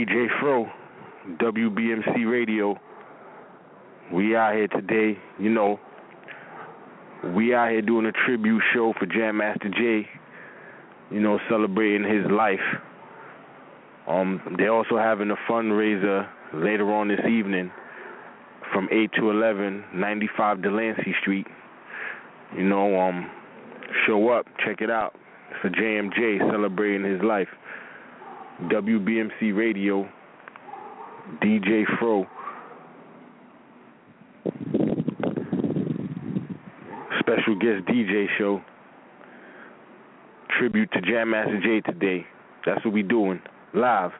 DJ 0.00 0.28
Fro, 0.40 0.66
WBMC 1.42 2.30
Radio. 2.30 2.74
We 4.10 4.34
out 4.34 4.54
here 4.54 4.68
today, 4.68 5.18
you 5.38 5.50
know. 5.50 5.78
We 7.34 7.54
out 7.54 7.70
here 7.70 7.82
doing 7.82 8.06
a 8.06 8.12
tribute 8.12 8.62
show 8.72 8.94
for 8.98 9.04
Jam 9.04 9.36
Master 9.36 9.68
Jay, 9.68 10.08
you 11.10 11.20
know, 11.20 11.38
celebrating 11.50 12.10
his 12.10 12.24
life. 12.30 12.60
Um, 14.08 14.40
they're 14.56 14.72
also 14.72 14.96
having 14.96 15.30
a 15.32 15.36
fundraiser 15.46 16.26
later 16.54 16.90
on 16.94 17.08
this 17.08 17.20
evening 17.30 17.70
from 18.72 18.88
8 18.90 19.10
to 19.18 19.30
11, 19.30 19.84
95 19.94 20.62
Delancey 20.62 21.14
Street. 21.20 21.46
You 22.56 22.64
know, 22.64 22.98
um, 22.98 23.30
show 24.06 24.30
up, 24.30 24.46
check 24.64 24.80
it 24.80 24.90
out 24.90 25.14
It's 25.50 25.60
for 25.60 25.68
JMJ 25.68 26.50
celebrating 26.50 27.04
his 27.04 27.20
life. 27.22 27.48
WBMC 28.68 29.56
Radio, 29.56 30.06
DJ 31.42 31.84
Fro. 31.98 32.26
Special 37.20 37.54
guest 37.58 37.86
DJ 37.88 38.26
show. 38.38 38.60
Tribute 40.58 40.90
to 40.92 41.00
Jam 41.00 41.30
Master 41.30 41.60
Jay 41.62 41.80
today. 41.80 42.26
That's 42.66 42.84
what 42.84 42.92
we 42.92 43.02
doing. 43.02 43.40
Live. 43.72 44.10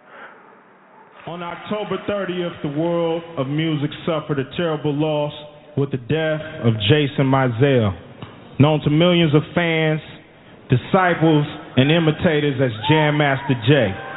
On 1.27 1.42
October 1.42 1.98
30th, 2.08 2.62
the 2.62 2.80
world 2.80 3.22
of 3.36 3.46
music 3.46 3.91
suffered 4.06 4.38
a 4.38 4.56
terrible 4.56 4.94
loss 4.94 5.33
with 5.77 5.91
the 5.91 5.98
death 5.98 6.41
of 6.64 6.72
Jason 6.88 7.27
Mizell, 7.27 7.92
known 8.58 8.80
to 8.80 8.91
millions 8.91 9.34
of 9.34 9.42
fans, 9.55 10.00
disciples, 10.70 11.46
and 11.77 11.91
imitators 11.91 12.58
as 12.61 12.70
Jam 12.88 13.18
Master 13.18 13.55
Jay. 13.68 14.09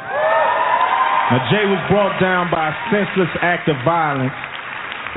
Now, 1.34 1.50
Jay 1.50 1.66
was 1.66 1.82
brought 1.90 2.14
down 2.22 2.46
by 2.46 2.70
a 2.70 2.74
senseless 2.94 3.34
act 3.42 3.66
of 3.66 3.74
violence, 3.82 4.30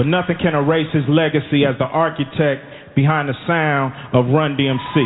but 0.02 0.10
nothing 0.10 0.42
can 0.42 0.58
erase 0.58 0.90
his 0.90 1.06
legacy 1.06 1.62
as 1.62 1.78
the 1.78 1.86
architect 1.86 2.66
behind 2.98 3.30
the 3.30 3.38
sound 3.46 3.94
of 4.18 4.26
Run 4.34 4.58
DMC. 4.58 4.98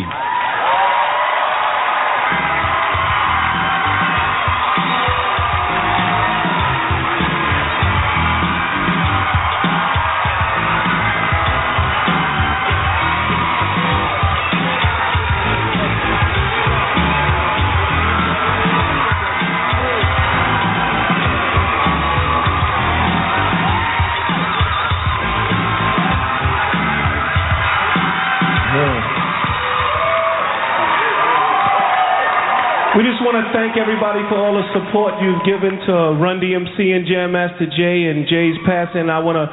Thank 33.71 33.79
everybody 33.87 34.19
for 34.27 34.35
all 34.35 34.51
the 34.51 34.67
support 34.75 35.15
you've 35.23 35.47
given 35.47 35.79
to 35.87 35.93
Run 36.19 36.43
DMC 36.43 36.91
and 36.91 37.07
Jam 37.07 37.31
Master 37.31 37.63
Jay 37.71 38.11
and 38.11 38.27
Jay's 38.27 38.59
passing. 38.67 39.07
I 39.07 39.19
want 39.23 39.39
to 39.39 39.47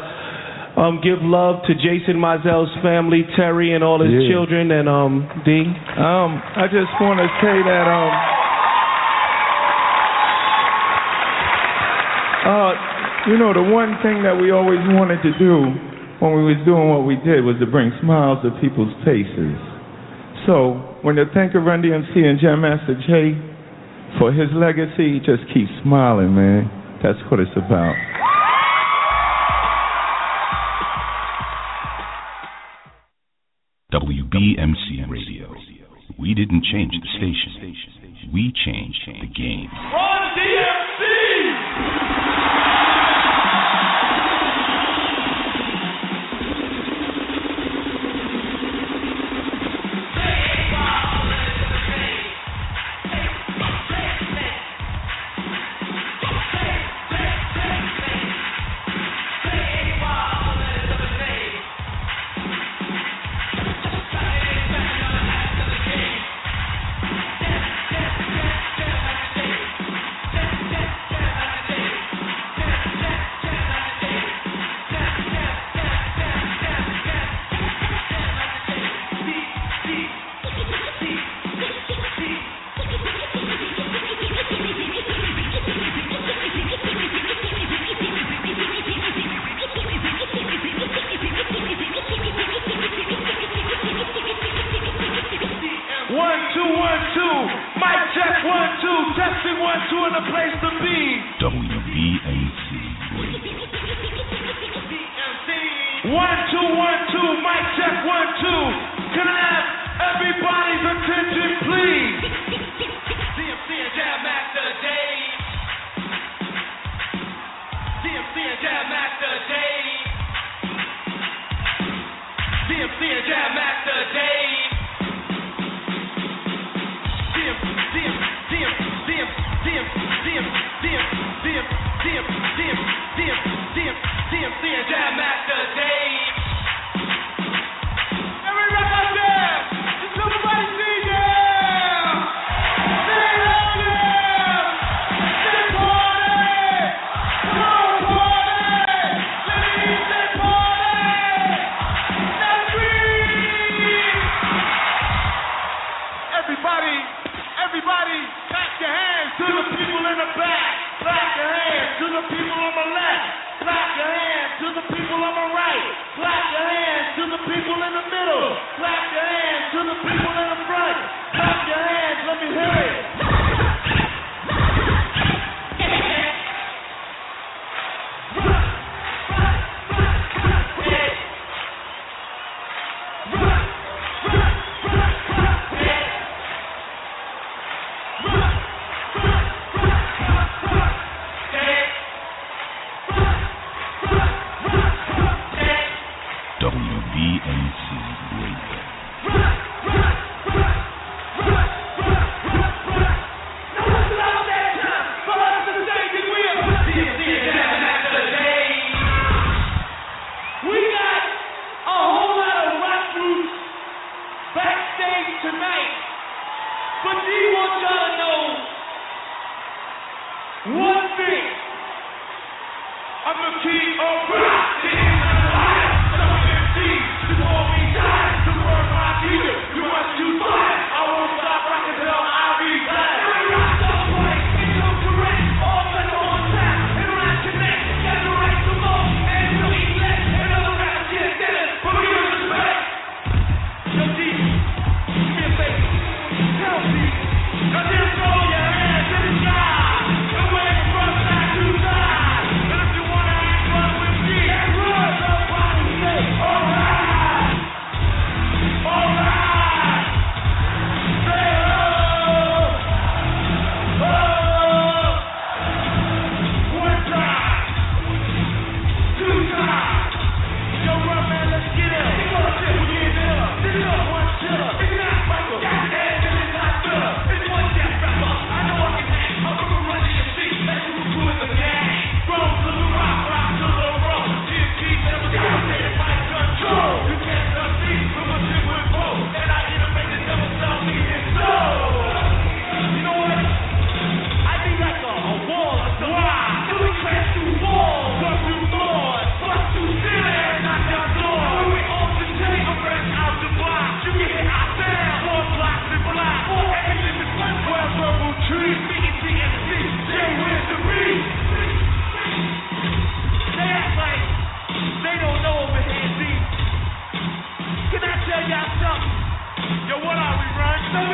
um, 0.75 0.99
give 1.07 1.23
love 1.23 1.63
to 1.71 1.75
Jason 1.79 2.19
Mizell's 2.19 2.71
family, 2.83 3.23
Terry, 3.39 3.75
and 3.79 3.85
all 3.85 4.03
his 4.03 4.11
Yeah. 4.11 4.27
children, 4.27 4.75
and 4.75 4.89
um, 4.91 5.23
D. 5.47 5.63
Um, 5.63 6.35
I 6.35 6.67
just 6.67 6.91
want 6.99 7.23
to 7.23 7.31
say 7.39 7.63
that 7.63 7.87
um, 7.87 8.11
uh, 12.43 12.73
you 13.31 13.39
know, 13.39 13.55
the 13.55 13.63
one 13.71 14.03
thing 14.03 14.27
that 14.27 14.35
we 14.35 14.51
always 14.51 14.83
wanted 14.99 15.23
to 15.23 15.31
do 15.39 15.63
when 16.19 16.35
we 16.35 16.43
was 16.43 16.59
doing 16.67 16.91
what 16.91 17.07
we 17.07 17.15
did 17.23 17.47
was 17.47 17.55
to 17.63 17.67
bring 17.71 17.95
smiles 18.03 18.43
to 18.43 18.51
people's 18.59 18.91
faces. 19.07 19.55
So 20.51 20.75
when 21.07 21.15
you 21.23 21.27
think 21.31 21.55
of 21.55 21.63
Run 21.63 21.83
DMC 21.87 22.19
and 22.19 22.41
Jam 22.43 22.63
Master 22.67 22.99
Jay 23.07 23.39
for 24.19 24.33
his 24.33 24.49
legacy, 24.55 25.21
just 25.21 25.43
keep 25.53 25.69
smiling, 25.83 26.35
man. 26.35 26.71
That's 27.03 27.19
what 27.31 27.41
it's 27.41 27.51
about. 27.57 27.95
WBMC 33.93 35.09
Radio. 35.09 35.55
We 36.19 36.35
didn't 36.35 36.65
change 36.65 36.93
the 36.93 37.09
station, 37.17 37.49
we 38.33 38.53
changed 38.65 39.01
the 39.07 39.27
game. 39.29 39.71
Run 39.93 40.37
DMC! 40.37 41.01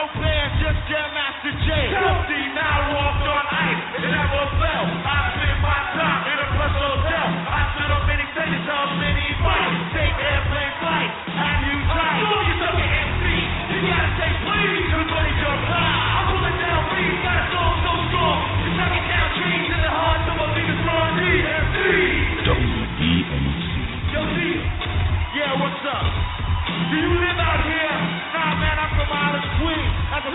Lopez, 0.00 0.48
just 0.64 0.80
Jam 0.88 1.12
Master 1.12 1.52
now 2.56 2.88
walked 2.88 3.20
on 3.20 3.44
ice, 3.52 3.84
never 4.00 4.42
fell. 4.56 4.86
I 4.96 5.18
spent 5.36 5.60
my 5.60 5.76
time 5.92 6.24
in 6.24 6.36
a 6.40 6.48
plus 6.56 6.72
hotel. 6.72 7.28
I 7.28 7.60
many 8.96 9.28
fights. 9.44 9.76
Take 9.92 10.16
airplane 10.16 10.72
flights, 10.80 11.16
you 11.68 11.76
gotta 13.92 14.08
say 14.16 14.32
please, 14.40 14.88
cause. 14.88 15.68
I'm 15.68 16.24
pulling 16.32 16.56
down 16.64 16.80
got 17.20 17.36
a 17.44 17.60
so 17.84 17.92
strong. 18.08 18.40
Down 18.80 19.28
trees 19.36 19.68
in 19.68 19.80
the 19.84 19.92
heart, 20.00 20.20
Yo, 24.16 24.24
yeah, 25.36 25.60
what's 25.60 25.84
up? 25.92 26.08
Do 26.88 26.96
you 26.96 27.12
live 27.20 27.36
out 27.36 27.68
here? 27.68 28.09
At 30.12 30.24
the 30.24 30.30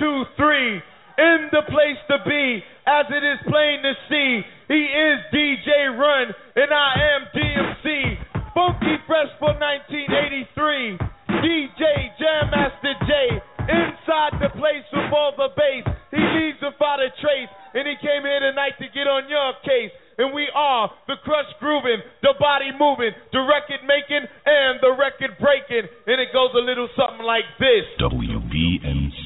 two, 0.00 0.24
three. 0.36 0.80
In 1.20 1.52
the 1.52 1.60
place 1.68 2.00
to 2.08 2.16
be, 2.24 2.64
as 2.88 3.04
it 3.12 3.20
is 3.20 3.38
plain 3.44 3.84
to 3.84 3.92
see, 4.08 4.40
he 4.72 4.82
is 4.88 5.20
DJ 5.28 5.92
Run, 5.92 6.32
and 6.56 6.72
I 6.72 6.90
am 7.12 7.28
DMC. 7.36 8.16
Funky 8.56 8.96
Fresh 9.04 9.28
for 9.36 9.52
1983. 9.52 10.96
DJ 11.44 11.84
Jam 12.16 12.48
Master 12.48 12.96
Jay. 13.04 13.28
Inside 13.68 14.40
the 14.40 14.48
place 14.56 14.86
with 14.90 15.12
all 15.12 15.36
the 15.36 15.52
bass. 15.52 15.84
He 16.10 16.18
needs 16.18 16.58
to 16.64 16.72
find 16.80 17.04
a 17.04 17.12
trace. 17.20 17.52
And 17.76 17.86
he 17.86 17.94
came 18.00 18.24
here 18.24 18.40
tonight 18.40 18.80
to 18.80 18.88
get 18.90 19.06
on 19.06 19.28
your 19.28 19.52
case. 19.62 19.92
And 20.18 20.32
we 20.32 20.48
are 20.56 20.90
the 21.06 21.16
crush 21.22 21.52
grooving, 21.60 22.00
the 22.22 22.34
body 22.40 22.72
moving, 22.74 23.12
the 23.32 23.44
record 23.44 23.84
making, 23.86 24.24
and 24.24 24.80
the 24.80 24.96
record 24.96 25.36
breaking. 25.38 25.84
And 26.08 26.16
it 26.18 26.32
goes 26.32 26.50
a 26.56 26.64
little 26.64 26.88
something 26.96 27.24
like 27.24 27.46
this 27.60 27.84
WBMC. 28.00 29.19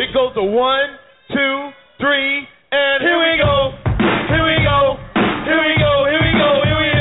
It 0.00 0.14
goes 0.14 0.32
to 0.32 0.42
one, 0.42 0.96
two, 1.28 1.70
three, 2.00 2.48
and 2.72 3.02
here 3.04 3.20
we 3.20 3.36
go. 3.36 3.76
Here 4.32 4.44
we 4.48 4.56
go. 4.64 4.96
Here 5.44 5.60
we 5.60 5.76
go. 5.76 6.08
Here 6.08 6.22
we 6.24 6.32
go. 6.40 6.62
Here 6.64 6.80
we 6.80 6.90
go. 6.96 6.99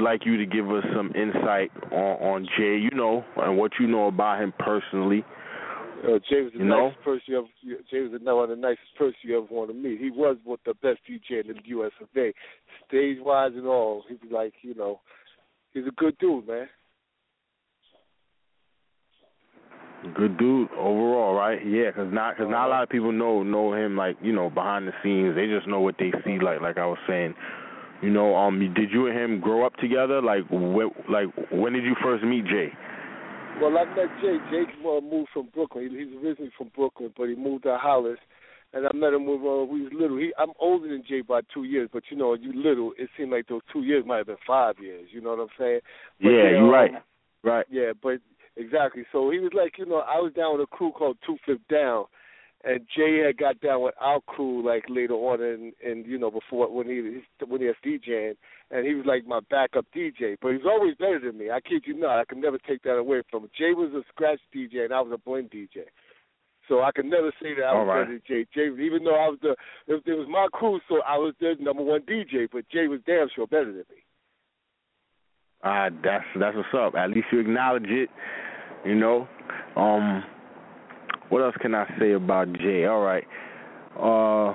Would 0.00 0.04
like 0.10 0.24
you 0.24 0.36
to 0.38 0.46
give 0.46 0.70
us 0.70 0.84
some 0.94 1.12
insight 1.14 1.70
on 1.92 2.16
on 2.20 2.48
Jay, 2.58 2.78
you 2.78 2.90
know, 2.94 3.24
and 3.36 3.56
what 3.56 3.72
you 3.78 3.86
know 3.86 4.06
about 4.08 4.40
him 4.42 4.52
personally. 4.58 5.24
Uh, 6.02 6.18
Jay 6.30 6.40
was 6.40 6.52
the 6.52 6.60
You 6.60 6.64
know? 6.64 6.88
nicest 6.88 7.04
person 7.04 7.22
you 7.26 7.38
ever. 7.38 7.82
Jay 7.90 8.00
was 8.00 8.12
the, 8.12 8.34
one 8.34 8.44
of 8.44 8.50
the 8.50 8.56
nicest 8.56 8.96
person 8.96 9.16
you 9.22 9.36
ever 9.36 9.46
want 9.50 9.70
to 9.70 9.74
meet. 9.74 10.00
He 10.00 10.10
was 10.10 10.36
of 10.46 10.58
the 10.64 10.74
best 10.74 11.00
DJ 11.08 11.46
in 11.46 11.56
the 11.56 11.62
U.S. 11.66 11.92
of 12.00 12.08
A. 12.16 12.32
Stage 12.88 13.18
wise 13.20 13.52
and 13.54 13.66
all, 13.66 14.04
he 14.08 14.14
was 14.14 14.32
like, 14.32 14.54
you 14.62 14.74
know, 14.74 15.00
he's 15.72 15.86
a 15.86 15.90
good 15.92 16.16
dude, 16.18 16.48
man. 16.48 16.68
Good 20.16 20.38
dude 20.38 20.70
overall, 20.72 21.34
right? 21.34 21.58
Yeah, 21.66 21.90
cause 21.94 22.08
not 22.10 22.38
cause 22.38 22.46
not 22.48 22.68
a 22.68 22.70
lot 22.70 22.82
of 22.82 22.88
people 22.88 23.12
know 23.12 23.42
know 23.42 23.74
him 23.74 23.98
like 23.98 24.16
you 24.22 24.32
know 24.32 24.48
behind 24.48 24.88
the 24.88 24.92
scenes. 25.02 25.36
They 25.36 25.46
just 25.46 25.68
know 25.68 25.80
what 25.80 25.96
they 25.98 26.10
see. 26.24 26.38
Like 26.40 26.62
like 26.62 26.78
I 26.78 26.86
was 26.86 26.96
saying, 27.06 27.34
you 28.02 28.10
know, 28.10 28.34
um, 28.36 28.58
did 28.74 28.90
you 28.90 29.06
and 29.06 29.18
him 29.18 29.40
grow 29.40 29.64
up 29.66 29.76
together? 29.76 30.22
Like 30.22 30.46
wh- 30.48 31.10
like 31.10 31.26
when 31.50 31.72
did 31.72 31.84
you 31.84 31.94
first 32.02 32.24
meet 32.24 32.44
Jay? 32.46 32.72
Well, 33.60 33.76
I 33.76 33.84
met 33.84 34.08
Jay. 34.22 34.38
Jay 34.50 34.64
uh, 34.86 35.00
moved 35.00 35.28
from 35.34 35.48
Brooklyn. 35.52 35.90
He, 35.90 35.98
he's 35.98 36.24
originally 36.24 36.50
from 36.56 36.70
Brooklyn, 36.74 37.12
but 37.16 37.28
he 37.28 37.34
moved 37.34 37.64
to 37.64 37.76
Hollis. 37.76 38.18
And 38.72 38.86
I 38.86 38.96
met 38.96 39.12
him 39.12 39.26
when 39.26 39.40
uh, 39.40 39.64
we 39.64 39.82
was 39.82 39.92
little. 39.92 40.16
He, 40.16 40.32
I'm 40.38 40.52
older 40.60 40.88
than 40.88 41.02
Jay 41.06 41.22
by 41.22 41.40
two 41.52 41.64
years, 41.64 41.90
but 41.92 42.04
you 42.08 42.16
know, 42.16 42.34
you 42.34 42.52
little, 42.54 42.92
it 42.96 43.10
seemed 43.18 43.32
like 43.32 43.48
those 43.48 43.62
two 43.72 43.82
years 43.82 44.04
might 44.06 44.18
have 44.18 44.26
been 44.28 44.36
five 44.46 44.76
years. 44.80 45.08
You 45.12 45.20
know 45.20 45.30
what 45.30 45.40
I'm 45.40 45.48
saying? 45.58 45.80
But 46.20 46.28
yeah, 46.28 46.50
you're 46.50 46.64
um, 46.64 46.70
right. 46.70 46.90
Right. 47.42 47.66
Yeah, 47.70 47.92
but 48.00 48.18
exactly. 48.56 49.04
So 49.12 49.30
he 49.30 49.40
was 49.40 49.52
like, 49.54 49.72
you 49.76 49.86
know, 49.86 50.02
I 50.06 50.20
was 50.20 50.32
down 50.34 50.56
with 50.56 50.68
a 50.68 50.76
crew 50.76 50.92
called 50.92 51.18
Two 51.26 51.36
Fifth 51.44 51.66
Down, 51.68 52.04
and 52.64 52.80
Jay 52.94 53.22
had 53.24 53.38
got 53.38 53.60
down 53.60 53.82
with 53.82 53.94
our 54.00 54.20
crew 54.20 54.66
like 54.66 54.84
later 54.88 55.14
on, 55.14 55.42
and 55.42 55.72
and 55.84 56.06
you 56.06 56.18
know 56.18 56.30
before 56.30 56.70
when 56.72 56.86
he 56.86 57.20
when 57.46 57.60
he 57.60 57.66
was 57.66 57.76
DJing, 57.84 58.34
and 58.70 58.86
he 58.86 58.94
was 58.94 59.06
like 59.06 59.26
my 59.26 59.40
backup 59.50 59.86
DJ. 59.96 60.36
But 60.40 60.52
he's 60.52 60.66
always 60.66 60.94
better 60.96 61.20
than 61.20 61.38
me. 61.38 61.50
I 61.50 61.60
kid 61.60 61.84
you 61.86 61.98
not. 61.98 62.18
I 62.18 62.24
can 62.24 62.40
never 62.40 62.58
take 62.58 62.82
that 62.82 62.96
away 62.96 63.22
from 63.30 63.44
him. 63.44 63.50
Jay 63.56 63.72
was 63.72 63.92
a 63.94 64.02
scratch 64.08 64.40
DJ, 64.54 64.84
and 64.84 64.92
I 64.92 65.00
was 65.00 65.12
a 65.12 65.18
blend 65.18 65.50
DJ. 65.50 65.84
So 66.68 66.82
I 66.82 66.92
can 66.92 67.08
never 67.08 67.32
say 67.42 67.54
that 67.54 67.64
I 67.64 67.72
was 67.74 67.88
right. 67.88 68.02
better 68.02 68.12
than 68.12 68.22
Jay. 68.28 68.46
Jay, 68.54 68.68
even 68.84 69.04
though 69.04 69.16
I 69.16 69.28
was 69.28 69.38
the, 69.42 69.56
it, 69.88 70.02
it 70.06 70.14
was 70.14 70.28
my 70.30 70.46
crew, 70.52 70.78
so 70.88 71.00
I 71.02 71.16
was 71.16 71.34
the 71.40 71.54
number 71.58 71.82
one 71.82 72.02
DJ. 72.02 72.46
But 72.52 72.68
Jay 72.70 72.86
was 72.86 73.00
damn 73.06 73.28
sure 73.34 73.46
better 73.46 73.72
than 73.72 73.84
me. 73.88 74.04
Uh, 75.64 75.90
that's 76.04 76.24
that's 76.38 76.56
what's 76.56 76.68
up. 76.74 76.94
At 76.94 77.10
least 77.10 77.26
you 77.32 77.40
acknowledge 77.40 77.86
it, 77.88 78.08
you 78.84 78.94
know. 78.94 79.26
Um, 79.76 80.24
what 81.30 81.42
else 81.42 81.54
can 81.60 81.74
I 81.74 81.86
say 81.98 82.12
about 82.12 82.52
Jay? 82.52 82.84
All 82.84 83.00
right. 83.00 83.24
Uh, 83.96 84.54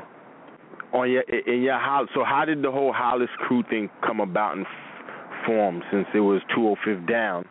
on 0.96 1.10
your 1.12 1.24
in 1.24 1.62
your 1.62 1.80
house. 1.80 2.08
So 2.14 2.24
how 2.24 2.46
did 2.46 2.62
the 2.62 2.72
whole 2.72 2.94
Hollis 2.94 3.30
crew 3.40 3.64
thing 3.70 3.90
come 4.06 4.20
about 4.22 4.56
and 4.58 4.66
f- 4.66 5.46
form? 5.46 5.82
Since 5.92 6.08
it 6.14 6.20
was 6.22 6.42
205 6.56 7.08
down, 7.08 7.46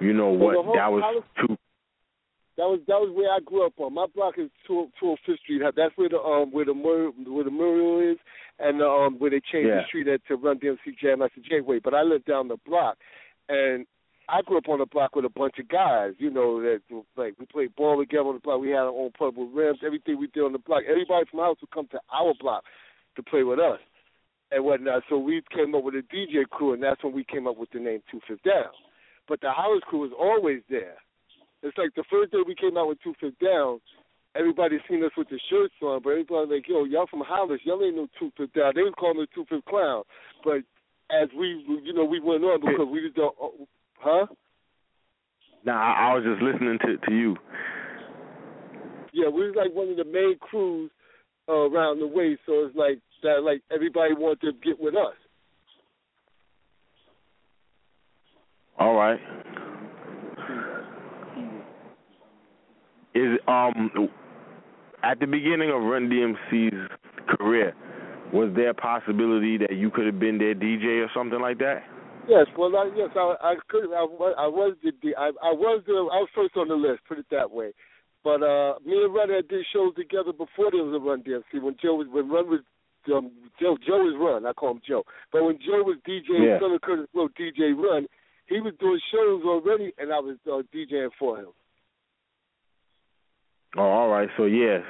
you 0.00 0.12
know 0.12 0.28
what? 0.28 0.54
That 0.76 0.88
was 0.92 1.02
Hollis- 1.02 1.24
two. 1.48 1.56
That 2.56 2.68
was 2.70 2.80
that 2.86 3.00
was 3.00 3.10
where 3.16 3.32
I 3.32 3.40
grew 3.44 3.66
up 3.66 3.72
on. 3.78 3.94
My 3.94 4.06
block 4.14 4.34
is 4.38 4.48
two 4.66 4.88
two 5.00 5.16
Fifth 5.26 5.40
Street. 5.40 5.62
That's 5.76 5.96
where 5.96 6.08
the 6.08 6.20
um 6.20 6.52
where 6.52 6.64
the 6.64 6.74
Mur- 6.74 7.10
where 7.26 7.42
the 7.44 7.50
Muriel 7.50 8.12
is, 8.12 8.18
and 8.60 8.80
um 8.82 9.18
where 9.18 9.30
they 9.30 9.40
changed 9.50 9.68
Yeah. 9.68 9.80
the 9.80 9.86
street 9.88 10.06
at 10.08 10.20
to 10.28 10.36
Run 10.36 10.58
DMC 10.58 10.96
Jam 11.00 11.18
Master 11.20 11.40
Jay 11.48 11.60
way. 11.60 11.80
But 11.82 11.94
I 11.94 12.02
lived 12.02 12.26
down 12.26 12.46
the 12.48 12.58
block, 12.64 12.98
and 13.48 13.86
I 14.28 14.42
grew 14.42 14.58
up 14.58 14.68
on 14.68 14.78
the 14.78 14.86
block 14.86 15.16
with 15.16 15.24
a 15.24 15.28
bunch 15.28 15.58
of 15.58 15.68
guys. 15.68 16.12
You 16.18 16.30
know 16.30 16.60
that 16.62 16.80
like 17.16 17.34
we 17.38 17.46
played 17.46 17.76
ball 17.76 17.98
together 17.98 18.28
on 18.28 18.34
the 18.34 18.40
block. 18.40 18.60
We 18.60 18.70
had 18.70 18.88
our 18.88 18.88
own 18.88 19.10
pub 19.18 19.36
with 19.36 19.50
rims. 19.52 19.80
Everything 19.84 20.18
we 20.18 20.28
did 20.28 20.44
on 20.44 20.52
the 20.52 20.58
block. 20.58 20.82
Everybody 20.88 21.26
from 21.30 21.38
the 21.38 21.44
house 21.44 21.56
would 21.60 21.70
come 21.70 21.88
to 21.92 22.00
our 22.12 22.32
block 22.40 22.64
to 23.16 23.22
play 23.22 23.42
with 23.42 23.58
us 23.58 23.80
and 24.50 24.64
whatnot. 24.64 25.02
So 25.08 25.18
we 25.18 25.42
came 25.54 25.74
up 25.74 25.84
with 25.84 25.94
a 25.94 26.02
DJ 26.14 26.48
crew, 26.48 26.72
and 26.72 26.82
that's 26.82 27.02
when 27.04 27.12
we 27.12 27.24
came 27.24 27.46
up 27.46 27.58
with 27.58 27.70
the 27.72 27.80
name 27.80 28.00
Two 28.10 28.20
Fifth 28.26 28.42
Down. 28.42 28.72
But 29.28 29.40
the 29.40 29.50
Hollis 29.50 29.82
crew 29.88 30.00
was 30.00 30.12
always 30.18 30.60
there. 30.70 30.96
It's 31.62 31.76
like 31.78 31.94
the 31.96 32.04
first 32.10 32.32
day 32.32 32.38
we 32.46 32.54
came 32.54 32.76
out 32.76 32.88
with 32.88 32.98
Two 33.02 33.14
Fifth 33.20 33.38
Down, 33.40 33.80
everybody 34.36 34.78
seen 34.88 35.04
us 35.04 35.12
with 35.16 35.28
the 35.28 35.40
shirts 35.50 35.74
on, 35.82 36.00
but 36.02 36.10
everybody 36.10 36.56
like, 36.56 36.68
yo, 36.68 36.84
y'all 36.84 37.06
from 37.06 37.22
Hollis, 37.26 37.60
y'all 37.64 37.82
ain't 37.82 37.96
no 37.96 38.06
Two 38.18 38.30
Fifth 38.36 38.52
Down. 38.52 38.72
They 38.74 38.82
was 38.82 38.94
calling 38.98 39.20
us 39.20 39.28
Two 39.34 39.46
Fifth 39.48 39.64
Clown. 39.66 40.02
But 40.44 40.64
as 41.10 41.28
we, 41.36 41.64
you 41.82 41.92
know, 41.92 42.04
we 42.04 42.20
went 42.20 42.44
on 42.44 42.60
because 42.60 42.88
we 42.90 43.00
just 43.02 43.16
don't, 43.16 43.34
oh, 43.40 43.66
huh? 44.04 44.26
Nah, 45.64 45.72
I, 45.72 46.10
I 46.10 46.14
was 46.14 46.24
just 46.24 46.42
listening 46.42 46.78
to 46.80 46.98
to 47.08 47.14
you. 47.14 47.36
Yeah, 49.12 49.28
we 49.28 49.46
was 49.46 49.54
like 49.56 49.74
one 49.74 49.88
of 49.88 49.96
the 49.96 50.04
main 50.04 50.36
crews 50.38 50.90
uh, 51.48 51.52
around 51.52 52.00
the 52.00 52.06
way, 52.06 52.36
so 52.46 52.66
it's 52.66 52.76
like 52.76 52.98
that, 53.22 53.42
like 53.42 53.62
everybody 53.72 54.12
wanted 54.14 54.40
to 54.40 54.52
get 54.62 54.78
with 54.78 54.94
us. 54.94 55.14
All 58.78 58.94
right. 58.94 59.20
Is 63.14 63.38
um 63.46 64.08
at 65.02 65.20
the 65.20 65.26
beginning 65.26 65.70
of 65.70 65.82
Run 65.82 66.10
DMC's 66.10 66.90
career, 67.38 67.74
was 68.32 68.52
there 68.56 68.70
a 68.70 68.74
possibility 68.74 69.56
that 69.58 69.76
you 69.76 69.90
could 69.90 70.06
have 70.06 70.18
been 70.18 70.38
their 70.38 70.54
DJ 70.54 71.04
or 71.04 71.10
something 71.14 71.40
like 71.40 71.58
that? 71.58 71.84
Yes, 72.28 72.46
well, 72.56 72.74
I, 72.76 72.90
yes, 72.96 73.10
I, 73.16 73.34
I 73.42 73.54
could. 73.68 73.92
I, 73.92 74.00
I 74.00 74.48
was 74.48 74.76
the, 74.82 75.14
I, 75.16 75.28
I 75.42 75.52
was 75.52 75.82
the, 75.86 75.92
I 75.92 76.24
was 76.24 76.28
first 76.34 76.56
on 76.56 76.68
the 76.68 76.74
list. 76.74 77.00
Put 77.06 77.18
it 77.18 77.26
that 77.30 77.50
way. 77.50 77.72
But 78.24 78.42
uh, 78.42 78.74
me 78.84 78.96
and 79.04 79.14
Run 79.14 79.28
had 79.28 79.48
did 79.48 79.66
shows 79.72 79.94
together 79.94 80.32
before 80.32 80.72
there 80.72 80.82
was 80.82 80.96
a 80.96 81.04
Run 81.04 81.22
DMC. 81.22 81.62
When 81.62 81.76
Joe 81.82 81.96
was 81.96 82.06
when 82.10 82.30
Run 82.30 82.48
was 82.48 82.60
um, 83.12 83.30
Joe 83.60 83.76
Joe 83.86 83.98
was 84.00 84.16
Run. 84.18 84.46
I 84.46 84.54
call 84.54 84.70
him 84.72 84.80
Joe. 84.88 85.04
But 85.30 85.44
when 85.44 85.58
Joe 85.58 85.84
was 85.84 85.98
DJ, 86.08 86.24
Yeah. 86.40 86.74
of 86.74 86.80
Kurtis 86.80 87.06
Blow, 87.12 87.28
DJ 87.38 87.76
Run, 87.76 88.06
he 88.48 88.60
was 88.60 88.72
doing 88.80 89.00
shows 89.12 89.42
already, 89.44 89.92
and 89.98 90.10
I 90.10 90.20
was 90.20 90.38
uh, 90.46 90.62
DJing 90.74 91.10
for 91.18 91.38
him. 91.38 91.48
Oh, 93.76 93.82
all 93.82 94.08
right. 94.08 94.28
So 94.38 94.44
yes. 94.46 94.80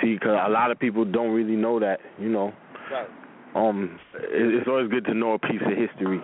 See, 0.00 0.14
because 0.14 0.38
a 0.46 0.50
lot 0.50 0.70
of 0.70 0.78
people 0.78 1.04
don't 1.04 1.32
really 1.32 1.56
know 1.56 1.78
that. 1.80 1.98
You 2.18 2.30
know, 2.30 2.52
Right. 2.90 3.08
Um, 3.54 3.98
it's 4.14 4.68
always 4.68 4.88
good 4.90 5.04
to 5.06 5.14
know 5.14 5.32
a 5.34 5.38
piece 5.38 5.60
of 5.64 5.76
history. 5.76 6.20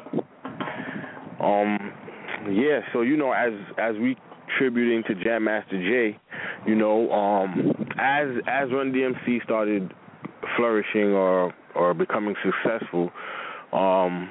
Um, 1.41 1.93
yeah. 2.51 2.81
So 2.93 3.03
you 3.03 3.17
know, 3.17 3.33
as 3.33 3.53
as 3.79 3.97
we 3.97 4.17
tributing 4.59 5.03
to 5.09 5.25
Jam 5.25 5.45
Master 5.45 5.81
Jay, 5.81 6.19
you 6.67 6.75
know, 6.75 7.11
um, 7.11 7.73
as 7.99 8.29
as 8.47 8.71
Run 8.71 8.93
DMC 8.93 9.43
started 9.45 9.93
flourishing 10.57 11.13
or 11.13 11.55
or 11.75 11.95
becoming 11.95 12.35
successful, 12.45 13.11
um, 13.73 14.31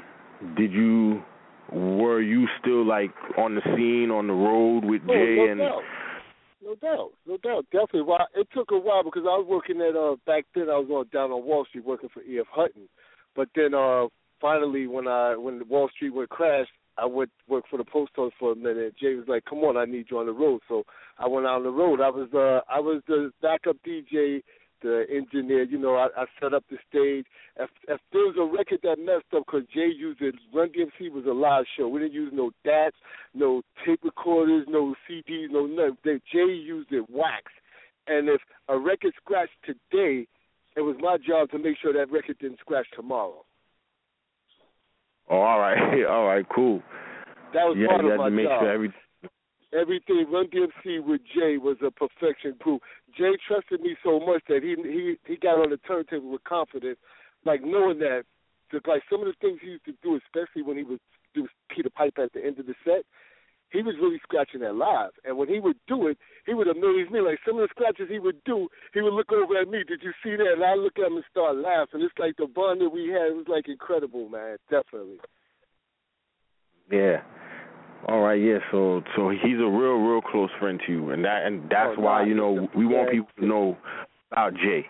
did 0.56 0.72
you 0.72 1.22
were 1.72 2.22
you 2.22 2.48
still 2.62 2.86
like 2.86 3.12
on 3.38 3.56
the 3.56 3.62
scene 3.76 4.12
on 4.12 4.28
the 4.28 4.34
road 4.34 4.86
with 4.86 5.02
Oh, 5.10 5.14
Jay 5.14 5.52
and. 5.52 5.62
No 6.64 6.76
doubt, 6.76 7.12
no 7.28 7.38
doubt, 7.38 7.66
definitely. 7.72 8.04
Well, 8.04 8.28
it 8.36 8.48
took 8.54 8.72
a 8.72 8.78
while 8.78 9.04
because 9.04 9.24
I 9.26 9.36
was 9.38 9.46
working 9.50 9.82
at 9.82 9.96
uh 9.96 10.16
back 10.26 10.46
then. 10.56 10.70
I 10.70 10.78
was 10.78 10.88
on 10.90 11.08
down 11.12 11.32
on 11.32 11.46
Wall 11.46 11.66
Street 11.66 11.86
working 11.86 12.10
for 12.14 12.24
E.F. 12.24 12.46
Hutton, 12.50 12.88
but 13.36 13.50
then 13.56 13.74
uh 13.74 14.08
finally 14.40 14.88
when 14.88 15.08
I 15.08 15.36
when 15.36 15.68
Wall 15.68 15.90
Street 15.94 16.14
went 16.14 16.30
crash, 16.30 16.68
I 16.98 17.06
went 17.06 17.32
work 17.50 17.66
for 17.70 17.78
the 17.78 17.84
post 17.84 18.12
office 18.18 18.34
for 18.40 18.54
a 18.54 18.56
minute. 18.56 18.96
Jay 19.00 19.16
was 19.16 19.28
like, 19.28 19.44
"Come 19.46 19.60
on, 19.60 19.76
I 19.78 19.86
need 19.86 20.06
you 20.10 20.20
on 20.20 20.26
the 20.28 20.32
road." 20.32 20.62
So 20.70 20.84
I 21.18 21.28
went 21.28 21.46
out 21.46 21.58
on 21.58 21.64
the 21.64 21.70
road. 21.70 22.00
I 22.00 22.10
was 22.10 22.30
uh 22.34 22.62
I 22.72 22.80
was 22.80 23.02
the 23.08 23.32
backup 23.42 23.78
DJ, 23.86 24.42
the 24.84 25.06
engineer. 25.10 25.64
You 25.64 25.80
know, 25.80 25.96
I, 25.96 26.08
I 26.16 26.26
set 26.42 26.54
up 26.54 26.64
the 26.70 26.78
stage. 26.90 27.26
If, 27.60 27.70
if 27.88 28.00
there 28.12 28.22
was 28.22 28.36
a 28.40 28.46
record 28.46 28.80
that 28.84 29.00
messed 29.00 29.34
up 29.36 29.46
because 29.48 29.68
Jay 29.74 29.90
used 29.96 30.22
it, 30.22 30.36
Run 30.54 30.70
DMC 30.70 31.12
was 31.12 31.26
a 31.26 31.34
live 31.34 31.66
show. 31.78 31.88
We 31.88 32.02
didn't 32.02 32.14
use 32.14 32.32
no 32.34 32.52
DATs, 32.64 32.96
no 33.34 33.62
tape 33.86 34.02
recorders, 34.04 34.66
no 34.70 34.94
CDs, 35.10 35.48
no 35.50 35.66
nothing. 35.66 35.98
They, 36.04 36.20
Jay 36.32 36.52
used 36.54 36.92
it 36.92 37.10
wax. 37.10 37.52
And 38.08 38.28
if 38.30 38.42
a 38.68 38.78
record 38.78 39.14
scratched 39.24 39.52
today, 39.66 40.28
it 40.76 40.82
was 40.82 40.96
my 41.00 41.18
job 41.26 41.50
to 41.52 41.60
make 41.60 41.78
sure 41.82 41.94
that 41.94 42.12
record 42.12 42.38
didn't 42.40 42.60
scratch 42.60 42.88
tomorrow. 42.96 43.46
Oh, 45.30 45.38
all 45.40 45.60
right, 45.60 46.06
all 46.10 46.26
right, 46.28 46.46
cool. 46.54 46.82
That 47.54 47.64
was 47.66 47.78
yeah, 47.80 47.88
part 47.88 48.02
you 48.02 48.08
of 48.08 48.12
had 48.12 48.18
my 48.18 48.30
to 48.30 48.36
make 48.36 48.48
job. 48.48 48.62
sure 48.62 48.72
every 48.74 48.94
everything 49.74 50.26
Run 50.32 50.48
DMC 50.48 51.04
with 51.04 51.22
Jay 51.34 51.58
was 51.58 51.78
a 51.86 51.92
perfection 51.92 52.56
crew. 52.60 52.80
Jay 53.18 53.32
trusted 53.48 53.82
me 53.82 53.96
so 54.04 54.20
much 54.20 54.44
that 54.48 54.64
he 54.64 54.76
he 54.82 55.16
he 55.26 55.38
got 55.38 55.60
on 55.60 55.70
the 55.70 55.78
turntable 55.78 56.32
with 56.32 56.44
confidence, 56.44 56.98
like 57.46 57.62
knowing 57.64 58.00
that, 58.00 58.24
that 58.72 58.88
like 58.88 59.04
some 59.10 59.22
of 59.22 59.28
the 59.28 59.34
things 59.42 59.60
he 59.62 59.72
used 59.72 59.86
to 59.86 59.94
do, 60.04 60.20
especially 60.26 60.62
when 60.62 60.78
he 60.78 60.84
would 60.84 61.00
do 61.34 61.48
Peter 61.70 61.90
Pipe 61.90 62.14
at 62.18 62.34
the 62.34 62.44
end 62.44 62.60
of 62.60 62.66
the 62.66 62.76
set, 62.86 63.04
he 63.74 63.82
was 63.82 63.96
really 64.00 64.20
scratching 64.24 64.62
that 64.62 64.76
live. 64.76 65.12
And 65.26 65.38
when 65.38 65.50
he 65.50 65.60
would 65.60 65.78
do 65.88 66.08
it, 66.08 66.18
he 66.46 66.54
would 66.54 66.68
amaze 66.68 67.10
me. 67.10 67.20
Like 67.22 67.40
some 67.46 67.58
of 67.58 67.68
the 67.68 67.74
scratches 67.74 68.08
he 68.10 68.20
would 68.20 68.44
do, 68.46 68.70
he 68.94 69.02
would 69.02 69.14
look 69.14 69.32
over 69.32 69.58
at 69.60 69.68
me. 69.68 69.84
Did 69.86 70.02
you 70.04 70.14
see 70.24 70.36
that? 70.36 70.54
And 70.54 70.64
I 70.64 70.76
look 70.76 70.94
at 70.98 71.08
him 71.08 71.16
and 71.16 71.26
start 71.30 71.58
laughing. 71.58 72.02
It's 72.02 72.14
like 72.20 72.38
the 72.38 72.48
bond 72.48 72.82
that 72.82 72.90
we 72.90 73.10
had 73.10 73.34
was 73.34 73.46
like 73.48 73.68
incredible, 73.68 74.30
man. 74.30 74.58
Definitely. 74.70 75.18
Yeah. 76.92 77.22
All 78.08 78.20
right, 78.22 78.42
yeah. 78.42 78.58
So 78.72 79.02
so 79.16 79.30
he's 79.30 79.60
a 79.60 79.70
real, 79.70 79.96
real 79.96 80.22
close 80.22 80.50
friend 80.60 80.80
to 80.86 80.92
you, 80.92 81.12
and 81.12 81.24
that 81.24 81.46
and 81.46 81.64
that's 81.70 81.96
Oh, 81.98 82.02
why 82.02 82.26
you 82.26 82.34
know 82.34 82.68
we 82.76 82.86
want 82.86 83.12
people 83.12 83.30
to 83.40 83.46
know 83.46 83.78
about 84.32 84.54
Jay. 84.56 84.86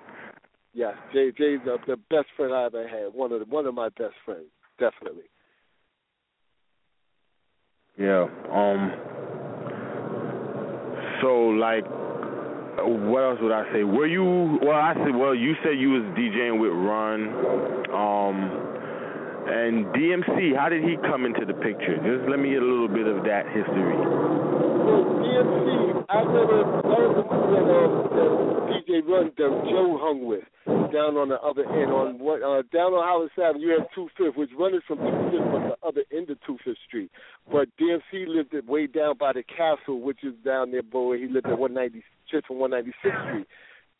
Yeah, 0.73 0.93
Jay 1.13 1.31
Jay's 1.37 1.59
the, 1.63 1.77
the 1.85 1.97
best 2.09 2.27
friend 2.35 2.53
I 2.53 2.65
ever 2.65 2.87
had. 2.87 3.13
One 3.13 3.31
of 3.31 3.39
the, 3.39 3.45
one 3.45 3.67
of 3.67 3.75
my 3.75 3.89
best 3.89 4.15
friends, 4.25 4.47
definitely. 4.79 5.25
Yeah. 7.97 8.25
Um. 8.51 8.91
So 11.21 11.49
like, 11.49 11.85
what 11.85 13.23
else 13.23 13.39
would 13.41 13.51
I 13.51 13.71
say? 13.71 13.83
Were 13.83 14.07
you? 14.07 14.23
Well, 14.63 14.71
I 14.71 14.95
said. 14.95 15.15
Well, 15.15 15.35
you 15.35 15.53
said 15.63 15.77
you 15.77 15.91
was 15.91 16.01
DJing 16.17 16.59
with 16.59 16.71
Run. 16.71 17.29
Um. 17.93 18.82
And 19.45 19.85
DMC, 19.91 20.55
how 20.55 20.69
did 20.69 20.83
he 20.83 20.95
come 21.03 21.25
into 21.25 21.45
the 21.45 21.53
picture? 21.53 21.99
Just 21.99 22.29
let 22.29 22.39
me 22.39 22.55
get 22.55 22.63
a 22.63 22.65
little 22.65 22.87
bit 22.87 23.07
of 23.07 23.23
that 23.27 23.45
history. 23.51 23.95
Well, 23.95 25.03
DMC, 25.19 26.05
I 26.07 26.19
remember 26.23 26.63
that 26.63 26.99
was 26.99 27.15
the 27.19 27.59
uh, 27.59 27.87
that 28.15 28.31
DJ 28.71 29.03
Run 29.07 29.31
that 29.35 29.51
Joe 29.67 29.99
hung 29.99 30.25
with 30.25 30.43
down 30.93 31.17
on 31.17 31.29
the 31.29 31.39
other 31.41 31.65
end 31.65 31.91
on 31.91 32.19
what 32.19 32.43
uh 32.43 32.61
down 32.71 32.93
on 32.93 33.03
Howard 33.03 33.31
Avenue. 33.35 33.67
You 33.67 33.79
have 33.79 33.87
Two 33.95 34.07
Fifth, 34.17 34.37
which 34.37 34.51
runs 34.57 34.81
from 34.87 34.99
Two 34.99 35.31
Fifth 35.31 35.53
on 35.53 35.69
the 35.69 35.87
other 35.87 36.03
end 36.15 36.29
of 36.29 36.37
Two 36.45 36.57
Fifth 36.63 36.77
Street. 36.87 37.11
But 37.51 37.67
DMC 37.79 38.27
lived 38.27 38.53
it 38.53 38.65
way 38.65 38.87
down 38.87 39.17
by 39.17 39.33
the 39.33 39.43
castle, 39.43 40.01
which 40.01 40.23
is 40.23 40.33
down 40.45 40.71
there, 40.71 40.83
boy. 40.83 41.17
He 41.17 41.27
lived 41.27 41.47
at 41.47 41.57
one 41.57 41.73
ninety 41.73 42.03
just 42.29 42.47
from 42.47 42.59
one 42.59 42.71
ninety 42.71 42.93
sixth 43.03 43.19
Street. 43.27 43.47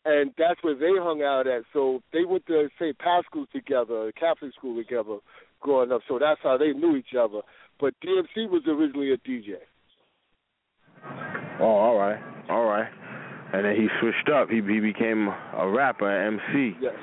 And 0.04 0.32
that's 0.36 0.62
where 0.62 0.74
they 0.74 0.92
hung 0.98 1.22
out 1.22 1.46
at. 1.46 1.62
So 1.72 2.02
they 2.12 2.24
went 2.24 2.46
to 2.46 2.68
St. 2.78 2.98
Pascal's 2.98 3.48
together, 3.52 4.12
Catholic 4.18 4.52
school 4.54 4.76
together, 4.76 5.18
growing 5.60 5.92
up. 5.92 6.02
So 6.06 6.18
that's 6.18 6.40
how 6.42 6.58
they 6.58 6.72
knew 6.72 6.96
each 6.96 7.14
other. 7.18 7.40
But 7.80 7.94
DMC 8.04 8.50
was 8.50 8.62
originally 8.68 9.12
a 9.12 9.16
DJ. 9.16 9.54
Oh, 11.60 11.64
all 11.64 11.96
right, 11.96 12.20
all 12.48 12.64
right. 12.64 12.88
And 13.52 13.64
then 13.64 13.76
he 13.76 13.88
switched 14.00 14.28
up. 14.28 14.48
He 14.50 14.56
he 14.56 14.80
became 14.80 15.28
a 15.56 15.68
rapper, 15.68 16.10
an 16.10 16.40
MC. 16.40 16.76
Yes. 16.80 16.94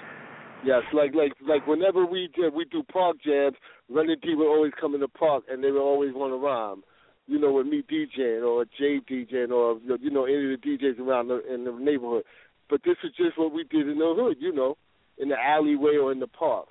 Yes, 0.64 0.84
like 0.94 1.16
like 1.16 1.34
like 1.48 1.66
whenever 1.66 2.06
we 2.06 2.30
did 2.36 2.54
we 2.54 2.66
do 2.66 2.84
park 2.84 3.18
jams, 3.26 3.56
Running 3.90 4.18
D 4.22 4.36
would 4.36 4.48
always 4.48 4.74
come 4.80 4.94
in 4.94 5.02
the 5.02 5.08
park 5.08 5.44
and 5.50 5.64
they 5.64 5.72
would 5.72 5.82
always 5.82 6.14
want 6.14 6.34
to 6.34 6.38
rhyme. 6.38 6.84
You 7.28 7.40
know, 7.40 7.54
with 7.54 7.68
me 7.68 7.84
DJing 7.90 8.46
or 8.46 8.66
Jay 8.66 9.00
DJing 9.00 9.52
or 9.52 9.80
you 10.00 10.12
know 10.12 10.26
any 10.26 10.54
of 10.54 10.62
the 10.62 10.68
DJs 10.68 11.00
around 11.00 11.30
the, 11.30 11.42
in 11.52 11.64
the 11.64 11.72
neighborhood. 11.72 12.24
But 12.72 12.82
this 12.86 12.96
is 13.04 13.12
just 13.18 13.38
what 13.38 13.54
we 13.54 13.66
did 13.66 13.90
in 13.90 14.00
the 14.00 14.14
hood, 14.18 14.38
you 14.40 14.54
know, 14.54 14.78
in 15.18 15.28
the 15.28 15.36
alleyway 15.38 15.98
or 16.02 16.14
in 16.14 16.22
the 16.22 16.28
park. 16.28 16.68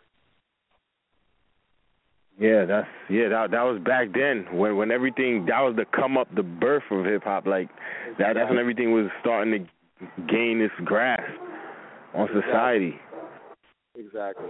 Yeah, 2.38 2.64
that's 2.64 2.88
yeah. 3.10 3.28
That 3.28 3.50
that 3.50 3.62
was 3.64 3.82
back 3.84 4.08
then 4.14 4.46
when 4.50 4.78
when 4.78 4.90
everything 4.90 5.44
that 5.46 5.60
was 5.60 5.76
the 5.76 5.84
come 5.94 6.16
up, 6.16 6.34
the 6.34 6.42
birth 6.42 6.84
of 6.90 7.04
hip 7.04 7.24
hop. 7.24 7.46
Like 7.46 7.68
that. 8.18 8.32
That's 8.34 8.48
when 8.48 8.58
everything 8.58 8.92
was 8.92 9.10
starting 9.20 9.52
to 9.52 10.06
gain 10.26 10.62
its 10.62 10.72
grasp 10.86 11.22
on 12.14 12.28
society. 12.32 12.98
Exactly. 13.94 14.48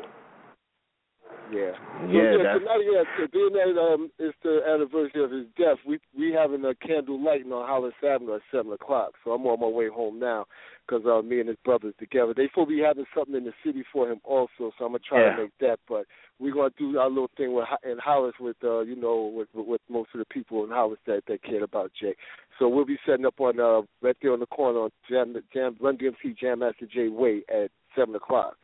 Yeah. 1.52 1.58
Yeah, 1.60 1.72
so, 1.72 2.12
yeah 2.12 2.36
that's- 2.36 2.58
tonight, 2.60 2.84
yeah, 2.86 3.02
so 3.18 3.26
being 3.32 3.52
that 3.54 3.80
um, 3.80 4.10
it's 4.20 4.36
the 4.44 4.60
anniversary 4.68 5.24
of 5.24 5.32
his 5.32 5.46
death, 5.58 5.78
we 5.84 5.98
we 6.16 6.30
having 6.32 6.64
a 6.64 6.74
candle 6.76 7.18
lighting 7.20 7.50
on 7.50 7.66
Hollis 7.66 7.94
Avenue 8.06 8.36
at 8.36 8.42
seven 8.52 8.70
o'clock. 8.70 9.14
So 9.24 9.32
I'm 9.32 9.44
on 9.46 9.58
my 9.58 9.66
way 9.66 9.88
home 9.88 10.20
now 10.20 10.46
because 10.90 11.06
uh, 11.06 11.22
me 11.22 11.40
and 11.40 11.48
his 11.48 11.58
brothers 11.64 11.94
together. 11.98 12.34
They 12.34 12.48
to 12.54 12.66
be 12.66 12.80
having 12.80 13.04
something 13.16 13.34
in 13.34 13.44
the 13.44 13.52
city 13.64 13.84
for 13.92 14.10
him 14.10 14.20
also. 14.24 14.72
So 14.78 14.84
I'm 14.84 14.92
gonna 14.92 14.98
try 14.98 15.20
Yeah. 15.20 15.36
to 15.36 15.42
make 15.42 15.58
that. 15.60 15.78
But 15.88 16.06
we're 16.38 16.54
gonna 16.54 16.70
do 16.76 16.98
our 16.98 17.08
little 17.08 17.30
thing 17.36 17.52
with 17.52 17.66
in 17.84 17.98
Hollis 17.98 18.34
with 18.40 18.56
uh, 18.64 18.80
you 18.80 18.96
know 18.96 19.26
with 19.34 19.48
with 19.54 19.80
most 19.88 20.10
of 20.14 20.18
the 20.18 20.24
people 20.26 20.64
in 20.64 20.70
Hollis 20.70 20.98
that 21.06 21.24
that 21.26 21.42
cared 21.42 21.62
about 21.62 21.92
Jay. 21.98 22.14
So 22.58 22.68
we'll 22.68 22.84
be 22.84 22.98
setting 23.06 23.26
up 23.26 23.40
on 23.40 23.60
uh 23.60 23.82
right 24.02 24.16
there 24.20 24.32
on 24.32 24.40
the 24.40 24.46
corner 24.46 24.80
on 24.80 24.90
Jam 25.08 25.36
Jam 25.52 25.76
Run 25.80 25.96
DMC 25.96 26.36
Jam 26.38 26.58
Master 26.60 26.86
Jay 26.86 27.08
Way 27.08 27.42
at 27.48 27.70
seven 27.96 28.14
o'clock. 28.14 28.56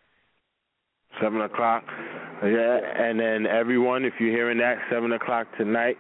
Seven 1.23 1.41
o'clock. 1.41 1.85
Yeah, 2.43 2.79
and 2.97 3.19
then 3.19 3.47
everyone, 3.47 4.05
if 4.05 4.15
you're 4.21 4.31
hearing 4.33 4.59
that, 4.59 4.77
seven 4.91 5.12
o'clock 5.12 5.47
tonight, 5.57 5.97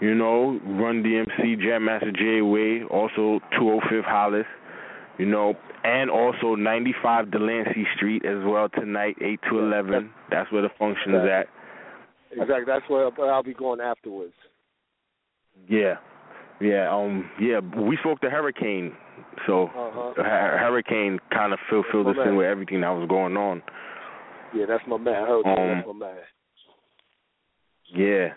you 0.00 0.12
know, 0.12 0.58
Run 0.64 1.04
DMC, 1.04 1.60
Jam 1.62 1.84
Master 1.84 2.10
Jay 2.10 2.40
Way, 2.40 2.82
also 2.90 3.38
205 3.56 4.02
Hollis, 4.04 4.46
you 5.18 5.26
know, 5.26 5.54
and 5.86 6.10
also 6.10 6.56
95 6.56 7.30
Delancey 7.30 7.86
Street 7.94 8.24
as 8.24 8.42
well 8.44 8.68
tonight, 8.68 9.14
8 9.22 9.38
to 9.50 9.58
11. 9.60 10.10
That's 10.30 10.50
where 10.50 10.62
the 10.62 10.68
function 10.78 11.14
is 11.14 11.22
at. 11.30 11.46
Exactly. 12.32 12.64
That's 12.66 12.84
where 12.88 13.08
I'll 13.32 13.42
be 13.44 13.54
going 13.54 13.80
afterwards. 13.80 14.32
Yeah, 15.68 15.94
yeah, 16.60 16.92
um, 16.92 17.30
yeah. 17.40 17.60
We 17.60 17.96
spoke 17.98 18.20
to 18.20 18.30
Hurricane, 18.30 18.92
so 19.46 19.68
Uh-huh. 19.68 20.12
Hurricane 20.22 21.18
kind 21.32 21.52
of 21.52 21.60
fill, 21.70 21.84
filled 21.90 22.08
us 22.08 22.16
in 22.26 22.36
with 22.36 22.46
everything 22.46 22.80
that 22.82 22.90
was 22.90 23.08
going 23.08 23.36
on. 23.36 23.62
Yeah, 24.54 24.66
that's 24.66 24.82
my 24.86 24.96
man. 24.98 25.14
That. 25.22 25.30
Um, 25.30 25.68
that's 25.68 25.86
my 25.86 25.92
man. 26.06 26.16
Yeah, 27.94 28.28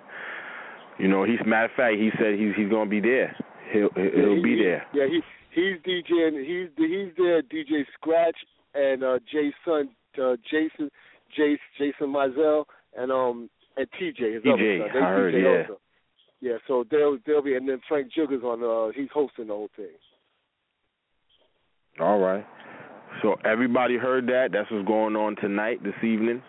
you 0.97 1.07
know, 1.07 1.23
he's 1.23 1.39
matter 1.45 1.65
of 1.65 1.71
fact, 1.71 1.95
he 1.95 2.11
said 2.17 2.37
he's 2.39 2.53
he's 2.55 2.69
gonna 2.69 2.89
be 2.89 2.99
there. 3.01 3.35
He'll 3.71 3.89
he'll 3.95 4.35
he- 4.35 4.43
be 4.43 4.55
he- 4.57 4.63
there. 4.63 4.85
Yeah, 4.93 5.07
he 5.07 5.21
he's 5.51 5.75
DJing. 5.85 6.45
He's 6.45 6.69
he's 6.77 7.13
there. 7.17 7.41
DJ 7.43 7.85
Scratch 7.95 8.37
and 8.73 9.03
uh, 9.03 9.19
Jay's 9.31 9.53
son, 9.65 9.89
uh, 10.21 10.35
Jason, 10.49 10.89
Jace, 11.37 11.57
Jason 11.77 12.07
Mizell, 12.07 12.65
and 12.97 13.11
um 13.11 13.49
and 13.77 13.87
TJ. 13.99 14.35
His 14.35 14.43
TJ, 14.43 14.53
other 14.53 14.77
son. 14.79 14.89
They 14.93 14.99
I 14.99 15.09
heard, 15.09 15.33
DJ 15.33 15.43
yeah. 15.43 15.61
Also. 15.61 15.81
Yeah, 16.41 16.57
so 16.67 16.85
they'll 16.89 17.17
they'll 17.25 17.41
be, 17.41 17.55
and 17.55 17.67
then 17.67 17.81
Frank 17.87 18.11
Jugger's 18.13 18.43
on. 18.43 18.63
Uh, 18.63 18.91
he's 18.95 19.09
hosting 19.13 19.47
the 19.47 19.53
whole 19.53 19.69
thing. 19.75 19.87
All 21.99 22.19
right. 22.19 22.45
So 23.21 23.35
everybody 23.43 23.97
heard 23.97 24.27
that. 24.27 24.49
That's 24.53 24.69
what's 24.71 24.87
going 24.87 25.15
on 25.15 25.35
tonight, 25.35 25.83
this 25.83 25.95
evening. 26.03 26.41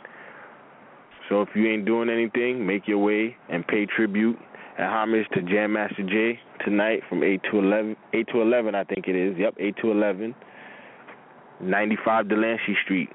So 1.28 1.42
if 1.42 1.48
you 1.54 1.68
ain't 1.68 1.86
doing 1.86 2.08
anything, 2.08 2.66
make 2.66 2.86
your 2.86 2.98
way 2.98 3.36
and 3.48 3.66
pay 3.66 3.86
tribute 3.86 4.38
and 4.80 4.88
homage 4.88 5.26
to 5.34 5.42
Jam 5.42 5.74
Master 5.74 6.02
Jay 6.02 6.40
tonight 6.64 7.02
from 7.08 7.22
eight 7.22 7.42
to 7.50 7.58
eleven. 7.58 7.96
Eight 8.14 8.26
to 8.32 8.40
eleven, 8.40 8.74
I 8.74 8.84
think 8.84 9.08
it 9.08 9.14
is. 9.14 9.36
Yep, 9.38 9.56
eight 9.60 9.76
to 9.82 9.90
eleven. 9.90 10.34
Ninety-five 11.60 12.30
Delancey 12.30 12.74
Street. 12.82 13.10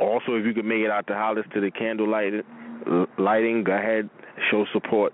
Also, 0.00 0.36
if 0.36 0.46
you 0.46 0.54
could 0.54 0.64
make 0.64 0.82
it 0.82 0.90
out 0.90 1.08
to 1.08 1.14
Hollis 1.14 1.44
to 1.52 1.60
the 1.60 1.72
candle 1.72 2.08
light, 2.08 2.32
uh, 2.88 3.06
lighting, 3.18 3.64
go 3.64 3.72
ahead, 3.72 4.08
show 4.50 4.64
support. 4.72 5.12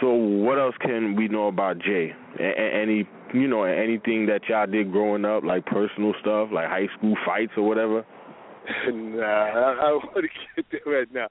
So, 0.00 0.10
what 0.12 0.58
else 0.58 0.74
can 0.80 1.14
we 1.14 1.28
know 1.28 1.48
about 1.48 1.78
Jay? 1.78 2.14
A- 2.40 2.74
any, 2.74 3.06
you 3.34 3.46
know, 3.46 3.64
anything 3.64 4.24
that 4.26 4.48
y'all 4.48 4.66
did 4.66 4.90
growing 4.90 5.26
up, 5.26 5.44
like 5.44 5.66
personal 5.66 6.14
stuff, 6.18 6.48
like 6.50 6.68
high 6.68 6.88
school 6.96 7.14
fights 7.26 7.52
or 7.58 7.68
whatever? 7.68 8.06
Nah, 8.92 9.22
I, 9.24 9.72
I 9.78 9.92
want 9.92 10.14
to 10.16 10.28
get 10.56 10.66
there 10.72 10.94
right 10.94 11.08
now. 11.12 11.26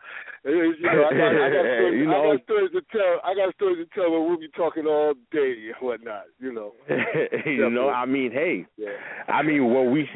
You 0.46 0.74
know, 0.82 1.06
I 1.06 1.14
got, 1.14 1.32
I 1.34 1.50
got, 1.50 1.66
stories, 1.78 2.00
You 2.00 2.12
I 2.12 2.36
got 2.36 2.44
stories 2.44 2.72
to 2.74 2.82
tell. 2.92 3.22
I 3.24 3.34
got 3.36 3.56
stories 3.56 3.78
to 3.78 3.88
tell, 3.96 4.10
but 4.12 4.22
we'll 4.22 4.40
be 4.40 4.50
talking 4.56 4.86
all 4.86 5.14
day 5.32 5.72
and 5.74 5.76
whatnot. 5.82 6.24
You 6.40 6.54
know. 6.54 6.74
you 7.46 7.70
know, 7.70 7.90
I 7.90 8.06
mean, 8.06 8.32
hey, 8.32 8.66
Yeah. 8.78 8.90
I 9.28 9.42
mean, 9.42 9.74
what 9.74 9.92
we. 9.92 10.08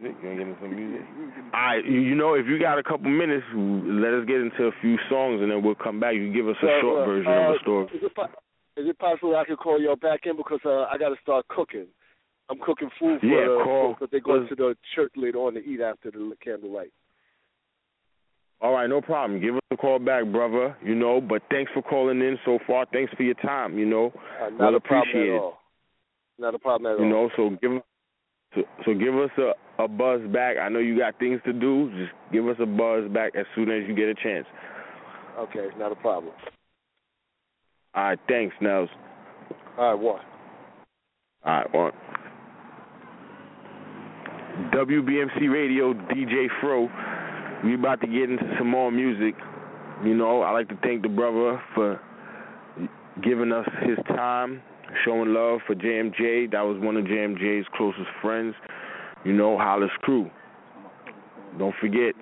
You 0.00 0.12
gonna 0.22 0.34
get 0.36 0.46
into 0.46 0.56
some 0.62 0.74
music? 0.74 1.06
All 1.52 1.60
right, 1.60 1.84
you 1.84 2.00
you 2.00 2.14
know, 2.14 2.34
if 2.34 2.46
you 2.46 2.58
got 2.58 2.78
a 2.78 2.82
couple 2.82 3.10
minutes, 3.10 3.44
let 3.54 4.14
us 4.14 4.24
get 4.26 4.40
into 4.40 4.64
a 4.64 4.72
few 4.80 4.96
songs, 5.10 5.42
and 5.42 5.50
then 5.50 5.62
we'll 5.62 5.74
come 5.74 6.00
back. 6.00 6.14
You 6.14 6.32
give 6.32 6.48
us 6.48 6.56
a 6.62 6.66
So, 6.66 6.80
short 6.80 7.02
uh, 7.02 7.06
version 7.06 7.32
uh, 7.32 7.36
of 7.36 7.52
the 7.52 7.58
story. 7.60 7.84
Is 7.92 8.02
it, 8.04 8.14
po- 8.14 8.32
is 8.76 8.88
it 8.88 8.98
possible 8.98 9.36
I 9.36 9.44
could 9.44 9.58
call 9.58 9.80
y'all 9.80 9.96
back 9.96 10.20
in 10.24 10.36
because 10.36 10.60
uh, 10.64 10.84
I 10.90 10.96
got 10.98 11.10
to 11.10 11.16
start 11.22 11.46
cooking? 11.48 11.86
I'm 12.50 12.58
cooking 12.58 12.90
food 12.98 13.20
for 13.20 13.26
Yeah, 13.26 13.46
the 13.46 13.60
call. 13.64 13.94
because 13.94 14.08
they 14.10 14.20
go 14.20 14.46
to 14.46 14.54
the 14.54 14.76
church 14.94 15.12
later 15.16 15.38
on 15.38 15.54
to 15.54 15.60
eat 15.60 15.80
after 15.80 16.10
the 16.10 16.34
candlelight. 16.44 16.92
All 18.60 18.72
right, 18.72 18.88
no 18.90 19.00
problem. 19.00 19.40
Give 19.40 19.54
us 19.54 19.60
a 19.70 19.76
call 19.76 19.98
back, 19.98 20.24
brother. 20.26 20.76
You 20.84 20.94
know, 20.94 21.20
but 21.20 21.42
thanks 21.50 21.70
for 21.72 21.82
calling 21.82 22.20
in 22.20 22.38
so 22.44 22.58
far. 22.66 22.86
Thanks 22.92 23.12
for 23.14 23.22
your 23.22 23.34
time. 23.36 23.78
You 23.78 23.86
know, 23.86 24.12
Uh, 24.40 24.50
not 24.50 24.58
well 24.58 24.74
a 24.76 24.80
problem 24.80 25.08
appreciated. 25.08 25.34
at 25.36 25.40
all. 25.40 25.58
Not 26.38 26.54
a 26.54 26.58
problem 26.58 26.92
at 26.92 26.98
You 26.98 27.04
all. 27.04 27.10
know, 27.10 27.30
so 27.36 27.50
give 27.62 27.82
so, 28.54 28.62
so 28.84 28.94
give 28.94 29.14
us 29.16 29.30
a 29.38 29.54
a 29.82 29.88
buzz 29.88 30.20
back. 30.30 30.56
I 30.58 30.68
know 30.68 30.78
you 30.80 30.98
got 30.98 31.18
things 31.18 31.40
to 31.46 31.52
do. 31.54 31.90
Just 31.96 32.12
give 32.32 32.46
us 32.48 32.56
a 32.60 32.66
buzz 32.66 33.08
back 33.10 33.34
as 33.34 33.46
soon 33.54 33.70
as 33.70 33.88
you 33.88 33.94
get 33.94 34.08
a 34.08 34.14
chance. 34.14 34.46
Okay, 35.38 35.68
not 35.78 35.90
a 35.92 35.94
problem. 35.96 36.34
All 37.94 38.02
right, 38.04 38.18
thanks, 38.28 38.54
Nels. 38.60 38.90
All 39.78 39.94
right, 39.94 39.94
one. 39.98 40.20
All 41.44 41.52
right, 41.54 41.72
one. 41.74 41.92
WBMC 44.72 45.50
Radio, 45.50 45.94
DJ 45.94 46.46
Fro. 46.60 46.88
We 47.64 47.74
about 47.74 48.00
to 48.00 48.06
get 48.06 48.30
into 48.30 48.44
some 48.58 48.68
more 48.68 48.90
music. 48.90 49.34
You 50.04 50.14
know, 50.14 50.42
I 50.42 50.50
like 50.50 50.68
to 50.68 50.78
thank 50.82 51.02
the 51.02 51.08
brother 51.08 51.62
for 51.74 52.00
giving 53.22 53.52
us 53.52 53.66
his 53.82 53.98
time, 54.08 54.62
showing 55.04 55.32
love 55.32 55.60
for 55.66 55.74
JMJ. 55.74 56.50
That 56.52 56.62
was 56.62 56.80
one 56.80 56.96
of 56.96 57.04
JMJ's 57.04 57.66
closest 57.76 58.08
friends. 58.20 58.54
You 59.24 59.32
know, 59.32 59.56
Hollis 59.56 59.90
Crew. 60.00 60.30
Don't 61.58 61.74
forget, 61.80 62.14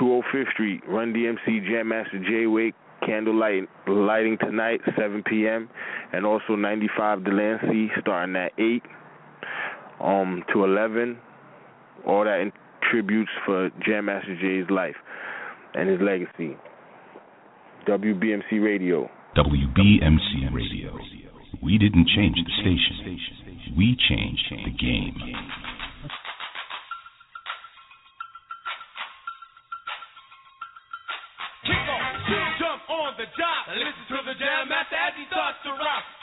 205th 0.00 0.52
Street, 0.52 0.82
Run 0.88 1.12
DMC 1.12 1.66
Jam 1.68 1.88
Master 1.88 2.18
Jay 2.18 2.46
Wake, 2.46 2.74
candlelight 3.04 3.68
lighting 3.88 4.36
tonight, 4.38 4.80
7 4.96 5.22
p.m. 5.24 5.68
And 6.12 6.24
also 6.24 6.54
95 6.54 7.24
Delancey 7.24 7.90
starting 8.00 8.36
at 8.36 8.52
8 8.58 8.82
um, 10.00 10.42
to 10.52 10.64
11. 10.64 11.18
All 12.06 12.24
that 12.24 12.40
in- 12.40 12.52
tributes 12.90 13.30
for 13.44 13.70
Jam 13.84 14.06
Master 14.06 14.36
Jay's 14.40 14.70
life 14.70 14.96
and 15.74 15.88
his 15.88 16.00
legacy. 16.00 16.56
WBMC 17.88 18.62
Radio. 18.62 19.08
WBMC 19.36 20.52
Radio. 20.54 20.96
We 21.62 21.78
didn't 21.78 22.08
change 22.14 22.36
the 22.36 22.52
station. 22.60 23.76
We 23.76 23.96
changed 24.08 24.44
the 24.50 24.70
game. 24.70 25.14
Kick 31.66 31.74
off, 31.74 32.58
jump 32.58 32.82
on 32.90 33.14
the 33.18 33.26
listen 33.26 34.06
to 34.08 34.18
the 34.24 34.34
jam 34.38 34.68
master 34.68 34.94
as 34.94 35.14
he 35.18 35.24
starts 35.26 35.58
to 35.66 35.70
rock. 35.74 36.15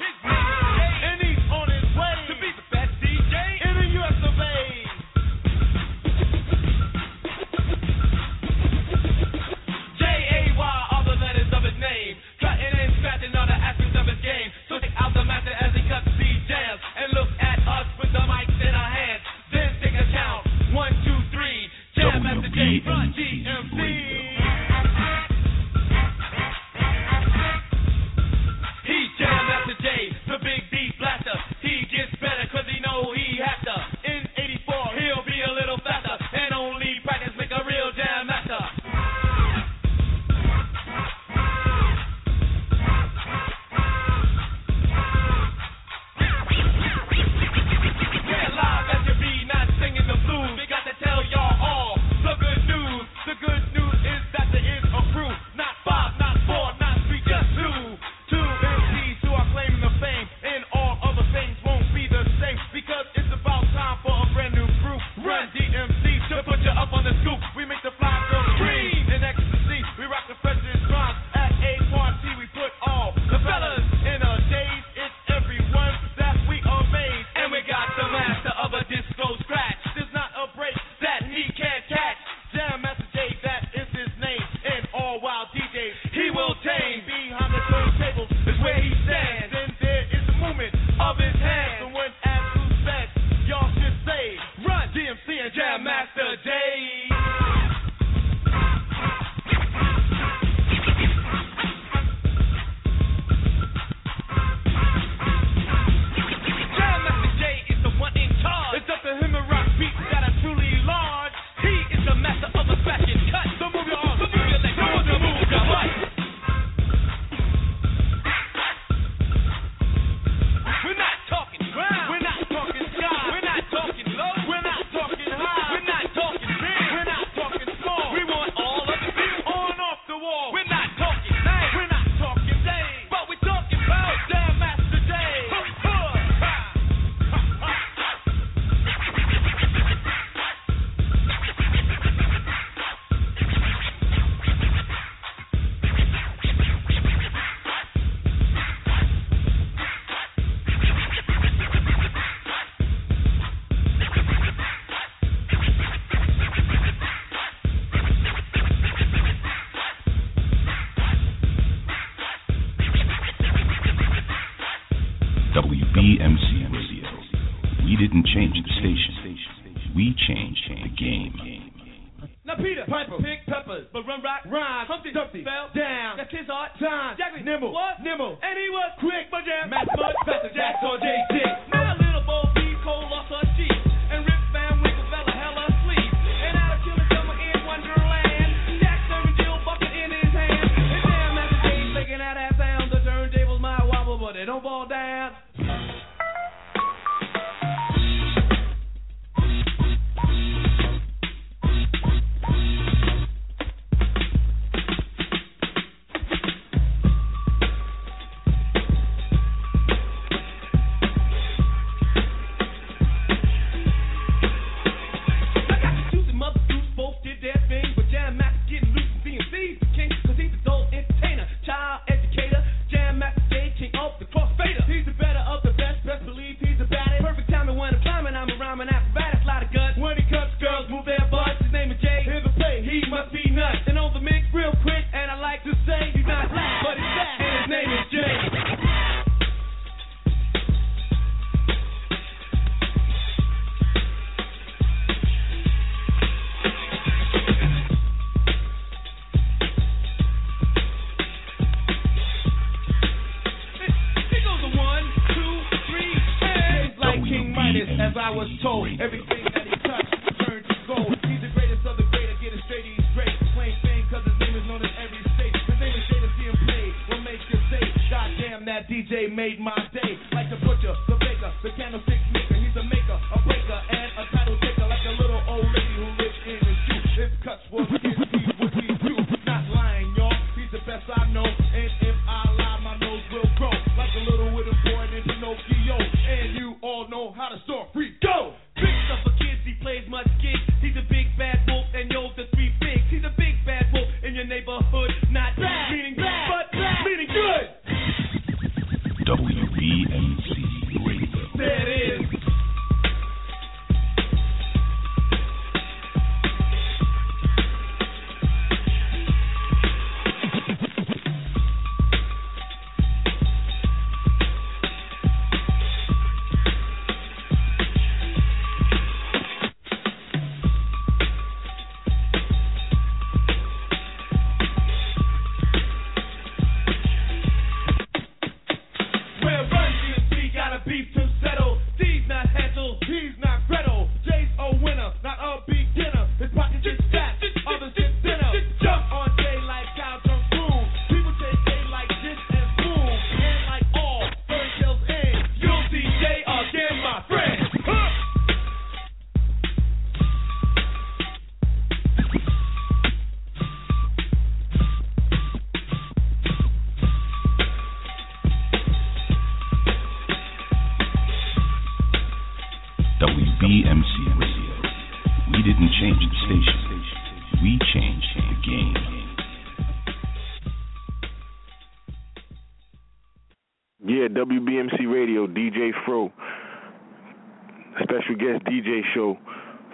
Show. 379.24 379.38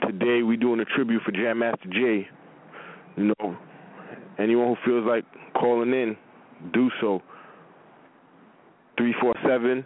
Today 0.05 0.41
we 0.41 0.57
doing 0.57 0.79
a 0.79 0.85
tribute 0.85 1.21
for 1.23 1.31
Jam 1.31 1.59
Master 1.59 1.89
Jay. 1.91 2.27
You 3.15 3.33
know, 3.39 3.57
anyone 4.39 4.75
who 4.75 4.75
feels 4.85 5.05
like 5.05 5.25
calling 5.53 5.93
in, 5.93 6.15
do 6.73 6.89
so. 7.01 7.21
347 8.97 9.85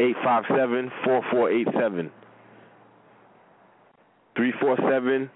857 0.00 0.90
4487. 1.04 2.10
347 4.36 5.30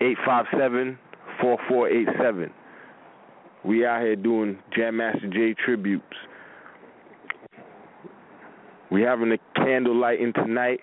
857 0.00 0.98
4487. 1.40 2.50
We 3.64 3.86
out 3.86 4.02
here 4.02 4.16
doing 4.16 4.58
Jam 4.76 4.96
Master 4.98 5.28
Jay 5.28 5.54
tributes. 5.64 6.04
We 8.90 9.02
having 9.02 9.32
a 9.32 9.38
candle 9.54 9.94
lighting 9.94 10.32
tonight. 10.32 10.80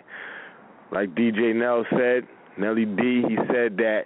Like 0.91 1.13
DJ 1.15 1.54
Nell 1.54 1.86
said, 1.91 2.28
Nelly 2.58 2.86
D, 2.86 3.24
he 3.28 3.36
said 3.48 3.78
that 3.78 4.04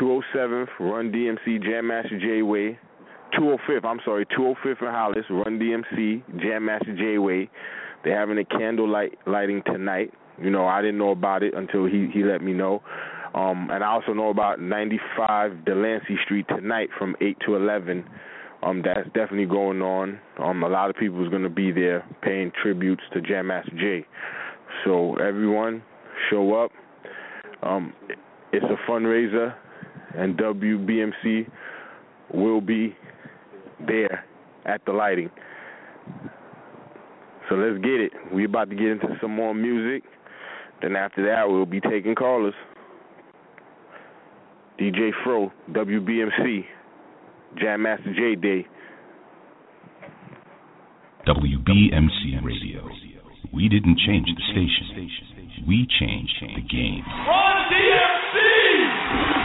207th 0.00 0.68
Run 0.80 1.12
DMC 1.12 1.62
Jam 1.62 1.88
Master 1.88 2.18
Jay 2.18 2.42
Way. 2.42 2.78
205th, 3.38 3.84
I'm 3.84 4.00
sorry, 4.04 4.26
205th 4.26 4.80
and 4.80 4.90
Hollis, 4.90 5.24
Run 5.30 5.58
DMC, 5.58 6.40
Jam 6.40 6.66
Master 6.66 6.94
Jay 6.96 7.18
Way. 7.18 7.48
They're 8.04 8.18
having 8.18 8.38
a 8.38 8.44
candle 8.44 8.88
light 8.88 9.16
lighting 9.26 9.62
tonight. 9.64 10.12
You 10.42 10.50
know, 10.50 10.66
I 10.66 10.82
didn't 10.82 10.98
know 10.98 11.10
about 11.10 11.42
it 11.42 11.54
until 11.54 11.86
he 11.86 12.08
he 12.12 12.24
let 12.24 12.42
me 12.42 12.52
know. 12.52 12.82
Um, 13.34 13.70
and 13.70 13.82
I 13.82 13.86
also 13.86 14.12
know 14.12 14.28
about 14.28 14.60
95 14.60 15.64
Delancey 15.64 16.18
Street 16.24 16.46
tonight 16.48 16.90
from 16.98 17.16
8 17.20 17.36
to 17.46 17.56
11. 17.56 18.04
Um, 18.62 18.82
that's 18.84 19.06
definitely 19.06 19.46
going 19.46 19.82
on. 19.82 20.20
Um, 20.38 20.62
a 20.62 20.68
lot 20.68 20.88
of 20.88 20.96
people 20.96 21.22
is 21.24 21.30
going 21.30 21.42
to 21.42 21.50
be 21.50 21.72
there 21.72 22.06
paying 22.22 22.52
tributes 22.62 23.02
to 23.12 23.20
Jam 23.20 23.48
Master 23.48 23.72
Jay. 23.72 24.06
So 24.84 25.16
everyone, 25.16 25.82
show 26.30 26.54
up. 26.54 26.70
Um, 27.62 27.92
it's 28.52 28.64
a 28.64 28.90
fundraiser, 28.90 29.54
and 30.16 30.36
WBMC 30.36 31.50
will 32.32 32.60
be 32.60 32.96
there 33.86 34.24
at 34.64 34.84
the 34.84 34.92
lighting. 34.92 35.30
So 37.48 37.56
let's 37.56 37.82
get 37.82 38.00
it. 38.00 38.12
We're 38.32 38.46
about 38.46 38.70
to 38.70 38.76
get 38.76 38.86
into 38.86 39.08
some 39.20 39.34
more 39.34 39.54
music. 39.54 40.04
Then 40.80 40.96
after 40.96 41.24
that, 41.26 41.48
we'll 41.48 41.66
be 41.66 41.80
taking 41.80 42.14
callers. 42.14 42.54
DJ 44.78 45.10
Fro, 45.22 45.52
WBMC, 45.70 46.64
Jam 47.60 47.82
Master 47.82 48.12
J 48.14 48.34
Day. 48.34 48.66
WBMC 51.26 52.42
Radio. 52.42 52.88
We 53.52 53.68
didn't 53.68 53.98
change 53.98 54.26
the 54.26 54.42
station. 54.52 55.10
We 55.68 55.86
changed 56.00 56.34
the 56.40 56.62
game. 56.62 57.04
Run 57.28 57.70
DMC! 57.70 59.41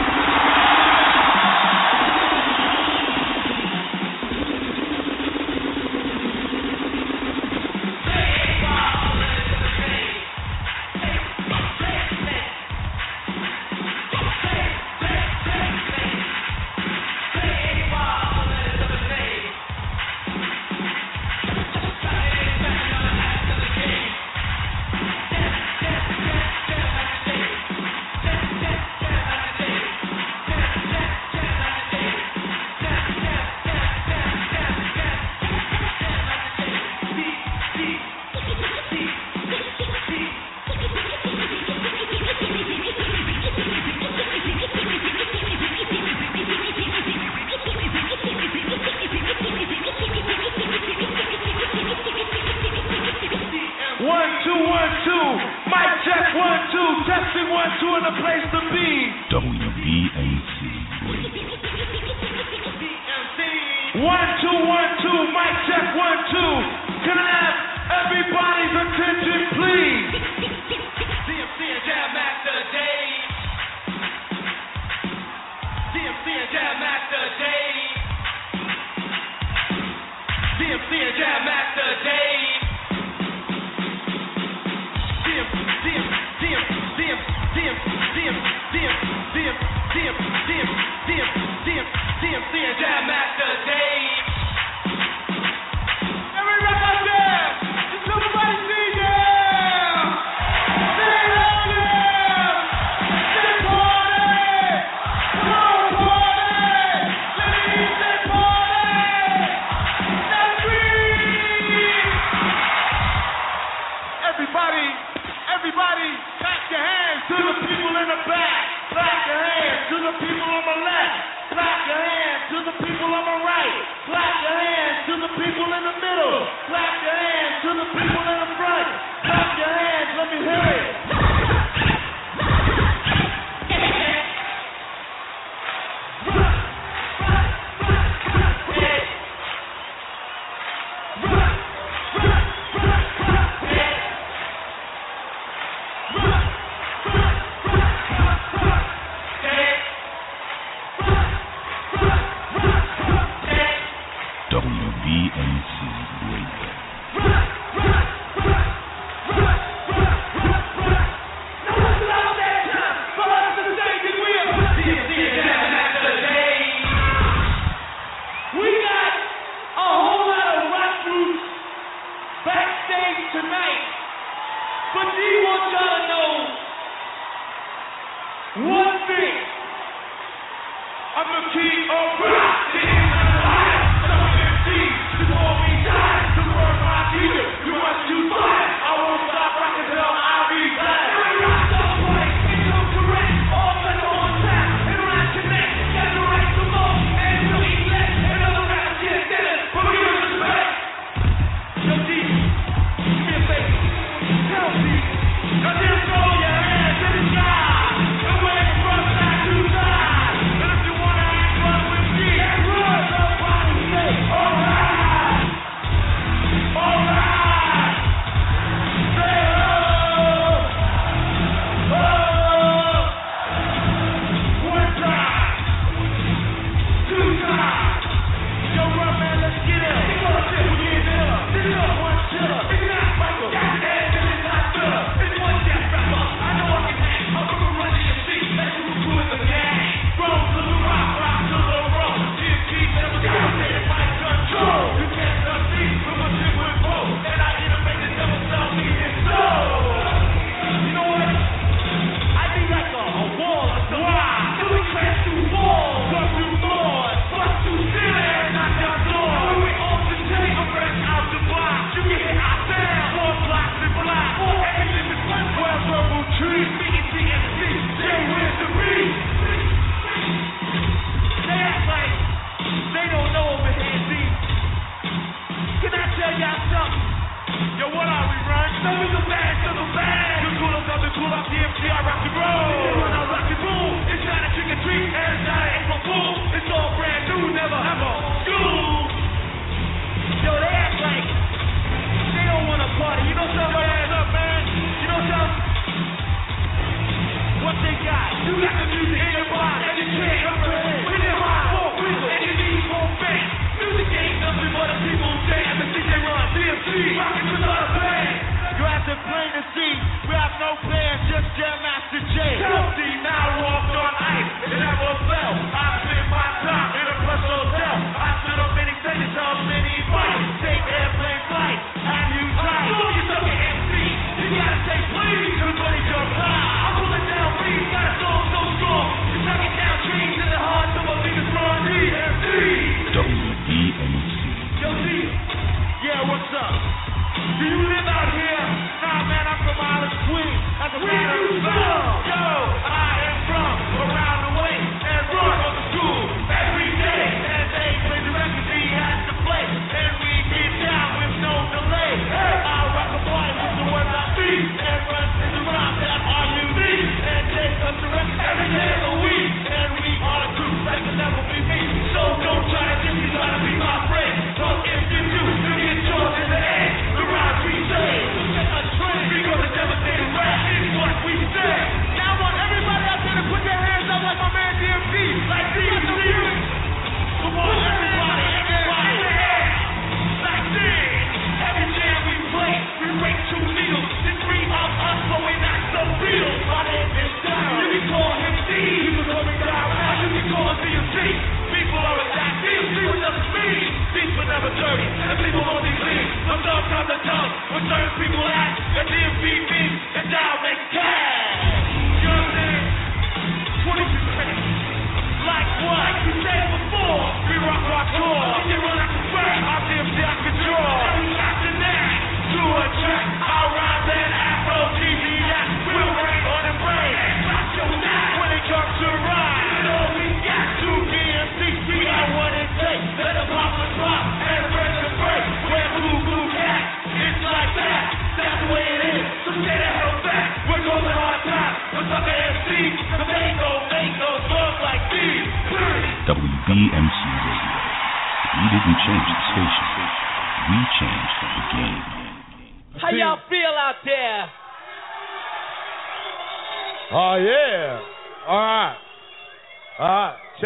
people 398.18 398.57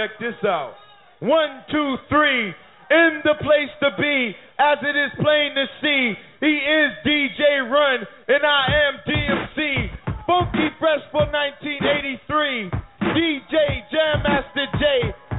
check 0.02 0.18
this 0.18 0.38
out. 0.44 0.74
One, 1.20 1.62
two, 1.70 1.96
three. 2.08 2.54
In 2.90 3.22
the 3.24 3.34
place 3.40 3.72
to 3.80 3.90
be, 3.96 4.34
as 4.58 4.78
it 4.82 4.96
is 4.96 5.12
plain 5.16 5.54
to 5.54 5.64
see, 5.80 6.12
he 6.40 6.54
is 6.60 6.90
DJ 7.06 7.64
Run, 7.70 8.04
and 8.28 8.42
I 8.44 8.66
am 8.84 8.94
DMC. 9.06 9.88
Funky 10.26 10.68
Fresh 10.78 11.06
for 11.10 11.24
1983. 11.24 12.68
DJ 13.16 13.54
Jam 13.88 14.22
Master 14.26 14.66
J. 14.76 14.84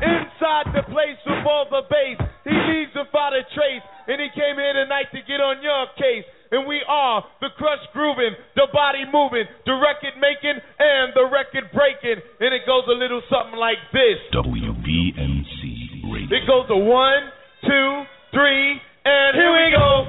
Inside 0.02 0.74
the 0.74 0.84
place 0.90 1.20
with 1.28 1.46
all 1.46 1.68
the 1.70 1.84
bass. 1.92 2.18
He 2.44 2.56
leaves 2.56 2.92
without 2.96 3.38
a 3.38 3.44
trace, 3.54 3.86
and 4.08 4.18
he 4.18 4.30
came 4.34 4.58
here 4.58 4.74
tonight 4.74 5.14
to 5.14 5.22
get 5.28 5.40
on 5.40 5.62
your 5.62 5.86
case 6.00 6.26
and 6.54 6.70
we 6.70 6.86
are 6.88 7.26
the 7.42 7.50
crutch 7.58 7.82
grooving, 7.94 8.38
the 8.56 8.70
body 8.72 9.10
moving, 9.10 9.50
the 9.66 9.74
record 9.74 10.14
making, 10.22 10.62
and 10.78 11.10
the 11.18 11.26
record 11.26 11.66
breaking. 11.74 12.22
And 12.40 12.54
it 12.54 12.62
goes 12.70 12.86
a 12.86 12.94
little 12.94 13.26
something 13.26 13.58
like 13.58 13.82
this 13.90 14.22
WBMC 14.38 16.14
Radio. 16.14 16.30
It 16.30 16.46
goes 16.46 16.70
a 16.70 16.78
one, 16.78 17.34
two, 17.66 17.90
three, 18.38 18.78
and 19.04 19.34
here 19.34 19.50
we 19.50 19.66
go. 19.74 20.06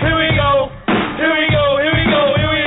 Here 0.00 0.16
we 0.16 0.32
go. 0.32 0.72
Here 1.20 1.32
we 1.36 1.44
go. 1.52 1.64
Here 1.76 1.92
we 1.92 2.04
go. 2.08 2.22
Here 2.40 2.48
we 2.48 2.56
go. 2.56 2.61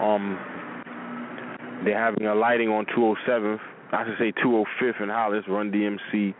Um, 0.00 0.38
they're 1.84 1.98
having 1.98 2.26
a 2.26 2.34
lighting 2.34 2.68
on 2.68 2.86
207th, 2.86 3.60
I 3.92 4.04
should 4.04 4.18
say 4.18 4.32
205th 4.44 5.02
in 5.02 5.08
Hollis, 5.08 5.44
Run 5.48 5.72
DMC, 5.72 6.34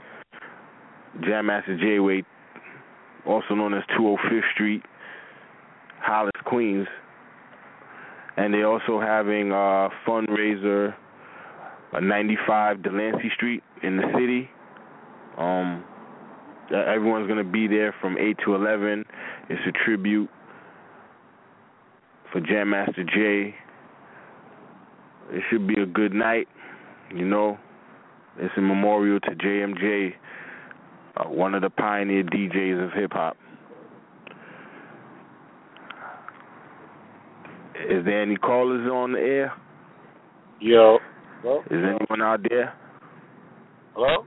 Jam 1.24 1.46
Master 1.46 1.78
Jay 1.78 1.98
Way, 1.98 2.24
also 3.26 3.54
known 3.54 3.74
as 3.74 3.82
205th 3.98 4.52
Street, 4.52 4.82
Hollis, 6.00 6.32
Queens. 6.44 6.86
And 8.36 8.54
they're 8.54 8.68
also 8.68 9.00
having 9.00 9.50
a 9.50 9.88
fundraiser 10.06 10.94
at 11.94 12.02
95 12.02 12.82
Delancey 12.82 13.30
Street 13.34 13.62
in 13.82 13.96
the 13.96 14.04
city. 14.14 14.48
Um, 15.38 15.84
everyone's 16.70 17.26
going 17.26 17.44
to 17.44 17.50
be 17.50 17.66
there 17.66 17.94
from 18.00 18.16
8 18.18 18.36
to 18.44 18.54
11. 18.54 19.04
It's 19.48 19.60
a 19.66 19.72
tribute 19.84 20.28
for 22.32 22.40
Jam 22.40 22.70
Master 22.70 23.04
Jay. 23.04 23.54
It 25.30 25.42
should 25.50 25.66
be 25.66 25.80
a 25.80 25.86
good 25.86 26.12
night, 26.12 26.48
you 27.14 27.24
know. 27.24 27.58
It's 28.38 28.52
a 28.56 28.60
memorial 28.60 29.18
to 29.20 29.30
JMJ, 29.30 30.12
uh, 31.16 31.24
one 31.24 31.54
of 31.54 31.62
the 31.62 31.70
pioneer 31.70 32.22
DJs 32.22 32.84
of 32.86 32.92
hip 32.92 33.12
hop. 33.12 33.36
Is 37.90 38.04
there 38.04 38.22
any 38.22 38.36
callers 38.36 38.88
on 38.90 39.12
the 39.12 39.18
air? 39.18 39.52
Yo. 40.60 40.98
Hello? 41.42 41.60
Is 41.60 41.70
anyone 41.70 42.22
out 42.22 42.40
there? 42.48 42.74
Hello? 43.94 44.24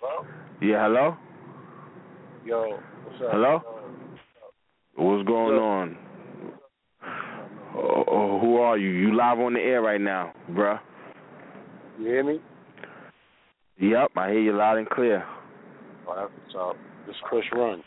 Hello? 0.00 0.26
Yeah, 0.60 0.86
hello? 0.86 1.16
Yo, 2.44 2.78
what's 3.04 3.22
up? 3.22 3.30
Hello? 3.32 3.60
What's 4.96 5.26
going 5.26 5.58
on? 5.58 6.07
Oh, 7.74 8.04
oh, 8.08 8.38
who 8.40 8.56
are 8.56 8.78
you? 8.78 8.90
You 8.90 9.16
live 9.16 9.38
on 9.38 9.54
the 9.54 9.60
air 9.60 9.82
right 9.82 10.00
now, 10.00 10.32
bruh. 10.50 10.80
You 11.98 12.06
hear 12.06 12.24
me? 12.24 12.40
Yep, 13.78 14.12
I 14.16 14.30
hear 14.30 14.40
you 14.40 14.52
loud 14.52 14.78
and 14.78 14.88
clear. 14.88 15.24
Oh, 16.06 16.14
that's 16.16 16.32
what's 16.42 16.54
up. 16.58 16.76
This 17.06 17.14
is 17.14 17.22
Chris 17.24 17.44
Run. 17.52 17.82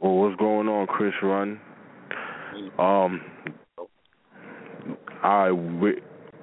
Well, 0.00 0.14
what's 0.14 0.36
going 0.36 0.68
on, 0.68 0.86
Chris 0.86 1.14
Run? 1.22 1.60
Mm-hmm. 2.54 2.80
Um, 2.80 3.20
all 5.22 5.50
right, 5.50 5.94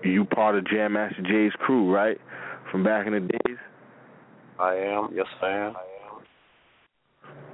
you 0.04 0.26
part 0.26 0.56
of 0.56 0.68
Jam 0.68 0.94
Master 0.94 1.22
Jay's 1.22 1.54
crew, 1.60 1.94
right? 1.94 2.18
From 2.72 2.84
back 2.84 3.08
in 3.08 3.14
the 3.14 3.20
days. 3.20 3.58
I 4.60 4.76
am. 4.76 5.10
Yes, 5.14 5.28
I 5.42 5.50
am. 5.50 5.74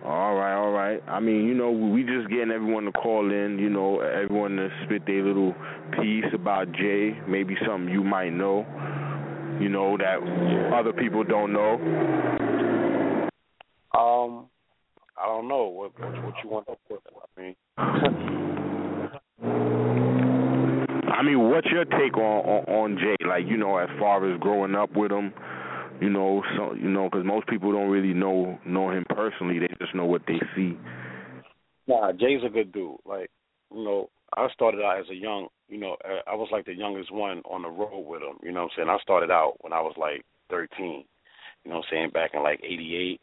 All 0.06 0.36
right, 0.36 0.56
all 0.56 0.72
right. 0.72 1.02
I 1.08 1.20
mean, 1.20 1.46
you 1.46 1.54
know, 1.54 1.72
we 1.72 2.04
just 2.04 2.30
getting 2.30 2.52
everyone 2.52 2.86
to 2.86 2.92
call 2.92 3.32
in. 3.32 3.58
You 3.60 3.70
know, 3.70 4.00
everyone 4.00 4.56
to 4.58 4.70
spit 4.86 5.06
their 5.06 5.24
little 5.24 5.54
piece 6.00 6.26
about 6.34 6.72
Jay. 6.72 7.18
Maybe 7.28 7.56
something 7.66 7.90
you 7.94 8.04
might 8.04 8.30
know. 8.30 8.66
You 9.60 9.70
know 9.70 9.98
that 9.98 10.74
other 10.74 10.94
people 10.94 11.24
don't 11.24 11.52
know. 11.52 11.74
Um, 13.98 14.48
I 15.18 15.26
don't 15.26 15.48
know 15.48 15.66
what 15.68 16.00
what, 16.00 16.24
what 16.24 16.34
you 16.44 16.50
want 16.50 16.68
to 16.68 16.76
put. 16.88 17.02
I 17.38 17.42
mean. 17.42 17.56
I 21.18 21.24
mean, 21.24 21.50
what's 21.50 21.68
your 21.72 21.84
take 21.86 22.16
on, 22.16 22.46
on 22.46 22.64
on 22.68 22.98
Jay? 23.00 23.16
Like, 23.28 23.48
you 23.48 23.58
know, 23.58 23.78
as 23.78 23.90
far 23.98 24.32
as 24.32 24.40
growing 24.40 24.76
up 24.76 24.96
with 24.96 25.12
him, 25.12 25.34
you 26.02 26.10
know, 26.10 26.44
so 26.56 26.74
you 26.74 26.90
know, 26.90 27.10
because 27.10 27.26
most 27.26 27.48
people 27.48 27.72
don't 27.72 27.90
really 27.90 28.14
know 28.14 28.60
know 28.66 28.92
him 28.92 29.06
personally. 29.10 29.60
They 29.60 29.68
just 29.80 29.96
know 29.96 30.06
what 30.06 30.22
they 30.28 30.40
see. 30.56 30.78
Nah, 31.88 32.12
Jay's 32.12 32.42
a 32.46 32.50
good 32.50 32.72
dude. 32.72 32.98
Like, 33.06 33.32
you 33.74 33.84
know, 33.84 34.10
I 34.36 34.48
started 34.54 34.82
out 34.82 35.00
as 35.00 35.06
a 35.10 35.16
young, 35.16 35.48
you 35.70 35.80
know, 35.80 35.96
uh, 36.04 36.30
I 36.30 36.36
was 36.36 36.50
like 36.52 36.66
the 36.66 36.76
youngest 36.76 37.12
one 37.14 37.42
on 37.50 37.62
the 37.62 37.70
road 37.70 38.02
with 38.02 38.22
him. 38.22 38.38
You 38.44 38.52
know 38.52 38.64
what 38.64 38.72
I'm 38.78 38.86
saying? 38.86 38.90
I 38.90 38.98
started 39.02 39.32
out 39.32 39.56
when 39.62 39.74
I 39.74 39.82
was 39.82 39.96
like 39.98 40.26
13. 40.50 41.06
You 41.64 41.72
know 41.72 41.78
what 41.78 41.86
I'm 41.86 41.90
saying? 41.92 42.10
Back 42.14 42.32
in 42.34 42.44
like 42.44 42.62
'88, 42.64 43.20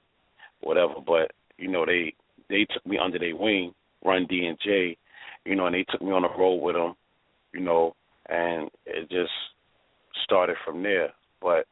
whatever. 0.61 0.95
But 1.07 1.33
you 1.59 1.69
know, 1.69 1.87
they 1.87 2.15
they 2.49 2.67
took 2.73 2.85
me 2.87 2.99
under 2.99 3.19
their 3.19 3.37
wing, 3.37 3.73
Run 4.05 4.27
D 4.29 4.47
and 4.47 4.59
J. 4.63 4.97
You 5.45 5.57
know, 5.57 5.67
and 5.67 5.75
they 5.75 5.85
took 5.91 6.03
me 6.03 6.11
on 6.11 6.23
the 6.23 6.29
road 6.29 6.57
with 6.57 6.75
them. 6.75 6.95
You 7.53 7.61
know, 7.61 7.95
and 8.29 8.71
it 8.87 9.09
just 9.11 9.31
started 10.25 10.57
from 10.65 10.83
there. 10.83 11.13
But 11.41 11.67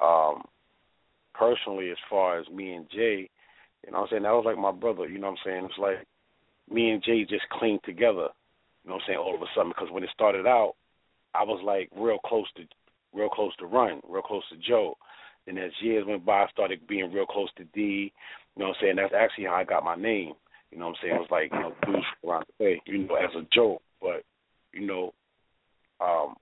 um 0.00 0.42
personally 1.34 1.90
as 1.90 1.96
far 2.10 2.38
as 2.38 2.48
me 2.48 2.72
and 2.74 2.86
Jay, 2.90 3.30
you 3.84 3.92
know 3.92 4.00
what 4.00 4.04
I'm 4.04 4.08
saying, 4.10 4.22
that 4.24 4.32
was 4.32 4.44
like 4.44 4.58
my 4.58 4.72
brother, 4.72 5.08
you 5.08 5.18
know 5.18 5.28
what 5.28 5.38
I'm 5.44 5.44
saying? 5.44 5.64
It's 5.66 5.78
like 5.78 6.06
me 6.70 6.90
and 6.90 7.02
Jay 7.02 7.24
just 7.24 7.48
clinged 7.50 7.84
together, 7.84 8.28
you 8.84 8.90
know 8.90 8.94
what 8.94 9.02
I'm 9.02 9.06
saying, 9.06 9.18
all 9.18 9.34
of 9.34 9.42
a 9.42 9.46
sudden 9.54 9.70
because 9.70 9.88
when 9.90 10.02
it 10.02 10.10
started 10.12 10.46
out, 10.46 10.74
I 11.34 11.44
was 11.44 11.60
like 11.64 11.90
real 11.96 12.18
close 12.18 12.46
to 12.56 12.64
real 13.14 13.28
close 13.28 13.54
to 13.56 13.66
Run, 13.66 14.00
real 14.08 14.22
close 14.22 14.42
to 14.50 14.56
Joe. 14.56 14.96
And 15.46 15.58
as 15.58 15.70
years 15.80 16.04
went 16.06 16.26
by 16.26 16.42
I 16.42 16.48
started 16.50 16.86
being 16.86 17.12
real 17.12 17.26
close 17.26 17.48
to 17.56 17.64
D, 17.74 18.12
you 18.54 18.62
know 18.62 18.68
what 18.68 18.76
I'm 18.76 18.82
saying? 18.82 18.96
That's 18.96 19.14
actually 19.14 19.44
how 19.44 19.54
I 19.54 19.64
got 19.64 19.84
my 19.84 19.96
name. 19.96 20.32
You 20.70 20.78
know 20.78 20.88
what 20.88 20.96
I'm 20.96 21.02
saying? 21.02 21.14
It 21.16 21.18
was 21.20 21.28
like, 21.30 21.50
you 21.52 21.60
know, 21.60 21.72
dudes 21.86 22.06
around 22.26 22.44
the 22.58 22.76
you 22.84 22.98
know, 22.98 23.14
as 23.14 23.30
a 23.34 23.46
joke. 23.54 23.80
But, 24.00 24.24
you 24.72 24.86
know, 24.86 25.14
um, 26.00 26.34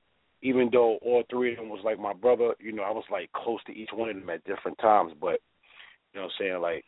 even 0.43 0.69
though 0.73 0.99
all 1.03 1.25
three 1.31 1.53
of 1.53 1.59
them 1.59 1.69
was 1.69 1.81
like 1.85 1.99
my 1.99 2.13
brother, 2.13 2.55
you 2.59 2.73
know, 2.73 2.83
I 2.83 2.91
was 2.91 3.05
like 3.11 3.33
close 3.33 3.63
to 3.67 3.73
each 3.73 3.91
one 3.93 4.11
of 4.11 4.17
them 4.17 4.31
at 4.31 4.45
different 4.45 4.79
times. 4.79 5.13
But 5.21 5.41
you 6.13 6.21
know 6.21 6.27
what 6.27 6.33
I'm 6.41 6.47
saying? 6.47 6.61
Like 6.61 6.85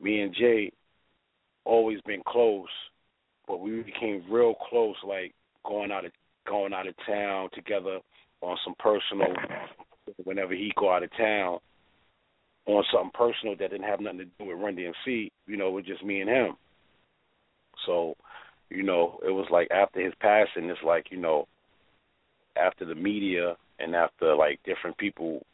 me 0.00 0.20
and 0.20 0.34
Jay 0.34 0.72
always 1.64 2.00
been 2.02 2.22
close, 2.26 2.68
but 3.46 3.60
we 3.60 3.82
became 3.82 4.24
real 4.30 4.54
close, 4.54 4.96
like 5.06 5.34
going 5.64 5.92
out 5.92 6.04
of 6.04 6.12
going 6.46 6.72
out 6.72 6.88
of 6.88 6.94
town 7.06 7.48
together 7.54 8.00
on 8.40 8.56
some 8.64 8.74
personal 8.78 9.32
whenever 10.24 10.54
he 10.54 10.72
go 10.76 10.92
out 10.92 11.04
of 11.04 11.16
town 11.16 11.58
on 12.66 12.84
something 12.92 13.10
personal 13.14 13.56
that 13.56 13.70
didn't 13.70 13.88
have 13.88 14.00
nothing 14.00 14.18
to 14.18 14.24
do 14.24 14.46
with 14.46 14.58
Run 14.58 14.76
DMC, 14.76 15.30
you 15.46 15.56
know, 15.56 15.70
with 15.70 15.86
just 15.86 16.04
me 16.04 16.20
and 16.20 16.30
him. 16.30 16.56
So, 17.86 18.14
you 18.70 18.82
know, 18.82 19.18
it 19.26 19.30
was 19.30 19.46
like 19.50 19.68
after 19.70 20.00
his 20.00 20.14
passing, 20.20 20.70
it's 20.70 20.80
like, 20.84 21.06
you 21.10 21.18
know, 21.18 21.48
after 22.56 22.84
the 22.84 22.94
media 22.94 23.56
and 23.78 23.94
after 23.94 24.34
like 24.34 24.60
different 24.64 24.96
people 24.98 25.44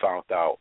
found 0.00 0.24
out 0.32 0.58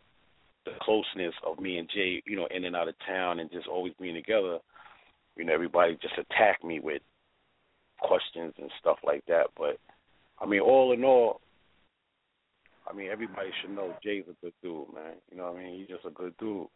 the 0.66 0.72
closeness 0.82 1.34
of 1.46 1.60
me 1.60 1.78
and 1.78 1.90
Jay, 1.94 2.22
you 2.26 2.36
know, 2.36 2.48
in 2.50 2.66
and 2.66 2.76
out 2.76 2.88
of 2.88 2.96
town 3.06 3.40
and 3.40 3.52
just 3.52 3.68
always 3.68 3.94
being 4.00 4.16
together, 4.16 4.60
you 5.36 5.44
know, 5.44 5.54
everybody 5.54 5.98
just 6.02 6.18
attacked 6.18 6.64
me 6.64 6.80
with 6.80 7.02
questions 8.00 8.54
and 8.60 8.72
stuff 8.80 8.98
like 9.06 9.24
that. 9.28 9.48
But 9.58 9.78
I 10.40 10.46
mean, 10.46 10.62
all 10.62 10.94
in 10.94 11.04
all, 11.04 11.42
I 12.90 12.94
mean, 12.94 13.10
everybody 13.12 13.50
should 13.62 13.76
know 13.76 13.94
Jay's 14.04 14.26
a 14.30 14.46
good 14.46 14.54
dude, 14.62 14.94
man. 14.94 15.16
You 15.32 15.38
know 15.38 15.52
what 15.52 15.60
I 15.60 15.64
mean? 15.64 15.80
He's 15.80 15.88
just 15.88 16.06
a 16.06 16.12
good 16.12 16.34
dude. 16.38 16.68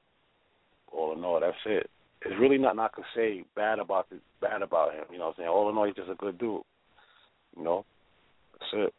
All 0.91 1.13
in 1.13 1.23
all, 1.23 1.39
that's 1.39 1.55
it. 1.65 1.89
There's 2.23 2.39
really 2.39 2.57
nothing 2.57 2.79
I 2.79 2.87
could 2.87 3.03
say 3.15 3.43
bad 3.55 3.79
about 3.79 4.09
this, 4.09 4.19
bad 4.41 4.61
about 4.61 4.93
him. 4.93 5.03
You 5.11 5.19
know 5.19 5.25
what 5.25 5.35
I'm 5.37 5.43
saying? 5.43 5.49
All 5.49 5.69
in 5.69 5.77
all, 5.77 5.85
he's 5.85 5.95
just 5.95 6.09
a 6.09 6.15
good 6.15 6.37
dude. 6.37 6.61
You 7.55 7.63
know? 7.63 7.85
That's 8.59 8.71
it. 8.73 8.93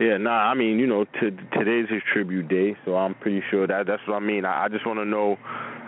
Yeah, 0.00 0.16
nah. 0.16 0.50
I 0.50 0.54
mean, 0.54 0.78
you 0.78 0.86
know, 0.86 1.04
t- 1.04 1.36
today's 1.52 1.88
his 1.90 2.02
tribute 2.10 2.48
day, 2.48 2.76
so 2.84 2.96
I'm 2.96 3.14
pretty 3.14 3.42
sure 3.50 3.66
that 3.66 3.86
that's 3.86 4.02
what 4.06 4.16
I 4.16 4.20
mean. 4.20 4.44
I, 4.44 4.64
I 4.64 4.68
just 4.68 4.86
want 4.86 4.98
to 4.98 5.04
know, 5.04 5.36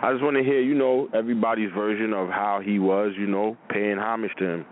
I 0.03 0.11
just 0.11 0.23
want 0.23 0.37
to 0.37 0.43
hear, 0.43 0.61
you 0.61 0.75
know, 0.75 1.09
everybody's 1.15 1.71
version 1.71 2.13
of 2.13 2.29
how 2.29 2.61
he 2.63 2.77
was, 2.77 3.13
you 3.17 3.25
know, 3.25 3.57
paying 3.69 3.97
homage 3.97 4.31
to 4.37 4.45
him. 4.45 4.65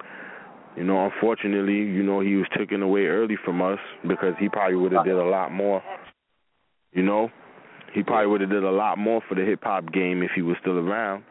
You 0.78 0.84
know, 0.84 1.06
unfortunately, 1.06 1.74
you 1.74 2.04
know, 2.04 2.22
he 2.22 2.36
was 2.36 2.46
taken 2.56 2.82
away 2.82 3.06
early 3.06 3.36
from 3.44 3.62
us 3.62 3.80
because 4.08 4.36
he 4.40 4.48
probably 4.48 4.76
would 4.76 4.92
have 4.92 5.06
did 5.06 5.16
a 5.16 5.26
lot 5.26 5.52
more. 5.52 5.82
You 6.94 7.04
know, 7.04 7.30
he 7.94 8.04
probably 8.04 8.28
would 8.28 8.42
have 8.42 8.52
did 8.52 8.64
a 8.64 8.72
lot 8.72 8.98
more 8.98 9.22
for 9.28 9.36
the 9.36 9.44
hip 9.44 9.64
hop 9.64 9.92
game 9.92 10.24
if 10.24 10.32
he 10.36 10.42
was 10.42 10.56
still 10.62 10.78
around. 10.78 11.24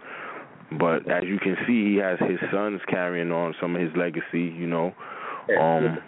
But 0.78 1.10
as 1.10 1.24
you 1.24 1.38
can 1.38 1.56
see, 1.66 1.92
he 1.92 1.96
has 1.96 2.18
his 2.20 2.38
sons 2.52 2.80
carrying 2.88 3.32
on 3.32 3.54
some 3.60 3.76
of 3.76 3.82
his 3.82 3.90
legacy. 3.96 4.52
You 4.54 4.66
know, 4.66 4.94
um, 5.60 5.98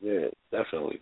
yeah, 0.00 0.28
definitely, 0.50 1.00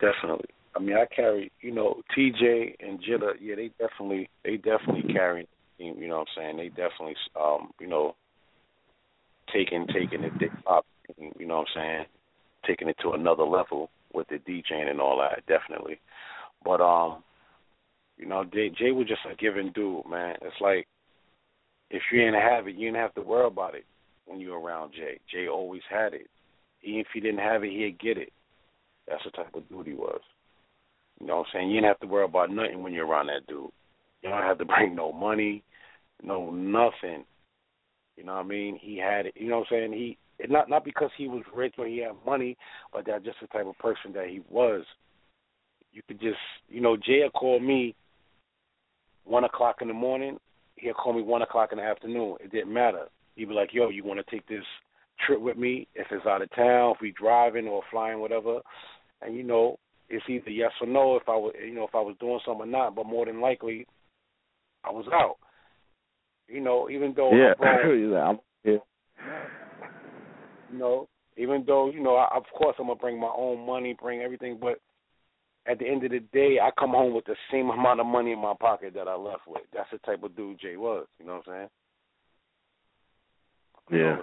definitely. 0.00 0.48
I 0.76 0.78
mean, 0.78 0.96
I 0.96 1.06
carry, 1.14 1.50
you 1.60 1.72
know, 1.72 2.00
TJ 2.16 2.76
and 2.80 3.00
Jitta. 3.00 3.32
Yeah, 3.40 3.56
they 3.56 3.70
definitely, 3.78 4.28
they 4.44 4.56
definitely 4.56 5.12
carry. 5.12 5.48
You 5.78 6.08
know 6.08 6.18
what 6.18 6.28
I'm 6.36 6.56
saying? 6.56 6.56
They 6.58 6.68
definitely, 6.68 7.16
um, 7.40 7.70
you 7.80 7.86
know, 7.86 8.14
taking 9.52 9.86
taking 9.86 10.24
it 10.24 10.32
hop. 10.66 10.86
You 11.18 11.46
know 11.46 11.58
what 11.58 11.68
I'm 11.76 11.82
saying? 11.82 12.04
Taking 12.66 12.88
it 12.88 12.96
to 13.02 13.12
another 13.12 13.44
level 13.44 13.90
with 14.12 14.28
the 14.28 14.36
DJing 14.36 14.90
and 14.90 15.00
all 15.00 15.18
that. 15.18 15.44
Definitely. 15.46 15.98
But 16.64 16.80
um, 16.80 17.22
you 18.16 18.26
know, 18.26 18.44
Jay, 18.44 18.70
Jay 18.70 18.90
was 18.92 19.08
just 19.08 19.20
a 19.30 19.34
giving 19.36 19.72
dude, 19.72 20.06
man. 20.08 20.36
It's 20.42 20.60
like 20.60 20.86
if 21.90 22.02
you 22.12 22.20
didn't 22.20 22.40
have 22.40 22.68
it, 22.68 22.76
you 22.76 22.88
didn't 22.88 23.00
have 23.00 23.14
to 23.14 23.22
worry 23.22 23.46
about 23.46 23.74
it. 23.74 23.84
When 24.30 24.40
you're 24.40 24.60
around 24.60 24.92
Jay. 24.92 25.18
Jay 25.30 25.48
always 25.48 25.82
had 25.90 26.14
it. 26.14 26.28
Even 26.82 27.00
if 27.00 27.06
he 27.12 27.20
didn't 27.20 27.40
have 27.40 27.64
it, 27.64 27.70
he'd 27.70 27.98
get 28.00 28.16
it. 28.16 28.32
That's 29.08 29.22
the 29.24 29.30
type 29.30 29.54
of 29.54 29.68
dude 29.68 29.88
he 29.88 29.94
was. 29.94 30.20
You 31.18 31.26
know 31.26 31.38
what 31.38 31.46
I'm 31.48 31.52
saying? 31.52 31.70
You 31.70 31.76
didn't 31.76 31.88
have 31.88 32.00
to 32.00 32.06
worry 32.06 32.24
about 32.24 32.50
nothing 32.50 32.82
when 32.82 32.92
you're 32.92 33.06
around 33.06 33.26
that 33.26 33.46
dude. 33.48 33.70
You 34.22 34.30
don't 34.30 34.42
have 34.42 34.58
to 34.58 34.64
bring 34.66 34.94
no 34.94 35.12
money, 35.12 35.62
no 36.22 36.50
nothing. 36.50 37.24
You 38.16 38.24
know 38.24 38.34
what 38.34 38.44
I 38.44 38.48
mean? 38.48 38.78
He 38.80 38.98
had 38.98 39.26
it. 39.26 39.34
You 39.36 39.48
know 39.48 39.58
what 39.58 39.66
I'm 39.72 39.90
saying? 39.90 39.92
He 39.92 40.18
not 40.48 40.70
not 40.70 40.84
because 40.84 41.10
he 41.18 41.28
was 41.28 41.42
rich 41.54 41.74
or 41.76 41.86
he 41.86 41.98
had 41.98 42.12
money, 42.24 42.56
but 42.92 43.04
that's 43.06 43.24
just 43.24 43.38
the 43.40 43.46
type 43.48 43.66
of 43.66 43.76
person 43.78 44.12
that 44.14 44.28
he 44.28 44.40
was. 44.48 44.84
You 45.92 46.02
could 46.06 46.20
just, 46.20 46.38
you 46.68 46.80
know, 46.80 46.96
Jay 46.96 47.20
will 47.22 47.30
call 47.30 47.60
me 47.60 47.94
one 49.24 49.44
o'clock 49.44 49.76
in 49.82 49.88
the 49.88 49.94
morning. 49.94 50.38
He'll 50.76 50.94
call 50.94 51.12
me 51.12 51.22
one 51.22 51.42
o'clock 51.42 51.70
in 51.72 51.78
the 51.78 51.84
afternoon. 51.84 52.36
It 52.40 52.52
didn't 52.52 52.72
matter. 52.72 53.06
He'd 53.36 53.46
be 53.46 53.54
like, 53.54 53.72
"Yo, 53.72 53.88
you 53.88 54.04
want 54.04 54.24
to 54.24 54.30
take 54.30 54.46
this 54.46 54.64
trip 55.26 55.40
with 55.40 55.56
me? 55.56 55.86
If 55.94 56.06
it's 56.10 56.26
out 56.26 56.42
of 56.42 56.50
town, 56.54 56.92
if 56.94 57.00
we 57.00 57.12
driving 57.12 57.66
or 57.66 57.82
flying, 57.90 58.20
whatever." 58.20 58.60
And 59.22 59.34
you 59.34 59.42
know, 59.42 59.78
it's 60.08 60.24
either 60.28 60.50
yes 60.50 60.72
or 60.80 60.86
no 60.86 61.16
if 61.16 61.28
I 61.28 61.36
was, 61.36 61.54
you 61.64 61.74
know, 61.74 61.84
if 61.84 61.94
I 61.94 62.00
was 62.00 62.16
doing 62.20 62.40
something 62.44 62.62
or 62.62 62.66
not. 62.66 62.94
But 62.94 63.06
more 63.06 63.26
than 63.26 63.40
likely, 63.40 63.86
I 64.84 64.90
was 64.90 65.06
out. 65.12 65.36
You 66.48 66.60
know, 66.60 66.90
even 66.90 67.14
though 67.16 67.30
yeah, 67.32 67.54
I'm, 68.18 68.38
yeah. 68.64 68.78
you 70.72 70.78
know, 70.78 71.08
even 71.36 71.64
though 71.66 71.90
you 71.90 72.02
know, 72.02 72.16
I, 72.16 72.36
of 72.36 72.44
course, 72.56 72.76
I'm 72.78 72.86
gonna 72.86 72.98
bring 72.98 73.20
my 73.20 73.32
own 73.34 73.64
money, 73.64 73.96
bring 74.00 74.20
everything, 74.20 74.58
but 74.60 74.80
at 75.66 75.78
the 75.78 75.86
end 75.86 76.04
of 76.04 76.10
the 76.10 76.20
day, 76.32 76.56
I 76.60 76.70
come 76.78 76.90
home 76.90 77.14
with 77.14 77.26
the 77.26 77.36
same 77.52 77.70
amount 77.70 78.00
of 78.00 78.06
money 78.06 78.32
in 78.32 78.40
my 78.40 78.54
pocket 78.58 78.94
that 78.94 79.06
I 79.06 79.14
left 79.14 79.42
with. 79.46 79.62
That's 79.72 79.90
the 79.92 79.98
type 79.98 80.22
of 80.22 80.34
dude 80.34 80.60
Jay 80.60 80.76
was. 80.76 81.06
You 81.18 81.26
know 81.26 81.34
what 81.34 81.48
I'm 81.48 81.54
saying? 81.54 81.68
Yeah. 83.92 84.16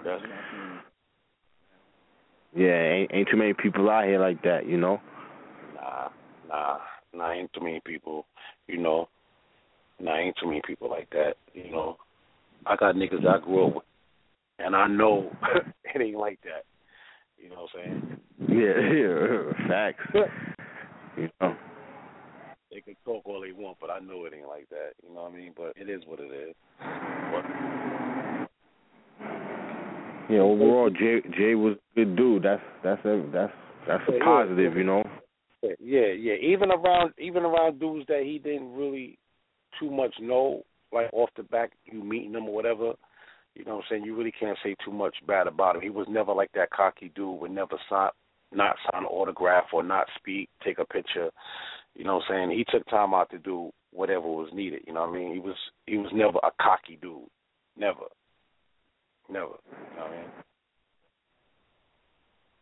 Yeah, 2.56 2.82
ain't 2.82 3.10
ain't 3.12 3.28
too 3.30 3.36
many 3.36 3.52
people 3.52 3.90
out 3.90 4.04
here 4.04 4.18
like 4.18 4.42
that, 4.42 4.66
you 4.66 4.78
know. 4.78 5.00
Nah, 5.74 6.08
nah, 6.48 6.78
nah, 7.12 7.32
ain't 7.32 7.52
too 7.52 7.60
many 7.60 7.80
people. 7.84 8.26
You 8.66 8.78
know, 8.78 9.08
nah, 10.00 10.16
ain't 10.16 10.36
too 10.40 10.48
many 10.48 10.62
people 10.66 10.88
like 10.88 11.10
that. 11.10 11.34
You 11.52 11.70
know, 11.70 11.98
I 12.66 12.76
got 12.76 12.94
niggas 12.94 13.26
I 13.26 13.44
grew 13.44 13.66
up 13.66 13.74
with, 13.76 13.84
and 14.58 14.74
I 14.74 14.86
know 14.86 15.30
it 15.94 16.00
ain't 16.00 16.16
like 16.16 16.40
that. 16.44 16.64
You 17.38 17.50
know 17.50 17.66
what 17.72 17.80
I'm 17.80 17.84
saying? 17.84 18.20
Yeah, 18.48 19.58
yeah, 19.58 19.68
facts. 19.68 20.04
you 21.16 21.28
know. 21.40 21.54
They 22.70 22.80
can 22.80 22.96
talk 23.04 23.22
all 23.24 23.40
they 23.40 23.52
want, 23.52 23.78
but 23.80 23.90
I 23.90 23.98
know 23.98 24.24
it 24.24 24.32
ain't 24.36 24.48
like 24.48 24.68
that. 24.70 24.92
You 25.02 25.14
know 25.14 25.22
what 25.22 25.32
I 25.32 25.36
mean? 25.36 25.52
But 25.56 25.72
it 25.76 25.88
is 25.88 26.02
what 26.06 26.20
it 26.20 26.30
is. 26.32 26.54
But, 26.78 27.44
Yeah, 30.28 30.40
overall, 30.40 30.90
Jay 30.90 31.20
Jay 31.36 31.54
was 31.54 31.76
a 31.76 31.94
good 31.94 32.16
dude. 32.16 32.42
That's 32.42 32.62
that's 32.84 33.04
a, 33.04 33.24
that's 33.32 33.52
that's 33.86 34.02
a 34.08 34.24
positive, 34.24 34.76
you 34.76 34.84
know. 34.84 35.02
Yeah, 35.62 36.12
yeah. 36.16 36.34
Even 36.34 36.70
around 36.70 37.12
even 37.18 37.44
around 37.44 37.80
dudes 37.80 38.06
that 38.08 38.22
he 38.24 38.38
didn't 38.38 38.72
really 38.74 39.18
too 39.80 39.90
much 39.90 40.14
know, 40.20 40.62
like 40.92 41.08
off 41.12 41.30
the 41.36 41.42
back, 41.42 41.72
you 41.84 42.02
meeting 42.02 42.32
them 42.32 42.48
or 42.48 42.54
whatever. 42.54 42.92
You 43.54 43.64
know 43.64 43.76
what 43.76 43.84
I'm 43.84 43.84
saying? 43.90 44.04
You 44.04 44.16
really 44.16 44.32
can't 44.38 44.58
say 44.62 44.76
too 44.84 44.92
much 44.92 45.16
bad 45.26 45.46
about 45.46 45.76
him. 45.76 45.82
He 45.82 45.90
was 45.90 46.06
never 46.08 46.32
like 46.32 46.50
that 46.54 46.70
cocky 46.70 47.10
dude. 47.14 47.40
Would 47.40 47.50
never 47.50 47.76
sign, 47.88 48.10
not 48.52 48.76
sign 48.84 49.02
an 49.02 49.08
autograph 49.08 49.64
or 49.72 49.82
not 49.82 50.06
speak, 50.16 50.48
take 50.64 50.78
a 50.78 50.84
picture. 50.84 51.30
You 51.94 52.04
know 52.04 52.16
what 52.16 52.24
I'm 52.30 52.48
saying? 52.48 52.58
He 52.58 52.64
took 52.70 52.86
time 52.88 53.14
out 53.14 53.30
to 53.30 53.38
do 53.38 53.70
whatever 53.92 54.28
was 54.28 54.50
needed. 54.52 54.82
You 54.86 54.92
know 54.92 55.00
what 55.00 55.10
I 55.10 55.12
mean? 55.12 55.32
He 55.32 55.40
was 55.40 55.56
he 55.86 55.96
was 55.96 56.10
never 56.14 56.38
a 56.38 56.50
cocky 56.62 56.98
dude. 57.00 57.28
Never. 57.76 58.06
Never. 59.30 59.46
You 59.46 59.96
know 59.96 60.02
what 60.04 60.12
I 60.12 60.16
mean? 60.16 60.30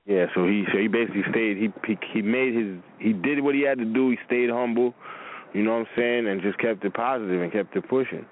Yeah, 0.06 0.26
so 0.34 0.46
he 0.46 0.64
so 0.72 0.78
he 0.78 0.86
basically 0.86 1.22
stayed. 1.30 1.56
He 1.56 1.68
he 1.84 1.98
he 2.14 2.22
made 2.22 2.54
his 2.54 2.76
he 3.00 3.12
did 3.12 3.42
what 3.42 3.56
he 3.56 3.62
had 3.62 3.78
to 3.78 3.84
do. 3.84 4.10
He 4.10 4.16
stayed 4.26 4.50
humble. 4.50 4.94
You 5.52 5.64
know 5.64 5.72
what 5.72 5.78
I'm 5.80 5.86
saying, 5.96 6.28
and 6.28 6.40
just 6.42 6.58
kept 6.58 6.84
it 6.84 6.94
positive 6.94 7.42
and 7.42 7.52
kept 7.52 7.74
it 7.74 7.88
pushing. 7.88 8.24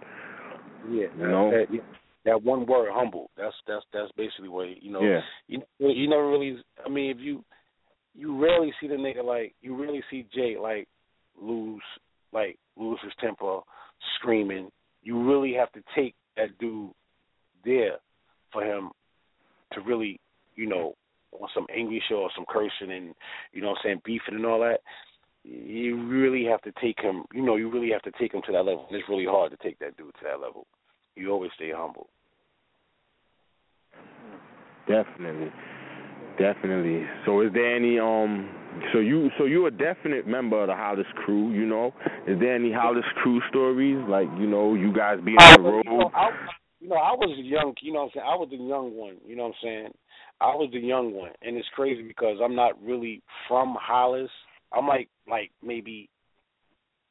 Yeah, 0.90 1.06
You 1.18 1.28
know? 1.28 1.50
that, 1.50 1.80
that 2.26 2.42
one 2.42 2.66
word, 2.66 2.90
humble. 2.92 3.30
That's 3.36 3.54
that's 3.66 3.84
that's 3.92 4.12
basically 4.16 4.48
what 4.48 4.82
you 4.82 4.92
know. 4.92 5.02
Yeah. 5.02 5.20
You 5.48 5.62
you 5.78 6.08
never 6.08 6.28
really. 6.28 6.58
I 6.84 6.88
mean, 6.88 7.10
if 7.10 7.18
you 7.18 7.44
you 8.14 8.40
rarely 8.40 8.72
see 8.80 8.86
the 8.86 8.94
nigga 8.94 9.24
like 9.24 9.54
you 9.60 9.74
really 9.74 10.02
see 10.10 10.26
Jay 10.32 10.56
like 10.60 10.86
lose 11.40 11.82
like 12.32 12.56
lose 12.76 13.00
his 13.02 13.12
temper, 13.20 13.60
screaming. 14.16 14.70
You 15.02 15.22
really 15.28 15.54
have 15.54 15.72
to 15.72 15.80
take 15.96 16.14
that 16.36 16.56
dude 16.58 16.90
there 17.64 17.98
for 18.54 18.64
him 18.64 18.90
to 19.72 19.80
really, 19.82 20.18
you 20.56 20.66
know, 20.66 20.94
on 21.40 21.48
some 21.54 21.66
angry 21.74 22.02
show 22.08 22.16
or 22.16 22.30
some 22.34 22.46
cursing 22.48 22.92
and 22.92 23.14
you 23.52 23.60
know 23.60 23.70
what 23.70 23.78
I'm 23.78 23.82
saying 23.84 24.02
beefing 24.04 24.36
and 24.36 24.46
all 24.46 24.60
that. 24.60 24.80
You 25.44 26.02
really 26.06 26.44
have 26.44 26.62
to 26.62 26.72
take 26.80 26.98
him. 26.98 27.24
You 27.34 27.42
know, 27.44 27.56
you 27.56 27.70
really 27.70 27.90
have 27.90 28.00
to 28.02 28.12
take 28.18 28.32
him 28.32 28.40
to 28.46 28.52
that 28.52 28.64
level. 28.64 28.86
And 28.88 28.98
it's 28.98 29.08
really 29.10 29.26
hard 29.26 29.50
to 29.50 29.58
take 29.58 29.78
that 29.80 29.96
dude 29.98 30.14
to 30.14 30.20
that 30.24 30.40
level. 30.40 30.66
You 31.16 31.30
always 31.30 31.50
stay 31.54 31.70
humble. 31.74 32.08
Definitely, 34.88 35.50
definitely. 36.38 37.04
So 37.26 37.40
is 37.40 37.52
there 37.52 37.76
any 37.76 37.98
um? 37.98 38.48
So 38.92 38.98
you 38.98 39.30
so 39.38 39.44
you're 39.44 39.68
a 39.68 39.70
definite 39.70 40.26
member 40.26 40.60
of 40.60 40.68
the 40.68 40.74
Hollis 40.74 41.06
crew. 41.24 41.52
You 41.52 41.66
know, 41.66 41.94
is 42.26 42.38
there 42.40 42.54
any 42.54 42.72
Hollis 42.72 43.04
crew 43.16 43.40
stories 43.50 43.98
like 44.08 44.28
you 44.38 44.46
know 44.46 44.74
you 44.74 44.92
guys 44.92 45.18
being 45.24 45.38
on 45.38 45.62
the 45.62 45.70
road? 45.70 46.12
You 46.84 46.90
know, 46.90 46.96
I, 46.96 47.12
you 47.14 47.18
know, 47.18 47.24
I 47.24 47.26
was 47.26 47.38
a 47.38 47.42
young. 47.42 47.74
You 47.80 47.92
know, 47.94 48.00
what 48.00 48.04
I'm 48.04 48.10
saying 48.14 48.26
I 48.28 48.36
was 48.36 48.48
the 48.50 48.56
young 48.56 48.94
one. 48.94 49.16
You 49.26 49.36
know 49.36 49.44
what 49.44 49.48
I'm 49.48 49.54
saying? 49.62 49.88
I 50.42 50.54
was 50.54 50.68
the 50.70 50.80
young 50.80 51.14
one, 51.14 51.30
and 51.40 51.56
it's 51.56 51.68
crazy 51.74 52.02
because 52.02 52.36
I'm 52.44 52.54
not 52.54 52.80
really 52.82 53.22
from 53.48 53.74
Hollis. 53.80 54.28
I'm 54.70 54.86
like 54.86 55.08
like 55.26 55.50
maybe 55.62 56.10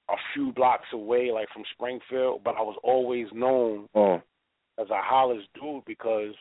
a 0.10 0.16
few 0.36 0.52
blocks 0.54 0.86
away, 0.94 1.32
like 1.34 1.48
from 1.52 1.64
Springfield, 1.74 2.42
but 2.44 2.52
I 2.56 2.62
was 2.62 2.78
always 2.84 3.26
known 3.34 3.88
Oh, 3.96 4.22
as 4.80 4.90
a 4.92 5.02
Hollis 5.02 5.44
dude 5.60 5.86
because 5.88 6.36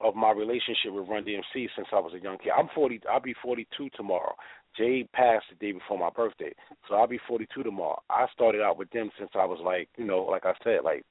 of 0.00 0.14
my 0.14 0.30
relationship 0.30 0.92
with 0.92 1.08
Run 1.08 1.24
DMC 1.24 1.68
since 1.76 1.88
I 1.92 2.00
was 2.00 2.14
a 2.14 2.22
young 2.22 2.38
kid. 2.38 2.52
I'm 2.56 2.68
40. 2.74 3.02
I'll 3.10 3.20
be 3.20 3.34
42 3.42 3.90
tomorrow. 3.96 4.34
Jay 4.78 5.06
passed 5.12 5.44
the 5.50 5.56
day 5.56 5.72
before 5.72 5.98
my 5.98 6.10
birthday, 6.10 6.54
so 6.88 6.94
I'll 6.94 7.06
be 7.06 7.20
42 7.28 7.62
tomorrow. 7.62 8.00
I 8.08 8.26
started 8.32 8.62
out 8.62 8.78
with 8.78 8.90
them 8.92 9.10
since 9.18 9.30
I 9.34 9.44
was 9.44 9.58
like, 9.62 9.88
you 9.98 10.06
know, 10.06 10.22
like 10.24 10.46
I 10.46 10.52
said, 10.64 10.80
like 10.84 11.04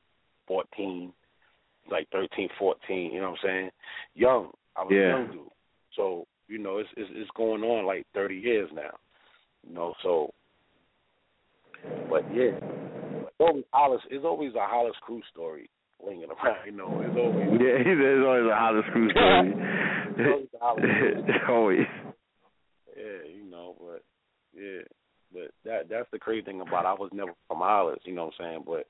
14, 0.48 1.14
like 1.90 2.08
13, 2.12 2.50
14. 2.60 3.12
You 3.14 3.20
know 3.22 3.32
what 3.32 3.40
I'm 3.44 3.48
saying? 3.48 3.70
Young. 4.16 4.52
I 4.76 4.82
was 4.84 4.92
Yeah. 4.92 4.98
a 4.98 5.10
young 5.20 5.32
dude. 5.32 5.48
So 5.96 6.26
you 6.48 6.58
know, 6.60 6.78
it's, 6.78 6.90
it's 6.98 7.10
it's 7.14 7.30
going 7.36 7.64
on 7.64 7.86
like 7.86 8.06
30 8.14 8.36
years 8.36 8.70
now. 8.74 8.92
You 9.68 9.74
know, 9.74 9.94
so. 10.04 10.32
But 12.10 12.24
yeah, 12.34 12.58
it's 12.60 13.40
always 13.40 13.64
Hollis. 13.72 14.02
It's 14.10 14.26
always 14.26 14.54
a 14.56 14.66
Hollis 14.68 14.96
crew 15.02 15.22
story 15.32 15.70
lingering 16.04 16.30
around. 16.32 16.66
You 16.66 16.72
know, 16.72 17.02
it's 17.02 17.18
always. 17.18 17.48
yeah. 17.62 17.84
There's 17.84 18.26
always 18.28 18.52
a 18.52 18.56
Hollis 18.56 18.86
crew 18.92 19.10
story. 19.12 19.54
Always 20.28 20.48
Hollis 20.60 20.86
crew. 21.46 21.56
always. 21.56 21.88
Yeah, 22.98 23.30
you 23.36 23.50
know, 23.50 23.76
but 23.80 24.04
yeah, 24.58 24.82
but 25.34 25.52
that 25.66 25.90
that's 25.90 26.10
the 26.12 26.20
crazy 26.20 26.46
thing 26.46 26.62
about 26.62 26.86
it. 26.86 26.88
I 26.88 26.94
was 26.94 27.10
never 27.14 27.34
from 27.48 27.60
Hollis, 27.60 28.00
you 28.06 28.14
know 28.16 28.26
what 28.26 28.34
I'm 28.40 28.46
saying? 28.46 28.64
But 28.66 28.88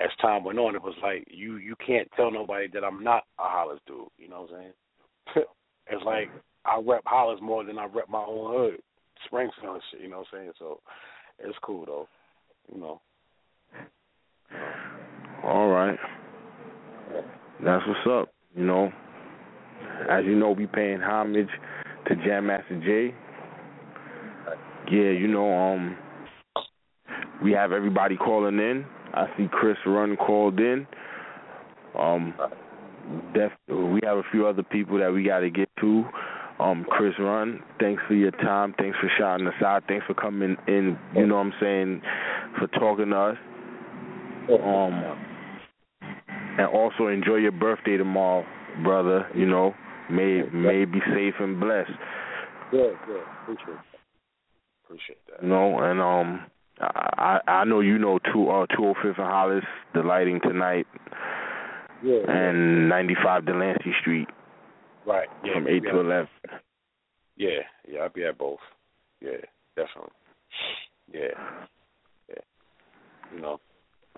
as 0.00 0.10
time 0.20 0.44
went 0.44 0.58
on, 0.58 0.74
it 0.74 0.82
was 0.82 0.94
like 1.02 1.26
you 1.28 1.56
you 1.56 1.76
can't 1.84 2.08
tell 2.16 2.30
nobody 2.30 2.68
that 2.72 2.84
I'm 2.84 3.04
not 3.04 3.24
a 3.38 3.44
Hollis 3.44 3.80
dude. 3.86 4.06
You 4.18 4.28
know 4.28 4.42
what 4.42 4.50
I'm 4.54 4.72
saying? 5.34 5.44
it's 5.88 6.04
like 6.04 6.30
I 6.64 6.80
rep 6.84 7.02
Hollis 7.04 7.40
more 7.42 7.64
than 7.64 7.78
I 7.78 7.84
rep 7.84 8.08
my 8.08 8.24
own 8.26 8.54
hood, 8.54 8.80
Springfield 9.26 9.74
and 9.74 9.82
shit. 9.90 10.00
You 10.00 10.08
know 10.08 10.18
what 10.18 10.26
I'm 10.32 10.38
saying? 10.40 10.52
So 10.58 10.80
it's 11.38 11.58
cool 11.62 11.84
though. 11.86 12.08
You 12.72 12.80
know. 12.80 13.00
All 15.44 15.68
right. 15.68 15.98
That's 17.64 17.84
what's 17.86 18.06
up. 18.10 18.32
You 18.56 18.64
know, 18.64 18.90
as 20.10 20.24
you 20.24 20.34
know, 20.34 20.50
we 20.50 20.66
paying 20.66 21.00
homage 21.00 21.48
to 22.08 22.16
Jam 22.16 22.46
Master 22.46 22.80
Jay. 22.80 23.14
Yeah, 24.90 25.10
you 25.10 25.28
know, 25.28 25.52
um, 25.52 25.96
we 27.42 27.52
have 27.52 27.70
everybody 27.70 28.16
calling 28.16 28.58
in. 28.58 28.84
I 29.14 29.26
see 29.36 29.48
Chris 29.50 29.76
Run 29.86 30.16
called 30.16 30.58
in. 30.60 30.86
Um, 31.98 32.34
def- 33.34 33.52
we 33.68 34.00
have 34.04 34.18
a 34.18 34.22
few 34.30 34.46
other 34.46 34.62
people 34.62 34.98
that 34.98 35.12
we 35.12 35.24
got 35.24 35.40
to 35.40 35.50
get 35.50 35.68
to. 35.80 36.04
Um, 36.58 36.84
Chris 36.90 37.14
Run, 37.18 37.60
thanks 37.78 38.02
for 38.06 38.14
your 38.14 38.32
time. 38.32 38.74
Thanks 38.76 38.96
for 39.00 39.10
shouting 39.18 39.46
us 39.46 39.54
out. 39.64 39.84
Thanks 39.88 40.04
for 40.06 40.14
coming 40.14 40.56
in. 40.68 40.98
You 41.16 41.26
know 41.26 41.36
what 41.36 41.46
I'm 41.46 41.52
saying? 41.60 42.02
For 42.58 42.66
talking 42.78 43.10
to 43.10 43.16
us. 43.16 43.36
Um, 44.50 45.02
and 46.58 46.66
also 46.68 47.06
enjoy 47.06 47.36
your 47.36 47.52
birthday 47.52 47.96
tomorrow, 47.96 48.44
brother. 48.82 49.26
You 49.34 49.46
know, 49.46 49.74
may 50.10 50.42
may 50.52 50.84
be 50.84 50.98
safe 51.14 51.34
and 51.40 51.58
blessed. 51.58 51.90
Yeah, 52.72 52.80
yeah. 52.82 53.42
Appreciate 53.42 53.66
that. 53.66 53.84
Appreciate 54.84 55.18
that. 55.30 55.42
You 55.42 55.48
know, 55.48 55.78
and 55.78 56.00
um, 56.00 56.46
I 56.80 57.40
I 57.46 57.64
know 57.64 57.80
you 57.80 57.98
know 57.98 58.18
two 58.32 58.48
uh 58.48 58.66
two 58.66 58.86
oh 58.86 58.94
fifth 59.02 59.18
and 59.18 59.26
Hollis, 59.26 59.64
the 59.94 60.00
lighting 60.02 60.40
tonight. 60.42 60.86
Yeah. 62.02 62.20
and 62.28 62.88
95 62.88 63.44
Delancey 63.44 63.92
Street 64.00 64.26
Right. 65.06 65.28
Yeah. 65.44 65.52
from 65.52 65.68
8 65.68 65.82
yeah. 65.84 65.92
to 65.92 66.00
11. 66.00 66.28
Yeah, 67.36 67.48
yeah, 67.86 68.00
I'll 68.00 68.08
be 68.08 68.24
at 68.24 68.38
both. 68.38 68.58
Yeah, 69.20 69.32
definitely. 69.76 70.10
Yeah, 71.12 71.28
yeah. 72.30 72.36
You 73.34 73.42
know. 73.42 73.60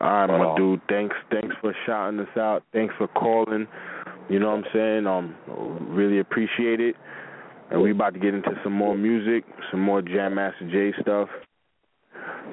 All 0.00 0.08
right, 0.08 0.26
But, 0.28 0.38
my 0.38 0.50
um, 0.50 0.56
dude. 0.56 0.80
Thanks, 0.88 1.16
thanks 1.30 1.56
for 1.60 1.74
shouting 1.84 2.20
us 2.20 2.36
out. 2.36 2.62
Thanks 2.72 2.94
for 2.98 3.08
calling. 3.08 3.66
You 4.28 4.38
know 4.38 4.50
what 4.54 4.58
I'm 4.58 4.64
saying? 4.72 5.06
Um, 5.08 5.34
really 5.90 6.20
appreciate 6.20 6.80
it. 6.80 6.94
And 7.72 7.82
we 7.82 7.90
about 7.90 8.14
to 8.14 8.20
get 8.20 8.34
into 8.34 8.50
some 8.62 8.74
more 8.74 8.96
music, 8.96 9.44
some 9.72 9.80
more 9.80 10.02
Jam 10.02 10.36
Master 10.36 10.68
J 10.70 10.92
stuff. 11.02 11.28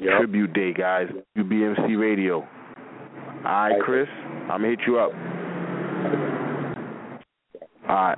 Yep. 0.02 0.18
Tribute 0.18 0.54
Day, 0.54 0.74
guys. 0.74 1.08
UBMC 1.38 2.00
Radio. 2.00 2.40
All 2.40 3.44
right, 3.44 3.82
Chris. 3.82 4.08
I'm 4.50 4.62
gonna 4.62 4.70
hit 4.70 4.80
you 4.88 5.00
up. 5.00 5.12
All 7.88 7.96
right. 7.96 8.18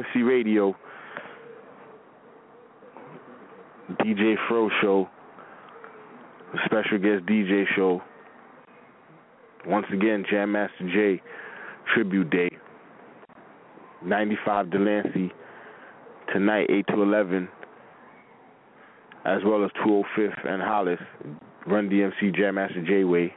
WBMC 0.00 0.26
Radio, 0.26 0.74
DJ 4.00 4.34
Fro 4.48 4.70
Show, 4.80 5.08
special 6.64 6.98
guest 6.98 7.26
DJ 7.26 7.64
show. 7.76 8.00
Once 9.66 9.86
again, 9.92 10.24
Jam 10.30 10.52
Master 10.52 10.88
J 10.92 11.22
Tribute 11.92 12.30
Day, 12.30 12.50
95 14.04 14.70
Delancey, 14.70 15.32
tonight 16.32 16.66
8 16.70 16.86
to 16.88 17.02
11, 17.02 17.48
as 19.26 19.40
well 19.44 19.64
as 19.64 19.70
205th 19.84 20.48
and 20.48 20.62
Hollis, 20.62 21.00
Run 21.66 21.90
DMC 21.90 22.34
Jam 22.34 22.54
Master 22.54 22.82
J 22.86 23.04
Way. 23.04 23.34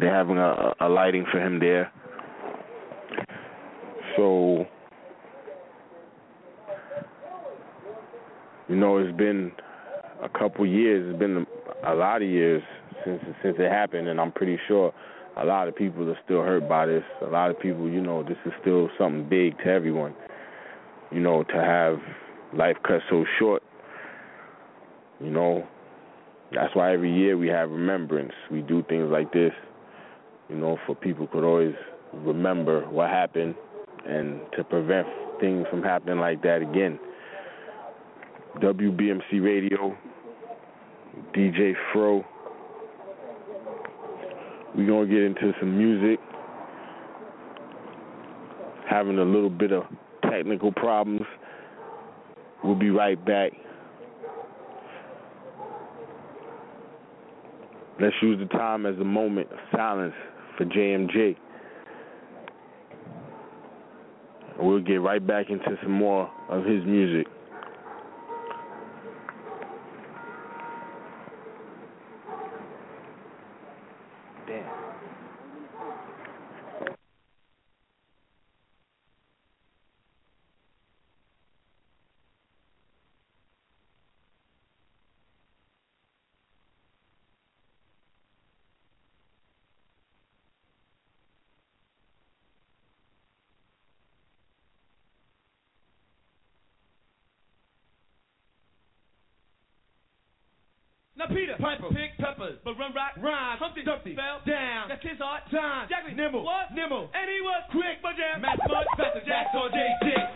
They're 0.00 0.14
having 0.14 0.38
a, 0.38 0.72
a 0.80 0.88
lighting 0.88 1.26
for 1.30 1.38
him 1.38 1.60
there. 1.60 1.92
So, 4.16 4.66
you 8.68 8.76
know, 8.76 8.98
it's 8.98 9.16
been 9.16 9.52
a 10.22 10.28
couple 10.28 10.66
years. 10.66 11.08
It's 11.10 11.18
been 11.18 11.46
a 11.86 11.94
lot 11.94 12.22
of 12.22 12.28
years 12.28 12.62
since 13.04 13.20
since 13.42 13.56
it 13.58 13.70
happened, 13.70 14.08
and 14.08 14.20
I'm 14.20 14.32
pretty 14.32 14.58
sure 14.66 14.92
a 15.36 15.44
lot 15.44 15.68
of 15.68 15.76
people 15.76 16.08
are 16.08 16.18
still 16.24 16.42
hurt 16.42 16.68
by 16.68 16.86
this. 16.86 17.02
A 17.22 17.30
lot 17.30 17.50
of 17.50 17.60
people, 17.60 17.88
you 17.88 18.00
know, 18.00 18.22
this 18.22 18.38
is 18.46 18.52
still 18.60 18.88
something 18.98 19.28
big 19.28 19.58
to 19.58 19.66
everyone. 19.66 20.14
You 21.10 21.20
know, 21.20 21.42
to 21.44 21.54
have 21.54 21.98
life 22.56 22.76
cut 22.86 23.00
so 23.10 23.24
short. 23.38 23.62
You 25.20 25.30
know, 25.30 25.66
that's 26.52 26.74
why 26.74 26.92
every 26.92 27.12
year 27.12 27.36
we 27.36 27.48
have 27.48 27.70
remembrance. 27.70 28.32
We 28.50 28.62
do 28.62 28.82
things 28.88 29.10
like 29.10 29.32
this. 29.32 29.52
You 30.48 30.56
know, 30.56 30.78
for 30.86 30.94
people 30.94 31.26
could 31.26 31.44
always 31.44 31.74
remember 32.12 32.88
what 32.88 33.10
happened 33.10 33.54
and 34.06 34.40
to 34.56 34.64
prevent 34.64 35.06
things 35.40 35.66
from 35.70 35.82
happening 35.82 36.18
like 36.18 36.42
that 36.42 36.62
again. 36.62 36.98
WBMC 38.62 39.42
Radio, 39.42 39.96
DJ 41.34 41.72
Fro. 41.92 42.24
We're 44.76 44.86
going 44.86 45.08
to 45.08 45.14
get 45.14 45.22
into 45.22 45.52
some 45.60 45.76
music. 45.76 46.20
Having 48.88 49.18
a 49.18 49.24
little 49.24 49.50
bit 49.50 49.72
of 49.72 49.84
technical 50.30 50.72
problems. 50.72 51.22
We'll 52.62 52.74
be 52.74 52.90
right 52.90 53.22
back. 53.24 53.52
Let's 58.00 58.14
use 58.22 58.38
the 58.38 58.46
time 58.56 58.86
as 58.86 58.96
a 58.98 59.04
moment 59.04 59.50
of 59.52 59.58
silence 59.72 60.14
for 60.56 60.64
JMJ. 60.64 61.36
We'll 64.58 64.80
get 64.80 65.00
right 65.00 65.24
back 65.24 65.50
into 65.50 65.76
some 65.82 65.92
more 65.92 66.30
of 66.48 66.64
his 66.64 66.84
music. 66.84 67.26
Damn. 74.46 74.64
Now 101.16 101.26
Peter, 101.28 101.53
Piper, 101.64 101.88
pick 101.96 102.12
peppers, 102.20 102.60
but 102.60 102.76
run 102.76 102.92
rock, 102.92 103.16
rhyme, 103.24 103.56
Humpty, 103.56 103.80
Dumpty, 103.88 104.12
fell 104.12 104.44
down. 104.44 104.92
That's 104.92 105.00
his 105.00 105.16
art, 105.24 105.48
time, 105.48 105.88
Jackie, 105.88 106.12
nimble, 106.12 106.44
what, 106.44 106.68
nimble, 106.76 107.08
and 107.16 107.24
he 107.24 107.40
was 107.40 107.64
quick, 107.72 108.04
but 108.04 108.20
jam, 108.20 108.44
Matt 108.44 108.60
Mud, 108.68 108.84
Faster 109.00 109.24
Jack, 109.24 109.48
or 109.56 109.72
J 109.72 109.80
Dick. 110.04 110.33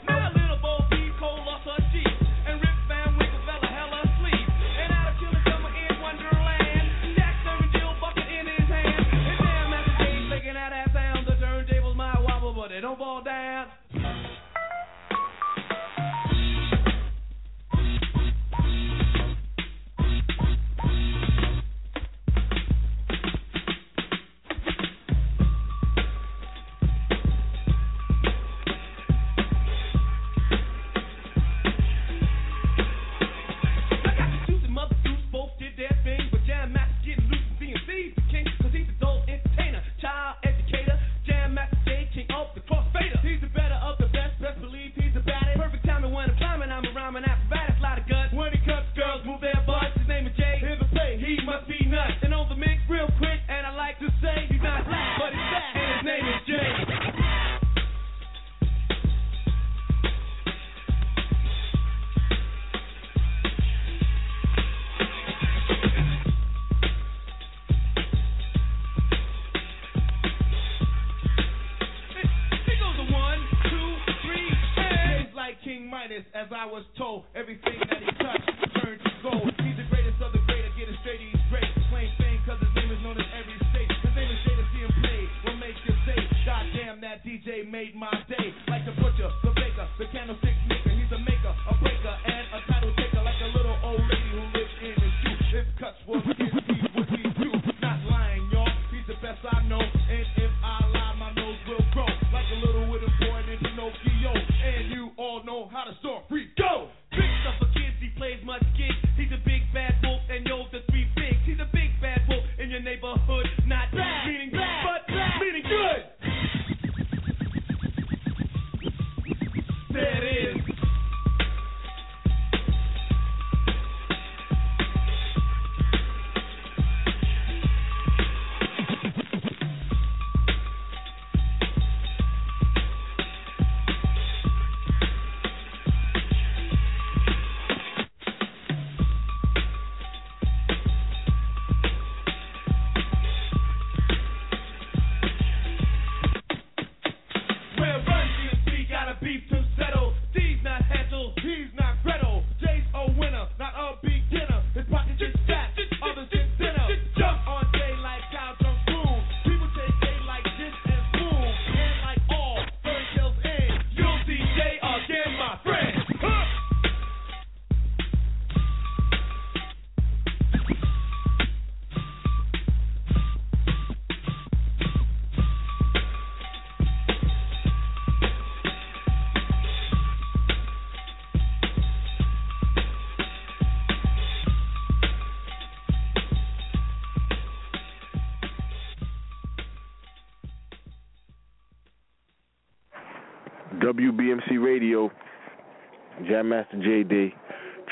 MJ 196.88 197.08
Day 197.08 197.34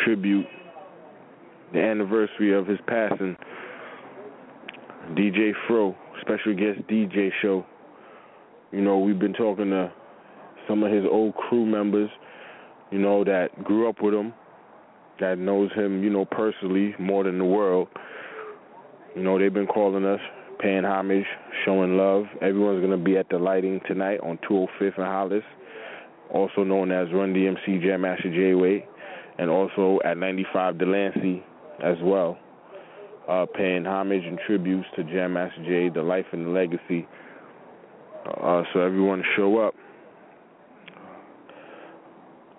tribute, 0.04 0.46
the 1.72 1.80
anniversary 1.80 2.54
of 2.54 2.66
his 2.66 2.78
passing. 2.86 3.36
DJ 5.12 5.52
Fro, 5.66 5.94
special 6.20 6.54
guest 6.54 6.86
DJ 6.88 7.30
show. 7.42 7.64
You 8.72 8.80
know, 8.80 8.98
we've 8.98 9.18
been 9.18 9.32
talking 9.32 9.70
to 9.70 9.92
some 10.68 10.82
of 10.82 10.92
his 10.92 11.04
old 11.10 11.34
crew 11.34 11.64
members, 11.64 12.10
you 12.90 12.98
know, 12.98 13.22
that 13.24 13.48
grew 13.62 13.88
up 13.88 14.02
with 14.02 14.14
him, 14.14 14.34
that 15.20 15.38
knows 15.38 15.70
him, 15.72 16.02
you 16.02 16.10
know, 16.10 16.24
personally 16.24 16.94
more 16.98 17.24
than 17.24 17.38
the 17.38 17.44
world. 17.44 17.88
You 19.14 19.22
know, 19.22 19.38
they've 19.38 19.52
been 19.52 19.66
calling 19.66 20.04
us, 20.04 20.20
paying 20.58 20.84
homage, 20.84 21.24
showing 21.64 21.96
love. 21.96 22.24
Everyone's 22.42 22.84
going 22.84 22.98
to 22.98 23.04
be 23.04 23.16
at 23.16 23.28
the 23.28 23.38
lighting 23.38 23.80
tonight 23.86 24.20
on 24.22 24.38
205th 24.50 24.96
and 24.96 25.06
Hollis 25.06 25.44
also 26.32 26.64
known 26.64 26.92
as 26.92 27.08
Run 27.12 27.32
DMC 27.34 27.82
Jam 27.82 28.02
Master 28.02 28.30
Jay 28.30 28.54
Way, 28.54 28.86
and 29.38 29.50
also 29.50 29.98
at 30.04 30.16
95 30.16 30.78
Delancey 30.78 31.42
as 31.82 31.96
well, 32.02 32.38
uh, 33.28 33.46
paying 33.54 33.84
homage 33.84 34.24
and 34.24 34.38
tributes 34.46 34.86
to 34.96 35.04
Jam 35.04 35.34
Master 35.34 35.62
Jay, 35.64 35.88
the 35.88 36.02
life 36.02 36.26
and 36.32 36.46
the 36.46 36.50
legacy. 36.50 37.06
Uh, 38.26 38.62
so 38.72 38.80
everyone 38.80 39.22
show 39.36 39.58
up. 39.58 39.74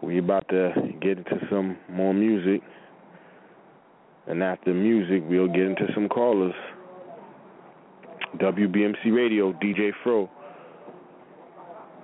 We 0.02 0.20
about 0.20 0.48
to 0.50 0.74
get 1.02 1.18
into 1.18 1.40
some 1.50 1.78
more 1.90 2.14
music, 2.14 2.62
and 4.28 4.44
after 4.44 4.74
music, 4.74 5.24
we'll 5.28 5.48
get 5.48 5.64
into 5.64 5.88
some 5.94 6.08
callers. 6.08 6.54
WBMC 8.38 9.14
Radio, 9.16 9.54
DJ 9.54 9.92
Fro. 10.04 10.30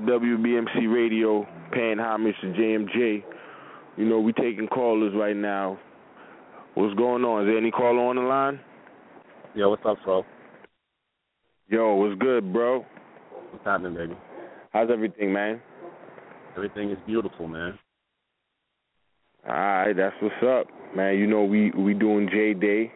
WBMC 0.00 0.92
Radio, 0.92 1.46
paying 1.72 1.98
homage 1.98 2.34
to 2.40 2.48
JMJ. 2.48 3.22
You 3.96 4.04
know, 4.04 4.20
we 4.20 4.32
taking 4.32 4.68
callers 4.68 5.14
right 5.16 5.36
now. 5.36 5.78
What's 6.74 6.94
going 6.94 7.24
on? 7.24 7.42
Is 7.42 7.48
there 7.48 7.58
any 7.58 7.70
caller 7.70 8.08
on 8.08 8.16
the 8.16 8.22
line? 8.22 8.60
Yo, 9.54 9.70
what's 9.70 9.82
up, 9.86 9.96
bro? 10.04 10.24
Yo, 11.68 11.94
what's 11.94 12.18
good, 12.20 12.52
bro? 12.52 12.84
What's 13.50 13.64
happening, 13.64 13.94
baby? 13.94 14.16
How's 14.72 14.90
everything, 14.92 15.32
man? 15.32 15.60
Everything 16.54 16.90
is 16.90 16.98
beautiful, 17.06 17.48
man. 17.48 17.78
All 19.48 19.54
right, 19.54 19.92
that's 19.96 20.14
what's 20.20 20.34
up, 20.42 20.66
man. 20.94 21.16
You 21.16 21.26
know, 21.26 21.44
we 21.44 21.70
we 21.70 21.94
doing 21.94 22.28
J 22.30 22.52
Day. 22.52 22.92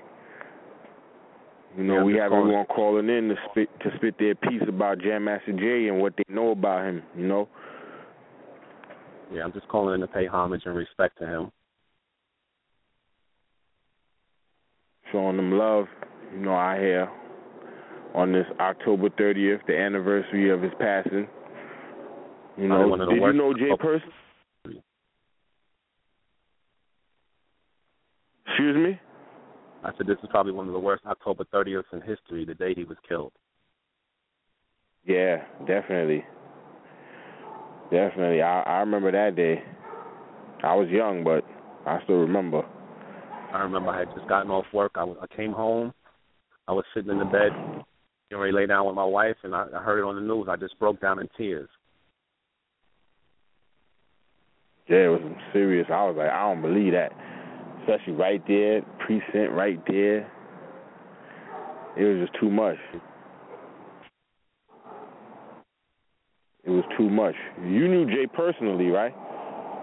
You 1.81 1.87
know, 1.87 1.95
Yeah, 1.95 2.03
we 2.03 2.15
have 2.17 2.31
everyone 2.31 2.67
calling 2.67 3.09
in 3.09 3.31
to 3.31 3.37
spit 3.51 3.71
to 3.81 3.91
spit 3.97 4.17
their 4.19 4.35
piece 4.35 4.61
about 4.69 4.99
Jam 5.01 5.25
Master 5.25 5.53
Jay 5.53 5.89
and 5.89 5.99
what 5.99 6.13
they 6.15 6.25
know 6.29 6.51
about 6.51 6.85
him. 6.85 7.03
You 7.17 7.27
know, 7.27 7.49
Yeah, 9.33 9.45
I'm 9.45 9.53
just 9.53 9.67
calling 9.69 9.95
in 9.95 10.01
to 10.01 10.07
pay 10.07 10.27
homage 10.27 10.63
and 10.67 10.77
respect 10.77 11.19
to 11.21 11.27
him. 11.27 11.53
showing 15.11 15.39
them 15.39 15.53
love. 15.53 15.87
You 16.35 16.41
know, 16.41 16.55
out 16.55 16.79
here 16.79 17.11
on 18.15 18.33
this 18.33 18.47
October 18.61 19.09
30th, 19.09 19.67
the 19.67 19.77
anniversary 19.77 20.51
of 20.51 20.63
his 20.63 20.73
passing. 20.79 21.27
You 22.59 22.69
know, 22.69 22.87
one 22.89 23.01
of 23.01 23.09
the 23.09 23.15
did 23.15 23.23
you 23.23 23.33
know 23.33 23.55
Jay 23.55 23.75
Person? 23.79 24.11
Excuse 28.47 28.77
me. 28.77 29.01
I 29.83 29.91
said 29.97 30.07
this 30.07 30.19
is 30.23 30.29
probably 30.31 30.53
one 30.53 30.67
of 30.67 30.73
the 30.73 30.79
worst 30.79 31.05
October 31.07 31.45
30th 31.53 31.85
in 31.93 32.01
history, 32.03 32.45
the 32.45 32.55
day 32.55 32.75
he 32.75 32.85
was 32.85 32.99
killed. 33.09 33.33
Yeah, 35.05 35.39
definitely. 35.67 36.25
Definitely. 37.91 38.43
I 38.43 38.61
I 38.61 38.81
remember 38.81 39.11
that 39.11 39.37
day. 39.37 39.63
I 40.63 40.75
was 40.75 40.89
young, 40.91 41.25
but 41.25 41.45
I 41.87 42.03
still 42.05 42.17
remember. 42.17 42.63
I 43.53 43.59
remember 43.61 43.91
I 43.91 44.01
had 44.01 44.15
just 44.15 44.29
gotten 44.29 44.51
off 44.51 44.67
work. 44.73 44.93
I, 44.95 45.05
was, 45.05 45.17
I 45.21 45.35
came 45.35 45.53
home. 45.53 45.93
I 46.69 46.73
was 46.73 46.85
sitting 46.95 47.11
in 47.11 47.19
the 47.19 47.25
bed, 47.25 47.51
getting 48.29 48.41
ready 48.41 48.53
to 48.53 48.57
lay 48.59 48.67
down 48.67 48.87
with 48.87 48.95
my 48.95 49.05
wife, 49.05 49.37
and 49.43 49.55
I, 49.55 49.67
I 49.75 49.83
heard 49.83 49.99
it 49.99 50.05
on 50.05 50.15
the 50.15 50.21
news. 50.21 50.47
I 50.49 50.57
just 50.57 50.79
broke 50.79 51.01
down 51.01 51.19
in 51.19 51.29
tears. 51.37 51.69
Yeah, 54.89 55.07
it 55.07 55.09
was 55.09 55.37
serious. 55.53 55.87
I 55.89 56.05
was 56.05 56.17
like, 56.17 56.31
I 56.31 56.43
don't 56.43 56.63
believe 56.63 56.93
that. 56.93 57.13
Especially 57.81 58.13
right 58.13 58.43
there, 58.47 58.83
precinct 59.11 59.53
right 59.53 59.81
there. 59.87 60.21
It 61.97 62.05
was 62.05 62.29
just 62.29 62.41
too 62.41 62.51
much. 62.51 62.77
It 66.65 66.71
was 66.71 66.85
too 66.97 67.11
much. 67.11 67.35
You 67.63 67.89
knew 67.89 68.07
Jay 68.07 68.29
personally, 68.33 68.87
right? 68.87 69.15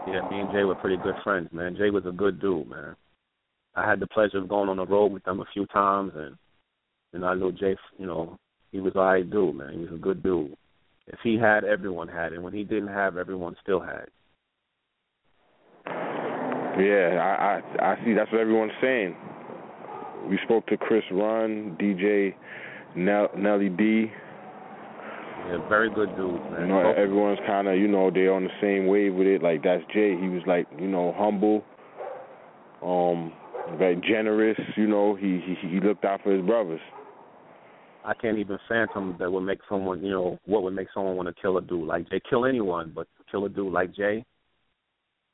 Yeah, 0.08 0.28
me 0.30 0.40
and 0.40 0.52
Jay 0.52 0.64
were 0.64 0.76
pretty 0.76 0.98
good 0.98 1.16
friends, 1.24 1.50
man. 1.52 1.76
Jay 1.76 1.90
was 1.90 2.06
a 2.06 2.12
good 2.12 2.40
dude, 2.40 2.70
man. 2.70 2.96
I 3.76 3.88
had 3.88 4.00
the 4.00 4.08
pleasure 4.08 4.38
of 4.38 4.48
going 4.48 4.70
on 4.70 4.78
the 4.78 4.86
road 4.86 5.12
with 5.12 5.24
them 5.26 5.42
a 5.42 5.46
few 5.54 5.66
times, 5.68 6.14
and 6.16 6.36
and 7.14 7.26
I 7.26 7.34
know 7.34 7.52
Jay. 7.52 7.76
You 7.98 8.06
know, 8.06 8.38
he 8.72 8.80
was 8.80 8.94
a 8.96 9.00
right 9.00 9.30
dude, 9.30 9.56
man. 9.56 9.74
He 9.74 9.80
was 9.80 9.92
a 9.94 9.98
good 9.98 10.24
dude. 10.24 10.56
If 11.08 11.20
he 11.24 11.38
had, 11.38 11.64
everyone 11.64 12.08
had, 12.08 12.34
and 12.34 12.44
when 12.44 12.54
he 12.54 12.64
didn't 12.64 12.88
have, 12.88 13.18
everyone 13.18 13.56
still 13.62 13.82
had. 13.82 14.08
Yeah, 16.80 17.18
I 17.18 17.62
I, 17.82 17.94
I 17.94 18.06
see. 18.06 18.14
That's 18.14 18.32
what 18.32 18.42
everyone's 18.42 18.72
saying. 18.82 19.16
We 20.30 20.38
spoke 20.44 20.66
to 20.68 20.78
Chris 20.78 21.04
Run, 21.12 21.78
DJ 21.80 22.34
Nell, 22.96 23.30
Nelly 23.38 23.70
D. 23.70 24.12
Yeah, 25.48 25.70
very 25.70 25.90
good 25.90 26.16
dudes, 26.18 26.44
man. 26.52 26.62
You 26.62 26.68
know, 26.68 26.94
everyone's 26.98 27.40
kind 27.48 27.70
of, 27.70 27.78
you 27.78 27.88
know, 27.88 28.12
they're 28.12 28.34
on 28.34 28.44
the 28.44 28.50
same 28.62 28.86
wave 28.88 29.14
with 29.14 29.28
it. 29.28 29.42
Like 29.42 29.64
that's 29.64 29.84
Jay. 29.94 30.18
He 30.20 30.28
was 30.28 30.42
like, 30.46 30.68
you 30.78 30.88
know, 30.88 31.14
humble, 31.16 31.64
um, 32.84 33.32
very 33.78 33.96
generous. 33.96 34.58
You 34.76 34.88
know, 34.88 35.16
he 35.16 35.42
he 35.46 35.70
he 35.70 35.80
looked 35.80 36.04
out 36.04 36.22
for 36.24 36.32
his 36.36 36.46
brothers. 36.46 36.82
I 38.04 38.14
can't 38.14 38.38
even 38.38 38.58
fathom 38.68 39.16
that 39.20 39.32
would 39.32 39.42
make 39.42 39.60
someone, 39.70 40.02
you 40.04 40.12
know, 40.12 40.40
what 40.46 40.64
would 40.64 40.74
make 40.74 40.88
someone 40.94 41.16
want 41.16 41.28
to 41.28 41.42
kill 41.42 41.58
a 41.58 41.62
dude 41.62 41.88
like 41.88 42.10
Jay. 42.10 42.22
Kill 42.30 42.46
anyone, 42.46 42.92
but 42.94 43.08
kill 43.30 43.46
a 43.46 43.50
dude 43.50 43.72
like 43.72 43.94
Jay. 43.96 44.26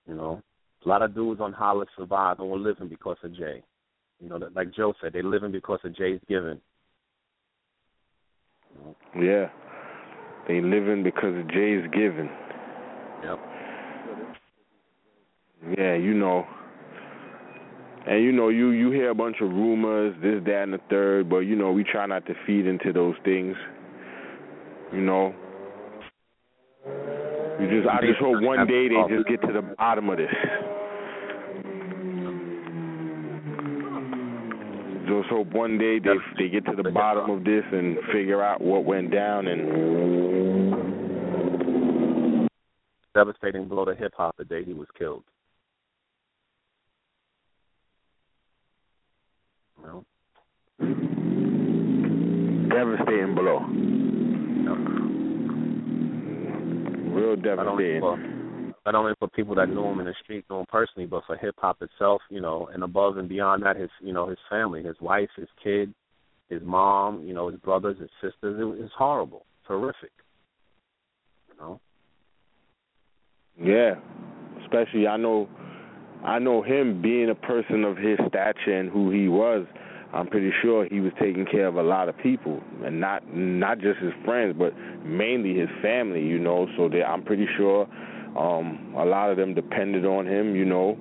You 0.07 0.15
know, 0.15 0.41
a 0.85 0.89
lot 0.89 1.01
of 1.01 1.15
dudes 1.15 1.41
on 1.41 1.53
Hollis 1.53 1.89
survived 1.97 2.39
and 2.39 2.49
were 2.49 2.57
living 2.57 2.87
because 2.87 3.17
of 3.23 3.35
Jay. 3.35 3.63
You 4.21 4.29
know, 4.29 4.39
like 4.55 4.73
Joe 4.73 4.93
said, 5.01 5.13
they 5.13 5.21
living 5.21 5.51
because 5.51 5.79
of 5.83 5.95
Jay's 5.95 6.19
giving. 6.27 6.59
Yeah, 9.15 9.49
they 10.47 10.61
living 10.61 11.03
because 11.03 11.37
of 11.37 11.49
Jay's 11.49 11.83
giving. 11.93 12.29
Yep. 13.23 13.39
Yeah, 15.77 15.95
you 15.95 16.13
know. 16.13 16.45
And 18.05 18.23
you 18.23 18.31
know, 18.31 18.49
you 18.49 18.71
you 18.71 18.91
hear 18.91 19.09
a 19.11 19.15
bunch 19.15 19.37
of 19.41 19.49
rumors, 19.49 20.15
this, 20.21 20.43
that, 20.45 20.63
and 20.63 20.73
the 20.73 20.79
third, 20.89 21.29
but 21.29 21.39
you 21.39 21.55
know, 21.55 21.71
we 21.71 21.83
try 21.83 22.05
not 22.05 22.25
to 22.25 22.33
feed 22.45 22.65
into 22.65 22.91
those 22.91 23.15
things. 23.23 23.55
You 24.91 25.01
know. 25.01 25.33
You 27.59 27.69
just, 27.69 27.87
I 27.87 28.01
just 28.05 28.19
hope 28.19 28.41
one 28.41 28.67
day 28.67 28.89
they 28.89 29.15
just 29.15 29.27
get 29.27 29.41
to 29.47 29.53
the 29.53 29.61
bottom 29.77 30.09
of 30.09 30.17
this. 30.17 30.27
Just 35.13 35.29
hope 35.29 35.47
one 35.53 35.77
day 35.77 35.99
they 35.99 36.15
they 36.39 36.49
get 36.49 36.65
to 36.65 36.75
the 36.75 36.89
bottom 36.89 37.29
of 37.29 37.43
this 37.43 37.63
and 37.71 37.97
figure 38.11 38.41
out 38.41 38.61
what 38.61 38.83
went 38.83 39.11
down 39.11 39.47
and 39.47 40.89
devastating 43.13 43.67
blow 43.67 43.85
to 43.85 43.93
hip 43.93 44.13
hop 44.17 44.35
the 44.37 44.45
day 44.45 44.63
he 44.63 44.73
was 44.73 44.87
killed. 44.97 45.23
Know? 49.83 50.03
Devastating 52.69 53.35
blow. 53.35 53.59
Real 57.13 57.35
Not 57.37 57.67
only 57.67 57.99
devastating. 57.99 58.42
Not 58.85 58.95
only 58.95 59.13
for 59.17 59.27
people 59.29 59.55
that 59.55 59.69
knew 59.69 59.85
him 59.85 59.99
in 59.99 60.05
the 60.05 60.11
mm. 60.11 60.23
street, 60.23 60.45
knew 60.49 60.59
him 60.59 60.65
personally, 60.69 61.07
but 61.07 61.23
for 61.25 61.37
hip 61.37 61.55
hop 61.57 61.81
itself, 61.81 62.21
you 62.29 62.41
know, 62.41 62.69
and 62.73 62.83
above 62.83 63.17
and 63.17 63.29
beyond 63.29 63.63
that, 63.63 63.77
his 63.77 63.89
you 64.01 64.13
know 64.13 64.27
his 64.27 64.39
family, 64.49 64.83
his 64.83 64.99
wife, 64.99 65.29
his 65.35 65.47
kid, 65.63 65.93
his 66.49 66.61
mom, 66.63 67.23
you 67.23 67.33
know, 67.33 67.49
his 67.49 67.59
brothers, 67.59 67.97
his 67.99 68.09
sisters. 68.21 68.59
It 68.59 68.63
was 68.63 68.77
it's 68.79 68.93
horrible, 68.97 69.45
terrific. 69.67 70.11
You 71.49 71.55
know. 71.59 71.79
Yeah, 73.61 73.95
especially 74.63 75.07
I 75.07 75.17
know, 75.17 75.47
I 76.25 76.39
know 76.39 76.61
him 76.61 77.01
being 77.01 77.29
a 77.29 77.35
person 77.35 77.83
of 77.83 77.97
his 77.97 78.17
stature 78.27 78.77
and 78.77 78.89
who 78.89 79.11
he 79.11 79.27
was. 79.27 79.65
I'm 80.11 80.27
pretty 80.27 80.51
sure 80.61 80.87
he 80.91 80.99
was 80.99 81.11
taking 81.19 81.45
care 81.45 81.65
of 81.65 81.75
a 81.75 81.81
lot 81.81 82.07
of 82.07 82.17
people, 82.17 82.61
and 82.83 82.99
not 82.99 83.23
not 83.35 83.79
just 83.79 83.99
his 83.99 84.13
friends, 84.25 84.55
but 84.57 84.73
mainly 85.03 85.57
his 85.57 85.69
family. 85.81 86.21
You 86.21 86.37
know, 86.37 86.67
so 86.77 86.89
they, 86.89 87.01
I'm 87.01 87.23
pretty 87.23 87.47
sure 87.57 87.87
um, 88.37 88.93
a 88.97 89.05
lot 89.05 89.29
of 89.29 89.37
them 89.37 89.53
depended 89.53 90.05
on 90.05 90.27
him. 90.27 90.55
You 90.55 90.65
know, 90.65 90.97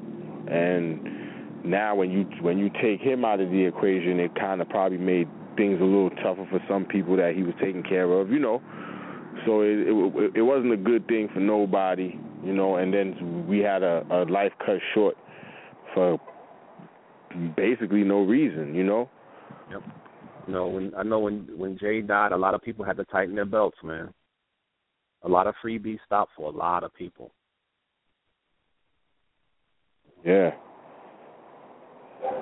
and 0.48 1.64
now 1.64 1.94
when 1.94 2.10
you 2.10 2.24
when 2.40 2.58
you 2.58 2.70
take 2.80 3.00
him 3.00 3.24
out 3.24 3.40
of 3.40 3.50
the 3.50 3.64
equation, 3.64 4.20
it 4.20 4.34
kind 4.34 4.60
of 4.60 4.68
probably 4.68 4.98
made 4.98 5.28
things 5.56 5.80
a 5.80 5.84
little 5.84 6.10
tougher 6.10 6.46
for 6.50 6.60
some 6.68 6.84
people 6.84 7.16
that 7.16 7.34
he 7.34 7.42
was 7.42 7.54
taking 7.60 7.82
care 7.82 8.10
of. 8.12 8.30
You 8.30 8.38
know, 8.38 8.62
so 9.46 9.62
it 9.62 9.86
it, 9.88 10.32
it 10.36 10.42
wasn't 10.42 10.72
a 10.72 10.76
good 10.76 11.06
thing 11.08 11.28
for 11.32 11.40
nobody, 11.40 12.18
you 12.44 12.52
know. 12.52 12.76
And 12.76 12.92
then 12.92 13.46
we 13.48 13.60
had 13.60 13.82
a, 13.82 14.04
a 14.10 14.24
life 14.30 14.52
cut 14.64 14.78
short 14.94 15.16
for 15.94 16.18
basically 17.56 18.02
no 18.02 18.22
reason, 18.22 18.74
you 18.74 18.84
know. 18.84 19.08
Yep. 19.70 19.82
Know, 20.48 20.66
when 20.66 20.92
I 20.96 21.02
know 21.04 21.20
when 21.20 21.48
when 21.56 21.78
Jay 21.78 22.00
died, 22.00 22.32
a 22.32 22.36
lot 22.36 22.54
of 22.54 22.62
people 22.62 22.84
had 22.84 22.96
to 22.96 23.04
tighten 23.04 23.34
their 23.34 23.44
belts, 23.44 23.78
man. 23.82 24.12
A 25.24 25.28
lot 25.28 25.46
of 25.46 25.54
freebies 25.64 25.98
stop 26.04 26.28
for 26.36 26.50
a 26.50 26.56
lot 26.56 26.82
of 26.82 26.94
people. 26.94 27.30
Yeah. 30.24 30.50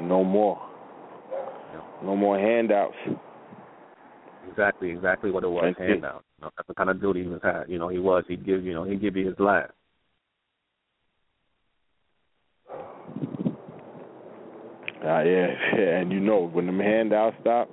No 0.01 0.25
more. 0.25 0.61
No 2.03 2.17
more 2.17 2.39
handouts. 2.39 2.97
Exactly, 4.51 4.91
exactly 4.91 5.31
what 5.31 5.45
it 5.45 5.49
was. 5.49 5.75
Thank 5.77 5.89
you. 5.89 6.01
Know, 6.01 6.21
that's 6.41 6.67
the 6.67 6.75
kind 6.75 6.91
of 6.91 7.01
dude 7.01 7.17
he 7.17 7.23
was 7.23 7.41
had. 7.43 7.65
You 7.69 7.79
know, 7.79 7.89
he 7.89 7.99
was. 7.99 8.25
He'd 8.27 8.45
give 8.45 8.65
you 8.65 8.73
know 8.73 8.85
he'd 8.85 9.01
give 9.01 9.17
you 9.17 9.27
his 9.27 9.39
last. 9.39 9.73
Ah, 15.03 15.23
yeah, 15.23 15.47
and 15.77 16.11
you 16.11 16.21
know 16.21 16.49
when 16.49 16.67
them 16.67 16.79
handouts 16.79 17.37
stop, 17.41 17.71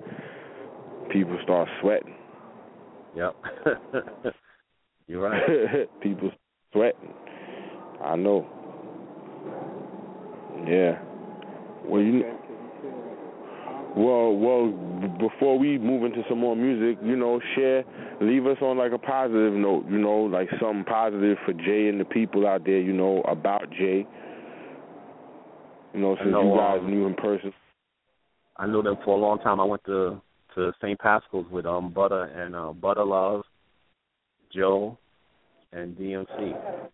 people 1.11 1.37
start 1.43 1.67
sweating. 1.81 2.15
Yep. 3.15 3.35
You're 5.07 5.21
right. 5.21 5.89
people 6.01 6.31
sweating. 6.73 7.13
I 8.03 8.15
know. 8.15 8.45
Yeah. 10.67 10.99
Well, 11.85 12.01
you. 12.01 12.23
Well, 13.95 14.35
well. 14.35 14.83
Before 15.17 15.57
we 15.57 15.77
move 15.77 16.03
into 16.03 16.23
some 16.27 16.39
more 16.39 16.55
music, 16.55 16.99
you 17.03 17.15
know, 17.15 17.39
share, 17.55 17.83
leave 18.21 18.45
us 18.45 18.57
on 18.61 18.77
like 18.77 18.91
a 18.91 18.97
positive 18.97 19.53
note. 19.53 19.85
You 19.89 19.97
know, 19.97 20.23
like 20.23 20.49
something 20.59 20.83
positive 20.83 21.37
for 21.45 21.53
Jay 21.53 21.87
and 21.87 21.99
the 21.99 22.05
people 22.05 22.45
out 22.45 22.65
there. 22.65 22.79
You 22.79 22.93
know 22.93 23.21
about 23.21 23.69
Jay. 23.71 24.05
You 25.93 25.99
know, 26.01 26.15
since 26.19 26.31
know, 26.31 26.53
you 26.53 26.59
guys 26.59 26.79
um, 26.81 26.91
knew 26.91 27.05
him 27.05 27.15
personally. 27.15 27.55
I 28.57 28.67
knew 28.67 28.83
them 28.83 28.97
for 29.05 29.15
a 29.15 29.19
long 29.19 29.39
time. 29.39 29.59
I 29.59 29.63
went 29.63 29.83
to 29.85 30.21
to 30.55 30.73
St. 30.81 30.99
Pascal's 30.99 31.49
with 31.51 31.65
um 31.65 31.93
Butter 31.93 32.23
and 32.23 32.55
uh 32.55 32.73
Butter 32.73 33.05
Love, 33.05 33.43
Joe, 34.53 34.97
and 35.71 35.95
DMC. 35.95 36.89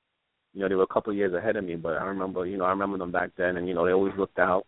You 0.54 0.62
know, 0.62 0.70
they 0.70 0.76
were 0.76 0.84
a 0.84 0.88
couple 0.88 1.12
of 1.12 1.18
years 1.18 1.34
ahead 1.34 1.56
of 1.56 1.64
me, 1.64 1.76
but 1.76 1.94
I 1.94 2.06
remember, 2.06 2.46
you 2.46 2.58
know, 2.58 2.66
I 2.66 2.70
remember 2.70 2.98
them 2.98 3.12
back 3.12 3.32
then, 3.38 3.58
and 3.58 3.68
you 3.68 3.74
know, 3.74 3.86
they 3.86 3.94
always 3.94 4.14
looked 4.18 4.40
out. 4.40 4.66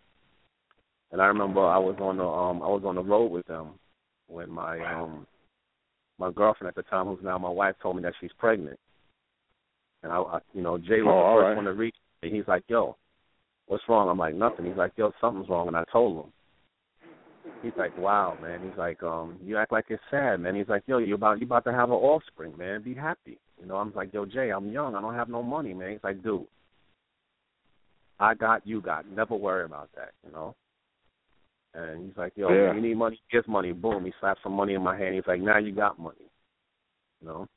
And 1.11 1.21
I 1.21 1.25
remember 1.27 1.65
I 1.65 1.77
was 1.77 1.95
on 2.01 2.17
the 2.17 2.25
um 2.25 2.61
I 2.61 2.67
was 2.67 2.83
on 2.85 2.95
the 2.95 3.03
road 3.03 3.31
with 3.31 3.45
them 3.45 3.79
when 4.27 4.49
my 4.49 4.79
um 4.93 5.27
my 6.17 6.31
girlfriend 6.31 6.69
at 6.69 6.75
the 6.75 6.89
time, 6.89 7.05
who's 7.05 7.23
now 7.23 7.37
my 7.37 7.49
wife, 7.49 7.75
told 7.81 7.97
me 7.97 8.01
that 8.03 8.13
she's 8.19 8.31
pregnant. 8.37 8.79
And 10.03 10.11
I, 10.11 10.17
I 10.17 10.39
you 10.53 10.61
know, 10.61 10.77
Jay 10.77 11.01
was 11.01 11.13
Oh, 11.13 11.35
the 11.35 11.41
first 11.41 11.47
right. 11.49 11.55
one 11.55 11.65
to 11.65 11.73
reach 11.73 11.95
me. 12.23 12.31
He's 12.31 12.47
like, 12.47 12.63
"Yo, 12.67 12.97
what's 13.67 13.83
wrong?" 13.87 14.09
I'm 14.09 14.17
like, 14.17 14.35
"Nothing." 14.35 14.65
He's 14.65 14.77
like, 14.77 14.93
"Yo, 14.97 15.11
something's 15.21 15.49
wrong," 15.49 15.67
and 15.67 15.77
I 15.77 15.83
told 15.91 16.25
him. 16.25 16.31
He's 17.61 17.73
like, 17.77 17.97
"Wow, 17.97 18.37
man." 18.41 18.59
He's 18.61 18.77
like, 18.77 19.01
"Um, 19.01 19.37
you 19.43 19.57
act 19.57 19.71
like 19.71 19.85
it's 19.89 20.03
sad, 20.11 20.39
man." 20.39 20.55
He's 20.55 20.69
like, 20.69 20.83
"Yo, 20.87 20.99
you 20.99 21.15
about 21.15 21.39
you 21.39 21.45
about 21.45 21.63
to 21.65 21.71
have 21.71 21.89
an 21.89 21.95
offspring, 21.95 22.55
man. 22.57 22.81
Be 22.81 22.93
happy." 22.93 23.39
You 23.59 23.67
know, 23.67 23.77
I'm 23.77 23.91
like, 23.95 24.13
"Yo, 24.13 24.25
Jay, 24.25 24.51
I'm 24.51 24.69
young. 24.71 24.95
I 24.95 25.01
don't 25.01 25.15
have 25.15 25.29
no 25.29 25.41
money, 25.41 25.73
man." 25.73 25.91
He's 25.91 26.03
like, 26.03 26.21
"Dude, 26.21 26.45
I 28.19 28.33
got, 28.33 28.65
you 28.67 28.81
got. 28.81 29.07
Never 29.09 29.35
worry 29.35 29.65
about 29.65 29.89
that." 29.95 30.11
You 30.25 30.31
know. 30.31 30.55
And 31.73 32.05
he's 32.05 32.17
like, 32.17 32.33
"Yo, 32.35 32.49
Yeah. 32.49 32.73
you 32.73 32.81
need 32.81 32.97
money? 32.97 33.19
Here's 33.29 33.47
money." 33.47 33.71
Boom. 33.71 34.05
He 34.05 34.13
slapped 34.19 34.43
some 34.43 34.53
money 34.53 34.75
in 34.75 34.83
my 34.83 34.95
hand. 34.95 35.15
He's 35.15 35.27
like, 35.27 35.41
"Now 35.41 35.57
you 35.57 35.71
got 35.71 35.97
money." 35.97 36.29
You 37.21 37.27
know. 37.27 37.47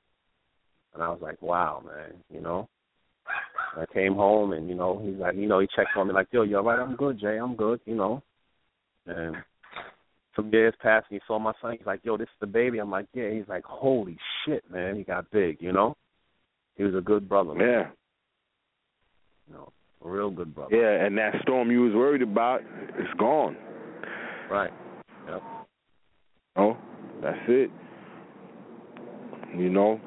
And 0.95 1.03
I 1.03 1.11
was 1.11 1.21
like, 1.21 1.41
"Wow, 1.43 1.83
man." 1.85 2.15
You 2.31 2.41
know. 2.41 2.69
I 3.77 3.85
came 3.93 4.15
home 4.15 4.55
and 4.55 4.69
you 4.69 4.75
know 4.75 4.99
he's 5.05 5.17
like, 5.17 5.37
you 5.37 5.47
know, 5.47 5.61
he 5.61 5.69
checked 5.77 5.97
on 5.97 6.09
me 6.09 6.15
like, 6.15 6.29
"Yo, 6.33 6.43
you 6.43 6.57
all 6.57 6.65
right? 6.65 6.79
I'm 6.79 6.97
good, 6.97 7.19
Jay. 7.21 7.37
I'm 7.37 7.57
good." 7.57 7.81
You 7.85 7.95
know. 7.95 8.23
And 9.07 9.37
some 10.39 10.51
years 10.53 10.75
passed 10.81 11.07
and 11.11 11.21
he 11.21 11.27
saw 11.27 11.39
my 11.39 11.53
son. 11.61 11.73
He's 11.77 11.87
like, 11.87 12.01
"Yo, 12.05 12.17
this 12.17 12.29
is 12.29 12.41
the 12.41 12.47
baby." 12.47 12.79
I'm 12.79 12.91
like, 12.91 13.07
"Yeah." 13.13 13.31
He's 13.31 13.49
like, 13.49 13.65
"Holy 13.65 14.17
shit, 14.45 14.63
man! 14.71 14.95
He 14.97 15.03
got 15.03 15.31
big." 15.31 15.59
You 15.61 15.73
know. 15.73 15.97
He 16.79 16.85
was 16.85 16.95
a 16.95 17.01
good 17.01 17.29
brother. 17.29 17.55
Man. 17.55 17.69
Yeah. 17.69 17.87
You 19.49 19.55
know, 19.55 19.73
a 20.05 20.09
real 20.09 20.31
good 20.31 20.55
brother. 20.55 20.75
Yeah, 20.75 21.05
and 21.05 21.19
that 21.19 21.35
storm 21.43 21.73
you 21.73 21.83
was 21.83 21.93
worried 21.93 22.23
about, 22.23 22.61
it's 22.97 23.13
gone. 23.19 23.57
Right. 24.49 24.71
Yep. 25.29 25.43
Oh, 26.57 26.77
that's 27.21 27.39
it. 27.49 27.71
You 29.57 29.71
know, 29.71 30.01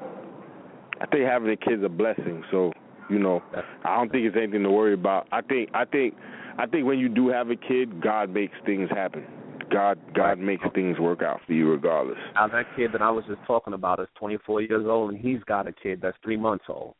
I 1.01 1.07
think 1.07 1.25
having 1.25 1.49
a 1.51 1.57
kid's 1.57 1.83
a 1.83 1.89
blessing. 1.89 2.43
So, 2.51 2.71
you 3.09 3.19
know, 3.19 3.43
I 3.83 3.97
don't 3.97 4.09
think 4.09 4.25
it's 4.25 4.37
anything 4.37 4.63
to 4.63 4.69
worry 4.69 4.93
about. 4.93 5.27
I 5.31 5.41
think, 5.41 5.69
I 5.73 5.83
think, 5.83 6.15
I 6.57 6.67
think 6.67 6.85
when 6.85 6.99
you 6.99 7.09
do 7.09 7.27
have 7.27 7.49
a 7.49 7.55
kid, 7.57 8.01
God 8.01 8.29
makes 8.29 8.53
things 8.65 8.89
happen. 8.91 9.25
God, 9.71 9.99
God 10.13 10.39
makes 10.39 10.63
things 10.73 10.99
work 10.99 11.21
out 11.21 11.39
for 11.47 11.53
you 11.53 11.69
regardless. 11.69 12.17
Now 12.35 12.47
that 12.47 12.65
kid 12.75 12.91
that 12.93 13.01
I 13.01 13.09
was 13.09 13.23
just 13.27 13.41
talking 13.47 13.73
about 13.73 13.99
is 13.99 14.07
24 14.19 14.61
years 14.61 14.85
old, 14.87 15.11
and 15.11 15.19
he's 15.19 15.41
got 15.45 15.67
a 15.67 15.71
kid 15.71 15.99
that's 16.01 16.17
three 16.23 16.37
months 16.37 16.65
old. 16.67 16.95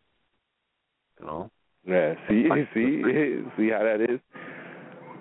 You 1.19 1.26
know. 1.26 1.52
Yeah. 1.85 2.14
See, 2.27 2.48
see, 2.73 3.02
see 3.57 3.69
how 3.69 3.84
that 3.84 4.06
is. 4.10 4.19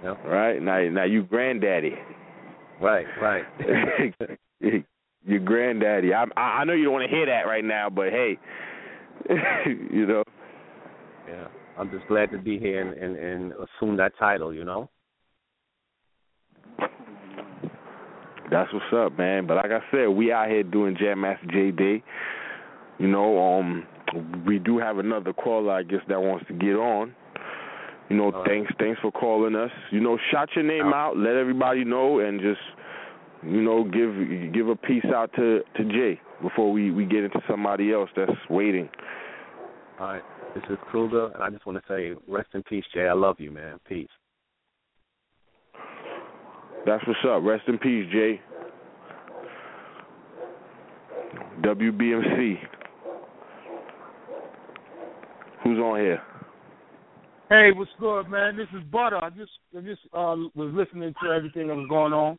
Yep. 0.02 0.24
Right 0.24 0.62
now, 0.62 0.81
now 0.89 1.05
you 1.05 1.24
granddaddy. 1.24 1.94
Right. 2.81 3.06
Right. 3.20 3.44
Your 5.27 5.40
granddaddy. 5.40 6.14
I, 6.14 6.24
I 6.36 6.40
I 6.40 6.64
know 6.64 6.72
you 6.72 6.85
don't 6.85 6.94
want 6.94 7.10
to 7.10 7.14
hear 7.14 7.27
that 7.27 7.47
right 7.47 7.64
now, 7.64 7.90
but 7.90 8.10
hey, 8.10 8.39
you 9.90 10.06
know. 10.06 10.24
Yeah. 11.28 11.48
I'm 11.78 11.90
just 11.90 12.06
glad 12.09 12.31
to 12.32 12.39
be 12.39 12.59
here 12.59 12.81
and, 12.81 12.94
and, 12.94 13.16
and 13.16 13.52
assume 13.52 13.97
that 13.98 14.12
title. 14.18 14.55
You 14.55 14.64
know. 14.64 14.89
That's 18.51 18.72
what's 18.72 18.93
up, 18.93 19.16
man. 19.18 19.47
But 19.47 19.56
like 19.56 19.70
I 19.70 19.81
said, 19.90 20.09
we 20.09 20.32
out 20.32 20.48
here 20.48 20.62
doing 20.62 20.97
Jam 20.98 21.20
Master 21.20 21.47
Jay 21.47 21.70
Day. 21.70 22.02
You 22.98 23.09
know, 23.09 23.59
um, 23.59 23.86
we 24.47 24.59
do 24.59 24.78
have 24.78 24.98
another 24.98 25.32
caller, 25.32 25.72
I 25.72 25.82
guess, 25.82 26.01
that 26.09 26.20
wants 26.20 26.47
to 26.48 26.52
get 26.52 26.74
on. 26.74 27.14
You 28.09 28.16
know, 28.16 28.43
thanks, 28.44 28.72
thanks 28.78 29.01
for 29.01 29.12
calling 29.12 29.55
us. 29.55 29.70
You 29.93 30.01
know, 30.01 30.18
shout 30.32 30.48
your 30.56 30.64
name 30.64 30.93
out, 30.93 31.16
let 31.16 31.36
everybody 31.36 31.85
know, 31.85 32.18
and 32.18 32.40
just, 32.40 32.60
you 33.44 33.62
know, 33.62 33.85
give 33.85 34.52
give 34.52 34.68
a 34.68 34.74
peace 34.74 35.06
out 35.14 35.32
to 35.36 35.60
to 35.77 35.85
Jay 35.85 36.20
before 36.43 36.72
we 36.72 36.90
we 36.90 37.05
get 37.05 37.22
into 37.22 37.40
somebody 37.48 37.93
else 37.93 38.10
that's 38.16 38.32
waiting. 38.51 38.89
All 40.01 40.09
right. 40.09 40.22
This 40.55 40.64
is 40.68 40.78
Kruger, 40.90 41.31
and 41.35 41.43
I 41.44 41.51
just 41.51 41.64
want 41.64 41.78
to 41.78 41.85
say, 41.86 42.20
rest 42.27 42.48
in 42.55 42.64
peace, 42.64 42.85
Jay. 42.93 43.06
I 43.06 43.12
love 43.12 43.36
you, 43.39 43.52
man. 43.52 43.78
Peace. 43.89 44.09
That's 46.86 47.07
what's 47.07 47.20
up. 47.28 47.43
Rest 47.43 47.65
in 47.69 47.78
peace, 47.78 48.07
Jay. 48.12 48.40
WBMC. 51.62 52.55
Who's 55.62 55.78
on 55.78 56.01
here? 56.01 56.23
Hey, 57.51 57.70
what's 57.74 57.90
good, 57.98 58.28
man? 58.28 58.57
This 58.57 58.69
is 58.74 58.82
Butter. 58.90 59.23
I 59.23 59.28
just 59.31 59.51
I 59.77 59.81
just 59.81 60.01
uh, 60.15 60.36
was 60.55 60.73
listening 60.73 61.12
to 61.23 61.31
everything 61.31 61.66
that 61.69 61.74
was 61.74 61.89
going 61.89 62.12
on. 62.12 62.39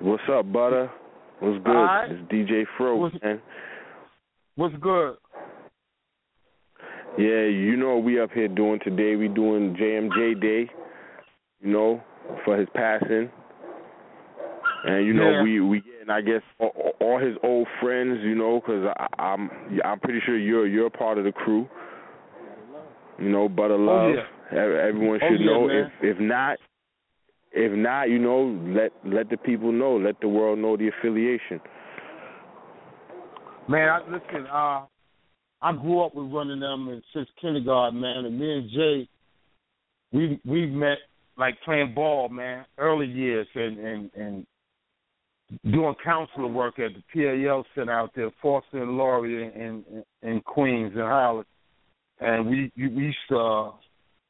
What's 0.00 0.22
up, 0.30 0.52
Butter? 0.52 0.90
What's 1.40 1.64
good? 1.64 1.74
Alright. 1.74 2.10
It's 2.12 2.32
DJ 2.32 2.64
Fro, 2.76 2.96
What's- 2.96 3.16
man. 3.22 3.40
What's 4.56 4.76
good? 4.80 5.16
Yeah, 7.16 7.46
you 7.46 7.76
know 7.76 7.96
what 7.96 8.04
we 8.04 8.20
up 8.20 8.30
here 8.32 8.48
doing 8.48 8.78
today. 8.84 9.16
We 9.16 9.28
doing 9.28 9.74
JMJ 9.74 10.40
Day, 10.40 10.70
you 11.60 11.72
know, 11.72 12.00
for 12.44 12.56
his 12.58 12.68
passing. 12.74 13.30
And 14.84 15.04
you 15.06 15.12
know 15.12 15.30
Yeah. 15.30 15.42
we 15.42 15.60
we 15.60 15.80
getting 15.80 16.10
I 16.10 16.20
guess 16.20 16.42
all, 16.58 16.92
all 17.00 17.18
his 17.18 17.36
old 17.42 17.66
friends, 17.80 18.18
you 18.22 18.34
know, 18.34 18.60
because 18.60 18.86
I'm 19.18 19.50
I'm 19.84 19.98
pretty 20.00 20.20
sure 20.24 20.36
you're 20.38 20.66
you're 20.66 20.90
part 20.90 21.18
of 21.18 21.24
the 21.24 21.32
crew. 21.32 21.68
You 23.18 23.28
know, 23.30 23.48
Butter 23.48 23.76
Love. 23.76 24.14
yeah. 24.14 24.58
Ev- 24.58 24.70
Everyone 24.94 25.18
Oh, 25.22 25.28
should 25.28 25.40
yeah, 25.40 25.46
know. 25.46 25.66
man. 25.66 25.90
If 26.00 26.16
if 26.16 26.20
not, 26.20 26.58
if 27.52 27.72
not, 27.72 28.08
you 28.08 28.18
know, 28.18 28.56
let 28.66 28.92
let 29.04 29.28
the 29.28 29.36
people 29.36 29.72
know. 29.72 29.96
Let 29.96 30.20
the 30.20 30.28
world 30.28 30.58
know 30.60 30.76
the 30.76 30.88
affiliation. 30.88 31.60
Man, 33.68 33.88
I, 33.88 33.98
listen, 34.08 34.46
uh, 34.46 34.86
I 35.60 35.72
grew 35.72 36.00
up 36.02 36.14
with 36.14 36.32
running 36.32 36.60
them 36.60 37.02
since 37.12 37.28
kindergarten, 37.40 38.00
man. 38.00 38.24
And 38.24 38.38
me 38.38 38.58
and 38.58 38.70
Jay, 38.70 39.08
we 40.12 40.40
we 40.44 40.66
met 40.66 40.98
like 41.38 41.60
playing 41.64 41.94
ball, 41.94 42.28
man, 42.28 42.66
early 42.78 43.06
years, 43.06 43.46
and 43.54 43.78
and 43.78 44.10
and 44.14 44.46
doing 45.70 45.94
counselor 46.04 46.48
work 46.48 46.78
at 46.78 46.90
the 46.94 47.02
PAL 47.46 47.64
Center 47.74 47.92
out 47.92 48.10
there, 48.14 48.30
Foster 48.42 48.82
and 48.82 48.96
Laurie 48.96 49.44
in 49.44 49.84
in, 49.90 50.04
in 50.28 50.40
Queens 50.42 50.92
and 50.94 51.02
Howard. 51.02 51.46
And 52.20 52.48
we 52.48 52.72
we 52.76 52.88
used 52.88 53.16
to, 53.28 53.38
uh, 53.38 53.70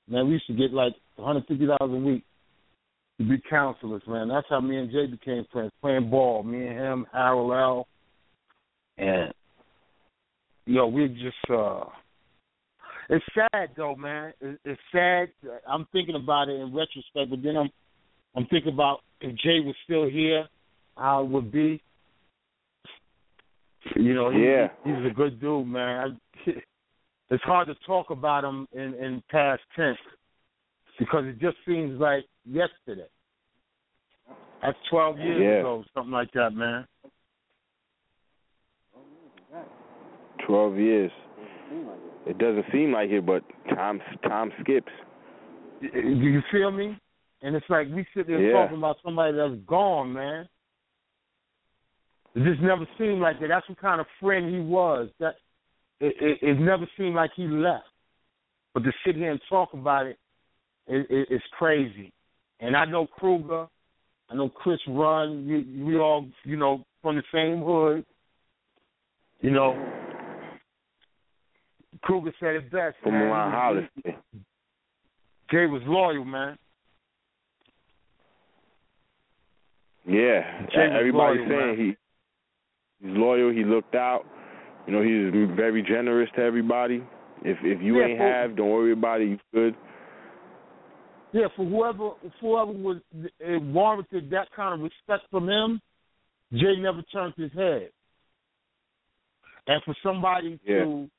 man, 0.09 0.27
we 0.27 0.35
used 0.35 0.47
to 0.49 0.55
get 0.55 0.73
like 0.73 0.93
hundred 1.19 1.47
fifty 1.49 1.67
dollars 1.67 1.81
a 1.81 1.89
week 1.89 2.25
to 3.19 3.27
be 3.27 3.43
counselors, 3.49 4.03
man. 4.07 4.29
That's 4.29 4.47
how 4.49 4.61
me 4.61 4.77
and 4.77 4.91
Jay 4.91 5.07
became 5.07 5.45
friends, 5.51 5.73
playing 5.81 6.11
ball. 6.11 6.43
Me 6.43 6.67
and 6.67 6.79
him, 6.79 7.07
Harold 7.13 7.53
L. 7.53 7.89
And 8.99 9.33
you 10.67 10.75
know, 10.75 10.87
we 10.87 11.09
just 11.09 11.51
uh 11.51 11.85
it's 13.09 13.25
sad 13.35 13.71
though, 13.77 13.95
man. 13.97 14.33
It, 14.41 14.59
it's 14.65 14.81
sad. 14.93 15.29
I'm 15.67 15.87
thinking 15.93 16.15
about 16.17 16.49
it 16.49 16.61
in 16.61 16.75
retrospect, 16.75 17.31
but 17.31 17.43
then 17.43 17.57
I'm 17.57 17.71
I'm 18.37 18.47
thinking 18.47 18.73
about 18.73 19.01
if 19.21 19.35
Jay 19.39 19.61
was 19.61 19.75
still 19.85 20.09
here, 20.09 20.47
how 20.97 21.23
it 21.25 21.29
would 21.29 21.51
be. 21.51 21.83
You 23.97 24.15
know, 24.15 24.31
he, 24.31 24.45
Yeah. 24.45 24.69
he's 24.85 25.11
a 25.11 25.15
good 25.15 25.41
dude, 25.41 25.67
man. 25.67 26.19
I, 26.47 26.51
it's 27.31 27.45
hard 27.45 27.69
to 27.69 27.75
talk 27.87 28.11
about 28.11 28.45
him 28.45 28.69
in 28.73 28.95
in 28.95 29.23
past 29.31 29.63
tense 29.75 29.99
because 30.99 31.25
it 31.27 31.39
just 31.39 31.57
seems 31.67 32.01
like 32.01 32.25
yesterday. 32.45 33.09
That's 34.63 34.79
12 34.91 35.19
years 35.19 35.41
Yeah. 35.41 35.61
ago, 35.61 35.85
something 35.95 36.13
like 36.13 36.33
that, 36.33 36.53
man. 36.53 36.87
Twelve 40.47 40.77
years. 40.79 41.13
It 42.29 42.37
doesn't 42.37 42.67
seem 42.71 42.93
like 42.93 43.09
it, 43.09 43.25
but 43.25 43.43
time 43.75 44.01
time 44.23 44.53
skips. 44.61 44.93
Do 45.81 45.89
you 45.99 46.43
feel 46.53 46.71
me? 46.71 46.99
And 47.41 47.57
it's 47.57 47.67
like 47.71 47.87
we 47.89 48.07
sit 48.15 48.27
there 48.27 48.41
Yeah. 48.41 48.53
talking 48.53 48.77
about 48.77 48.97
somebody 49.03 49.35
that's 49.35 49.55
gone, 49.67 50.13
man. 50.13 50.47
It 52.35 52.45
just 52.45 52.61
never 52.61 52.87
seemed 52.99 53.21
like 53.21 53.41
that. 53.41 53.49
That's 53.49 53.67
what 53.69 53.81
kind 53.81 54.01
of 54.01 54.07
friend 54.21 54.55
he 54.55 54.61
was. 54.61 55.09
That 55.21 55.37
it, 56.01 56.15
it, 56.21 56.39
it 56.43 56.61
never 56.61 56.87
seemed 56.99 57.15
like 57.15 57.31
he 57.35 57.47
left. 57.47 57.87
But 58.75 58.85
to 58.85 58.93
sit 59.07 59.17
here 59.17 59.31
and 59.31 59.41
talk 59.49 59.73
about 59.73 60.07
it, 60.07 60.19
it, 60.87 61.07
it 61.09 61.29
it's 61.31 61.45
crazy. 61.59 62.13
And 62.61 62.77
I 62.77 62.85
know 62.85 63.07
Kruger, 63.07 63.67
I 64.29 64.35
know 64.35 64.51
Chris 64.51 64.81
Run. 64.87 65.47
We, 65.49 65.83
we 65.83 65.99
all, 65.99 66.27
you 66.45 66.57
know, 66.57 66.85
from 67.01 67.17
the 67.17 67.23
same 67.33 67.63
hood. 67.65 68.05
You 69.41 69.53
know, 69.53 69.75
Kruger 72.03 72.33
said 72.41 72.57
it 72.57 72.71
best. 72.71 72.97
From 73.03 73.13
man. 73.13 73.23
around 73.23 73.53
Hollis. 73.53 74.15
Jay 75.51 75.67
was 75.67 75.83
loyal, 75.87 76.25
man. 76.25 76.59
Yeah, 80.07 80.67
Jay 80.75 80.89
everybody's 80.99 81.41
loyal, 81.41 81.49
saying 81.49 81.77
man. 81.79 81.97
he 83.01 83.07
he's 83.07 83.17
loyal. 83.17 83.51
He 83.53 83.65
looked 83.65 83.95
out. 83.95 84.25
You 84.87 84.93
know, 84.95 85.03
he's 85.03 85.55
very 85.57 85.83
generous 85.83 86.31
to 86.37 86.43
everybody. 86.43 87.03
If 87.43 87.59
if 87.63 87.83
you 87.83 87.99
Yeah, 88.01 88.07
ain't 88.07 88.19
for- 88.19 88.33
have, 88.33 88.57
don't 88.57 88.71
worry 88.71 88.93
about 88.93 89.21
it. 89.21 89.29
You 89.29 89.39
good. 89.53 89.77
Yeah, 91.33 91.49
for 91.57 91.65
whoever 91.67 92.11
whoever 92.41 92.73
was 92.73 92.99
it 93.39 93.63
warranted 93.63 94.31
that 94.31 94.51
kind 94.57 94.75
of 94.75 94.81
respect 94.81 95.31
from 95.31 95.49
him, 95.49 95.81
Jay 96.55 96.77
never 96.79 97.03
turned 97.13 97.35
his 97.37 97.53
head. 97.53 97.91
And 99.67 99.83
for 99.85 99.95
somebody 100.03 100.59
Yeah. 100.65 100.85
to 100.85 101.11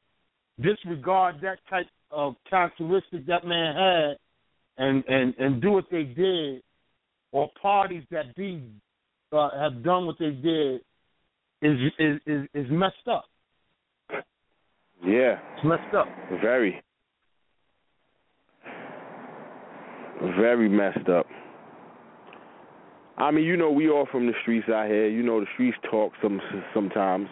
disregard 0.61 1.35
that 1.41 1.59
type 1.69 1.87
of 2.11 2.35
characteristic 2.49 3.25
that 3.27 3.45
man 3.45 3.75
had 3.75 4.17
and 4.77 5.03
and 5.07 5.33
and 5.37 5.61
do 5.61 5.71
what 5.71 5.85
they 5.91 6.03
did 6.03 6.61
or 7.31 7.49
parties 7.61 8.03
that 8.11 8.35
be 8.35 8.63
uh, 9.31 9.49
have 9.59 9.83
done 9.83 10.05
what 10.05 10.17
they 10.19 10.31
did 10.31 10.81
is 11.61 11.77
is 11.99 12.19
is, 12.25 12.47
is 12.53 12.65
messed 12.71 13.07
up. 13.11 13.25
Yeah, 15.05 15.39
It's 15.55 15.63
messed 15.63 15.93
up. 15.95 16.07
very, 16.41 16.81
very 20.37 20.67
messed 20.67 21.07
up. 21.07 21.25
I 23.17 23.31
mean, 23.31 23.45
you 23.45 23.55
know, 23.57 23.71
we 23.71 23.89
all 23.89 24.07
from 24.11 24.27
the 24.27 24.33
streets 24.41 24.67
out 24.69 24.87
here. 24.87 25.07
You 25.07 25.23
know, 25.23 25.39
the 25.39 25.45
streets 25.53 25.77
talk 25.89 26.13
some 26.21 26.41
sometimes. 26.73 27.27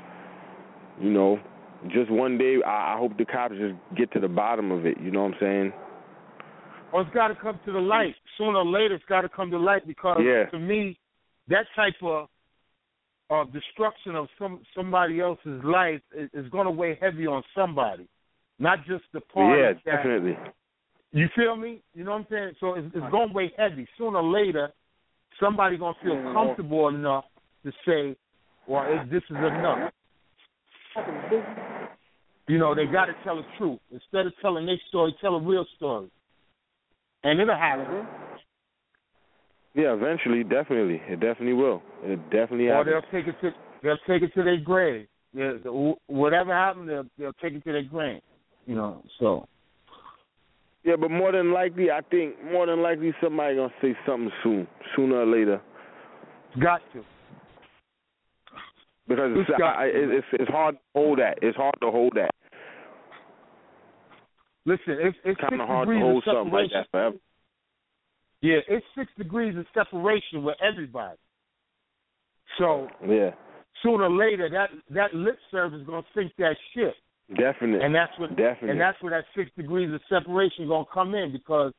You 1.02 1.10
know, 1.10 1.40
just 1.90 2.12
one 2.12 2.38
day, 2.38 2.58
I, 2.66 2.96
I 2.96 2.98
hope 2.98 3.18
the 3.18 3.26
cops 3.26 3.56
just 3.56 3.76
get 3.98 4.12
to 4.14 4.20
the 4.20 4.28
bottom 4.28 4.72
of 4.72 4.86
it. 4.86 4.98
You 5.00 5.12
know 5.12 5.24
what 5.24 5.34
I'm 5.34 5.40
saying? 5.40 5.74
Well, 6.92 7.04
it's 7.04 7.14
got 7.14 7.28
to 7.28 7.36
come 7.36 7.60
to 7.66 7.72
the 7.72 7.80
light. 7.80 8.16
Sooner 8.38 8.60
or 8.60 8.66
later, 8.66 8.96
it's 8.96 9.06
got 9.06 9.22
to 9.22 9.30
come 9.30 9.52
to 9.52 9.58
light 9.60 9.86
because 9.86 10.20
Yeah. 10.22 10.46
to 10.46 10.60
me, 10.60 10.98
that 11.48 11.66
type 11.76 11.96
of 12.02 12.30
uh, 13.30 13.44
destruction 13.46 14.16
of 14.16 14.28
some 14.40 14.62
somebody 14.76 15.20
else's 15.20 15.62
life 15.64 16.02
is, 16.16 16.30
is 16.34 16.50
going 16.50 16.66
to 16.66 16.72
weigh 16.72 16.98
heavy 17.02 17.28
on 17.28 17.44
somebody, 17.54 18.08
not 18.58 18.80
just 18.86 19.04
the 19.14 19.20
party. 19.20 19.62
yeah, 19.62 19.74
that, 19.74 19.84
definitely. 19.86 20.38
You 21.12 21.28
feel 21.36 21.56
me? 21.56 21.82
You 21.94 22.04
know 22.06 22.12
what 22.12 22.18
I'm 22.20 22.28
saying? 22.30 22.52
So 22.60 22.76
it's, 22.76 22.88
it's 22.94 23.12
going 23.12 23.30
to 23.30 23.34
weigh 23.34 23.52
heavy. 23.58 23.88
Sooner 23.98 24.20
or 24.20 24.24
later, 24.24 24.72
somebody 25.42 25.78
going 25.78 25.94
to 25.96 26.06
feel 26.06 26.34
comfortable 26.34 26.88
enough 26.88 27.26
to 27.66 27.72
say, 27.86 28.16
"Well, 28.68 28.86
it, 28.88 29.10
this 29.10 29.24
is 29.30 29.36
enough." 29.38 29.92
You 32.48 32.58
know, 32.58 32.74
they 32.74 32.86
got 32.86 33.06
to 33.06 33.14
tell 33.24 33.36
the 33.36 33.44
truth 33.58 33.80
instead 33.92 34.26
of 34.26 34.34
telling 34.42 34.66
their 34.66 34.80
story. 34.88 35.16
Tell 35.20 35.36
a 35.36 35.42
real 35.42 35.66
story, 35.76 36.10
and 37.24 37.40
it'll 37.40 37.56
happen. 37.56 38.08
Yeah, 39.76 39.94
eventually, 39.94 40.44
definitely, 40.44 41.02
it 41.08 41.20
definitely 41.20 41.54
will. 41.54 41.84
It 42.04 42.18
definitely 42.32 42.70
or 42.70 42.84
they'll 42.86 43.02
take 43.12 43.28
it 43.28 43.36
to 43.42 43.52
they'll 43.84 43.98
take 44.08 44.24
it 44.24 44.34
to 44.34 44.44
their 44.44 44.58
grave. 44.58 45.08
Yeah, 45.34 45.54
wh- 45.66 46.10
whatever 46.10 46.54
happened, 46.54 46.90
they'll 46.90 47.06
they'll 47.20 47.34
take 47.34 47.54
it 47.54 47.64
to 47.66 47.74
their 47.74 47.84
grave. 47.84 48.22
You 48.66 48.76
know, 48.76 49.04
so 49.20 49.48
Yeah, 50.84 50.96
but 51.00 51.12
more 51.12 51.32
than 51.34 51.52
likely, 51.52 51.92
I 51.92 52.00
think 52.10 52.36
more 52.50 52.66
than 52.66 52.82
likely 52.82 53.14
somebody 53.22 53.56
gonna 53.56 53.74
say 53.82 53.96
something 54.06 54.32
soon, 54.42 54.68
sooner 54.96 55.18
or 55.18 55.26
later, 55.26 55.62
got 56.62 56.82
to. 56.94 57.04
Because 59.08 59.32
it's, 59.36 59.50
I, 59.64 59.86
it- 59.86 60.10
it's 60.10 60.28
it's 60.34 60.52
hard 60.52 60.76
to 60.76 60.82
hold 60.96 61.20
that. 61.20 61.40
It's 61.42 61.58
hard 61.58 61.76
to 61.82 61.92
hold 61.92 62.14
that. 62.16 62.32
Listen, 64.66 64.98
it's 65.00 65.18
it's 65.24 65.40
Kind 65.40 65.62
of 65.62 65.68
hard 65.68 65.88
to 65.88 66.00
hold 66.00 66.24
something 66.26 66.52
like 66.52 66.72
that 66.74 66.88
forever. 66.92 67.16
Yeah, 68.42 68.58
it's 68.68 68.86
six 68.96 69.10
degrees 69.18 69.58
of 69.58 69.66
separation 69.74 70.44
with 70.44 70.56
everybody. 70.62 71.18
So 72.58 72.88
Yeah, 73.08 73.32
sooner 73.82 74.04
or 74.04 74.10
later, 74.12 74.50
that 74.50 74.70
that 74.94 75.14
lip 75.14 75.38
service 75.52 75.80
is 75.80 75.88
gonna 75.88 76.06
sink 76.14 76.34
that 76.38 76.56
ship, 76.74 76.94
definitely. 77.38 77.86
and 77.86 77.96
that's 77.96 78.12
what 78.20 78.36
definitely. 78.36 78.72
and 78.72 78.82
that's 78.82 79.02
where 79.02 79.12
that 79.12 79.26
six 79.36 79.50
degrees 79.56 79.94
of 79.94 80.02
separation 80.10 80.66
is 80.66 80.70
gonna 80.70 80.86
come 80.94 81.16
in 81.16 81.32
because 81.32 81.72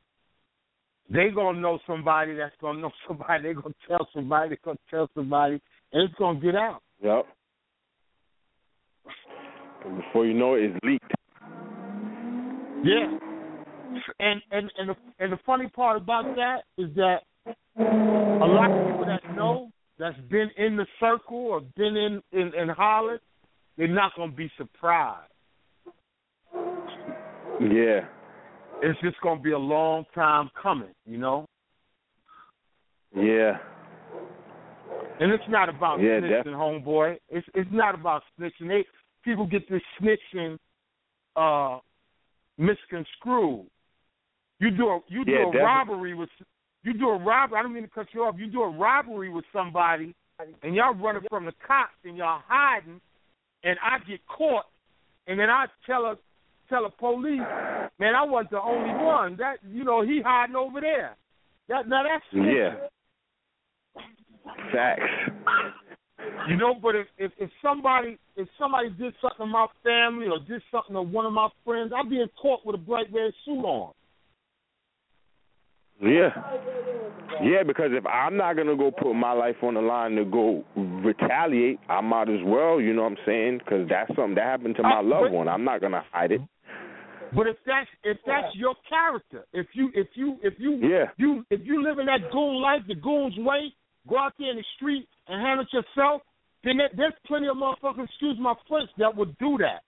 they 1.10 1.30
gonna 1.30 1.60
know 1.60 1.78
somebody 1.86 2.34
that's 2.34 2.55
gonna 2.60 2.80
know 2.80 2.90
somebody. 3.09 3.42
they're 3.42 3.55
gonna 3.55 3.74
tell 3.86 4.09
somebody. 4.14 4.48
they're 4.48 4.59
gonna 4.64 4.78
tell 4.90 5.09
somebody, 5.14 5.60
and 5.92 6.02
it's 6.09 6.14
gonna 6.18 6.40
get 6.40 6.55
out. 6.55 6.80
Yep. 7.03 7.27
And 9.85 9.97
before 9.97 10.27
you 10.27 10.35
know 10.35 10.55
it, 10.55 10.65
it's 10.65 10.79
leaked. 10.83 11.12
Yeah. 12.85 13.19
And 14.20 14.43
and 14.51 14.70
and 14.77 14.89
the 14.91 14.97
and 15.19 15.33
the 15.33 15.39
funny 15.47 15.69
part 15.69 15.97
about 15.97 16.37
that 16.37 16.62
is 16.77 16.95
that 16.97 17.20
a 17.47 18.47
lot 18.47 18.70
of 18.70 18.87
people 18.87 19.07
that 19.07 19.37
know 19.37 19.70
that's 19.99 20.19
been 20.29 20.51
in 20.57 20.77
the 20.77 20.87
circle 21.01 21.37
or 21.37 21.61
been 21.77 21.97
in 21.97 22.23
in, 22.33 22.53
in 22.55 22.69
Holland, 22.69 23.20
they're 23.77 23.89
not 23.89 24.12
gonna 24.16 24.33
be 24.33 24.51
surprised. 24.57 25.31
Yeah. 27.61 28.01
It's 28.83 29.01
just 29.01 29.16
gonna 29.23 29.41
be 29.41 29.53
a 29.53 29.59
long 29.59 30.05
time 30.15 30.51
coming, 30.61 30.95
you 31.07 31.19
know. 31.19 31.47
Yeah. 33.16 33.59
And 35.20 35.32
it's 35.32 35.45
not 35.49 35.69
about 35.69 36.01
Yeah, 36.01 36.20
snitching, 36.20 36.45
def- 36.45 36.55
homeboy. 36.55 37.19
It's 37.28 37.47
it's 37.55 37.70
not 37.73 37.95
about 37.95 38.23
snitching. 38.39 38.69
They 38.69 38.85
people 39.24 39.47
get 39.47 39.69
this 39.69 39.82
snitching 40.01 40.59
uh 41.36 41.78
misconstrued. 42.57 43.66
You 44.61 44.70
do 44.70 44.89
a 44.89 45.01
you 45.09 45.24
do 45.24 45.31
Yeah, 45.32 45.39
a 45.39 45.45
definitely. 45.47 45.61
robbery 45.61 46.15
with 46.15 46.28
you 46.85 46.93
do 46.95 47.09
a 47.11 47.19
robbery. 47.19 47.59
I 47.59 47.62
don't 47.62 47.73
mean 47.74 47.82
to 47.85 47.89
cut 47.90 48.07
you 48.12 48.23
off. 48.24 48.36
You 48.39 48.47
do 48.49 48.62
a 48.62 48.70
robbery 48.70 49.28
with 49.31 49.45
somebody, 49.53 50.15
and 50.62 50.74
y'all 50.74 50.95
running 50.95 51.23
from 51.28 51.45
the 51.45 51.53
cops 51.66 51.93
and 52.05 52.16
y'all 52.16 52.40
hiding, 52.47 53.01
and 53.65 53.77
I 53.82 53.99
get 54.09 54.20
caught, 54.27 54.66
and 55.27 55.39
then 55.39 55.51
I 55.51 55.66
tell 55.86 56.07
a 56.07 56.16
tell 56.69 56.85
a 56.86 56.90
police, 56.90 57.40
man, 57.99 58.15
I 58.15 58.24
wasn't 58.24 58.51
the 58.53 58.61
only 58.61 58.93
one. 59.05 59.36
That 59.36 59.57
you 59.69 59.85
know 59.85 60.03
he 60.03 60.20
hiding 60.24 60.57
over 60.57 60.81
there. 60.81 61.16
That 61.69 61.89
now 61.89 62.03
that's 62.05 62.24
Yeah. 62.32 62.86
Facts. 64.73 65.03
You 66.49 66.57
know, 66.57 66.75
but 66.75 66.95
if, 66.95 67.07
if 67.19 67.33
if 67.39 67.51
somebody 67.62 68.19
if 68.37 68.49
somebody 68.59 68.91
did 68.91 69.15
something 69.20 69.39
to 69.39 69.47
my 69.47 69.66
family 69.85 70.27
or 70.27 70.39
did 70.41 70.62
something 70.70 70.95
to 70.95 71.03
one 71.03 71.27
of 71.27 71.33
my 71.33 71.49
friends, 71.65 71.93
I'd 71.95 72.09
be 72.11 72.20
in 72.20 72.29
court 72.41 72.61
with 72.65 72.75
a 72.75 72.79
bright 72.79 73.07
red 73.12 73.33
suit 73.45 73.65
on. 73.65 73.93
Yeah. 76.01 76.31
Yeah, 77.43 77.62
because 77.66 77.91
if 77.93 78.07
I'm 78.07 78.37
not 78.37 78.57
gonna 78.57 78.77
go 78.77 78.91
put 78.91 79.15
my 79.15 79.33
life 79.33 79.57
on 79.62 79.75
the 79.75 79.81
line 79.81 80.16
to 80.16 80.25
go 80.25 80.65
retaliate, 80.77 81.79
I 81.89 82.01
might 82.01 82.29
as 82.29 82.41
well. 82.45 82.81
You 82.81 82.95
know 82.95 83.03
what 83.03 83.12
I'm 83.12 83.19
saying? 83.27 83.59
Because 83.59 83.89
that's 83.89 84.09
something 84.15 84.35
that 84.37 84.45
happened 84.45 84.77
to 84.77 84.83
my 84.83 84.99
Uh, 84.99 85.03
loved 85.03 85.25
but- 85.27 85.33
one. 85.33 85.49
I'm 85.49 85.65
not 85.65 85.81
gonna 85.81 86.05
hide 86.12 86.33
it. 86.33 86.41
But 87.35 87.47
if 87.47 87.57
that's 87.66 87.91
if 88.05 88.16
that's 88.25 88.55
your 88.57 88.75
character, 88.89 89.45
if 89.53 89.66
you 89.75 89.91
if 89.95 90.07
you 90.16 90.39
if 90.43 90.59
you 90.59 90.77
Yeah. 90.77 91.11
you 91.19 91.45
if 91.51 91.61
you 91.66 91.83
live 91.83 91.99
in 91.99 92.07
that 92.07 92.31
goon 92.31 92.55
life, 92.57 92.87
the 92.87 92.95
goon's 92.95 93.37
way, 93.39 93.75
go 94.09 94.18
out 94.18 94.32
there 94.39 94.51
in 94.51 94.56
the 94.56 94.64
street 94.76 95.06
and 95.28 95.40
handle 95.44 95.64
it 95.64 95.72
yourself, 95.72 96.22
then 96.64 96.78
there's 96.97 97.12
plenty 97.26 97.48
of 97.48 97.56
motherfuckers, 97.56 98.05
excuse 98.05 98.36
my 98.40 98.55
French, 98.68 98.90
that 98.98 99.14
would 99.16 99.36
do 99.39 99.59
that. 99.59 99.82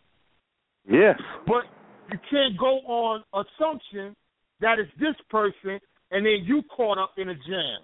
Yeah. 0.89 1.15
But 1.47 1.65
you 2.13 2.19
can't 2.31 2.59
go 2.59 2.79
on 2.87 3.23
assumption 3.35 4.15
that 4.61 4.79
it's 4.79 4.91
this 4.99 5.17
person 5.31 5.81
and 6.11 6.27
then 6.27 6.39
you 6.45 6.63
caught 6.75 6.99
up 6.99 7.13
in 7.17 7.29
a 7.29 7.35
jam. 7.35 7.81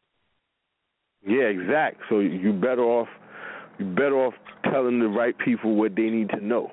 Yeah, 1.26 1.44
exact. 1.44 1.96
So 2.08 2.20
you 2.20 2.52
better 2.52 2.82
off 2.82 3.08
you 3.78 3.86
better 3.86 4.16
off 4.16 4.34
telling 4.70 4.98
the 4.98 5.08
right 5.08 5.34
people 5.44 5.74
what 5.74 5.94
they 5.94 6.04
need 6.04 6.30
to 6.30 6.44
know. 6.44 6.70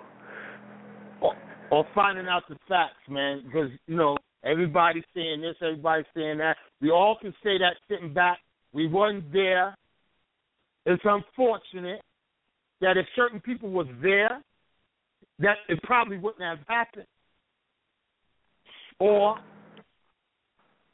or 1.69 1.85
finding 1.95 2.27
out 2.27 2.43
the 2.47 2.55
facts, 2.67 3.09
man. 3.09 3.41
Because 3.45 3.69
you 3.87 3.95
know 3.95 4.17
everybody's 4.43 5.03
saying 5.15 5.41
this, 5.41 5.55
everybody's 5.61 6.05
saying 6.15 6.37
that. 6.37 6.57
We 6.81 6.91
all 6.91 7.17
can 7.19 7.33
say 7.43 7.57
that 7.57 7.75
sitting 7.89 8.13
back. 8.13 8.39
We 8.73 8.87
wasn't 8.87 9.31
there. 9.31 9.77
It's 10.85 11.03
unfortunate 11.05 12.01
that 12.81 12.97
if 12.97 13.05
certain 13.15 13.39
people 13.39 13.69
was 13.69 13.87
there, 14.01 14.41
that 15.39 15.57
it 15.69 15.81
probably 15.83 16.17
wouldn't 16.17 16.43
have 16.43 16.59
happened. 16.67 17.05
Or 18.99 19.37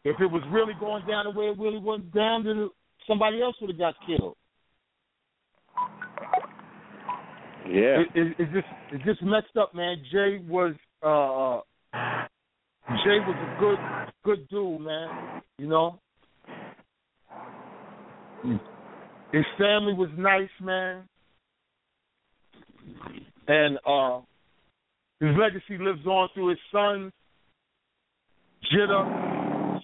if 0.03 0.19
it 0.19 0.25
was 0.25 0.43
really 0.51 0.73
going 0.79 1.05
down 1.07 1.25
the 1.25 1.31
way 1.31 1.47
it 1.47 1.57
really 1.59 1.79
went 1.79 2.13
down, 2.13 2.43
then 2.43 2.69
somebody 3.07 3.41
else 3.41 3.55
would 3.61 3.69
have 3.71 3.79
got 3.79 3.95
killed. 4.05 4.35
Yeah. 7.67 8.01
It, 8.01 8.07
it, 8.15 8.35
it's 8.39 8.53
just 8.53 8.67
it's 8.91 9.03
just 9.03 9.21
messed 9.21 9.55
up, 9.59 9.75
man. 9.75 9.97
Jay 10.11 10.39
was 10.47 10.73
uh 11.03 11.61
Jay 13.03 13.19
was 13.19 13.35
a 13.37 13.59
good 13.59 13.77
good 14.23 14.49
dude, 14.49 14.81
man. 14.81 15.41
You 15.57 15.67
know, 15.67 15.99
his 19.31 19.45
family 19.57 19.93
was 19.93 20.09
nice, 20.17 20.49
man, 20.61 21.03
and 23.47 23.77
uh 23.85 24.21
his 25.19 25.35
legacy 25.37 25.77
lives 25.77 26.05
on 26.05 26.29
through 26.33 26.49
his 26.49 26.59
sons, 26.71 27.11
Jitta. 28.73 29.81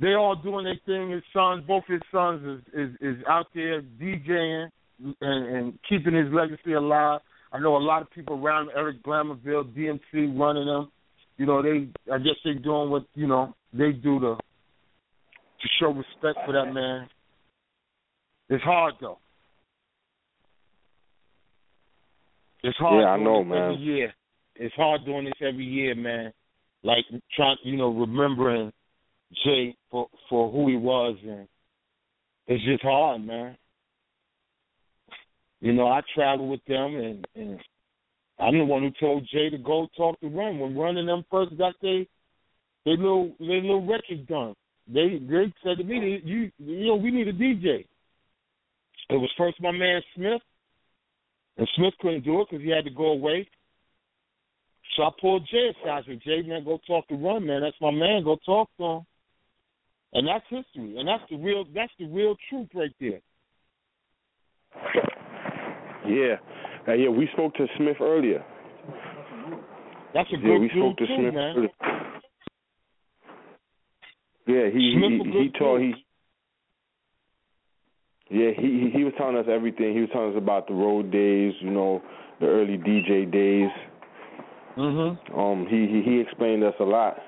They 0.00 0.14
all 0.14 0.36
doing 0.36 0.64
their 0.64 0.78
thing. 0.86 1.10
His 1.10 1.22
sons, 1.32 1.64
both 1.66 1.84
his 1.88 2.02
sons, 2.12 2.62
is 2.74 2.90
is, 2.90 2.96
is 3.00 3.24
out 3.26 3.46
there 3.54 3.82
DJing 3.82 4.68
and, 4.98 5.16
and 5.20 5.78
keeping 5.88 6.14
his 6.14 6.32
legacy 6.32 6.74
alive. 6.74 7.20
I 7.52 7.58
know 7.58 7.76
a 7.76 7.78
lot 7.78 8.02
of 8.02 8.10
people 8.10 8.44
around 8.44 8.70
Eric 8.76 9.02
Glamourville, 9.02 9.74
DMC 9.74 10.38
running 10.38 10.66
them. 10.66 10.90
You 11.38 11.46
know, 11.46 11.62
they 11.62 11.88
I 12.12 12.18
guess 12.18 12.36
they 12.44 12.54
doing 12.54 12.90
what, 12.90 13.04
you 13.14 13.26
know, 13.26 13.54
they 13.72 13.92
do 13.92 14.20
to 14.20 14.36
to 15.60 15.68
show 15.80 15.88
respect 15.88 16.38
for 16.46 16.52
that 16.52 16.72
man. 16.72 17.08
It's 18.48 18.64
hard 18.64 18.94
though. 19.00 19.18
It's 22.62 22.76
hard 22.78 23.02
Yeah, 23.02 23.10
I 23.10 23.16
know, 23.18 23.44
man. 23.44 23.72
every 23.72 23.76
year. 23.76 24.14
It's 24.56 24.74
hard 24.74 25.04
doing 25.04 25.26
this 25.26 25.34
every 25.40 25.64
year, 25.64 25.94
man. 25.94 26.32
Like 26.82 27.04
trying 27.36 27.56
you 27.64 27.76
know, 27.76 27.88
remembering 27.88 28.72
Jay 29.44 29.76
for 29.90 30.08
for 30.28 30.50
who 30.50 30.68
he 30.68 30.76
was 30.76 31.16
and 31.22 31.46
it's 32.46 32.64
just 32.64 32.82
hard, 32.82 33.24
man. 33.24 33.56
You 35.60 35.74
know, 35.74 35.88
I 35.88 36.00
travel 36.14 36.48
with 36.48 36.64
them, 36.66 36.96
and, 36.96 37.26
and 37.34 37.60
I'm 38.38 38.56
the 38.56 38.64
one 38.64 38.82
who 38.82 38.90
told 38.98 39.28
Jay 39.30 39.50
to 39.50 39.58
go 39.58 39.86
talk 39.96 40.18
to 40.20 40.28
Run 40.28 40.58
when 40.58 40.76
Run 40.76 40.96
and 40.96 41.08
them 41.08 41.24
first 41.30 41.56
got 41.58 41.74
they 41.82 42.08
they 42.84 42.92
little 42.92 43.34
they 43.38 43.60
little 43.60 43.86
record 43.86 44.26
done. 44.26 44.54
They 44.92 45.18
they 45.20 45.52
said 45.62 45.78
to 45.78 45.84
me, 45.84 46.20
you 46.24 46.50
you 46.58 46.86
know, 46.86 46.96
we 46.96 47.10
need 47.10 47.28
a 47.28 47.32
DJ. 47.32 47.86
It 49.10 49.16
was 49.16 49.30
first 49.36 49.60
my 49.60 49.70
man 49.70 50.00
Smith, 50.14 50.40
and 51.56 51.68
Smith 51.76 51.94
couldn't 52.00 52.24
do 52.24 52.40
it 52.40 52.48
because 52.50 52.64
he 52.64 52.70
had 52.70 52.84
to 52.84 52.90
go 52.90 53.08
away. 53.08 53.48
So 54.96 55.04
I 55.04 55.10
pulled 55.20 55.48
Jay 55.50 55.70
aside. 55.70 56.04
I 56.04 56.06
said, 56.06 56.20
Jay, 56.24 56.42
man, 56.42 56.64
go 56.64 56.78
talk 56.86 57.06
to 57.08 57.14
Run, 57.14 57.46
man. 57.46 57.60
That's 57.60 57.76
my 57.80 57.90
man. 57.90 58.24
Go 58.24 58.36
talk 58.44 58.68
to 58.78 58.84
him. 58.84 59.06
And 60.14 60.26
that's 60.26 60.44
history. 60.48 60.98
And 60.98 61.06
that's 61.06 61.22
the 61.30 61.36
real 61.36 61.64
that's 61.74 61.92
the 61.98 62.06
real 62.06 62.34
truth 62.48 62.68
right 62.74 62.94
there. 62.98 63.20
Yeah. 66.06 66.36
Uh, 66.86 66.92
yeah, 66.94 67.10
we 67.10 67.28
spoke 67.34 67.54
to 67.54 67.66
Smith 67.76 67.96
earlier. 68.00 68.42
That's 70.14 70.28
a 70.32 70.36
good 70.36 70.52
yeah, 70.52 70.58
we 70.58 70.70
spoke 70.70 70.96
to 70.96 71.06
too, 71.06 71.14
Smith 71.16 71.34
man. 71.34 71.56
earlier. 71.56 72.17
Yeah, 74.48 74.70
he 74.72 74.96
he, 74.96 75.30
he 75.30 75.58
told 75.58 75.82
he 75.82 75.92
Yeah, 78.30 78.50
he 78.56 78.90
he 78.94 79.04
was 79.04 79.12
telling 79.18 79.36
us 79.36 79.44
everything. 79.48 79.94
He 79.94 80.00
was 80.00 80.08
telling 80.10 80.32
us 80.32 80.38
about 80.38 80.66
the 80.66 80.74
road 80.74 81.10
days, 81.12 81.52
you 81.60 81.70
know, 81.70 82.02
the 82.40 82.46
early 82.46 82.78
DJ 82.78 83.30
days. 83.30 83.70
Mhm. 84.76 85.18
Um, 85.36 85.66
he 85.66 85.86
he 85.86 86.02
he 86.02 86.20
explained 86.20 86.64
us 86.64 86.74
a 86.80 86.84
lot. 86.84 87.18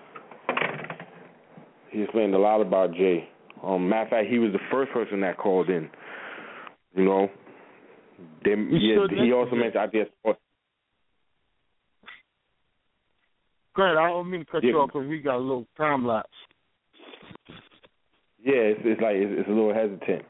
He 1.90 2.02
explained 2.02 2.34
a 2.34 2.38
lot 2.38 2.62
about 2.62 2.94
Jay. 2.94 3.28
Um, 3.62 3.86
matter 3.86 4.04
of 4.04 4.08
fact, 4.10 4.28
he 4.28 4.38
was 4.38 4.52
the 4.52 4.64
first 4.70 4.90
person 4.92 5.20
that 5.20 5.36
called 5.36 5.68
in. 5.68 5.90
You 6.94 7.04
know, 7.04 7.30
then 8.44 8.70
We 8.72 8.78
yeah, 8.78 9.06
he 9.24 9.32
also 9.32 9.56
mentioned 9.56 9.82
I 9.82 9.86
guess 9.88 10.06
Go 13.76 13.82
ahead. 13.84 13.96
I 13.98 14.08
don't 14.08 14.30
mean 14.30 14.40
to 14.40 14.50
cut 14.50 14.64
Yeah. 14.64 14.70
you 14.70 14.80
off 14.80 14.88
because 14.88 15.06
we 15.06 15.20
got 15.20 15.36
a 15.36 15.38
little 15.38 15.66
time 15.76 16.06
lapse. 16.06 16.28
Yeah, 18.44 18.72
it's, 18.72 18.80
it's 18.84 19.00
like 19.00 19.16
it's, 19.16 19.40
it's 19.40 19.48
a 19.48 19.52
little 19.52 19.74
hesitant. 19.74 20.24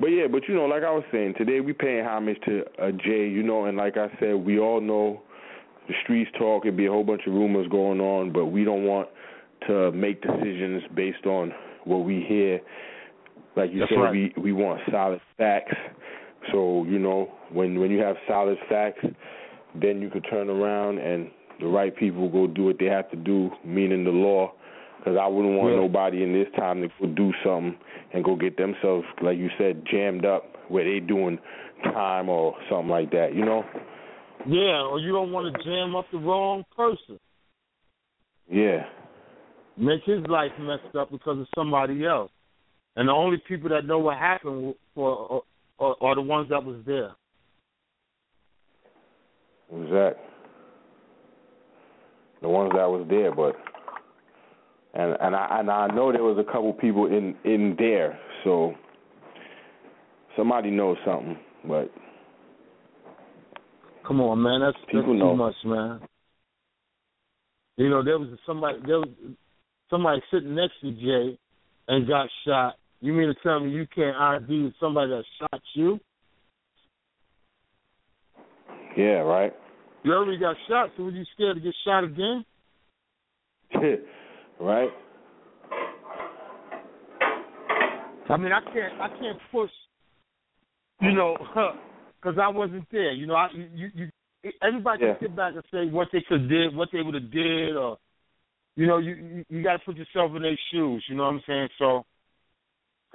But 0.00 0.08
yeah, 0.08 0.26
but 0.30 0.42
you 0.48 0.54
know, 0.54 0.66
like 0.66 0.82
I 0.82 0.90
was 0.90 1.04
saying, 1.12 1.34
today 1.38 1.60
we 1.60 1.72
paying 1.72 2.04
homage 2.04 2.38
to 2.46 2.64
uh, 2.82 2.90
Jay, 2.92 3.28
you 3.28 3.42
know, 3.42 3.66
and 3.66 3.76
like 3.76 3.96
I 3.96 4.08
said, 4.18 4.34
we 4.34 4.58
all 4.58 4.80
know 4.80 5.22
the 5.88 5.94
streets 6.02 6.30
talk. 6.38 6.64
It'd 6.64 6.76
be 6.76 6.86
a 6.86 6.90
whole 6.90 7.04
bunch 7.04 7.22
of 7.26 7.32
rumors 7.32 7.68
going 7.68 8.00
on, 8.00 8.32
but 8.32 8.46
we 8.46 8.64
don't 8.64 8.84
want 8.84 9.08
to 9.68 9.92
make 9.92 10.22
decisions 10.22 10.82
based 10.94 11.26
on 11.26 11.52
what 11.84 11.98
we 11.98 12.24
hear. 12.26 12.60
Like 13.56 13.72
you 13.72 13.80
That's 13.80 13.90
said, 13.90 14.00
right. 14.00 14.12
we 14.12 14.34
we 14.40 14.52
want 14.52 14.80
solid 14.90 15.20
facts. 15.38 15.76
So 16.52 16.84
you 16.88 16.98
know, 16.98 17.32
when 17.52 17.78
when 17.78 17.90
you 17.90 17.98
have 17.98 18.16
solid 18.26 18.58
facts, 18.68 19.04
then 19.80 20.00
you 20.00 20.10
could 20.10 20.26
turn 20.28 20.50
around 20.50 20.98
and 20.98 21.30
the 21.60 21.66
right 21.66 21.94
people 21.96 22.28
go 22.28 22.46
do 22.46 22.64
what 22.64 22.78
they 22.78 22.86
have 22.86 23.10
to 23.10 23.16
do, 23.16 23.50
meaning 23.64 24.04
the 24.04 24.10
law. 24.10 24.52
Because 25.04 25.18
I 25.20 25.26
wouldn't 25.26 25.58
want 25.58 25.74
Yeah. 25.74 25.80
nobody 25.80 26.22
in 26.22 26.32
this 26.32 26.50
time 26.52 26.80
to 26.80 26.88
go 26.98 27.06
do 27.06 27.32
something 27.44 27.78
and 28.12 28.24
go 28.24 28.36
get 28.36 28.56
themselves, 28.56 29.06
like 29.20 29.36
you 29.36 29.50
said, 29.58 29.84
jammed 29.84 30.24
up 30.24 30.56
where 30.70 30.84
they 30.84 30.98
doing 30.98 31.38
time 31.82 32.30
or 32.30 32.56
something 32.70 32.88
like 32.88 33.10
that. 33.10 33.34
You 33.34 33.44
know? 33.44 33.66
Yeah, 34.46 34.80
or 34.80 34.98
you 34.98 35.12
don't 35.12 35.30
want 35.30 35.54
to 35.54 35.62
jam 35.62 35.94
up 35.94 36.10
the 36.10 36.18
wrong 36.18 36.64
person, 36.74 37.18
Yeah. 38.48 38.86
make 39.76 40.04
his 40.04 40.26
life 40.26 40.52
messed 40.58 40.94
up 40.96 41.10
because 41.10 41.38
of 41.38 41.48
somebody 41.54 42.06
else. 42.06 42.30
And 42.96 43.08
the 43.08 43.12
only 43.12 43.38
people 43.38 43.68
that 43.70 43.84
know 43.84 43.98
what 43.98 44.16
happened 44.16 44.74
for 44.94 45.44
are, 45.80 45.86
are, 45.86 45.96
are 46.00 46.14
the 46.14 46.22
ones 46.22 46.48
that 46.48 46.64
was 46.64 46.82
there. 46.86 47.14
Exact. 49.70 50.18
The 52.40 52.48
ones 52.48 52.72
that 52.74 52.88
was 52.88 53.06
there, 53.08 53.34
but 53.34 53.56
and 54.94 55.16
and 55.20 55.36
I 55.36 55.60
and 55.60 55.70
I 55.70 55.86
know 55.88 56.12
there 56.12 56.22
was 56.22 56.38
a 56.38 56.44
couple 56.44 56.72
people 56.72 57.06
in 57.06 57.34
in 57.44 57.74
there, 57.78 58.18
so 58.44 58.74
somebody 60.36 60.70
knows 60.70 60.96
something, 61.04 61.36
but 61.66 61.90
Come 64.06 64.20
on, 64.20 64.42
man. 64.42 64.60
That's, 64.60 64.76
that's 64.92 65.06
too 65.06 65.14
know. 65.14 65.34
much, 65.34 65.54
man. 65.64 66.00
You 67.76 67.88
know, 67.88 68.04
there 68.04 68.18
was 68.18 68.28
somebody 68.46 68.78
there 68.86 68.98
was 68.98 69.08
somebody 69.90 70.20
sitting 70.30 70.54
next 70.54 70.74
to 70.82 70.92
Jay 70.92 71.38
and 71.88 72.06
got 72.06 72.28
shot. 72.46 72.74
You 73.00 73.12
mean 73.12 73.28
to 73.28 73.34
tell 73.42 73.60
me 73.60 73.70
you 73.70 73.86
can't 73.94 74.16
ID 74.16 74.74
somebody 74.78 75.10
that 75.10 75.24
shot 75.40 75.60
you? 75.74 75.98
Yeah, 78.96 79.22
right. 79.22 79.52
You 80.04 80.12
already 80.12 80.38
got 80.38 80.56
shot, 80.68 80.90
so 80.96 81.04
were 81.04 81.10
you 81.10 81.24
scared 81.34 81.56
to 81.56 81.60
get 81.60 81.74
shot 81.84 82.04
again? 82.04 82.44
right. 84.60 84.90
I 88.28 88.36
mean, 88.36 88.52
I 88.52 88.60
can't, 88.72 89.00
I 89.00 89.08
can't 89.08 89.38
push, 89.52 89.70
you 91.00 91.12
know, 91.12 91.36
because 92.20 92.38
I 92.40 92.48
wasn't 92.48 92.84
there. 92.90 93.12
You 93.12 93.26
know, 93.26 93.34
I, 93.34 93.48
you, 93.52 93.90
you, 93.94 94.08
everybody 94.62 95.04
Yeah. 95.04 95.14
can 95.14 95.28
sit 95.28 95.36
back 95.36 95.54
and 95.54 95.62
say 95.70 95.90
what 95.90 96.08
they 96.12 96.24
could 96.26 96.48
did, 96.48 96.74
what 96.74 96.88
they 96.92 97.02
would 97.02 97.14
have 97.14 97.30
did, 97.30 97.76
or, 97.76 97.98
you 98.76 98.86
know, 98.86 98.98
you, 98.98 99.14
you, 99.14 99.44
you 99.50 99.62
got 99.62 99.74
to 99.74 99.84
put 99.84 99.96
yourself 99.96 100.32
in 100.34 100.42
their 100.42 100.58
shoes. 100.72 101.04
You 101.08 101.16
know 101.16 101.24
what 101.24 101.34
I'm 101.34 101.42
saying? 101.46 101.68
So, 101.78 102.04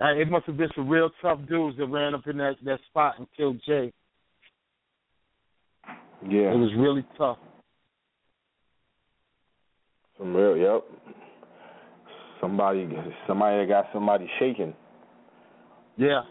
uh, 0.01 0.13
it 0.13 0.29
must 0.29 0.45
have 0.45 0.57
been 0.57 0.69
some 0.75 0.87
real 0.87 1.09
tough 1.21 1.39
dudes 1.49 1.77
that 1.77 1.87
ran 1.87 2.13
up 2.13 2.25
in 2.27 2.37
that 2.37 2.55
that 2.63 2.79
spot 2.89 3.15
and 3.17 3.27
killed 3.35 3.59
Jay. 3.65 3.91
Yeah. 6.23 6.53
It 6.53 6.57
was 6.57 6.71
really 6.77 7.05
tough. 7.17 7.37
Some 10.17 10.33
real. 10.35 10.55
Yep. 10.55 10.83
Somebody, 12.41 12.87
somebody 13.27 13.57
that 13.57 13.67
got 13.67 13.85
somebody 13.93 14.29
shaking. 14.39 14.73
Yeah. 15.97 16.21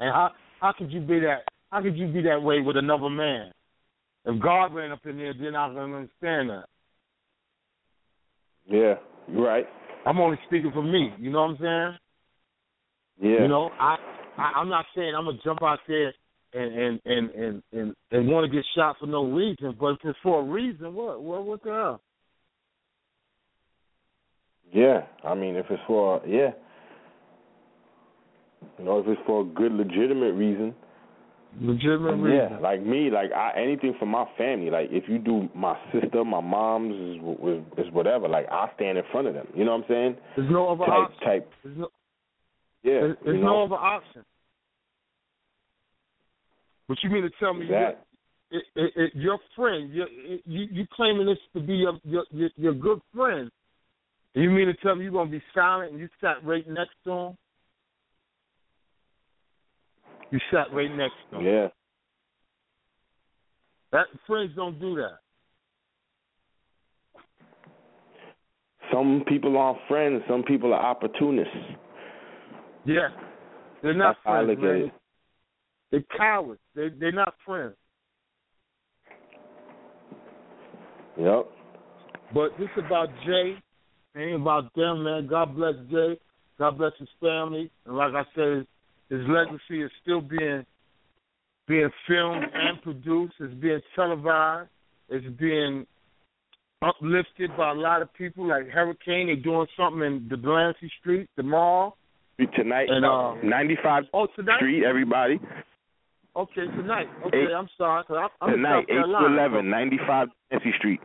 And 0.00 0.14
how 0.14 0.30
how 0.60 0.72
could 0.76 0.90
you 0.90 1.00
be 1.00 1.20
that? 1.20 1.42
How 1.70 1.82
could 1.82 1.96
you 1.96 2.08
be 2.08 2.22
that 2.22 2.42
way 2.42 2.60
with 2.60 2.76
another 2.76 3.10
man? 3.10 3.52
If 4.24 4.40
God 4.42 4.74
ran 4.74 4.92
up 4.92 5.04
in 5.04 5.16
there, 5.16 5.34
then 5.38 5.54
I 5.54 5.68
can 5.68 5.78
understand 5.78 6.50
that. 6.50 6.64
Yeah, 8.66 8.94
you're 9.26 9.44
right. 9.44 9.66
I'm 10.06 10.18
only 10.18 10.38
speaking 10.46 10.70
for 10.72 10.82
me. 10.82 11.12
You 11.18 11.30
know 11.30 11.42
what 11.42 11.50
I'm 11.50 11.98
saying? 13.20 13.32
Yeah. 13.32 13.42
You 13.42 13.48
know, 13.48 13.70
I, 13.78 13.96
I 14.36 14.52
I'm 14.56 14.68
not 14.68 14.86
saying 14.94 15.14
I'm 15.16 15.24
gonna 15.24 15.38
jump 15.44 15.62
out 15.62 15.78
there 15.88 16.12
and 16.52 16.74
and 16.74 17.00
and 17.04 17.30
and 17.30 17.62
and, 17.72 17.94
and 18.10 18.28
want 18.28 18.50
to 18.50 18.54
get 18.54 18.64
shot 18.74 18.96
for 18.98 19.06
no 19.06 19.24
reason, 19.30 19.76
but 19.78 19.92
if 19.92 19.98
it's 20.04 20.18
for 20.22 20.40
a 20.40 20.44
reason, 20.44 20.94
what 20.94 21.22
what 21.22 21.44
what 21.44 21.62
the 21.62 21.70
hell? 21.70 22.00
Yeah, 24.72 25.02
I 25.24 25.34
mean, 25.34 25.56
if 25.56 25.66
it's 25.70 25.82
for 25.86 26.20
yeah, 26.26 26.50
you 28.78 28.84
know, 28.84 28.98
if 29.00 29.06
it's 29.06 29.20
for 29.26 29.42
a 29.42 29.44
good, 29.44 29.72
legitimate 29.72 30.32
reason. 30.32 30.74
Legitimate 31.60 32.16
reason. 32.16 32.50
Yeah, 32.52 32.58
like 32.58 32.82
me, 32.82 33.10
like 33.10 33.32
I 33.32 33.52
anything 33.56 33.94
for 33.98 34.04
my 34.06 34.26
family. 34.36 34.70
Like 34.70 34.88
if 34.90 35.08
you 35.08 35.18
do 35.18 35.48
my 35.54 35.76
sister, 35.92 36.22
my 36.24 36.40
mom's 36.40 36.94
is, 36.94 37.16
is, 37.80 37.86
is 37.86 37.92
whatever. 37.92 38.28
Like 38.28 38.46
I 38.50 38.68
stand 38.76 38.98
in 38.98 39.04
front 39.10 39.26
of 39.26 39.34
them. 39.34 39.46
You 39.54 39.64
know 39.64 39.72
what 39.72 39.84
I'm 39.84 39.88
saying? 39.88 40.16
There's 40.36 40.50
no 40.50 40.68
other 40.68 40.84
type 40.84 41.10
option. 41.10 41.26
type. 41.26 41.50
There's 41.64 41.78
no 41.78 41.88
Yeah. 42.82 43.00
there's, 43.00 43.16
there's 43.24 43.42
no 43.42 43.64
other 43.64 43.76
option. 43.76 44.24
What 46.88 46.98
you 47.02 47.10
mean 47.10 47.22
to 47.22 47.30
tell 47.40 47.54
me 47.54 47.66
That- 47.68 48.04
it, 48.50 48.64
it, 48.76 48.92
it, 48.96 49.12
your 49.14 49.38
friend, 49.56 49.92
your, 49.92 50.08
you 50.08 50.66
you 50.70 50.86
claiming 50.94 51.26
this 51.26 51.38
to 51.54 51.60
be 51.60 51.74
your 51.74 51.98
your 52.04 52.24
your, 52.30 52.50
your 52.56 52.74
good 52.74 53.00
friend? 53.14 53.50
You 54.34 54.50
mean 54.50 54.66
to 54.66 54.74
tell 54.74 54.94
me 54.94 55.04
you're 55.04 55.12
gonna 55.12 55.30
be 55.30 55.42
silent 55.54 55.92
and 55.92 56.00
you 56.00 56.08
sat 56.20 56.44
right 56.44 56.66
next 56.68 56.94
to 57.04 57.10
him? 57.10 57.38
You 60.30 60.38
sat 60.52 60.72
right 60.72 60.94
next 60.94 61.14
to 61.30 61.38
him. 61.38 61.44
Yeah. 61.44 61.68
That 63.92 64.06
friends 64.26 64.52
don't 64.54 64.78
do 64.78 64.96
that. 64.96 65.18
Some 68.92 69.24
people 69.26 69.56
aren't 69.56 69.78
friends. 69.88 70.22
Some 70.28 70.42
people 70.42 70.72
are 70.72 70.80
opportunists. 70.80 71.52
Yeah, 72.84 73.08
they're 73.82 73.94
not 73.94 74.16
That's 74.24 74.44
friends, 74.44 74.60
man. 74.60 74.92
They're 75.90 76.04
cowards. 76.16 76.60
They 76.74 76.88
they're 76.98 77.12
not 77.12 77.34
friends. 77.44 77.74
Yep. 81.18 81.50
But 82.32 82.50
this 82.58 82.68
about 82.78 83.08
Jay. 83.26 83.56
It 84.18 84.22
ain't 84.32 84.42
about 84.42 84.74
them, 84.74 85.04
man. 85.04 85.26
God 85.28 85.54
bless 85.54 85.74
Jay. 85.90 86.18
God 86.58 86.76
bless 86.78 86.92
his 86.98 87.08
family. 87.20 87.70
And 87.86 87.96
like 87.96 88.12
I 88.14 88.24
said, 88.34 88.66
his 89.10 89.20
legacy 89.28 89.82
is 89.82 89.90
still 90.02 90.20
being 90.20 90.66
being 91.68 91.90
filmed 92.08 92.44
and 92.52 92.82
produced. 92.82 93.34
It's 93.38 93.54
being 93.54 93.80
televised. 93.94 94.68
It's 95.10 95.26
being 95.38 95.86
uplifted 96.82 97.56
by 97.56 97.70
a 97.70 97.74
lot 97.74 98.02
of 98.02 98.12
people 98.14 98.48
like 98.48 98.68
Hurricane. 98.68 99.26
They're 99.26 99.36
doing 99.36 99.66
something 99.76 100.02
in 100.02 100.26
the 100.30 100.36
Delancey 100.36 100.90
Street, 101.00 101.28
the 101.36 101.42
mall. 101.42 101.96
Tonight, 102.56 102.88
And, 102.88 103.04
uh, 103.04 103.34
95 103.42 104.04
oh, 104.14 104.28
tonight? 104.36 104.58
Street, 104.58 104.84
everybody. 104.84 105.40
Okay, 106.36 106.66
tonight. 106.76 107.08
Okay, 107.26 107.36
Eight- 107.48 107.52
I'm 107.52 107.68
sorry. 107.76 108.04
'cause 108.04 108.16
I'm, 108.16 108.28
I'm 108.40 108.54
Tonight, 108.54 108.78
8 108.78 108.86
to 108.86 108.92
Carolina. 108.94 109.26
11, 109.26 109.70
95 109.70 110.28
Delancey 110.50 110.72
Street. 110.78 111.00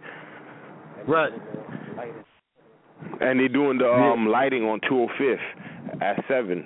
Right. 1.07 1.31
And 3.21 3.39
they're 3.39 3.47
doing 3.49 3.77
the 3.77 3.88
um 3.89 4.27
lighting 4.27 4.63
on 4.63 4.80
205th 4.89 6.01
at 6.01 6.23
7. 6.27 6.65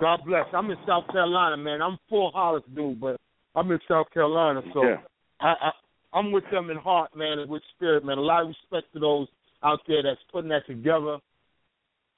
God 0.00 0.20
bless. 0.26 0.44
I'm 0.52 0.70
in 0.70 0.76
South 0.86 1.04
Carolina, 1.10 1.56
man. 1.56 1.80
I'm 1.82 1.98
full 2.08 2.30
Hollis 2.32 2.62
dude, 2.74 3.00
but 3.00 3.16
I'm 3.54 3.70
in 3.70 3.78
South 3.88 4.06
Carolina, 4.12 4.60
so 4.74 4.84
Yeah. 4.84 4.96
I, 5.40 5.54
I 5.60 5.70
I'm 6.12 6.32
with 6.32 6.44
them 6.50 6.70
in 6.70 6.76
heart, 6.78 7.14
man, 7.16 7.38
and 7.40 7.50
with 7.50 7.62
spirit, 7.74 8.04
man. 8.04 8.16
A 8.18 8.20
lot 8.22 8.42
of 8.42 8.48
respect 8.48 8.92
to 8.94 9.00
those 9.00 9.28
out 9.62 9.80
there 9.86 10.02
that's 10.02 10.20
putting 10.32 10.48
that 10.50 10.66
together. 10.66 11.18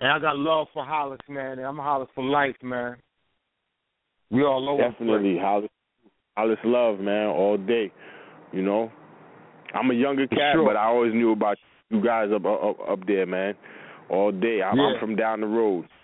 And 0.00 0.12
I 0.12 0.18
got 0.20 0.36
love 0.36 0.68
for 0.72 0.84
Hollis, 0.84 1.18
man. 1.28 1.58
And 1.58 1.66
I'm 1.66 1.76
Hollis 1.78 2.08
for 2.14 2.22
life, 2.22 2.54
man. 2.62 2.96
We 4.30 4.44
all 4.44 4.68
over. 4.68 4.88
Definitely. 4.90 5.38
Hollis, 5.40 5.70
Hollis 6.36 6.58
love, 6.64 7.00
man, 7.00 7.28
all 7.28 7.56
day. 7.56 7.90
You 8.52 8.62
know? 8.62 8.92
I'm 9.74 9.90
a 9.90 9.94
younger 9.94 10.26
cat, 10.28 10.54
Sure. 10.54 10.64
but 10.64 10.76
I 10.76 10.84
always 10.84 11.12
knew 11.12 11.32
about 11.32 11.56
you 11.90 12.02
guys 12.02 12.28
up 12.34 12.44
up, 12.44 12.76
up 12.88 13.06
there, 13.06 13.26
man. 13.26 13.54
All 14.10 14.32
day. 14.32 14.60
I'm, 14.62 14.78
I'm 14.78 14.98
from 15.00 15.16
down 15.16 15.40
the 15.40 15.46
road. 15.46 15.86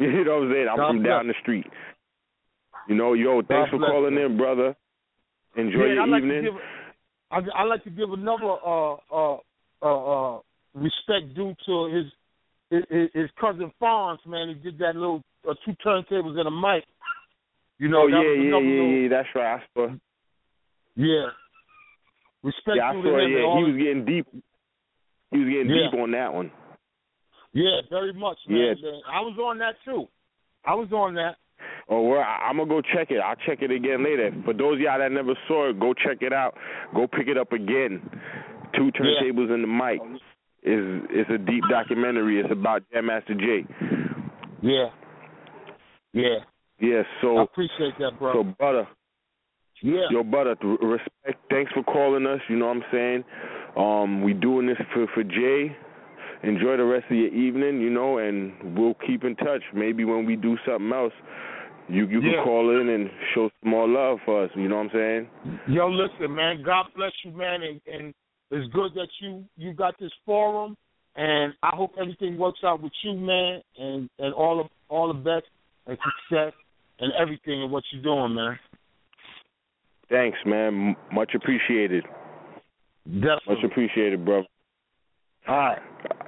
You 0.00 0.24
know 0.24 0.36
what 0.36 0.42
I'm 0.44 0.52
saying? 0.52 0.68
I'm 0.70 0.76
God 0.76 0.88
from 0.90 1.02
bless. 1.02 1.10
down 1.10 1.26
the 1.26 1.34
street. 1.42 1.66
You 2.88 2.94
know, 2.94 3.14
yo, 3.14 3.42
thanks 3.42 3.68
for 3.70 3.78
bless 3.78 3.90
calling 3.90 4.16
in, 4.16 4.36
brother. 4.36 4.76
Enjoy 5.56 5.86
yeah, 5.86 5.94
your 5.94 6.02
I'd 6.02 6.22
evening. 6.22 6.44
To 6.44 6.50
give, 6.52 6.60
I, 7.32 7.38
I 7.56 7.62
like 7.64 7.82
to 7.82 7.90
give 7.90 8.12
another 8.12 8.46
uh, 8.64 8.94
uh, 9.10 9.38
uh, 9.82 10.36
uh, 10.36 10.40
respect 10.74 11.34
due 11.34 11.52
to 11.66 11.84
his 11.92 12.06
his, 12.70 13.08
his 13.12 13.30
cousin 13.40 13.72
Fonz, 13.82 14.18
man. 14.24 14.48
He 14.48 14.54
did 14.54 14.78
that 14.78 14.94
little 14.94 15.24
uh, 15.48 15.54
two 15.64 15.74
turntables 15.84 16.38
and 16.38 16.46
a 16.46 16.50
mic. 16.50 16.84
You 17.78 17.88
know, 17.88 18.02
oh 18.02 18.06
yeah, 18.06 18.22
yeah, 18.22 18.58
yeah, 18.60 19.02
yeah. 19.02 19.08
That's 19.08 19.28
right. 19.34 19.56
I 19.56 19.62
saw. 19.74 19.88
Yeah. 20.94 21.26
Respect 22.42 22.76
Yeah, 22.76 22.90
I 22.90 22.92
saw. 22.92 23.18
Yeah, 23.18 23.58
he 23.58 23.64
was 23.64 23.76
getting 23.76 24.04
deep. 24.04 24.26
He 25.30 25.38
was 25.38 25.48
getting 25.48 25.70
Yeah. 25.70 25.90
deep 25.90 26.00
on 26.00 26.10
that 26.12 26.32
one. 26.32 26.50
Yeah, 27.52 27.80
very 27.90 28.12
much, 28.12 28.38
man. 28.46 28.76
Yeah. 28.78 28.90
I 29.10 29.20
was 29.20 29.38
on 29.38 29.58
that 29.58 29.76
too. 29.84 30.08
I 30.64 30.74
was 30.74 30.92
on 30.92 31.14
that. 31.14 31.36
Oh, 31.88 32.02
well, 32.02 32.20
I- 32.20 32.46
I'm 32.48 32.58
gonna 32.58 32.68
go 32.68 32.80
check 32.82 33.10
it. 33.10 33.18
I'll 33.18 33.34
check 33.36 33.62
it 33.62 33.70
again 33.70 34.02
later. 34.04 34.32
For 34.44 34.52
those 34.52 34.74
of 34.74 34.80
y'all 34.80 34.98
that 34.98 35.10
never 35.10 35.34
saw 35.48 35.68
it, 35.70 35.80
go 35.80 35.94
check 35.94 36.22
it 36.22 36.32
out. 36.32 36.56
Go 36.94 37.06
pick 37.06 37.28
it 37.28 37.36
up 37.38 37.52
again. 37.52 38.00
Two 38.74 38.92
turntables 38.92 39.50
and 39.50 39.62
the 39.64 39.66
mic 39.66 40.00
is 40.62 41.02
it's 41.10 41.30
a 41.30 41.38
deep 41.38 41.64
documentary. 41.70 42.38
It's 42.40 42.50
about 42.52 42.82
Jam 42.92 43.06
Master 43.06 43.34
Jay. 43.34 43.64
Yeah. 44.60 44.90
Yeah. 46.12 46.38
Yeah. 46.80 47.00
I 47.00 47.20
So 47.22 47.38
appreciate 47.38 47.96
that, 47.98 48.18
bro. 48.18 48.32
so 48.34 48.44
butter. 48.44 48.86
Yeah. 49.80 50.08
Yo, 50.10 50.22
butter. 50.22 50.56
Respect. 50.62 51.40
Thanks 51.50 51.72
for 51.72 51.82
calling 51.84 52.26
us. 52.26 52.40
You 52.48 52.56
know 52.56 52.66
what 52.66 52.76
I'm 52.76 52.84
saying. 52.92 53.24
Um, 53.78 54.22
we 54.22 54.32
doing 54.34 54.66
this 54.66 54.76
for 54.92 55.06
for 55.14 55.22
Jay. 55.22 55.76
Enjoy 56.42 56.76
the 56.76 56.84
rest 56.84 57.06
of 57.10 57.16
your 57.16 57.28
evening. 57.28 57.80
You 57.80 57.90
know, 57.90 58.18
and 58.18 58.76
we'll 58.78 58.94
keep 59.06 59.24
in 59.24 59.36
touch. 59.36 59.62
Maybe 59.74 60.04
when 60.04 60.26
we 60.26 60.36
do 60.36 60.56
something 60.66 60.92
else. 60.92 61.12
You 61.90 62.06
you 62.06 62.20
Yeah. 62.20 62.34
can 62.34 62.44
call 62.44 62.80
in 62.80 62.88
and 62.90 63.10
show 63.34 63.50
some 63.62 63.70
more 63.70 63.88
love 63.88 64.18
for 64.26 64.44
us. 64.44 64.50
You 64.54 64.68
know 64.68 64.76
what 64.76 64.86
I'm 64.86 64.90
saying? 64.92 65.28
Yo, 65.68 65.88
listen, 65.88 66.34
man. 66.34 66.62
God 66.62 66.86
bless 66.94 67.12
you, 67.24 67.30
man, 67.32 67.62
and, 67.62 67.80
and 67.90 68.14
it's 68.50 68.70
good 68.74 68.92
that 68.94 69.08
you 69.20 69.44
you 69.56 69.72
got 69.72 69.98
this 69.98 70.12
forum, 70.26 70.76
and 71.16 71.54
I 71.62 71.70
hope 71.74 71.92
everything 71.98 72.36
works 72.36 72.60
out 72.62 72.82
with 72.82 72.92
you, 73.02 73.14
man, 73.14 73.62
and 73.78 74.10
and 74.18 74.34
all 74.34 74.60
of 74.60 74.66
all 74.90 75.08
the 75.08 75.14
best 75.18 75.46
and 75.86 75.96
success 75.96 76.52
and 77.00 77.10
everything 77.18 77.62
in 77.62 77.70
what 77.70 77.84
you're 77.90 78.02
doing, 78.02 78.34
man. 78.34 78.58
Thanks, 80.10 80.38
man. 80.44 80.90
M- 80.90 80.96
Much 81.14 81.34
appreciated. 81.34 82.04
Definitely. 83.08 83.54
Much 83.54 83.64
appreciated, 83.64 84.24
bro. 84.24 84.44
All 85.48 85.56
right. 85.56 85.78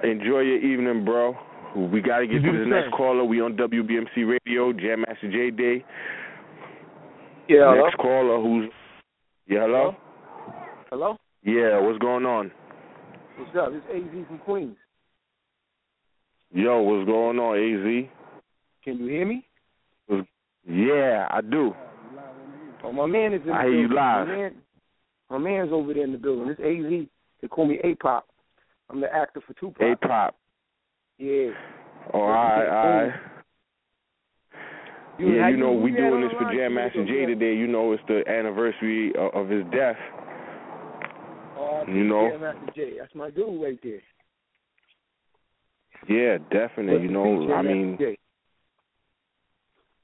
Enjoy 0.03 0.39
your 0.39 0.57
evening, 0.57 1.05
bro. 1.05 1.35
We 1.75 2.01
got 2.01 2.19
to 2.19 2.27
get 2.27 2.41
You 2.41 2.51
to 2.51 2.57
the 2.57 2.63
the 2.63 2.65
next 2.65 2.85
same. 2.85 2.91
caller. 2.91 3.23
We 3.23 3.39
on 3.41 3.55
WBMC 3.55 4.27
Radio, 4.45 4.73
Jam 4.73 5.01
Master 5.07 5.31
Jay 5.31 5.51
Day. 5.51 5.85
Yeah, 7.47 7.71
hello? 7.71 7.83
Next 7.85 7.97
caller, 7.97 8.41
who's 8.41 8.69
yeah, 9.47 9.59
hello? 9.61 9.95
Hello? 10.89 11.17
Yeah, 11.43 11.79
what's 11.81 11.99
going 11.99 12.25
on? 12.25 12.51
What's 13.37 13.55
up? 13.57 13.69
It's 13.73 13.85
AZ 13.93 14.27
from 14.27 14.37
Queens. 14.39 14.75
Yo, 16.53 16.81
what's 16.81 17.05
going 17.07 17.39
on, 17.39 17.57
AZ? 17.57 18.09
Can 18.83 18.97
you 18.99 19.07
hear 19.07 19.25
me? 19.25 19.45
Yeah, 20.67 21.27
I 21.31 21.41
do. 21.41 21.73
Oh, 22.83 22.91
my 22.91 23.05
man 23.05 23.33
is 23.33 23.41
in 23.41 23.47
the 23.47 23.53
I 23.53 23.63
hear 23.63 23.71
you 23.81 23.87
building. 23.87 23.95
live. 23.95 24.51
My, 25.31 25.37
man's 25.37 25.71
over 25.71 25.93
there 25.93 26.03
in 26.03 26.11
the 26.11 26.17
building. 26.17 26.49
It's 26.49 26.59
AZ. 26.59 27.07
They 27.41 27.47
call 27.47 27.65
me 27.65 27.79
A-Pop. 27.83 28.27
I'm 28.89 28.99
the 28.99 29.13
actor 29.13 29.39
for 29.47 29.53
Tupac. 29.53 29.81
A 29.81 29.95
pop. 30.07 30.35
Yeah. 31.17 31.51
Oh, 32.13 32.19
all 32.19 32.27
right, 32.27 32.67
all 32.67 33.03
right. 33.05 33.13
You- 35.17 35.33
Yeah, 35.35 35.47
you 35.49 35.57
know 35.57 35.71
we 35.71 35.91
doing 35.91 36.21
this 36.21 36.31
for? 36.37 36.51
Jam 36.53 36.73
Master 36.73 37.05
Jay 37.05 37.25
today. 37.25 37.55
You 37.55 37.67
know 37.67 37.91
it's 37.93 38.03
the 38.07 38.27
anniversary 38.29 39.13
of, 39.15 39.33
of 39.33 39.49
his 39.49 39.63
death. 39.71 39.95
Oh, 41.57 41.83
You 41.87 42.03
know. 42.03 42.29
Jam 42.31 42.41
Master 42.41 42.71
Jay. 42.75 42.93
That's 42.99 43.15
my 43.15 43.29
dude 43.29 43.61
right 43.61 43.79
there. 43.81 44.01
Yeah, 46.09 46.37
definitely. 46.51 47.03
You 47.03 47.11
know, 47.11 47.43
I 47.53 47.61
Master 47.61 47.75
mean, 47.75 47.97
Jay. 47.99 48.17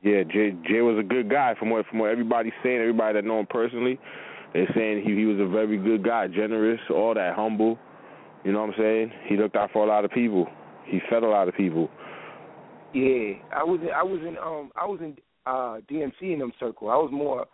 yeah, 0.04 0.24
Jay 0.24 0.52
Jay 0.70 0.82
was 0.82 0.98
a 0.99 1.04
good 1.04 1.30
guy. 1.30 1.56
From 1.58 1.72
what 1.72 1.86
from 1.88 1.99
what 1.99 2.12
everybody's 2.12 2.54
saying, 2.64 2.80
everybody 2.80 3.16
that 3.16 3.26
know 3.26 3.40
him 3.40 3.48
personally, 3.49 3.99
they're 4.58 4.74
saying 4.74 5.04
he 5.06 5.14
he 5.14 5.26
was 5.26 5.40
a 5.40 5.48
very 5.48 5.78
good 5.78 6.04
guy, 6.04 6.26
generous, 6.26 6.80
all 6.90 7.14
that, 7.14 7.36
humble. 7.36 7.78
You 8.44 8.52
know 8.52 8.62
what 8.62 8.70
I'm 8.70 8.76
saying? 8.80 9.12
He 9.28 9.38
looked 9.38 9.56
out 9.56 9.70
for 9.72 9.86
a 9.86 9.88
lot 9.88 10.04
of 10.04 10.10
people. 10.10 10.48
He 10.86 11.00
fed 11.12 11.22
a 11.22 11.28
lot 11.28 11.48
of 11.48 11.54
people. 11.54 11.92
Yeah, 12.92 13.34
I 13.56 13.64
was 13.64 13.80
I 13.96 14.02
was 14.02 14.20
in 14.22 14.36
um 14.40 14.72
I 14.76 14.88
was 14.88 15.00
in 15.00 15.16
uh 15.46 15.78
DMC 15.88 16.34
in 16.34 16.40
them 16.40 16.54
circle. 16.60 16.90
I 16.90 16.96
was 16.96 17.12
more 17.14 17.46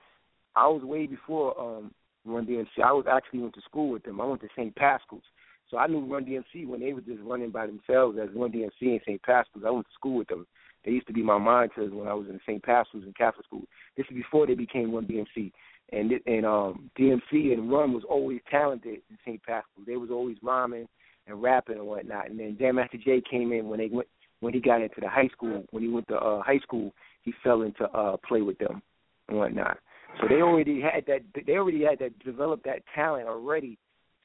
I 0.55 0.65
was 0.67 0.81
way 0.83 1.05
before 1.05 1.59
um 1.59 1.91
Run 2.25 2.45
DMC. 2.45 2.81
I 2.81 2.93
was 2.93 3.05
actually 3.11 3.39
went 3.39 3.55
to 3.55 3.61
school 3.63 3.89
with 3.89 4.03
them. 4.03 4.21
I 4.21 4.25
went 4.25 4.39
to 4.39 4.47
St. 4.55 4.73
Pascal's. 4.73 5.23
So 5.69 5.77
I 5.77 5.87
knew 5.87 6.05
Run 6.05 6.23
DMC 6.23 6.65
when 6.65 6.79
they 6.79 6.93
were 6.93 7.01
just 7.01 7.19
running 7.23 7.49
by 7.49 7.65
themselves 7.65 8.17
as 8.21 8.29
Run 8.33 8.53
DMC 8.53 8.71
and 8.79 9.01
St. 9.05 9.21
Pascal's. 9.23 9.65
I 9.67 9.71
went 9.71 9.87
to 9.87 9.93
school 9.93 10.19
with 10.19 10.29
them. 10.29 10.47
They 10.85 10.91
used 10.91 11.07
to 11.07 11.13
be 11.13 11.23
my 11.23 11.37
monitors 11.37 11.91
when 11.91 12.07
I 12.07 12.13
was 12.13 12.27
in 12.29 12.39
St. 12.45 12.63
Pascal's 12.63 13.03
in 13.03 13.13
Catholic 13.13 13.45
school. 13.45 13.63
This 13.97 14.05
is 14.09 14.15
before 14.15 14.47
they 14.47 14.55
became 14.55 14.93
Run 14.93 15.05
DMC. 15.05 15.51
And 15.93 16.11
and 16.25 16.45
um 16.45 16.89
DMC 16.97 17.53
and 17.53 17.71
Run 17.71 17.93
was 17.93 18.03
always 18.09 18.39
talented 18.49 19.01
in 19.09 19.17
St. 19.25 19.41
Pascal's. 19.43 19.85
They 19.85 19.97
was 19.97 20.09
always 20.09 20.37
rhyming 20.41 20.87
and 21.27 21.41
rapping 21.41 21.77
and 21.77 21.87
whatnot. 21.87 22.29
And 22.29 22.39
then 22.39 22.57
Jam 22.59 22.75
Master 22.75 22.97
Jay 22.97 23.21
came 23.29 23.51
in 23.51 23.69
when 23.69 23.79
they 23.79 23.89
went 23.91 24.07
when 24.39 24.53
he 24.53 24.59
got 24.59 24.81
into 24.81 24.99
the 24.99 25.09
high 25.09 25.29
school. 25.29 25.63
When 25.71 25.83
he 25.83 25.89
went 25.89 26.07
to 26.07 26.15
uh, 26.15 26.41
high 26.41 26.59
school, 26.59 26.93
he 27.21 27.33
fell 27.43 27.61
into 27.61 27.85
uh, 27.91 28.17
play 28.27 28.41
with 28.41 28.57
them 28.57 28.81
and 29.29 29.37
whatnot. 29.37 29.77
So 30.19 30.27
they 30.27 30.41
already 30.41 30.81
had 30.81 31.05
that. 31.07 31.21
They 31.45 31.53
already 31.53 31.83
had 31.83 31.99
that 31.99 32.17
developed 32.19 32.65
that 32.65 32.83
talent 32.93 33.27
already. 33.27 33.77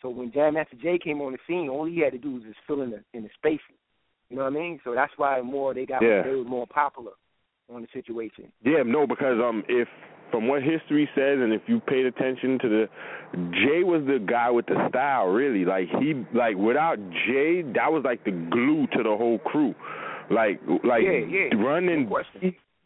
So 0.03 0.09
when 0.09 0.33
Jam 0.33 0.55
Master 0.55 0.77
Jay 0.81 0.99
came 0.99 1.21
on 1.21 1.33
the 1.33 1.39
scene, 1.47 1.69
all 1.69 1.85
he 1.85 1.99
had 1.99 2.13
to 2.13 2.19
do 2.19 2.35
was 2.35 2.43
just 2.45 2.59
fill 2.67 2.83
in 2.83 2.91
the 2.91 3.03
in 3.15 3.23
the 3.23 3.31
spaces. 3.37 3.77
You 4.31 4.37
know 4.37 4.45
what 4.45 4.53
I 4.53 4.57
mean? 4.57 4.81
So 4.85 4.95
that's 4.95 5.13
why 5.17 5.41
more 5.41 5.75
they 5.75 5.87
got 5.87 6.03
Yeah. 6.03 6.23
they 6.23 6.35
were 6.35 6.45
more 6.45 6.67
popular 6.67 7.13
on 7.73 7.83
the 7.83 7.89
situation. 7.93 8.53
Yeah, 8.63 8.83
no, 8.85 9.07
because 9.07 9.41
um, 9.43 9.65
if 9.69 9.89
from 10.31 10.49
what 10.49 10.63
history 10.63 11.09
says, 11.15 11.39
and 11.41 11.53
if 11.53 11.63
you 11.67 11.81
paid 11.81 12.07
attention 12.07 12.59
to 12.61 12.69
the, 12.69 12.89
Jay 13.53 13.83
was 13.83 14.03
the 14.07 14.19
guy 14.19 14.51
with 14.51 14.67
the 14.67 14.89
style. 14.89 15.27
Really, 15.27 15.65
like 15.65 15.89
he, 16.01 16.25
like 16.35 16.57
without 16.57 16.99
Jay, 17.27 17.63
that 17.75 17.91
was 17.91 18.03
like 18.05 18.25
the 18.25 18.31
glue 18.31 18.87
to 18.97 19.03
the 19.03 19.17
whole 19.17 19.39
crew. 19.39 19.75
Like, 20.31 20.61
like 20.85 21.03
Yeah, 21.05 21.25
yeah, 21.29 21.57
Run 21.57 21.89
and 21.89 22.07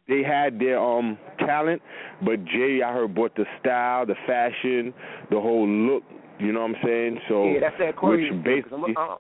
they 0.08 0.22
had 0.22 0.58
their 0.58 0.78
um 0.78 1.18
talent, 1.38 1.82
but 2.24 2.44
Jay, 2.44 2.80
I 2.84 2.92
heard, 2.92 3.14
brought 3.14 3.34
the 3.36 3.44
style, 3.60 4.06
the 4.06 4.14
fashion, 4.26 4.92
the 5.30 5.40
whole 5.40 5.66
look. 5.68 6.02
You 6.38 6.52
know 6.52 6.60
what 6.60 6.70
I'm 6.70 6.76
saying? 6.84 7.18
So, 7.28 7.44
yeah, 7.46 7.60
that's 7.60 7.78
that 7.78 7.88
Aquarius 7.90 8.32
which 8.34 8.44
thing. 8.44 8.62
'cause 8.62 8.72
I'm 8.72 8.80
basically, 8.82 8.94
a, 8.96 9.12
uh, 9.12 9.16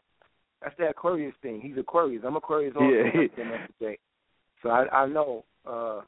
that's 0.60 0.74
that 0.78 0.90
Aquarius 0.90 1.34
thing. 1.42 1.60
He's 1.60 1.76
Aquarius. 1.78 2.22
I'm 2.26 2.36
Aquarius. 2.36 2.74
Yeah. 2.80 3.26
Jam 3.36 3.50
Master 3.50 3.74
Jay. 3.80 3.98
So 4.62 4.70
I 4.70 4.86
I 5.02 5.06
know. 5.06 5.44
uh 5.66 6.00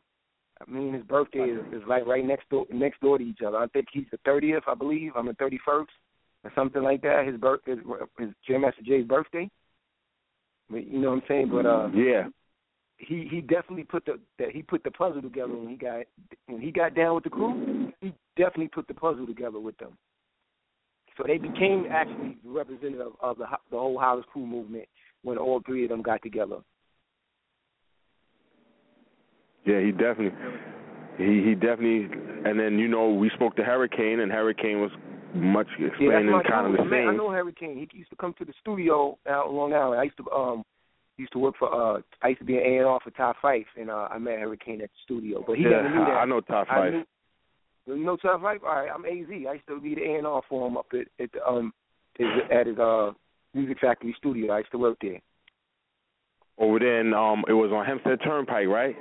I 0.60 0.70
mean, 0.70 0.94
his 0.94 1.02
birthday 1.02 1.40
is, 1.40 1.60
is 1.72 1.82
like 1.88 2.06
right 2.06 2.24
next 2.24 2.48
door 2.48 2.66
next 2.72 3.00
door 3.00 3.18
to 3.18 3.24
each 3.24 3.40
other. 3.46 3.58
I 3.58 3.66
think 3.68 3.86
he's 3.92 4.06
the 4.10 4.18
thirtieth, 4.24 4.62
I 4.66 4.74
believe. 4.74 5.12
I'm 5.16 5.26
the 5.26 5.34
thirty 5.34 5.58
first, 5.64 5.90
or 6.44 6.52
something 6.54 6.82
like 6.82 7.02
that. 7.02 7.26
His 7.26 7.36
birth 7.36 7.60
is 7.66 7.78
his 8.18 8.30
Jam 8.46 8.62
Master 8.62 8.82
Jay's 8.82 9.06
birthday. 9.06 9.50
But 10.70 10.86
you 10.86 11.00
know 11.00 11.10
what 11.10 11.16
I'm 11.16 11.22
saying? 11.28 11.50
But 11.52 11.66
uh, 11.66 11.88
yeah, 11.94 12.28
he 12.98 13.28
he 13.30 13.40
definitely 13.40 13.84
put 13.84 14.04
the 14.06 14.18
that 14.38 14.50
he 14.52 14.62
put 14.62 14.84
the 14.84 14.90
puzzle 14.90 15.22
together 15.22 15.54
when 15.54 15.68
he 15.68 15.76
got 15.76 16.04
when 16.46 16.60
he 16.60 16.70
got 16.70 16.94
down 16.94 17.16
with 17.16 17.24
the 17.24 17.30
crew. 17.30 17.92
He 18.00 18.12
definitely 18.36 18.68
put 18.68 18.86
the 18.88 18.94
puzzle 18.94 19.26
together 19.26 19.60
with 19.60 19.76
them. 19.78 19.98
So 21.16 21.24
they 21.26 21.38
became 21.38 21.86
actually 21.90 22.38
the 22.44 22.50
representative 22.50 23.12
of 23.20 23.38
the 23.38 23.46
the 23.70 23.76
whole 23.76 23.98
Hollis 23.98 24.24
Crew 24.32 24.46
movement 24.46 24.86
when 25.22 25.38
all 25.38 25.60
three 25.66 25.84
of 25.84 25.90
them 25.90 26.02
got 26.02 26.22
together. 26.22 26.58
Yeah, 29.66 29.80
he 29.80 29.92
definitely, 29.92 30.32
he 31.18 31.42
he 31.44 31.54
definitely, 31.54 32.08
and 32.44 32.58
then 32.58 32.78
you 32.78 32.88
know 32.88 33.10
we 33.10 33.30
spoke 33.30 33.56
to 33.56 33.64
Hurricane, 33.64 34.20
and 34.20 34.30
Hurricane 34.30 34.80
was 34.80 34.90
much 35.34 35.66
Yeah, 35.78 35.88
explaining 35.88 36.30
my 36.30 36.42
kind 36.42 36.66
of 36.66 36.72
the. 36.72 36.84
Man, 36.84 37.08
I 37.08 37.16
know 37.16 37.30
Hurricane. 37.30 37.76
He 37.90 37.98
used 37.98 38.10
to 38.10 38.16
come 38.16 38.34
to 38.38 38.44
the 38.44 38.52
studio 38.60 39.18
out 39.28 39.46
on 39.46 39.54
Long 39.56 39.72
Island. 39.72 40.00
I 40.00 40.04
used 40.04 40.16
to 40.18 40.30
um 40.30 40.64
used 41.16 41.32
to 41.32 41.38
work 41.38 41.54
for 41.58 41.72
uh 41.72 42.00
I 42.22 42.28
used 42.28 42.40
to 42.40 42.44
be 42.44 42.56
an 42.56 42.62
A 42.64 42.76
and 42.78 42.86
R 42.86 43.00
for 43.02 43.10
Top 43.12 43.36
Fife 43.40 43.66
and 43.78 43.90
uh 43.90 44.08
I 44.10 44.18
met 44.18 44.38
Hurricane 44.38 44.80
at 44.82 44.90
the 44.90 44.98
studio. 45.04 45.44
But 45.46 45.56
he 45.56 45.64
Yeah, 45.64 45.70
never 45.82 45.88
knew 45.88 46.04
that. 46.04 46.18
I 46.20 46.24
know 46.24 46.40
Top 46.40 46.68
Fife. 46.68 46.92
knew- 46.92 47.04
you 47.86 48.04
know 48.04 48.16
Top 48.16 48.40
Fife? 48.42 48.60
All 48.64 48.74
right, 48.74 48.90
I'm 48.94 49.04
AZ. 49.04 49.28
I 49.30 49.52
used 49.54 49.66
to 49.68 49.80
be 49.80 49.94
the 49.94 50.02
A 50.02 50.18
and 50.18 50.26
R 50.26 50.42
for 50.48 50.66
him 50.66 50.76
up 50.76 50.86
at, 50.92 51.06
at 51.22 51.32
the, 51.32 51.46
um 51.46 51.72
his, 52.18 52.28
at 52.52 52.66
his 52.66 52.78
uh 52.78 53.12
music 53.54 53.78
factory 53.80 54.14
studio. 54.18 54.52
I 54.52 54.58
used 54.58 54.72
to 54.72 54.78
work 54.78 54.98
there. 55.00 55.20
Over 56.56 56.78
there, 56.78 57.00
in, 57.00 57.12
um, 57.14 57.44
it 57.48 57.52
was 57.52 57.72
on 57.72 57.84
Hempstead 57.84 58.20
Turnpike, 58.22 58.68
right? 58.68 58.96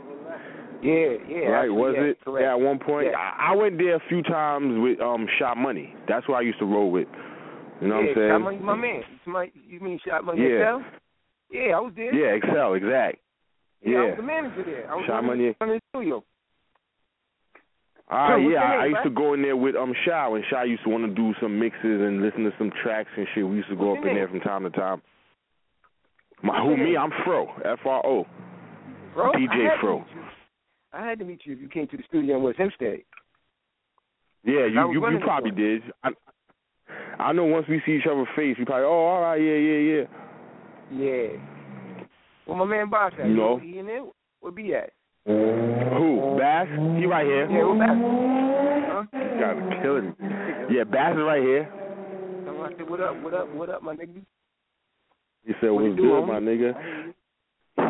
Yeah, 0.84 1.16
yeah. 1.30 1.48
right, 1.48 1.60
actually, 1.64 1.80
was 1.80 1.96
yeah, 1.96 2.04
it? 2.04 2.18
Correct. 2.26 2.44
Yeah, 2.44 2.52
at 2.54 2.60
one 2.60 2.80
point, 2.80 3.08
Yeah. 3.12 3.18
I, 3.18 3.54
I 3.54 3.56
went 3.56 3.78
there 3.78 3.96
a 3.96 4.04
few 4.10 4.22
times 4.22 4.76
with 4.84 5.00
um 5.00 5.28
Shot 5.40 5.56
Money. 5.58 5.96
That's 6.08 6.26
who 6.26 6.34
I 6.34 6.42
used 6.42 6.60
to 6.60 6.66
roll 6.66 6.92
with. 6.92 7.08
You 7.82 7.88
know 7.88 8.00
yeah, 8.00 8.08
what 8.08 8.10
I'm 8.10 8.16
saying? 8.16 8.30
Shot 8.30 8.42
Money, 8.42 8.60
my 8.60 8.76
man. 8.76 9.02
My, 9.26 9.52
you 9.68 9.80
mean 9.80 10.00
Shot 10.06 10.26
Money 10.26 10.42
Yeah. 10.42 10.78
Excel? 10.78 10.86
Yeah, 11.52 11.78
I 11.78 11.80
was 11.80 11.94
there. 11.96 12.14
Yeah, 12.14 12.36
Excel, 12.36 12.74
exact. 12.74 13.20
Yeah, 13.82 13.98
I 13.98 14.04
was 14.04 14.14
the 14.18 14.24
manager 14.24 14.64
there. 14.66 14.92
I 14.92 14.96
was 14.96 15.06
Shot 15.08 15.24
Money. 15.24 15.56
running 15.62 15.80
the 15.80 15.82
studio. 15.92 16.24
Sure, 18.10 18.40
what's 18.40 18.54
yeah, 18.54 18.62
I, 18.62 18.76
I 18.76 18.86
used 18.86 18.96
right? 18.98 19.04
to 19.06 19.10
go 19.10 19.34
in 19.34 19.42
there 19.42 19.56
with 19.56 19.76
um 19.76 19.94
Shy 20.06 20.28
when 20.28 20.44
Shy 20.52 20.66
used 20.66 20.84
to 20.84 20.90
want 20.90 21.06
to 21.08 21.14
do 21.16 21.34
some 21.42 21.58
mixes 21.58 21.80
and 22.04 22.22
listen 22.22 22.44
to 22.44 22.52
some 22.58 22.72
tracks 22.84 23.10
and 23.16 23.26
shit. 23.34 23.48
We 23.48 23.56
used 23.58 23.70
to 23.70 23.76
go 23.76 23.92
What's 23.96 24.00
up 24.04 24.06
in 24.10 24.16
there 24.16 24.28
from 24.28 24.42
time 24.42 24.64
to 24.64 24.70
time. 24.70 25.02
My 26.44 26.62
What's 26.62 26.78
who 26.78 26.84
me? 26.84 26.92
name? 26.92 27.00
I'm 27.00 27.12
Fro, 27.24 27.48
F 27.64 27.80
R 27.86 28.06
O. 28.06 28.26
DJ 29.16 29.80
Fro. 29.80 30.04
you. 30.14 30.23
I 30.94 31.06
had 31.06 31.20
to 31.20 31.26
meet 31.26 31.42
you 31.46 31.54
if 31.54 31.60
you 31.60 31.68
came 31.68 31.88
to 31.88 31.98
the 31.98 32.04
studio 32.08 32.38
in 32.38 32.44
West 32.44 32.58
Hempstead. 32.58 33.00
Yeah, 34.46 34.66
you 34.66 34.92
you, 34.94 35.10
you 35.10 35.20
probably 35.20 35.52
did. 35.52 35.82
I, 36.04 36.10
I 37.20 37.32
know 37.34 37.46
once 37.46 37.66
we 37.68 37.82
see 37.86 37.94
each 37.94 38.08
other 38.10 38.26
face, 38.36 38.58
we 38.60 38.66
probably 38.66 38.86
oh 38.86 38.90
all 38.90 39.22
right 39.22 39.42
yeah 39.42 39.56
yeah 39.56 39.80
yeah. 39.80 40.04
Yeah. 40.92 41.28
Well, 42.46 42.58
my 42.58 42.66
man 42.66 42.90
Boss 42.90 43.14
at? 43.20 43.28
You 43.28 43.36
know. 43.36 43.58
He 43.58 43.80
in 43.80 43.86
there? 43.88 44.04
Where 44.42 44.52
be 44.52 44.76
at? 44.76 44.92
Who? 45.26 46.36
Bass? 46.38 46.68
He 47.00 47.06
right 47.06 47.26
here. 47.26 47.50
Yeah, 47.50 47.64
where 47.64 47.80
Bass? 47.80 47.98
Huh? 48.92 49.04
He's 49.14 49.40
got 49.40 49.54
to 49.54 49.82
killing. 49.82 50.16
Yeah, 50.70 50.84
Bass 50.84 51.16
is 51.16 51.24
right 51.24 51.42
here. 51.42 51.72
I 52.64 52.70
said, 52.78 52.90
what 52.90 53.02
up, 53.02 53.22
what 53.22 53.34
up, 53.34 53.54
what 53.54 53.70
up, 53.70 53.84
my 53.84 53.94
nigga? 53.94 54.22
He 55.46 55.54
said, 55.60 55.72
What 55.72 55.84
"What's 55.84 56.00
good, 56.00 56.26
my 56.26 56.40
nigga?" 56.40 57.14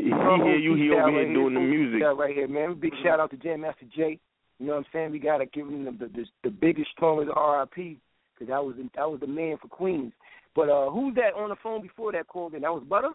He, 0.03 0.09
he 0.09 0.43
hear 0.43 0.57
you. 0.57 0.75
He 0.75 0.89
over 0.91 1.03
right 1.11 1.25
here 1.25 1.34
doing 1.34 1.53
the 1.53 1.59
music. 1.59 2.01
right 2.17 2.35
here, 2.35 2.47
man. 2.47 2.75
Big 2.80 2.93
shout 3.03 3.19
out 3.19 3.31
to 3.31 3.38
Jam 3.38 3.61
Master 3.61 3.85
Jay. 3.95 4.19
You 4.59 4.67
know 4.67 4.73
what 4.73 4.80
I'm 4.80 4.85
saying? 4.93 5.11
We 5.11 5.19
gotta 5.19 5.45
give 5.45 5.67
him 5.67 5.85
the 5.85 5.91
the, 5.91 6.07
the, 6.13 6.25
the 6.45 6.49
biggest, 6.49 6.91
strongest 6.91 7.30
RIP 7.35 7.97
because 8.34 8.47
that 8.49 8.63
was 8.63 8.75
the, 8.77 8.89
that 8.95 9.09
was 9.09 9.19
the 9.19 9.27
man 9.27 9.57
for 9.61 9.67
Queens. 9.67 10.13
But 10.55 10.69
uh 10.69 10.89
who's 10.91 11.15
that 11.15 11.34
on 11.35 11.49
the 11.49 11.55
phone 11.63 11.81
before 11.81 12.11
that 12.11 12.27
called 12.27 12.53
in? 12.53 12.61
That 12.61 12.73
was 12.73 12.84
Butter. 12.88 13.09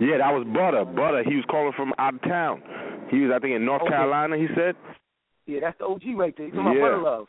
Yeah, 0.00 0.18
that 0.18 0.32
was 0.32 0.46
Butter. 0.48 0.84
Butter. 0.84 1.22
He 1.28 1.36
was 1.36 1.44
calling 1.50 1.72
from 1.76 1.92
out 1.98 2.14
of 2.14 2.22
town. 2.22 2.62
He 3.10 3.20
was, 3.20 3.30
I 3.34 3.38
think, 3.38 3.54
in 3.54 3.64
North 3.64 3.82
Okay. 3.82 3.90
Carolina. 3.90 4.36
He 4.36 4.46
said. 4.56 4.74
Yeah, 5.46 5.60
that's 5.60 5.78
the 5.78 5.84
OG 5.84 6.02
right 6.16 6.34
there. 6.36 6.46
He's 6.46 6.54
talking 6.54 6.72
Yeah. 6.72 6.78
about 6.88 6.90
Butter 6.90 7.02
Love. 7.02 7.26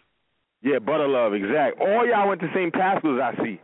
Yeah, 0.64 0.80
Butter 0.80 1.08
Love. 1.08 1.34
Exact. 1.34 1.80
All 1.82 2.08
y'all 2.08 2.30
went 2.30 2.40
to 2.42 2.48
St. 2.56 2.74
Pascal's. 2.74 3.20
I 3.22 3.36
see. 3.44 3.60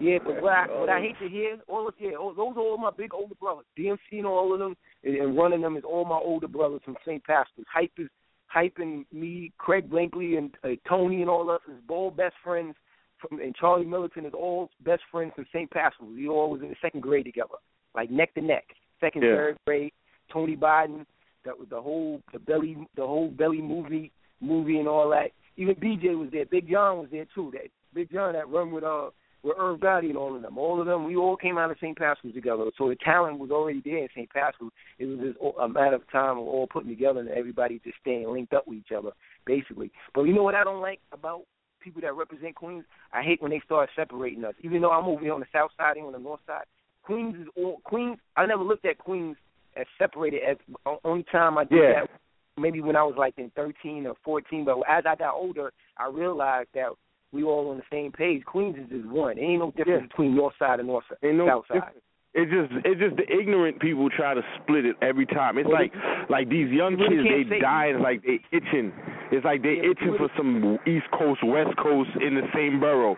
Yeah, 0.00 0.18
but 0.24 0.42
what 0.42 0.52
I 0.52 0.66
what 0.68 0.88
I 0.88 1.00
hate 1.00 1.18
to 1.20 1.28
hear, 1.28 1.58
all 1.68 1.88
of 1.88 1.94
yeah, 1.98 2.16
all, 2.16 2.34
those 2.34 2.56
are 2.56 2.60
all 2.60 2.78
my 2.78 2.90
big 2.96 3.14
older 3.14 3.34
brothers. 3.34 3.64
DMC 3.78 3.98
and 4.12 4.26
all 4.26 4.52
of 4.52 4.58
them, 4.58 4.76
and, 5.04 5.16
and 5.16 5.36
running 5.36 5.60
them 5.62 5.76
is 5.76 5.84
all 5.84 6.04
my 6.04 6.16
older 6.16 6.48
brothers 6.48 6.80
from 6.84 6.96
St. 7.04 7.22
Pascal's. 7.24 7.66
Hype 7.72 7.92
is 7.98 8.08
hyping 8.54 9.04
me, 9.12 9.52
Craig 9.58 9.90
Blankley 9.90 10.38
and 10.38 10.54
uh, 10.64 10.68
Tony 10.88 11.20
and 11.20 11.30
all 11.30 11.42
of 11.42 11.48
us 11.48 11.60
is 11.68 11.82
all 11.88 12.10
best 12.10 12.34
friends 12.44 12.74
from, 13.18 13.40
and 13.40 13.54
Charlie 13.54 13.84
Militant 13.86 14.26
is 14.26 14.32
all 14.34 14.70
best 14.84 15.02
friends 15.10 15.32
from 15.34 15.46
St. 15.52 15.70
Pascal's. 15.70 16.14
We 16.14 16.28
all 16.28 16.50
was 16.50 16.62
in 16.62 16.68
the 16.68 16.76
second 16.80 17.00
grade 17.02 17.24
together, 17.24 17.56
like 17.94 18.10
neck 18.10 18.34
to 18.34 18.40
neck, 18.40 18.64
second, 19.00 19.22
Yeah. 19.22 19.34
third 19.34 19.56
grade. 19.66 19.92
Tony 20.32 20.56
Biden, 20.56 21.06
that 21.44 21.56
was 21.58 21.68
the 21.70 21.80
whole 21.80 22.20
the 22.32 22.38
belly 22.38 22.76
the 22.96 23.06
whole 23.06 23.28
belly 23.28 23.62
movie 23.62 24.12
movie 24.40 24.78
and 24.78 24.88
all 24.88 25.08
that. 25.10 25.30
Even 25.56 25.74
BJ 25.76 26.18
was 26.18 26.28
there. 26.32 26.44
Big 26.44 26.68
John 26.68 26.98
was 26.98 27.08
there 27.10 27.26
too. 27.34 27.50
That 27.52 27.70
Big 27.94 28.12
John 28.12 28.32
that 28.34 28.48
run 28.48 28.72
with 28.72 28.84
uh 28.84 29.10
with 29.42 29.56
Irv 29.58 29.80
Gotti 29.80 30.08
and 30.08 30.16
all 30.16 30.34
of 30.34 30.42
them. 30.42 30.58
All 30.58 30.80
of 30.80 30.86
them, 30.86 31.04
we 31.04 31.16
all 31.16 31.36
came 31.36 31.58
out 31.58 31.70
of 31.70 31.76
St. 31.78 31.96
Pascal's 31.96 32.34
together. 32.34 32.64
So 32.76 32.88
the 32.88 32.96
talent 32.96 33.38
was 33.38 33.50
already 33.50 33.80
there 33.84 33.98
in 33.98 34.08
St. 34.14 34.30
Pascal's. 34.30 34.72
It 34.98 35.06
was 35.06 35.18
just 35.20 35.38
a 35.60 35.68
matter 35.68 35.96
of 35.96 36.10
time 36.10 36.38
of 36.38 36.46
all 36.46 36.66
putting 36.66 36.90
together 36.90 37.20
and 37.20 37.28
everybody 37.28 37.80
just 37.84 37.98
staying 38.00 38.30
linked 38.30 38.52
up 38.52 38.66
with 38.66 38.78
each 38.78 38.92
other, 38.96 39.10
basically. 39.46 39.90
But 40.14 40.22
you 40.24 40.34
know 40.34 40.42
what 40.42 40.54
I 40.54 40.64
don't 40.64 40.80
like 40.80 41.00
about 41.12 41.42
people 41.80 42.02
that 42.02 42.14
represent 42.14 42.54
Queens? 42.56 42.84
I 43.12 43.22
hate 43.22 43.40
when 43.40 43.50
they 43.52 43.62
start 43.64 43.90
separating 43.94 44.44
us. 44.44 44.54
Even 44.62 44.82
though 44.82 44.90
I'm 44.90 45.04
over 45.06 45.20
here 45.20 45.34
on 45.34 45.40
the 45.40 45.46
south 45.52 45.70
side 45.76 45.96
and 45.96 46.06
on 46.06 46.12
the 46.12 46.18
north 46.18 46.40
side, 46.46 46.64
Queens 47.02 47.36
is 47.40 47.46
all 47.56 47.78
Queens. 47.84 48.18
I 48.36 48.46
never 48.46 48.64
looked 48.64 48.84
at 48.84 48.98
Queens 48.98 49.36
as 49.76 49.86
separated. 49.98 50.40
As 50.42 50.56
only 51.04 51.24
time 51.30 51.56
I 51.58 51.64
did 51.64 51.78
Yeah. 51.78 52.00
that 52.00 52.10
maybe 52.58 52.80
when 52.80 52.96
I 52.96 53.04
was 53.04 53.14
like 53.16 53.34
in 53.38 53.50
13 53.50 54.06
or 54.06 54.16
14. 54.24 54.64
But 54.64 54.78
as 54.88 55.04
I 55.06 55.14
got 55.14 55.34
older, 55.34 55.72
I 55.98 56.08
realized 56.08 56.70
that 56.74 56.88
we 57.32 57.42
all 57.42 57.70
on 57.70 57.76
the 57.78 57.82
same 57.90 58.12
page. 58.12 58.44
Queens 58.44 58.76
is 58.76 58.88
just 58.88 59.06
one. 59.08 59.36
There 59.36 59.44
ain't 59.44 59.60
no 59.60 59.72
difference 59.72 60.08
between 60.08 60.34
north 60.36 60.54
side 60.58 60.78
and 60.80 60.88
north 60.88 61.04
side, 61.08 61.18
Ain't 61.22 61.36
no 61.36 61.46
south 61.46 61.64
side. 61.68 61.92
It's 62.38 62.52
just 62.52 62.84
it's 62.84 63.00
just 63.00 63.16
the 63.16 63.24
ignorant 63.32 63.80
people 63.80 64.10
try 64.10 64.34
to 64.34 64.42
split 64.60 64.84
it 64.84 64.96
every 65.00 65.24
time. 65.24 65.56
It's 65.56 65.66
Well, 65.66 65.80
like 65.80 65.92
like 66.28 66.48
these 66.50 66.70
young 66.70 66.96
really 66.96 67.24
kids 67.24 67.48
they 67.48 67.58
die 67.60 67.86
it's 67.86 68.02
like 68.02 68.22
they 68.22 68.40
itching. 68.52 68.92
It's 69.32 69.44
like 69.44 69.62
they 69.62 69.80
Yeah, 69.82 69.90
itching 69.90 70.14
for 70.18 70.28
some 70.36 70.78
East 70.86 71.06
Coast 71.18 71.40
West 71.42 71.74
Coast 71.78 72.10
in 72.20 72.34
the 72.34 72.42
same 72.54 72.78
borough. 72.78 73.16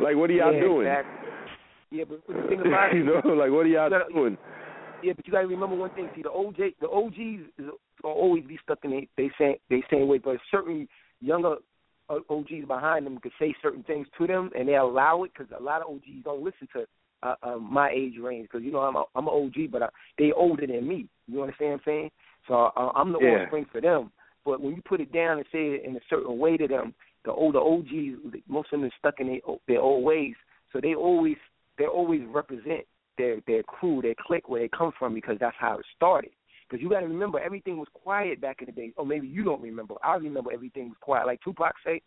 Like 0.00 0.14
what 0.14 0.30
are 0.30 0.34
y'all 0.34 0.54
yeah, 0.54 0.60
doing? 0.60 0.86
Exactly. 0.86 1.28
Yeah, 1.90 2.04
but 2.08 2.22
the 2.28 2.48
thing 2.48 2.60
about 2.66 2.94
you 2.94 3.04
know, 3.04 3.34
like 3.34 3.50
what 3.50 3.66
are 3.66 3.74
y'all 3.74 3.90
gotta- 3.90 4.12
doing? 4.14 4.38
Yeah, 5.02 5.14
but 5.16 5.26
you 5.26 5.32
gotta 5.32 5.48
remember 5.48 5.74
one 5.74 5.90
thing. 5.90 6.08
See, 6.14 6.22
the 6.22 6.28
OJ, 6.28 6.74
the 6.80 6.88
OGs 6.88 7.50
is, 7.58 7.66
will 8.04 8.10
always 8.12 8.44
be 8.44 8.58
stuck 8.62 8.78
in 8.84 8.90
they 8.92 9.08
they 9.16 9.30
same 9.36 9.56
they 9.68 9.82
same 9.90 10.06
way, 10.06 10.18
but 10.18 10.36
certain 10.50 10.86
younger 11.20 11.56
OGs 12.10 12.66
behind 12.66 13.06
them 13.06 13.18
could 13.18 13.32
say 13.38 13.54
certain 13.62 13.82
things 13.84 14.06
to 14.18 14.26
them, 14.26 14.50
and 14.58 14.68
they 14.68 14.76
allow 14.76 15.24
it 15.24 15.32
because 15.36 15.52
a 15.58 15.62
lot 15.62 15.82
of 15.82 15.88
OGs 15.88 16.24
don't 16.24 16.42
listen 16.42 16.68
to 16.74 16.86
uh, 17.22 17.34
uh, 17.42 17.56
my 17.56 17.90
age 17.90 18.14
range 18.20 18.48
because 18.50 18.64
you 18.64 18.72
know 18.72 18.80
I'm 18.80 18.96
a, 18.96 19.04
I'm 19.14 19.28
an 19.28 19.34
OG, 19.34 19.70
but 19.70 19.82
I, 19.82 19.88
they 20.18 20.32
older 20.32 20.66
than 20.66 20.86
me. 20.86 21.06
You 21.26 21.42
understand 21.42 21.70
what 21.72 21.76
I'm 21.76 21.82
saying? 21.84 22.10
So 22.48 22.54
uh, 22.54 22.92
I'm 22.94 23.12
the 23.12 23.18
Yeah. 23.18 23.42
offspring 23.42 23.66
for 23.70 23.80
them. 23.80 24.10
But 24.44 24.60
when 24.60 24.74
you 24.74 24.82
put 24.82 25.00
it 25.00 25.12
down 25.12 25.38
and 25.38 25.46
say 25.52 25.74
it 25.74 25.84
in 25.84 25.96
a 25.96 26.00
certain 26.08 26.38
way 26.38 26.56
to 26.56 26.66
them, 26.66 26.94
the 27.24 27.32
older 27.32 27.60
OGs, 27.60 28.42
most 28.48 28.72
of 28.72 28.80
them 28.80 28.84
are 28.88 28.92
stuck 28.98 29.20
in 29.20 29.26
their, 29.26 29.40
their 29.68 29.80
old 29.80 30.02
ways, 30.04 30.34
so 30.72 30.80
they 30.80 30.94
always 30.94 31.36
they 31.78 31.86
always 31.86 32.22
represent 32.26 32.86
their 33.18 33.40
their 33.46 33.62
crew, 33.62 34.00
their 34.00 34.14
clique, 34.26 34.48
where 34.48 34.62
they 34.62 34.68
come 34.68 34.92
from, 34.98 35.14
because 35.14 35.36
that's 35.38 35.56
how 35.58 35.78
it 35.78 35.86
started. 35.94 36.30
Because 36.70 36.82
you 36.82 36.88
got 36.88 37.00
to 37.00 37.08
remember, 37.08 37.40
everything 37.40 37.78
was 37.78 37.88
quiet 37.92 38.40
back 38.40 38.58
in 38.60 38.66
the 38.66 38.72
day. 38.72 38.92
Or 38.96 39.04
maybe 39.04 39.26
you 39.26 39.42
don't 39.42 39.60
remember. 39.60 39.94
I 40.04 40.14
remember 40.14 40.52
everything 40.52 40.88
was 40.88 40.96
quiet. 41.00 41.26
Like 41.26 41.40
Tupac 41.42 41.74
say, 41.84 42.00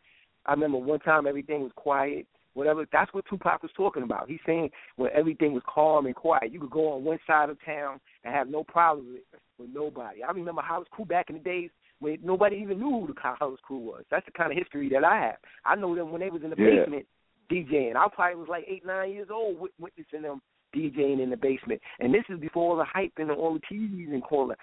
I 0.45 0.51
remember 0.51 0.77
one 0.77 0.99
time 0.99 1.27
everything 1.27 1.61
was 1.61 1.71
quiet. 1.75 2.25
Whatever. 2.53 2.85
That's 2.91 3.13
what 3.13 3.25
Tupac 3.29 3.61
was 3.61 3.71
talking 3.75 4.03
about. 4.03 4.29
He's 4.29 4.39
saying 4.45 4.69
when 4.95 5.09
everything 5.13 5.53
was 5.53 5.63
calm 5.67 6.05
and 6.05 6.15
quiet, 6.15 6.51
you 6.53 6.59
could 6.59 6.69
go 6.69 6.93
on 6.93 7.03
one 7.03 7.19
side 7.25 7.49
of 7.49 7.57
town 7.65 7.99
and 8.23 8.33
have 8.33 8.47
no 8.47 8.63
problem 8.63 9.07
with, 9.13 9.41
with 9.57 9.69
nobody. 9.73 10.23
I 10.23 10.31
remember 10.31 10.61
House 10.61 10.85
Crew 10.91 11.05
back 11.05 11.29
in 11.29 11.35
the 11.35 11.41
days 11.41 11.71
when 11.99 12.19
nobody 12.23 12.57
even 12.57 12.79
knew 12.79 13.05
who 13.05 13.07
the 13.07 13.19
House 13.19 13.59
Crew 13.63 13.79
was. 13.79 14.03
That's 14.11 14.25
the 14.25 14.31
kind 14.31 14.51
of 14.51 14.57
history 14.57 14.87
that 14.89 15.03
I 15.03 15.19
have. 15.19 15.37
I 15.65 15.75
know 15.75 15.95
them 15.95 16.11
when 16.11 16.21
they 16.21 16.29
was 16.29 16.43
in 16.43 16.51
the 16.51 16.55
Yeah. 16.57 16.83
basement 16.85 17.07
DJing. 17.49 17.95
I 17.95 18.07
probably 18.13 18.35
was 18.35 18.47
like 18.49 18.65
eight, 18.67 18.85
nine 18.85 19.11
years 19.11 19.29
old 19.31 19.59
wit- 19.59 19.73
witnessing 19.79 20.21
them 20.21 20.41
DJing 20.73 21.21
in 21.21 21.29
the 21.29 21.37
basement. 21.37 21.81
And 21.99 22.13
this 22.13 22.23
is 22.29 22.39
before 22.39 22.71
all 22.71 22.77
the 22.77 22.83
hype 22.85 23.13
and 23.17 23.29
all 23.31 23.53
the 23.53 23.75
TVs 23.75 24.11
and 24.13 24.23
calling. 24.23 24.57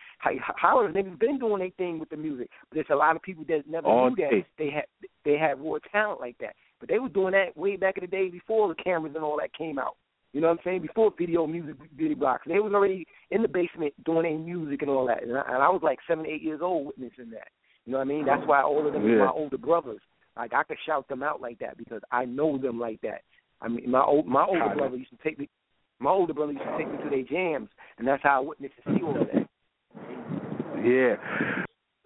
Howard 0.57 0.95
niggas 0.95 1.19
been 1.19 1.39
doing 1.39 1.61
their 1.61 1.71
thing 1.77 1.99
with 1.99 2.11
the 2.11 2.17
music, 2.17 2.49
but 2.69 2.77
there's 2.77 2.87
a 2.91 2.95
lot 2.97 3.17
of 3.17 3.23
people 3.23 3.45
that 3.49 3.69
never 3.69 3.87
All 3.87 4.11
knew 4.11 4.17
that 4.17 4.31
day. 4.31 4.47
they 4.59 4.71
had 4.71 4.85
they 5.25 5.37
had 5.39 5.61
raw 5.61 5.79
talent 5.93 6.21
like 6.21 6.37
that. 6.39 6.55
But 6.81 6.89
they 6.89 6.99
was 6.99 7.13
doing 7.13 7.33
that 7.33 7.57
way 7.57 7.77
back 7.77 7.99
in 7.99 8.03
the 8.03 8.07
day 8.07 8.29
before 8.29 8.69
the 8.69 8.83
cameras 8.83 9.13
and 9.15 9.25
all 9.25 9.37
that 9.39 9.53
came 9.53 9.79
out. 9.79 9.97
You 10.33 10.41
know 10.41 10.47
what 10.49 10.59
I'm 10.59 10.65
saying? 10.65 10.83
Before 10.83 11.13
video 11.19 11.47
music, 11.47 11.75
beauty 11.97 12.15
blocks, 12.15 12.45
they 12.47 12.61
was 12.61 12.73
already 12.73 13.05
in 13.31 13.43
the 13.43 13.49
basement 13.49 13.93
doing 14.05 14.23
their 14.23 14.39
music 14.39 14.81
and 14.83 14.91
all 14.91 15.07
that. 15.09 15.23
And 15.25 15.37
I, 15.37 15.43
and 15.47 15.57
I 15.63 15.69
was 15.69 15.81
like 15.83 15.99
seven, 16.09 16.25
eight 16.25 16.41
years 16.43 16.61
old 16.63 16.87
witnessing 16.87 17.31
that. 17.33 17.49
You 17.85 17.93
know 17.93 17.99
what 17.99 18.05
I 18.05 18.09
mean? 18.09 18.25
That's 18.25 18.47
why 18.47 18.63
all 18.63 18.87
of 18.87 18.93
them 18.93 19.07
Yeah. 19.07 19.15
are 19.17 19.27
my 19.27 19.31
older 19.33 19.59
brothers. 19.59 20.01
Like 20.37 20.55
I 20.55 20.63
could 20.63 20.79
shout 20.87 21.09
them 21.09 21.23
out 21.25 21.41
like 21.41 21.59
that 21.59 21.77
because 21.77 22.01
I 22.13 22.25
know 22.25 22.57
them 22.57 22.79
like 22.79 23.01
that. 23.03 23.23
I 23.61 23.69
mean, 23.69 23.91
my 23.91 24.03
old 24.03 24.27
my 24.27 24.45
older 24.45 24.73
brother 24.75 24.97
used 24.97 25.11
to 25.11 25.19
take 25.23 25.39
me. 25.39 25.49
My 26.01 26.11
older 26.11 26.33
brother 26.33 26.53
used 26.53 26.65
to 26.65 26.79
take 26.79 26.91
me 26.91 26.99
to 27.05 27.11
their 27.11 27.23
jams, 27.23 27.69
and 27.99 28.09
that's 28.09 28.23
how 28.23 28.39
I 28.39 28.41
witnessed 28.41 28.75
and 28.87 28.99
see 28.99 29.05
all 29.05 29.21
of 29.21 29.29
that. 29.29 29.47
Yeah. 30.83 31.17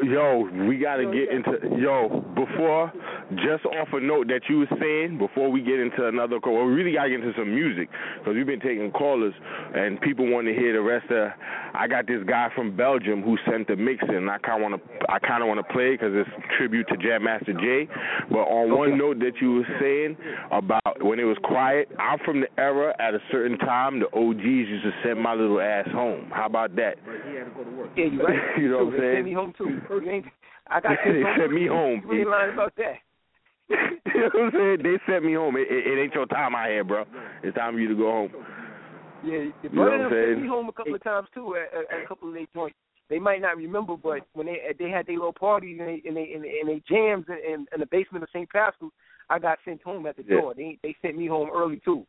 Yo, 0.03 0.49
we 0.67 0.79
gotta 0.79 1.05
get 1.05 1.31
into 1.31 1.81
yo 1.81 2.25
before 2.35 2.93
just 3.37 3.65
off 3.65 3.89
a 3.93 4.01
note 4.01 4.29
that 4.29 4.43
you 4.49 4.59
were 4.61 4.69
saying 4.81 5.19
before 5.19 5.51
we 5.51 5.63
get 5.63 5.81
into 5.81 6.07
another 6.07 6.41
call. 6.41 6.57
Well, 6.57 6.67
we 6.67 6.73
really 6.73 6.93
gotta 6.93 7.11
get 7.11 7.21
into 7.21 7.33
some 7.37 7.55
music 7.55 7.89
because 8.19 8.35
we've 8.35 8.47
been 8.47 8.61
taking 8.61 8.91
callers 8.91 9.35
and 9.75 10.01
people 10.01 10.31
want 10.31 10.47
to 10.47 10.55
hear 10.55 10.73
the 10.73 10.83
rest 10.83 11.11
of. 11.11 11.33
I 11.75 11.89
got 11.89 12.07
this 12.07 12.23
guy 12.27 12.51
from 12.55 12.77
Belgium 12.77 13.23
who 13.23 13.37
sent 13.51 13.67
the 13.67 13.77
mix 13.77 14.05
in. 14.09 14.29
I 14.29 14.39
kind 14.39 14.63
of 14.63 14.71
want 14.71 14.83
to 14.83 15.11
I 15.11 15.19
kind 15.19 15.43
of 15.43 15.49
want 15.49 15.59
to 15.67 15.73
play 15.73 15.93
because 15.93 16.13
it's 16.13 16.31
tribute 16.57 16.87
to 16.89 16.97
Jam 16.97 17.25
Master 17.25 17.53
Jay. 17.55 17.89
But 18.31 18.47
on 18.47 18.77
one 18.77 18.99
note 18.99 19.19
that 19.21 19.41
you 19.41 19.55
were 19.55 19.69
saying 19.81 20.17
about 20.53 21.03
when 21.03 21.19
it 21.19 21.25
was 21.25 21.39
quiet, 21.43 21.89
I'm 21.99 22.19
from 22.25 22.41
the 22.41 22.49
era 22.59 22.95
at 23.01 23.15
a 23.15 23.21
certain 23.33 23.59
time 23.59 24.01
the 24.01 24.07
OGs 24.15 24.45
used 24.45 24.85
to 24.85 24.93
send 25.05 25.21
my 25.21 25.35
little 25.35 25.61
ass 25.61 25.89
home. 25.93 26.31
How 26.33 26.47
about 26.47 26.77
that? 26.77 26.97
He 27.29 27.37
had 27.37 27.45
to 27.45 27.51
go 27.51 27.89
Yeah, 27.97 28.05
you 28.05 28.23
right. 28.23 28.39
You 28.59 28.71
know 28.71 28.85
what 28.85 28.87
I'm 28.87 28.93
They 28.93 28.99
saying? 28.99 29.15
Send 29.17 29.27
me 29.27 29.33
home 29.33 29.53
too. 29.57 29.81
I 30.69 30.81
got 30.81 30.93
They 31.05 31.23
sent 31.39 31.53
me 31.53 31.67
home, 31.67 32.03
You 32.11 32.21
ain't 32.21 32.29
lying 32.29 32.53
about 32.53 32.75
that. 32.77 32.95
you 33.71 34.21
know 34.21 34.31
what 34.33 34.43
I'm 34.45 34.51
saying? 34.53 34.79
They 34.83 35.13
sent 35.13 35.25
me 35.25 35.35
home. 35.35 35.57
It, 35.57 35.67
it, 35.71 35.87
it 35.87 36.03
ain't 36.03 36.15
your 36.15 36.27
time 36.27 36.55
out 36.55 36.69
here, 36.69 36.85
bro. 36.85 37.05
It's 37.43 37.57
time 37.57 37.75
for 37.75 37.81
you 37.81 37.89
to 37.89 37.95
go 37.95 38.11
home. 38.11 38.33
Yeah, 39.25 39.39
You 39.63 39.71
know 39.73 39.83
what 39.83 39.93
I'm 39.93 40.11
sent 40.11 40.13
saying? 40.13 40.43
me 40.43 40.49
home 40.49 40.69
a 40.69 40.73
couple 40.73 40.95
of 40.95 41.03
times 41.03 41.29
too 41.35 41.57
at, 41.57 41.77
at, 41.79 41.99
at 41.99 42.05
a 42.05 42.07
couple 42.07 42.29
of 42.29 42.35
their 42.35 42.47
joints. 42.55 42.77
They 43.11 43.19
might 43.19 43.41
not 43.41 43.57
remember, 43.57 43.97
but 43.97 44.27
when 44.33 44.47
they 44.47 44.59
they 44.79 44.91
had 44.91 45.07
their 45.07 45.17
little 45.17 45.33
parties 45.33 45.79
and 45.79 45.89
they 45.89 46.03
and 46.07 46.17
they 46.17 46.33
and 46.35 46.45
and 46.45 46.69
they 46.69 46.83
jams 46.89 47.27
in, 47.29 47.53
in, 47.53 47.67
in 47.73 47.81
the 47.81 47.87
basement 47.87 48.23
of 48.25 48.31
St. 48.31 48.49
Pascal, 48.51 48.91
I 49.29 49.39
got 49.39 49.59
sent 49.65 49.83
home 49.83 50.07
at 50.07 50.17
the 50.17 50.25
Yeah. 50.27 50.41
door. 50.41 50.55
They 50.55 50.79
they 50.83 50.97
sent 51.03 51.17
me 51.17 51.27
home 51.27 51.51
early 51.55 51.81
too. 51.85 52.07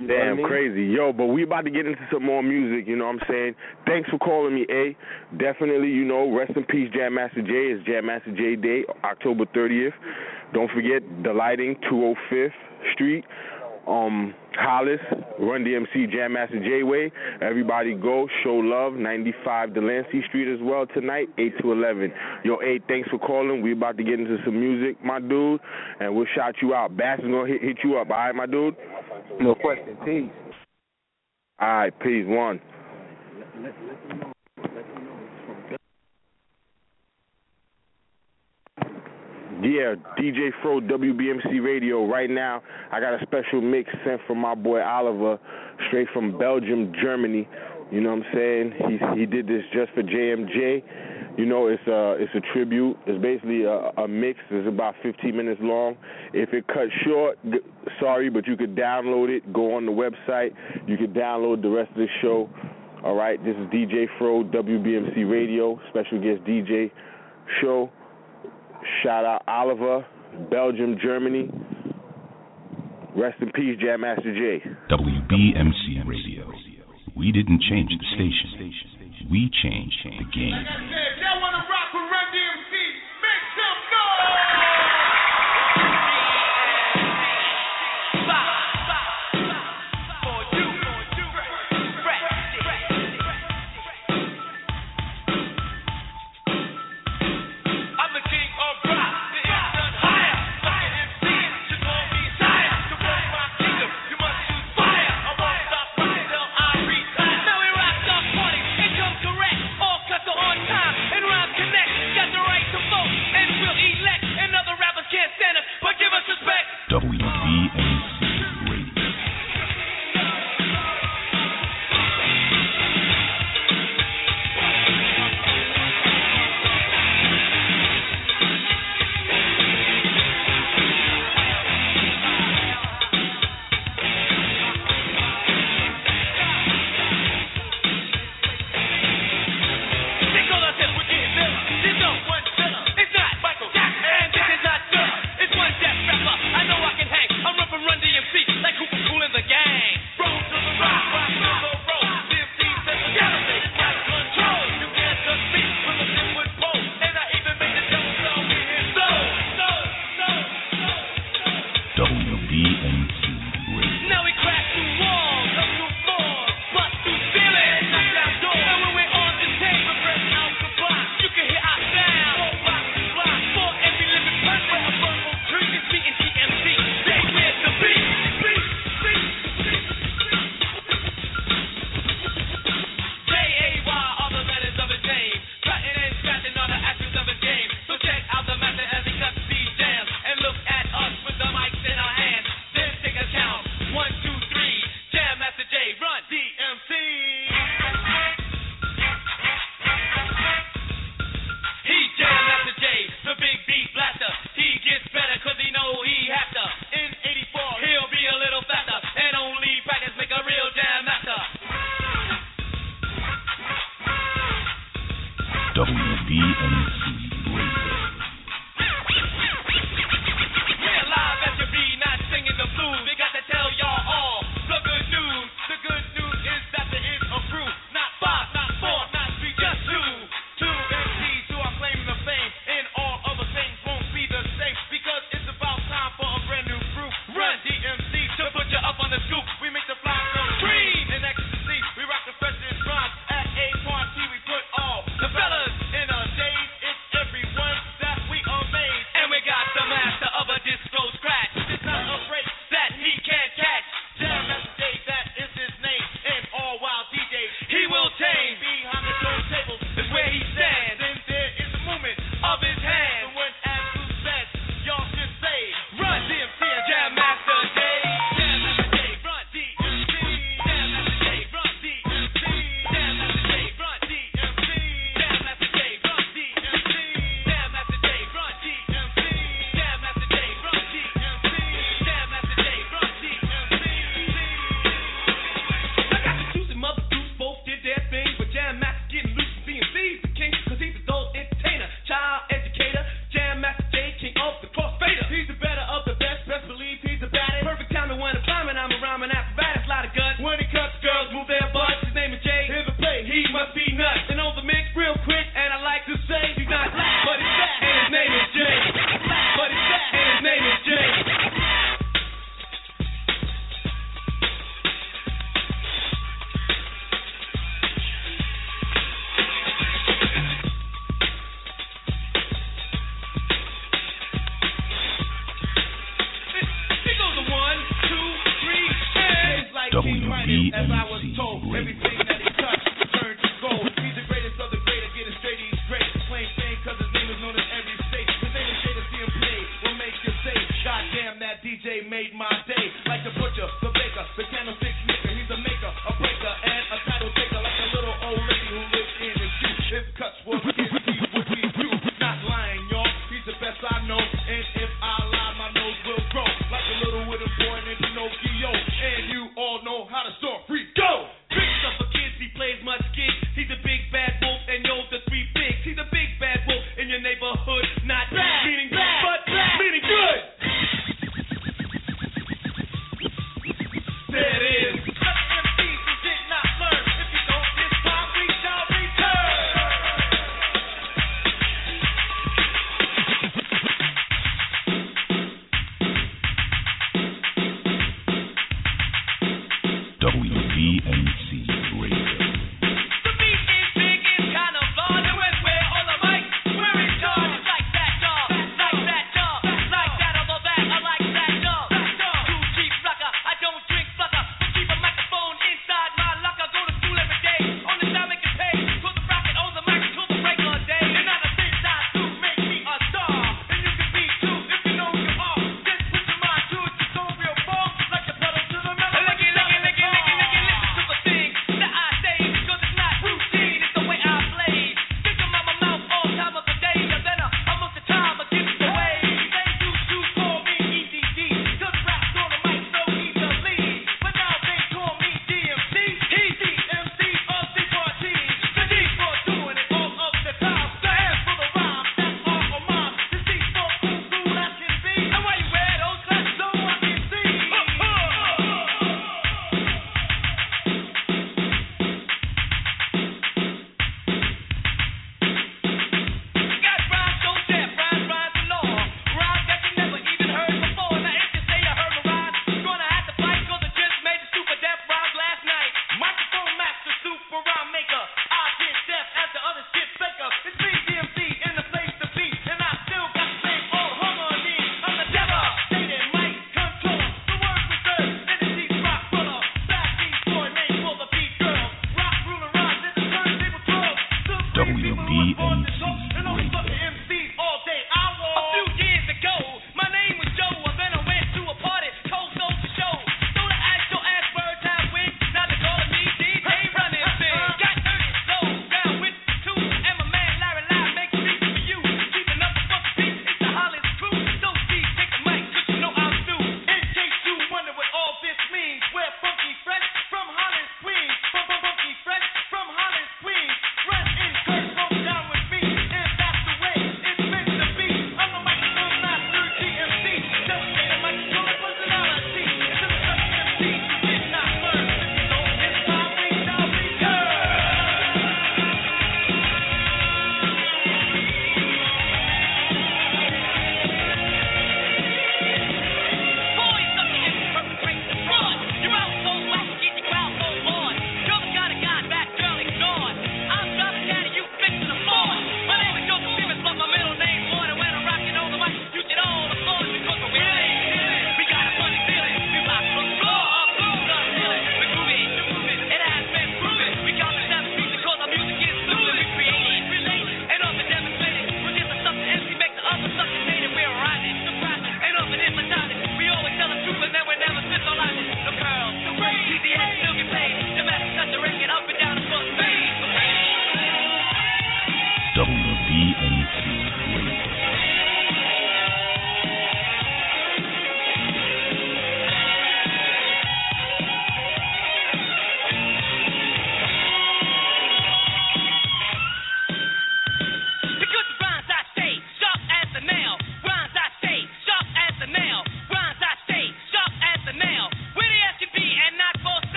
You 0.00 0.08
what 0.08 0.14
I 0.16 0.24
Damn 0.24 0.36
mean? 0.38 0.46
crazy. 0.46 0.84
Yo, 0.86 1.12
but 1.12 1.26
we 1.26 1.44
about 1.44 1.64
to 1.64 1.70
get 1.70 1.86
into 1.86 2.00
some 2.12 2.24
more 2.24 2.42
music, 2.42 2.88
you 2.88 2.96
know 2.96 3.06
what 3.06 3.16
I'm 3.22 3.28
saying? 3.28 3.54
Thanks 3.86 4.10
for 4.10 4.18
calling 4.18 4.54
me, 4.54 4.66
A. 4.68 4.96
Definitely, 5.36 5.88
you 5.88 6.04
know, 6.04 6.34
rest 6.36 6.52
in 6.56 6.64
peace, 6.64 6.90
Jam 6.92 7.14
Master 7.14 7.42
Jay. 7.42 7.70
It's 7.70 7.86
Jam 7.86 8.06
Master 8.06 8.34
Jay 8.34 8.56
Day, 8.56 8.82
October 9.04 9.44
30th. 9.54 9.92
Don't 10.52 10.70
forget 10.72 11.02
the 11.22 11.32
lighting, 11.32 11.76
205th 11.90 12.50
Street. 12.92 13.24
Um, 13.86 14.34
Hollis, 14.56 15.00
Run 15.38 15.64
DMC, 15.64 16.10
Jam 16.10 16.32
Master 16.34 16.58
Jay 16.60 16.82
Way. 16.82 17.12
Everybody 17.40 17.94
go, 17.94 18.26
show 18.42 18.54
love, 18.54 18.94
95 18.94 19.74
Delancey 19.74 20.22
Street 20.28 20.52
as 20.52 20.60
well 20.62 20.86
tonight, 20.86 21.28
8 21.38 21.52
to 21.60 21.72
11. 21.72 22.12
Yo, 22.44 22.54
A, 22.62 22.80
thanks 22.88 23.08
for 23.10 23.18
calling. 23.18 23.62
We 23.62 23.72
about 23.72 23.96
to 23.98 24.04
get 24.04 24.20
into 24.20 24.38
some 24.44 24.58
music, 24.58 25.02
my 25.04 25.20
dude, 25.20 25.60
and 26.00 26.14
we'll 26.14 26.26
shout 26.34 26.54
you 26.62 26.74
out. 26.74 26.96
Bass 26.96 27.18
is 27.18 27.24
gonna 27.26 27.46
hit, 27.46 27.62
hit 27.62 27.78
you 27.82 27.98
up, 27.98 28.10
all 28.10 28.16
right, 28.16 28.34
my 28.34 28.46
dude? 28.46 28.76
No 29.40 29.54
question. 29.54 29.96
Peace. 30.04 30.30
All 31.60 31.68
right, 31.68 32.00
peace. 32.00 32.24
One. 32.26 32.60
Yeah, 39.64 39.94
DJ 40.18 40.50
Fro, 40.60 40.78
WBMC 40.80 41.64
Radio. 41.64 42.04
Right 42.06 42.28
now, 42.28 42.62
I 42.92 43.00
got 43.00 43.14
a 43.14 43.24
special 43.24 43.62
mix 43.62 43.90
sent 44.04 44.20
from 44.26 44.36
my 44.36 44.54
boy 44.54 44.82
Oliver, 44.82 45.38
straight 45.88 46.06
from 46.12 46.36
Belgium, 46.38 46.92
Germany. 47.02 47.48
You 47.90 48.02
know 48.02 48.10
what 48.10 48.26
I'm 48.26 48.34
saying? 48.34 48.72
He 48.76 49.20
he 49.20 49.24
did 49.24 49.46
this 49.46 49.62
just 49.72 49.90
for 49.92 50.02
JMJ. 50.02 50.82
You 51.38 51.46
know, 51.46 51.68
it's 51.68 51.82
a 51.86 52.16
it's 52.18 52.32
a 52.34 52.52
tribute. 52.52 52.98
It's 53.06 53.22
basically 53.22 53.64
a, 53.64 53.88
a 53.96 54.06
mix. 54.06 54.38
It's 54.50 54.68
about 54.68 54.96
15 55.02 55.34
minutes 55.34 55.60
long. 55.64 55.96
If 56.34 56.52
it 56.52 56.66
cuts 56.66 56.92
short, 57.02 57.38
sorry, 57.98 58.28
but 58.28 58.46
you 58.46 58.58
could 58.58 58.76
download 58.76 59.34
it. 59.34 59.50
Go 59.50 59.76
on 59.76 59.86
the 59.86 59.92
website. 59.92 60.50
You 60.86 60.98
could 60.98 61.14
download 61.14 61.62
the 61.62 61.70
rest 61.70 61.88
of 61.92 61.96
the 61.96 62.08
show. 62.20 62.50
All 63.02 63.14
right, 63.14 63.42
this 63.42 63.56
is 63.56 63.66
DJ 63.68 64.08
Fro, 64.18 64.44
WBMC 64.44 65.30
Radio, 65.30 65.80
special 65.88 66.20
guest 66.20 66.44
DJ 66.46 66.90
show. 67.62 67.90
Shout 69.02 69.24
out 69.24 69.42
Oliver, 69.48 70.04
Belgium, 70.50 70.96
Germany. 71.02 71.50
Rest 73.16 73.40
in 73.40 73.50
peace, 73.52 73.78
Jam 73.80 74.00
Master 74.00 74.34
Jay. 74.34 74.62
WBMC 74.90 76.06
Radio. 76.06 76.50
We 77.16 77.30
didn't 77.30 77.62
change 77.70 77.90
the 77.90 78.06
station. 78.16 78.72
We 79.30 79.50
changed 79.62 79.96
the 80.04 80.24
game. 80.34 80.66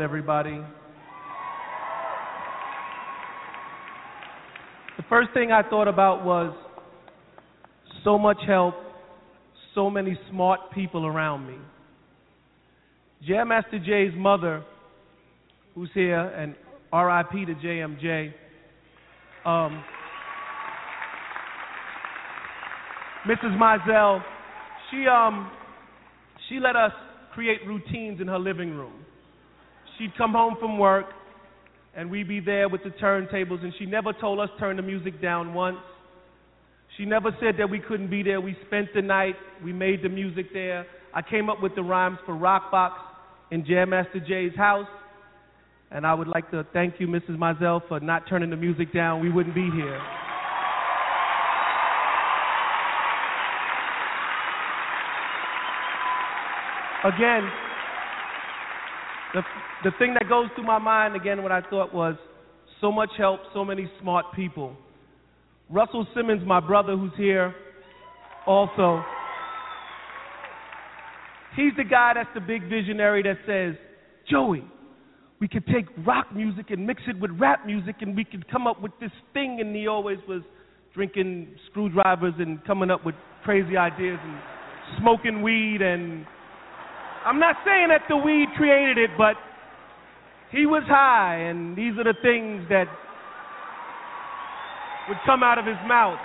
Everybody. 0.00 0.60
The 4.96 5.02
first 5.08 5.30
thing 5.34 5.50
I 5.50 5.62
thought 5.68 5.88
about 5.88 6.24
was 6.24 6.54
so 8.04 8.18
much 8.18 8.38
help, 8.46 8.74
so 9.74 9.90
many 9.90 10.18
smart 10.30 10.60
people 10.72 11.04
around 11.04 11.46
me. 11.46 11.56
Jam 13.26 13.48
Master 13.48 13.78
Jay's 13.78 14.12
mother, 14.16 14.64
who's 15.74 15.90
here, 15.94 16.20
and 16.20 16.54
RIP 16.92 17.46
to 17.46 17.54
JMJ. 17.66 18.32
Um, 19.44 19.82
Mrs. 23.26 23.58
Mizell, 23.58 24.22
she 24.90 25.06
um 25.06 25.50
she 26.48 26.60
let 26.60 26.76
us 26.76 26.92
create 27.34 27.66
routines 27.66 28.20
in 28.20 28.28
her 28.28 28.38
living 28.38 28.70
room. 28.70 29.04
She'd 29.98 30.16
come 30.16 30.32
home 30.32 30.56
from 30.60 30.78
work 30.78 31.06
and 31.94 32.10
we'd 32.10 32.28
be 32.28 32.40
there 32.40 32.68
with 32.68 32.82
the 32.84 32.90
turntables 32.90 33.62
and 33.62 33.72
she 33.78 33.86
never 33.86 34.12
told 34.12 34.40
us 34.40 34.48
turn 34.58 34.76
the 34.76 34.82
music 34.82 35.20
down 35.20 35.54
once. 35.54 35.78
She 36.96 37.04
never 37.04 37.30
said 37.40 37.56
that 37.58 37.68
we 37.68 37.80
couldn't 37.80 38.10
be 38.10 38.22
there. 38.22 38.40
We 38.40 38.56
spent 38.66 38.88
the 38.94 39.02
night, 39.02 39.34
we 39.64 39.72
made 39.72 40.02
the 40.02 40.08
music 40.08 40.46
there. 40.52 40.86
I 41.14 41.22
came 41.22 41.50
up 41.50 41.62
with 41.62 41.74
the 41.74 41.82
rhymes 41.82 42.18
for 42.24 42.36
Rock 42.36 42.70
Box 42.70 43.00
in 43.50 43.64
Jam 43.66 43.90
Master 43.90 44.20
Jay's 44.20 44.56
house. 44.56 44.88
And 45.90 46.06
I 46.06 46.14
would 46.14 46.28
like 46.28 46.50
to 46.50 46.66
thank 46.72 46.94
you, 46.98 47.06
Mrs. 47.06 47.38
Mizell, 47.38 47.80
for 47.88 47.98
not 47.98 48.28
turning 48.28 48.50
the 48.50 48.56
music 48.56 48.92
down. 48.92 49.20
We 49.20 49.30
wouldn't 49.30 49.54
be 49.54 49.70
here. 49.74 50.00
again, 57.04 57.48
the 59.34 59.42
the 59.84 59.90
thing 59.98 60.14
that 60.14 60.28
goes 60.28 60.46
through 60.54 60.64
my 60.64 60.78
mind 60.78 61.14
again, 61.14 61.42
what 61.42 61.52
I 61.52 61.60
thought 61.62 61.94
was 61.94 62.16
so 62.80 62.90
much 62.90 63.10
help, 63.16 63.40
so 63.54 63.64
many 63.64 63.90
smart 64.00 64.26
people. 64.34 64.76
Russell 65.70 66.06
Simmons, 66.14 66.42
my 66.46 66.60
brother, 66.60 66.96
who's 66.96 67.12
here, 67.16 67.54
also. 68.46 69.02
He's 71.56 71.72
the 71.76 71.84
guy 71.84 72.12
that's 72.14 72.28
the 72.34 72.40
big 72.40 72.68
visionary 72.68 73.22
that 73.22 73.38
says, 73.46 73.74
Joey, 74.30 74.64
we 75.40 75.48
could 75.48 75.66
take 75.66 75.86
rock 76.06 76.34
music 76.34 76.70
and 76.70 76.86
mix 76.86 77.02
it 77.06 77.18
with 77.18 77.30
rap 77.38 77.66
music 77.66 77.96
and 78.00 78.16
we 78.16 78.24
could 78.24 78.50
come 78.50 78.66
up 78.66 78.80
with 78.82 78.92
this 79.00 79.10
thing. 79.32 79.58
And 79.60 79.74
he 79.74 79.86
always 79.86 80.18
was 80.28 80.42
drinking 80.94 81.48
screwdrivers 81.70 82.34
and 82.38 82.64
coming 82.64 82.90
up 82.90 83.04
with 83.04 83.14
crazy 83.44 83.76
ideas 83.76 84.18
and 84.22 84.38
smoking 85.00 85.42
weed 85.42 85.82
and 85.82 86.26
I'm 87.26 87.38
not 87.38 87.56
saying 87.64 87.88
that 87.88 88.02
the 88.08 88.16
weed 88.16 88.46
created 88.56 88.96
it, 88.96 89.10
but 89.18 89.34
he 90.50 90.66
was 90.66 90.82
high, 90.86 91.36
and 91.48 91.76
these 91.76 91.92
are 91.98 92.04
the 92.04 92.16
things 92.22 92.64
that 92.68 92.86
would 95.08 95.18
come 95.26 95.42
out 95.42 95.58
of 95.58 95.66
his 95.66 95.76
mouth. 95.86 96.18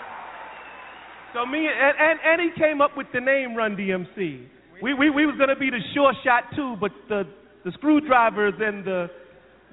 So 1.34 1.46
me 1.46 1.68
and, 1.68 1.96
and, 2.00 2.20
and 2.24 2.42
he 2.42 2.60
came 2.60 2.82
up 2.82 2.96
with 2.96 3.08
the 3.14 3.20
name 3.20 3.56
Run 3.56 3.76
DMC. 3.76 4.46
We 4.82 4.94
we 4.94 5.10
we 5.10 5.26
was 5.26 5.36
gonna 5.40 5.56
be 5.56 5.70
the 5.70 5.80
sure 5.94 6.14
shot 6.24 6.44
too, 6.56 6.76
but 6.80 6.92
the 7.10 7.24
the 7.66 7.72
screwdrivers 7.72 8.54
and 8.60 8.86
the 8.86 9.08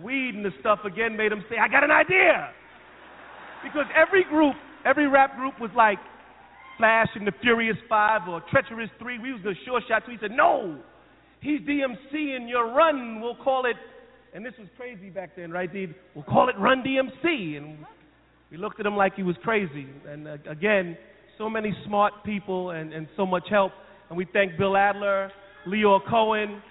weed 0.03 0.35
and 0.35 0.45
the 0.45 0.53
stuff 0.61 0.81
again 0.85 1.17
made 1.17 1.33
him 1.33 1.45
say, 1.51 1.57
I 1.59 1.69
got 1.69 1.85
an 1.85 1.91
idea. 1.91 2.51
Because 3.63 3.85
every 3.95 4.25
group, 4.25 4.55
every 4.87 5.09
rap 5.09 5.37
group 5.37 5.61
was 5.61 5.71
like 5.77 5.99
Flash 6.79 7.09
and 7.15 7.27
the 7.27 7.33
Furious 7.43 7.77
Five 7.89 8.23
or 8.29 8.43
Treacherous 8.51 8.89
Three. 8.99 9.19
We 9.19 9.33
was 9.33 9.43
the 9.43 9.55
sure 9.67 9.83
shot 9.87 10.07
too. 10.07 10.13
He 10.13 10.19
said, 10.21 10.31
No, 10.31 10.79
He's 11.41 11.61
DMC 11.63 12.37
and 12.37 12.49
your 12.49 12.73
run, 12.75 13.21
we'll 13.21 13.37
call 13.37 13.65
it, 13.65 13.77
and 14.35 14.45
this 14.45 14.55
was 14.59 14.69
crazy 14.77 15.11
back 15.11 15.31
then, 15.37 15.51
right, 15.51 15.73
Dee? 15.73 15.89
We'll 16.15 16.25
call 16.25 16.49
it 16.49 16.59
Run 16.59 16.85
DMC. 16.85 17.57
And 17.57 17.79
we 18.51 18.57
looked 18.57 18.79
at 18.79 18.87
him 18.87 18.97
like 18.97 19.15
he 19.15 19.23
was 19.23 19.37
crazy. 19.43 19.87
And 20.09 20.29
uh, 20.29 20.37
again, 20.49 20.97
so 21.37 21.51
many 21.51 21.75
smart 21.87 22.13
people 22.25 22.71
and, 22.71 22.93
and 22.93 23.09
so 23.17 23.27
much 23.27 23.45
help. 23.51 23.73
And 24.09 24.17
we 24.17 24.27
thank 24.33 24.57
Bill 24.57 24.77
Adler, 24.77 25.33
Lyor 25.67 26.01
Cohen. 26.09 26.63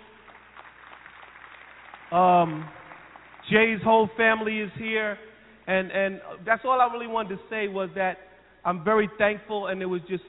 Um, 2.11 2.67
Jay's 3.51 3.81
whole 3.83 4.09
family 4.15 4.59
is 4.59 4.71
here. 4.77 5.17
And, 5.67 5.91
and 5.91 6.21
that's 6.45 6.61
all 6.63 6.79
I 6.79 6.91
really 6.93 7.07
wanted 7.07 7.35
to 7.35 7.41
say 7.49 7.67
was 7.67 7.89
that 7.95 8.17
I'm 8.63 8.83
very 8.83 9.09
thankful, 9.17 9.67
and 9.67 9.79
there 9.79 9.89
was 9.89 10.01
just 10.09 10.23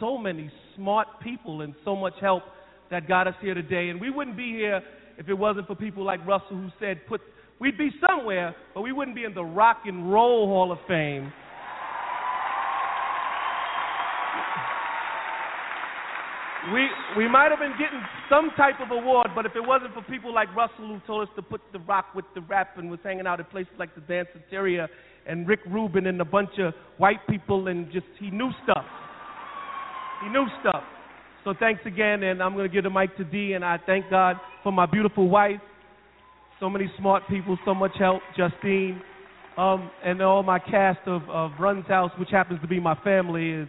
so 0.00 0.16
many 0.16 0.50
smart 0.76 1.08
people 1.22 1.62
and 1.62 1.74
so 1.84 1.94
much 1.96 2.14
help 2.20 2.44
that 2.90 3.08
got 3.08 3.26
us 3.26 3.34
here 3.40 3.54
today. 3.54 3.88
And 3.88 4.00
we 4.00 4.10
wouldn't 4.10 4.36
be 4.36 4.50
here 4.52 4.82
if 5.18 5.28
it 5.28 5.34
wasn't 5.34 5.66
for 5.66 5.74
people 5.74 6.04
like 6.04 6.24
Russell 6.24 6.56
who 6.56 6.68
said, 6.80 7.00
put, 7.08 7.20
we'd 7.58 7.76
be 7.76 7.90
somewhere, 8.08 8.54
but 8.72 8.82
we 8.82 8.92
wouldn't 8.92 9.16
be 9.16 9.24
in 9.24 9.34
the 9.34 9.44
Rock 9.44 9.78
and 9.84 10.10
Roll 10.10 10.46
Hall 10.46 10.70
of 10.70 10.78
Fame. 10.86 11.32
We, 16.72 16.86
we 17.16 17.28
might 17.28 17.50
have 17.50 17.60
been 17.60 17.72
getting 17.78 18.00
some 18.28 18.50
type 18.56 18.74
of 18.80 18.90
award, 18.90 19.28
but 19.34 19.46
if 19.46 19.56
it 19.56 19.66
wasn't 19.66 19.94
for 19.94 20.02
people 20.02 20.32
like 20.32 20.54
Russell 20.54 20.86
who 20.86 21.00
told 21.06 21.26
us 21.26 21.34
to 21.34 21.42
put 21.42 21.62
the 21.72 21.78
rock 21.80 22.14
with 22.14 22.26
the 22.34 22.42
rap 22.42 22.76
and 22.76 22.90
was 22.90 23.00
hanging 23.02 23.26
out 23.26 23.40
at 23.40 23.50
places 23.50 23.72
like 23.78 23.94
the 23.94 24.02
Danceteria 24.02 24.86
and 25.26 25.48
Rick 25.48 25.60
Rubin 25.68 26.06
and 26.06 26.20
a 26.20 26.24
bunch 26.24 26.50
of 26.58 26.74
white 26.98 27.26
people 27.28 27.68
and 27.68 27.90
just, 27.90 28.06
he 28.20 28.30
knew 28.30 28.50
stuff. 28.64 28.84
He 30.22 30.28
knew 30.28 30.46
stuff. 30.60 30.84
So 31.44 31.54
thanks 31.58 31.80
again, 31.86 32.22
and 32.24 32.42
I'm 32.42 32.54
going 32.54 32.68
to 32.68 32.72
give 32.72 32.84
the 32.84 32.90
mic 32.90 33.16
to 33.16 33.24
Dee, 33.24 33.52
and 33.52 33.64
I 33.64 33.78
thank 33.86 34.10
God 34.10 34.36
for 34.62 34.72
my 34.72 34.86
beautiful 34.86 35.28
wife. 35.28 35.60
So 36.60 36.68
many 36.68 36.90
smart 36.98 37.22
people, 37.28 37.56
so 37.64 37.74
much 37.74 37.92
help, 37.98 38.20
Justine, 38.36 39.00
um, 39.56 39.90
and 40.04 40.20
all 40.20 40.42
my 40.42 40.58
cast 40.58 41.00
of, 41.06 41.22
of 41.30 41.52
Run's 41.58 41.86
House, 41.86 42.10
which 42.18 42.30
happens 42.30 42.60
to 42.60 42.68
be 42.68 42.80
my 42.80 42.96
family, 43.02 43.50
is 43.50 43.68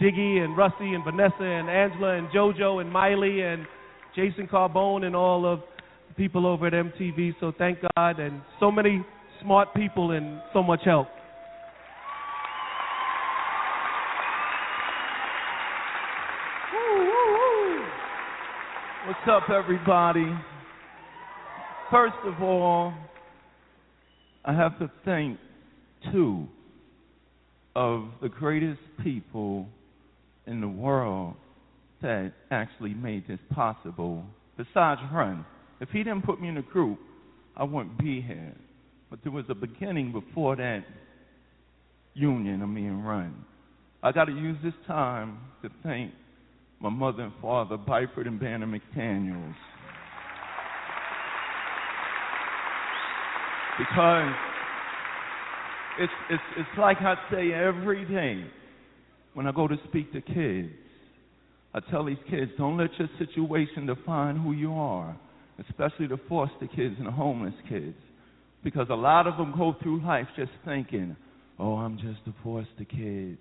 Diggy 0.00 0.44
and 0.44 0.56
Rusty 0.56 0.94
and 0.94 1.04
Vanessa 1.04 1.42
and 1.42 1.70
Angela 1.70 2.16
and 2.18 2.28
JoJo 2.28 2.80
and 2.80 2.92
Miley 2.92 3.42
and 3.42 3.66
Jason 4.14 4.46
Carbone 4.46 5.04
and 5.04 5.16
all 5.16 5.46
of 5.46 5.60
the 6.08 6.14
people 6.14 6.46
over 6.46 6.66
at 6.66 6.72
MTV. 6.72 7.34
So 7.40 7.52
thank 7.56 7.78
God, 7.96 8.18
and 8.18 8.42
so 8.60 8.70
many 8.70 9.04
smart 9.40 9.72
people 9.74 10.10
and 10.10 10.40
so 10.52 10.62
much 10.62 10.80
help. 10.84 11.08
What's 19.26 19.42
up, 19.42 19.50
everybody? 19.50 20.32
First 21.90 22.14
of 22.24 22.40
all, 22.40 22.94
I 24.44 24.52
have 24.52 24.78
to 24.78 24.88
thank 25.04 25.40
two 26.12 26.46
of 27.74 28.04
the 28.22 28.28
greatest 28.28 28.78
people 29.02 29.66
in 30.46 30.60
the 30.60 30.68
world 30.68 31.34
that 32.02 32.34
actually 32.52 32.94
made 32.94 33.26
this 33.26 33.40
possible, 33.52 34.22
besides 34.56 35.00
Run. 35.12 35.44
If 35.80 35.88
he 35.88 36.04
didn't 36.04 36.22
put 36.22 36.40
me 36.40 36.48
in 36.48 36.54
the 36.54 36.62
group, 36.62 37.00
I 37.56 37.64
wouldn't 37.64 37.98
be 37.98 38.20
here. 38.20 38.54
But 39.10 39.20
there 39.24 39.32
was 39.32 39.46
a 39.48 39.56
beginning 39.56 40.12
before 40.12 40.54
that 40.54 40.84
union 42.14 42.62
of 42.62 42.68
me 42.68 42.86
and 42.86 43.04
Run. 43.04 43.44
I 44.04 44.12
got 44.12 44.26
to 44.26 44.32
use 44.32 44.58
this 44.62 44.74
time 44.86 45.38
to 45.62 45.70
thank 45.82 46.12
my 46.80 46.88
mother 46.88 47.22
and 47.22 47.32
father, 47.40 47.76
Byford 47.76 48.26
and 48.26 48.38
Banner 48.38 48.66
McDaniels. 48.66 49.54
Because 53.78 54.34
it's, 55.98 56.12
it's, 56.30 56.42
it's 56.58 56.78
like 56.78 56.98
I 57.00 57.14
say 57.30 57.52
every 57.52 58.04
day 58.04 58.44
when 59.34 59.46
I 59.46 59.52
go 59.52 59.68
to 59.68 59.76
speak 59.88 60.12
to 60.12 60.20
kids. 60.20 60.72
I 61.74 61.80
tell 61.90 62.06
these 62.06 62.16
kids, 62.30 62.50
don't 62.56 62.78
let 62.78 62.88
your 62.98 63.08
situation 63.18 63.84
define 63.84 64.36
who 64.36 64.52
you 64.52 64.72
are, 64.72 65.14
especially 65.68 66.06
the 66.06 66.18
foster 66.26 66.66
kids 66.74 66.94
and 66.96 67.06
the 67.06 67.10
homeless 67.10 67.52
kids. 67.68 67.96
Because 68.64 68.86
a 68.88 68.94
lot 68.94 69.26
of 69.26 69.36
them 69.36 69.52
go 69.56 69.76
through 69.82 70.02
life 70.02 70.26
just 70.36 70.52
thinking, 70.64 71.16
oh, 71.58 71.74
I'm 71.74 71.98
just 71.98 72.20
a 72.26 72.32
foster 72.42 72.84
kid. 72.88 73.36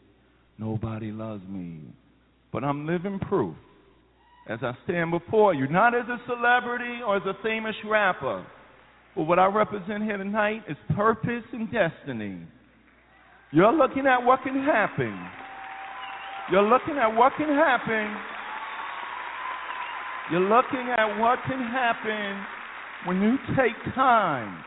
Nobody 0.57 1.11
loves 1.11 1.43
me. 1.47 1.79
But 2.55 2.63
I'm 2.63 2.87
living 2.87 3.19
proof 3.19 3.53
as 4.47 4.59
I 4.61 4.71
stand 4.85 5.11
before 5.11 5.53
you, 5.53 5.67
not 5.67 5.93
as 5.93 6.05
a 6.07 6.17
celebrity 6.25 7.01
or 7.05 7.17
as 7.17 7.23
a 7.25 7.33
famous 7.43 7.75
rapper, 7.83 8.45
but 9.13 9.23
what 9.23 9.39
I 9.39 9.47
represent 9.47 10.03
here 10.03 10.15
tonight 10.15 10.61
is 10.69 10.77
purpose 10.95 11.43
and 11.51 11.69
destiny. 11.69 12.39
You're 13.51 13.73
looking 13.73 14.07
at 14.07 14.23
what 14.23 14.41
can 14.43 14.55
happen. 14.63 15.19
You're 16.49 16.63
looking 16.63 16.95
at 16.97 17.09
what 17.09 17.33
can 17.35 17.49
happen. 17.49 18.15
You're 20.31 20.39
looking 20.39 20.93
at 20.97 21.19
what 21.19 21.39
can 21.45 21.59
happen 21.59 22.45
when 23.05 23.21
you 23.21 23.35
take 23.57 23.93
time. 23.93 24.63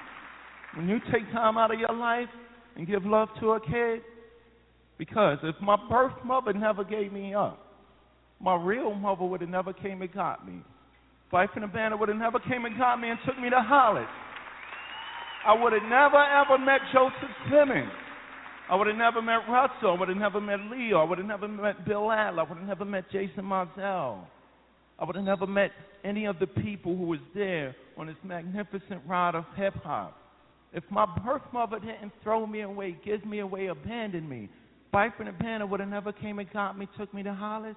When 0.77 0.91
you 0.91 0.99
take 1.11 1.33
time 1.33 1.57
out 1.57 1.73
of 1.73 1.81
your 1.81 1.95
life 1.95 2.29
and 2.77 2.87
give 2.87 3.07
love 3.07 3.31
to 3.41 3.53
a 3.53 3.61
kid. 3.61 4.03
Because 4.99 5.39
if 5.43 5.55
my 5.63 5.79
birth 5.89 6.13
mother 6.23 6.53
never 6.53 6.85
gave 6.85 7.15
me 7.15 7.33
up, 7.33 7.65
my 8.41 8.55
real 8.57 8.95
mother 8.95 9.25
would 9.25 9.41
have 9.41 9.51
never 9.51 9.73
came 9.73 10.03
and 10.03 10.13
got 10.13 10.47
me. 10.47 10.61
Wife 11.33 11.51
and 11.57 11.73
Banner 11.73 11.97
would 11.97 12.09
have 12.09 12.19
never 12.19 12.39
came 12.39 12.65
and 12.65 12.79
got 12.79 13.01
me 13.01 13.11
and 13.11 13.19
took 13.27 13.39
me 13.39 13.51
to 13.51 13.61
Hollis. 13.61 14.07
I 15.47 15.55
would 15.61 15.73
have 15.73 15.83
never 15.83 16.17
ever 16.17 16.59
met 16.59 16.81
Joseph 16.93 17.37
Simmons. 17.51 17.91
I 18.71 18.77
would 18.77 18.87
have 18.87 18.97
never 18.97 19.23
met 19.23 19.49
Russell. 19.49 19.95
I 19.97 19.99
would 19.99 20.09
have 20.09 20.19
never 20.19 20.41
met 20.41 20.61
Lyor. 20.61 21.01
I 21.01 21.05
would 21.05 21.19
have 21.19 21.27
never 21.27 21.49
met 21.49 21.87
Bill 21.87 22.11
Adler. 22.11 22.43
I 22.43 22.49
would 22.49 22.59
have 22.59 22.67
never 22.67 22.85
met 22.85 23.05
Jason 23.11 23.45
Mizell. 23.45 24.25
I 24.99 25.05
would 25.05 25.17
have 25.17 25.25
never 25.25 25.47
met 25.47 25.71
any 26.05 26.27
of 26.27 26.39
the 26.39 26.47
people 26.47 26.97
who 26.97 27.05
was 27.05 27.21
there 27.35 27.75
on 27.97 28.07
this 28.09 28.17
magnificent 28.25 29.01
ride 29.07 29.35
of 29.35 29.45
hip 29.57 29.75
hop. 29.83 30.17
If 30.73 30.85
my 30.91 31.07
birth 31.25 31.43
mother 31.53 31.79
didn't 31.79 32.13
throw 32.23 32.47
me 32.47 32.61
away, 32.61 32.97
give 33.05 33.25
me 33.25 33.39
away, 33.39 33.67
abandon 33.67 34.29
me, 34.29 34.49
Byford 34.93 35.29
and 35.29 35.39
Banner 35.39 35.67
would 35.67 35.81
have 35.81 35.89
never 35.89 36.13
came 36.13 36.39
and 36.39 36.51
got 36.53 36.79
me, 36.79 36.89
took 36.97 37.13
me 37.15 37.23
to 37.23 37.33
Hollis. 37.33 37.77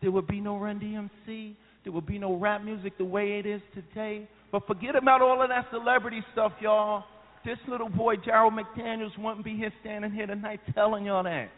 There 0.00 0.10
would 0.10 0.26
be 0.26 0.40
no 0.40 0.56
Run 0.56 0.78
DMC. 0.80 1.54
There 1.84 1.92
would 1.92 2.06
be 2.06 2.18
no 2.18 2.34
rap 2.36 2.62
music 2.62 2.98
the 2.98 3.04
way 3.04 3.38
it 3.38 3.46
is 3.46 3.60
today. 3.74 4.28
But 4.52 4.66
forget 4.66 4.96
about 4.96 5.22
all 5.22 5.42
of 5.42 5.48
that 5.48 5.66
celebrity 5.70 6.22
stuff, 6.32 6.52
y'all. 6.60 7.04
This 7.44 7.58
little 7.68 7.88
boy, 7.88 8.16
Gerald 8.16 8.54
McDaniels, 8.54 9.16
wouldn't 9.18 9.44
be 9.44 9.56
here 9.56 9.72
standing 9.80 10.12
here 10.12 10.26
tonight 10.26 10.60
telling 10.74 11.04
y'all 11.06 11.22
that. 11.22 11.48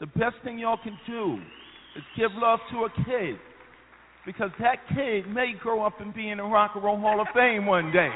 The 0.00 0.06
best 0.06 0.36
thing 0.42 0.58
y'all 0.58 0.78
can 0.82 0.98
do 1.06 1.38
is 1.96 2.02
give 2.16 2.30
love 2.34 2.58
to 2.72 2.84
a 2.84 2.90
kid. 3.04 3.38
Because 4.26 4.50
that 4.58 4.76
kid 4.88 5.28
may 5.28 5.52
grow 5.60 5.84
up 5.84 6.00
and 6.00 6.14
be 6.14 6.30
in 6.30 6.38
the 6.38 6.44
Rock 6.44 6.72
and 6.74 6.84
Roll 6.84 6.98
Hall 6.98 7.20
of 7.20 7.26
Fame 7.34 7.66
one 7.66 7.92
day. 7.92 8.10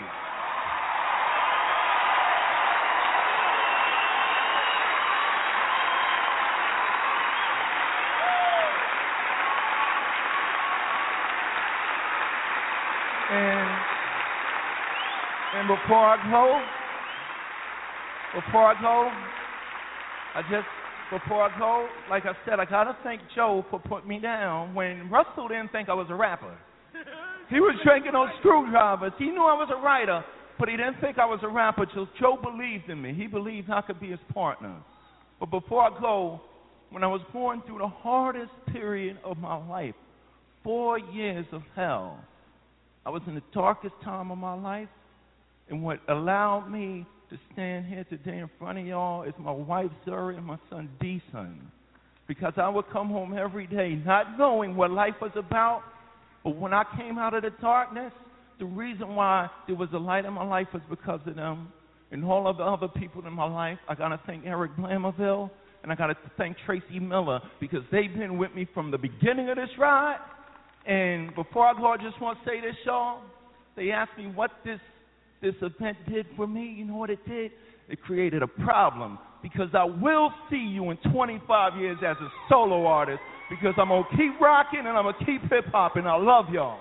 And 15.58 15.58
before 15.69 16.01
I 16.01 16.17
go, 16.31 16.61
before 18.41 18.65
I 18.65 18.81
go, 18.81 19.11
I 20.35 20.43
just 20.51 20.67
before 21.11 21.43
I 21.43 21.59
go, 21.59 21.89
like 22.11 22.25
I 22.25 22.33
said, 22.45 22.61
I 22.61 22.65
gotta 22.65 22.97
thank 23.03 23.21
Joe 23.35 23.65
for 23.71 23.79
putting 23.79 24.09
me 24.09 24.19
down 24.19 24.75
when 24.75 25.11
Russell 25.11 25.49
didn't 25.49 25.73
think 25.73 25.89
I 25.89 25.95
was 25.95 26.07
a 26.11 26.15
rapper. 26.15 26.57
He 27.51 27.61
was 27.61 27.79
drinking 27.85 28.15
on 28.15 28.31
screwdrivers. 28.41 29.13
He 29.19 29.27
knew 29.27 29.43
I 29.43 29.55
was 29.55 29.69
a 29.75 29.81
writer, 29.83 30.23
but 30.59 30.69
he 30.69 30.77
didn't 30.77 31.01
think 31.01 31.19
I 31.19 31.25
was 31.25 31.41
a 31.43 31.49
rapper 31.49 31.87
till 31.87 32.09
Joe 32.21 32.39
believed 32.43 32.91
in 32.91 33.01
me. 33.01 33.15
He 33.15 33.27
believed 33.27 33.71
I 33.71 33.81
could 33.81 34.01
be 34.01 34.11
his 34.11 34.21
partner. 34.35 34.77
But 35.41 35.51
before 35.51 35.83
I 35.83 36.01
go, 36.01 36.41
when 36.91 37.03
I 37.05 37.07
was 37.07 37.23
going 37.33 37.63
through 37.67 37.79
the 37.79 37.89
hardest 37.89 38.53
period 38.71 39.19
of 39.25 39.39
my 39.39 39.57
life, 39.67 39.95
four 40.63 40.99
years 40.99 41.47
of 41.53 41.63
hell, 41.75 42.23
I 43.07 43.11
was 43.11 43.23
in 43.27 43.35
the 43.35 43.43
darkest 43.55 43.95
time 44.05 44.31
of 44.31 44.37
my 44.37 44.55
life, 44.55 44.89
and 45.71 45.83
what 45.83 46.01
allowed 46.09 46.71
me 46.71 47.07
to 47.31 47.39
stand 47.53 47.87
here 47.87 48.05
today 48.05 48.39
in 48.39 48.51
front 48.59 48.79
of 48.79 48.87
y'all 48.87 49.23
is 49.23 49.35
my 49.39 49.51
wife, 49.51 49.91
Zuri, 50.07 50.37
and 50.37 50.47
my 50.47 50.59
son, 50.71 50.89
D-Son. 51.01 51.61
Because 52.27 52.55
I 52.57 52.69
would 52.69 52.89
come 52.91 53.09
home 53.09 53.37
every 53.37 53.67
day 53.67 54.01
not 54.05 54.39
knowing 54.39 54.77
what 54.77 54.91
life 54.91 55.15
was 55.21 55.33
about, 55.35 55.83
but 56.45 56.57
when 56.57 56.73
I 56.73 56.85
came 56.97 57.19
out 57.19 57.35
of 57.35 57.43
the 57.43 57.51
darkness, 57.61 58.13
the 58.59 58.65
reason 58.65 59.15
why 59.15 59.49
there 59.67 59.77
was 59.77 59.89
a 59.93 59.99
light 59.99 60.25
in 60.25 60.33
my 60.33 60.45
life 60.45 60.69
was 60.73 60.83
because 60.89 61.21
of 61.27 61.37
them 61.37 61.73
and 62.11 62.25
all 62.25 62.49
of 62.49 62.57
the 62.57 62.63
other 62.63 62.89
people 62.89 63.27
in 63.27 63.33
my 63.33 63.45
life. 63.45 63.79
I 63.89 63.95
got 63.95 64.09
to 64.09 64.21
thank 64.27 64.47
Eric 64.47 64.77
Blamoville, 64.77 65.51
and 65.83 65.93
I 65.93 65.95
got 65.95 66.09
to 66.09 66.17
thank 66.37 66.57
Tracy 66.65 66.99
Miller 66.99 67.41
because 67.61 67.83
they've 67.93 68.13
been 68.13 68.39
with 68.39 68.55
me 68.55 68.67
from 68.73 68.91
the 68.91 68.99
beginning 68.99 69.49
of 69.51 69.57
this 69.57 69.71
ride. 69.79 70.19
And 70.87 71.35
before 71.35 71.67
I 71.67 71.75
go, 71.75 71.89
I 71.89 71.97
just 71.99 72.21
want 72.21 72.39
to 72.39 72.51
say 72.51 72.61
this, 72.61 72.75
y'all. 72.85 73.23
They 73.77 73.91
asked 73.91 74.17
me 74.19 74.27
what 74.27 74.51
this 74.65 74.81
this 75.41 75.55
event 75.63 75.97
did 76.09 76.27
for 76.37 76.47
me, 76.47 76.75
you 76.77 76.85
know 76.85 76.97
what 76.97 77.11
it 77.11 77.25
did? 77.29 77.53
It 77.89 78.03
created 78.03 78.43
a 78.43 78.47
problem 78.47 79.19
because 79.43 79.69
I 79.73 79.85
will 79.85 80.33
see 80.51 80.57
you 80.57 80.91
in 80.91 80.99
25 81.13 81.81
years 81.81 81.99
as 82.05 82.17
a 82.17 82.29
solo 82.49 82.87
artist 82.87 83.21
because 83.49 83.75
I'm 83.79 83.89
going 83.89 84.05
to 84.11 84.17
keep 84.17 84.41
rocking 84.41 84.81
and 84.81 84.89
I'm 84.89 85.05
going 85.05 85.15
to 85.19 85.25
keep 85.25 85.43
hip 85.43 85.67
hop 85.73 85.97
and 85.97 86.09
I 86.09 86.17
love 86.17 86.47
y'all. 86.53 86.79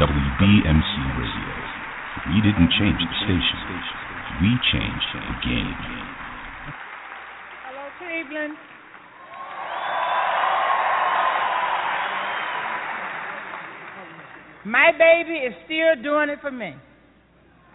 WBMC 0.00 0.92
Radio. 1.18 1.52
We 2.32 2.40
didn't 2.40 2.70
change 2.78 3.02
the 3.02 3.16
station. 3.26 3.58
We 4.40 4.50
changed 4.72 5.08
the 5.12 5.34
game. 5.44 5.76
Hello, 7.66 7.84
Cleveland. 7.98 8.56
My 14.64 14.92
baby 14.92 15.38
is 15.38 15.54
still 15.64 16.00
doing 16.02 16.28
it 16.28 16.38
for 16.40 16.52
me. 16.52 16.74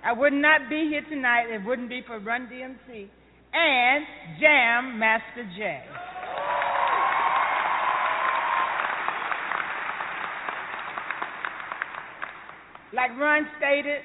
I 0.05 0.13
would 0.13 0.31
not 0.31 0.69
be 0.69 0.87
here 0.89 1.03
tonight 1.09 1.47
if 1.49 1.61
it 1.61 1.67
wouldn't 1.67 1.89
be 1.89 2.01
for 2.07 2.19
Run 2.19 2.47
DMC 2.47 3.09
and 3.53 4.05
Jam 4.39 4.97
Master 4.97 5.43
Jay. 5.57 5.83
Like 12.93 13.11
Run 13.19 13.47
stated, 13.57 14.01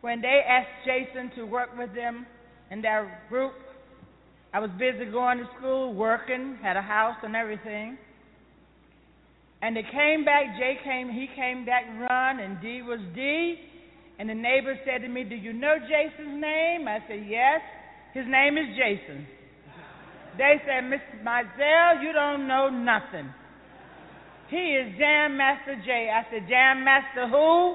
when 0.00 0.20
they 0.20 0.40
asked 0.48 0.84
Jason 0.84 1.30
to 1.36 1.44
work 1.44 1.68
with 1.78 1.94
them 1.94 2.26
in 2.72 2.82
their 2.82 3.22
group, 3.28 3.52
I 4.52 4.58
was 4.58 4.70
busy 4.76 5.04
going 5.10 5.38
to 5.38 5.48
school, 5.56 5.94
working, 5.94 6.58
had 6.60 6.76
a 6.76 6.82
house 6.82 7.16
and 7.22 7.36
everything. 7.36 7.96
And 9.62 9.76
they 9.76 9.82
came 9.82 10.24
back, 10.24 10.56
Jay 10.58 10.78
came, 10.82 11.10
he 11.10 11.28
came 11.36 11.66
back 11.66 11.84
run, 12.08 12.40
and 12.40 12.60
D 12.60 12.82
was 12.82 13.00
D. 13.14 13.56
And 14.18 14.28
the 14.28 14.34
neighbor 14.34 14.78
said 14.84 15.02
to 15.02 15.08
me, 15.08 15.24
Do 15.24 15.34
you 15.34 15.52
know 15.52 15.76
Jason's 15.80 16.40
name? 16.40 16.88
I 16.88 16.98
said, 17.08 17.24
Yes. 17.28 17.60
His 18.12 18.24
name 18.26 18.58
is 18.58 18.66
Jason. 18.76 19.26
They 20.36 20.60
said, 20.66 20.84
Mr. 20.84 21.22
Mizell, 21.22 22.02
you 22.02 22.12
don't 22.12 22.48
know 22.48 22.68
nothing. 22.68 23.32
He 24.48 24.56
is 24.56 24.98
Jam 24.98 25.36
Master 25.36 25.76
Jay. 25.86 26.10
I 26.10 26.26
said, 26.30 26.48
Jam 26.48 26.84
Master 26.84 27.28
who? 27.28 27.74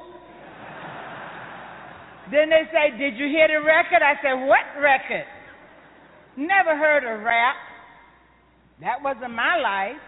then 2.31 2.49
they 2.49 2.63
say, 2.73 2.97
Did 2.97 3.17
you 3.17 3.27
hear 3.27 3.47
the 3.47 3.65
record? 3.65 4.01
I 4.01 4.15
said, 4.21 4.33
What 4.45 4.81
record? 4.81 5.25
Never 6.37 6.75
heard 6.75 7.03
of 7.05 7.23
rap. 7.23 7.55
That 8.81 9.01
wasn't 9.01 9.33
my 9.33 9.57
life. 9.57 10.01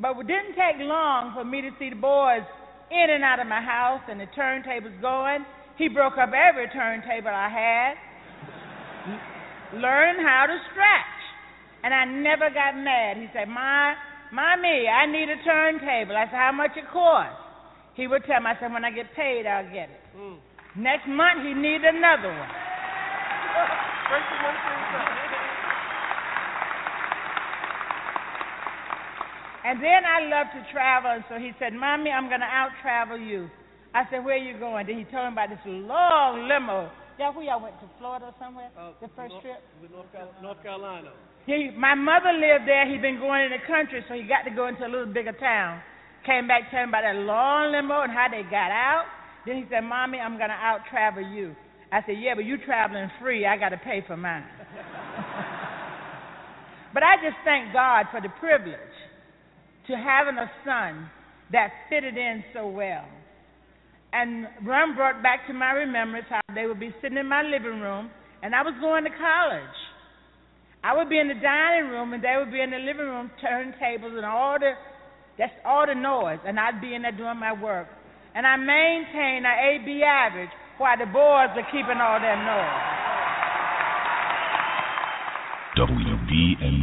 But 0.00 0.14
it 0.18 0.26
didn't 0.30 0.54
take 0.54 0.78
long 0.78 1.34
for 1.34 1.44
me 1.44 1.60
to 1.62 1.70
see 1.78 1.90
the 1.90 1.98
boys 1.98 2.46
in 2.90 3.10
and 3.10 3.24
out 3.24 3.40
of 3.40 3.46
my 3.46 3.60
house 3.60 4.00
and 4.08 4.20
the 4.20 4.30
turntables 4.30 4.94
going. 5.02 5.44
He 5.76 5.88
broke 5.88 6.18
up 6.18 6.30
every 6.30 6.68
turntable 6.70 7.30
I 7.30 7.50
had, 7.50 7.94
learning 9.78 10.24
how 10.24 10.46
to 10.46 10.56
scratch. 10.70 11.18
And 11.82 11.94
I 11.94 12.04
never 12.04 12.50
got 12.50 12.74
mad. 12.74 13.16
He 13.18 13.26
said, 13.32 13.48
My, 13.48 13.94
Mommy, 14.32 14.88
I 14.88 15.06
need 15.06 15.30
a 15.30 15.38
turntable. 15.44 16.16
I 16.16 16.26
said, 16.26 16.34
How 16.34 16.52
much 16.52 16.72
it 16.76 16.84
cost? 16.92 17.34
He 17.94 18.06
would 18.06 18.24
tell 18.24 18.40
me, 18.40 18.50
I 18.50 18.60
said, 18.60 18.72
When 18.72 18.84
I 18.84 18.90
get 18.90 19.14
paid, 19.14 19.46
I'll 19.46 19.66
get 19.66 19.90
it. 19.90 20.00
Mm. 20.16 20.38
Next 20.76 21.06
month, 21.06 21.46
he 21.46 21.54
needed 21.54 21.94
another 21.94 22.28
one. 22.28 22.50
And 29.68 29.84
then 29.84 30.00
I 30.00 30.24
love 30.32 30.48
to 30.56 30.64
travel, 30.72 31.12
and 31.12 31.24
so 31.28 31.36
he 31.36 31.52
said, 31.60 31.76
Mommy, 31.76 32.08
I'm 32.08 32.32
going 32.32 32.40
to 32.40 32.48
out 32.48 32.72
travel 32.80 33.20
you. 33.20 33.52
I 33.92 34.08
said, 34.08 34.24
Where 34.24 34.40
are 34.40 34.40
you 34.40 34.56
going? 34.56 34.88
Then 34.88 34.96
he 34.96 35.04
told 35.12 35.28
me 35.28 35.36
about 35.36 35.52
this 35.52 35.60
long 35.68 36.48
limo. 36.48 36.88
Yeah, 37.20 37.36
where 37.36 37.44
y'all 37.44 37.60
went 37.60 37.76
to 37.84 37.88
Florida 38.00 38.32
or 38.32 38.34
somewhere? 38.40 38.72
Uh, 38.72 38.96
the 39.04 39.12
first 39.12 39.36
North, 39.36 39.44
trip? 39.44 39.60
North, 39.92 40.08
Carolina, 40.08 40.40
North 40.40 40.62
Carolina. 40.64 41.10
He, 41.44 41.68
my 41.76 41.92
mother 41.92 42.32
lived 42.32 42.64
there. 42.64 42.88
He'd 42.88 43.04
been 43.04 43.20
going 43.20 43.44
in 43.44 43.52
the 43.52 43.60
country, 43.68 44.00
so 44.08 44.16
he 44.16 44.24
got 44.24 44.48
to 44.48 44.54
go 44.56 44.72
into 44.72 44.88
a 44.88 44.88
little 44.88 45.12
bigger 45.12 45.36
town. 45.36 45.84
Came 46.24 46.48
back 46.48 46.72
telling 46.72 46.88
about 46.88 47.04
that 47.04 47.20
long 47.20 47.68
limo 47.68 48.08
and 48.08 48.12
how 48.12 48.32
they 48.32 48.48
got 48.48 48.72
out. 48.72 49.04
Then 49.44 49.60
he 49.60 49.68
said, 49.68 49.84
Mommy, 49.84 50.16
I'm 50.16 50.40
going 50.40 50.48
to 50.48 50.56
out 50.56 50.88
travel 50.88 51.20
you. 51.20 51.52
I 51.92 52.00
said, 52.08 52.16
Yeah, 52.16 52.32
but 52.32 52.48
you're 52.48 52.64
traveling 52.64 53.12
free. 53.20 53.44
I 53.44 53.60
got 53.60 53.76
to 53.76 53.80
pay 53.84 54.00
for 54.08 54.16
mine. 54.16 54.48
But 56.94 57.02
I 57.02 57.16
just 57.16 57.36
thank 57.44 57.72
God 57.72 58.06
for 58.10 58.20
the 58.20 58.32
privilege 58.40 58.87
to 59.88 59.96
having 59.96 60.36
a 60.38 60.50
son 60.64 61.10
that 61.52 61.70
fitted 61.88 62.16
in 62.16 62.44
so 62.54 62.68
well. 62.68 63.04
And 64.12 64.46
Run 64.64 64.94
brought 64.94 65.22
back 65.22 65.46
to 65.48 65.52
my 65.52 65.72
remembrance 65.72 66.26
how 66.28 66.40
they 66.54 66.66
would 66.66 66.80
be 66.80 66.94
sitting 67.02 67.18
in 67.18 67.26
my 67.26 67.42
living 67.42 67.80
room, 67.80 68.10
and 68.42 68.54
I 68.54 68.62
was 68.62 68.74
going 68.80 69.04
to 69.04 69.10
college. 69.10 69.78
I 70.84 70.96
would 70.96 71.10
be 71.10 71.18
in 71.18 71.28
the 71.28 71.34
dining 71.34 71.90
room, 71.90 72.12
and 72.12 72.22
they 72.22 72.36
would 72.38 72.52
be 72.52 72.60
in 72.60 72.70
the 72.70 72.78
living 72.78 73.08
room, 73.08 73.30
turntables, 73.42 74.16
and 74.16 74.24
all 74.24 74.58
the 74.58 74.72
that's 75.38 75.54
all 75.64 75.86
the 75.86 75.94
noise, 75.94 76.42
and 76.44 76.58
I'd 76.58 76.80
be 76.80 76.94
in 76.94 77.02
there 77.02 77.12
doing 77.12 77.38
my 77.38 77.54
work. 77.54 77.86
And 78.34 78.44
I 78.44 78.56
maintained 78.56 79.46
an 79.46 79.54
AB 79.54 80.02
average 80.02 80.50
while 80.78 80.98
the 80.98 81.06
boys 81.06 81.54
are 81.54 81.68
keeping 81.70 81.98
all 82.02 82.18
that 82.18 82.38
noise. 82.42 82.98
WBMC 85.78 86.77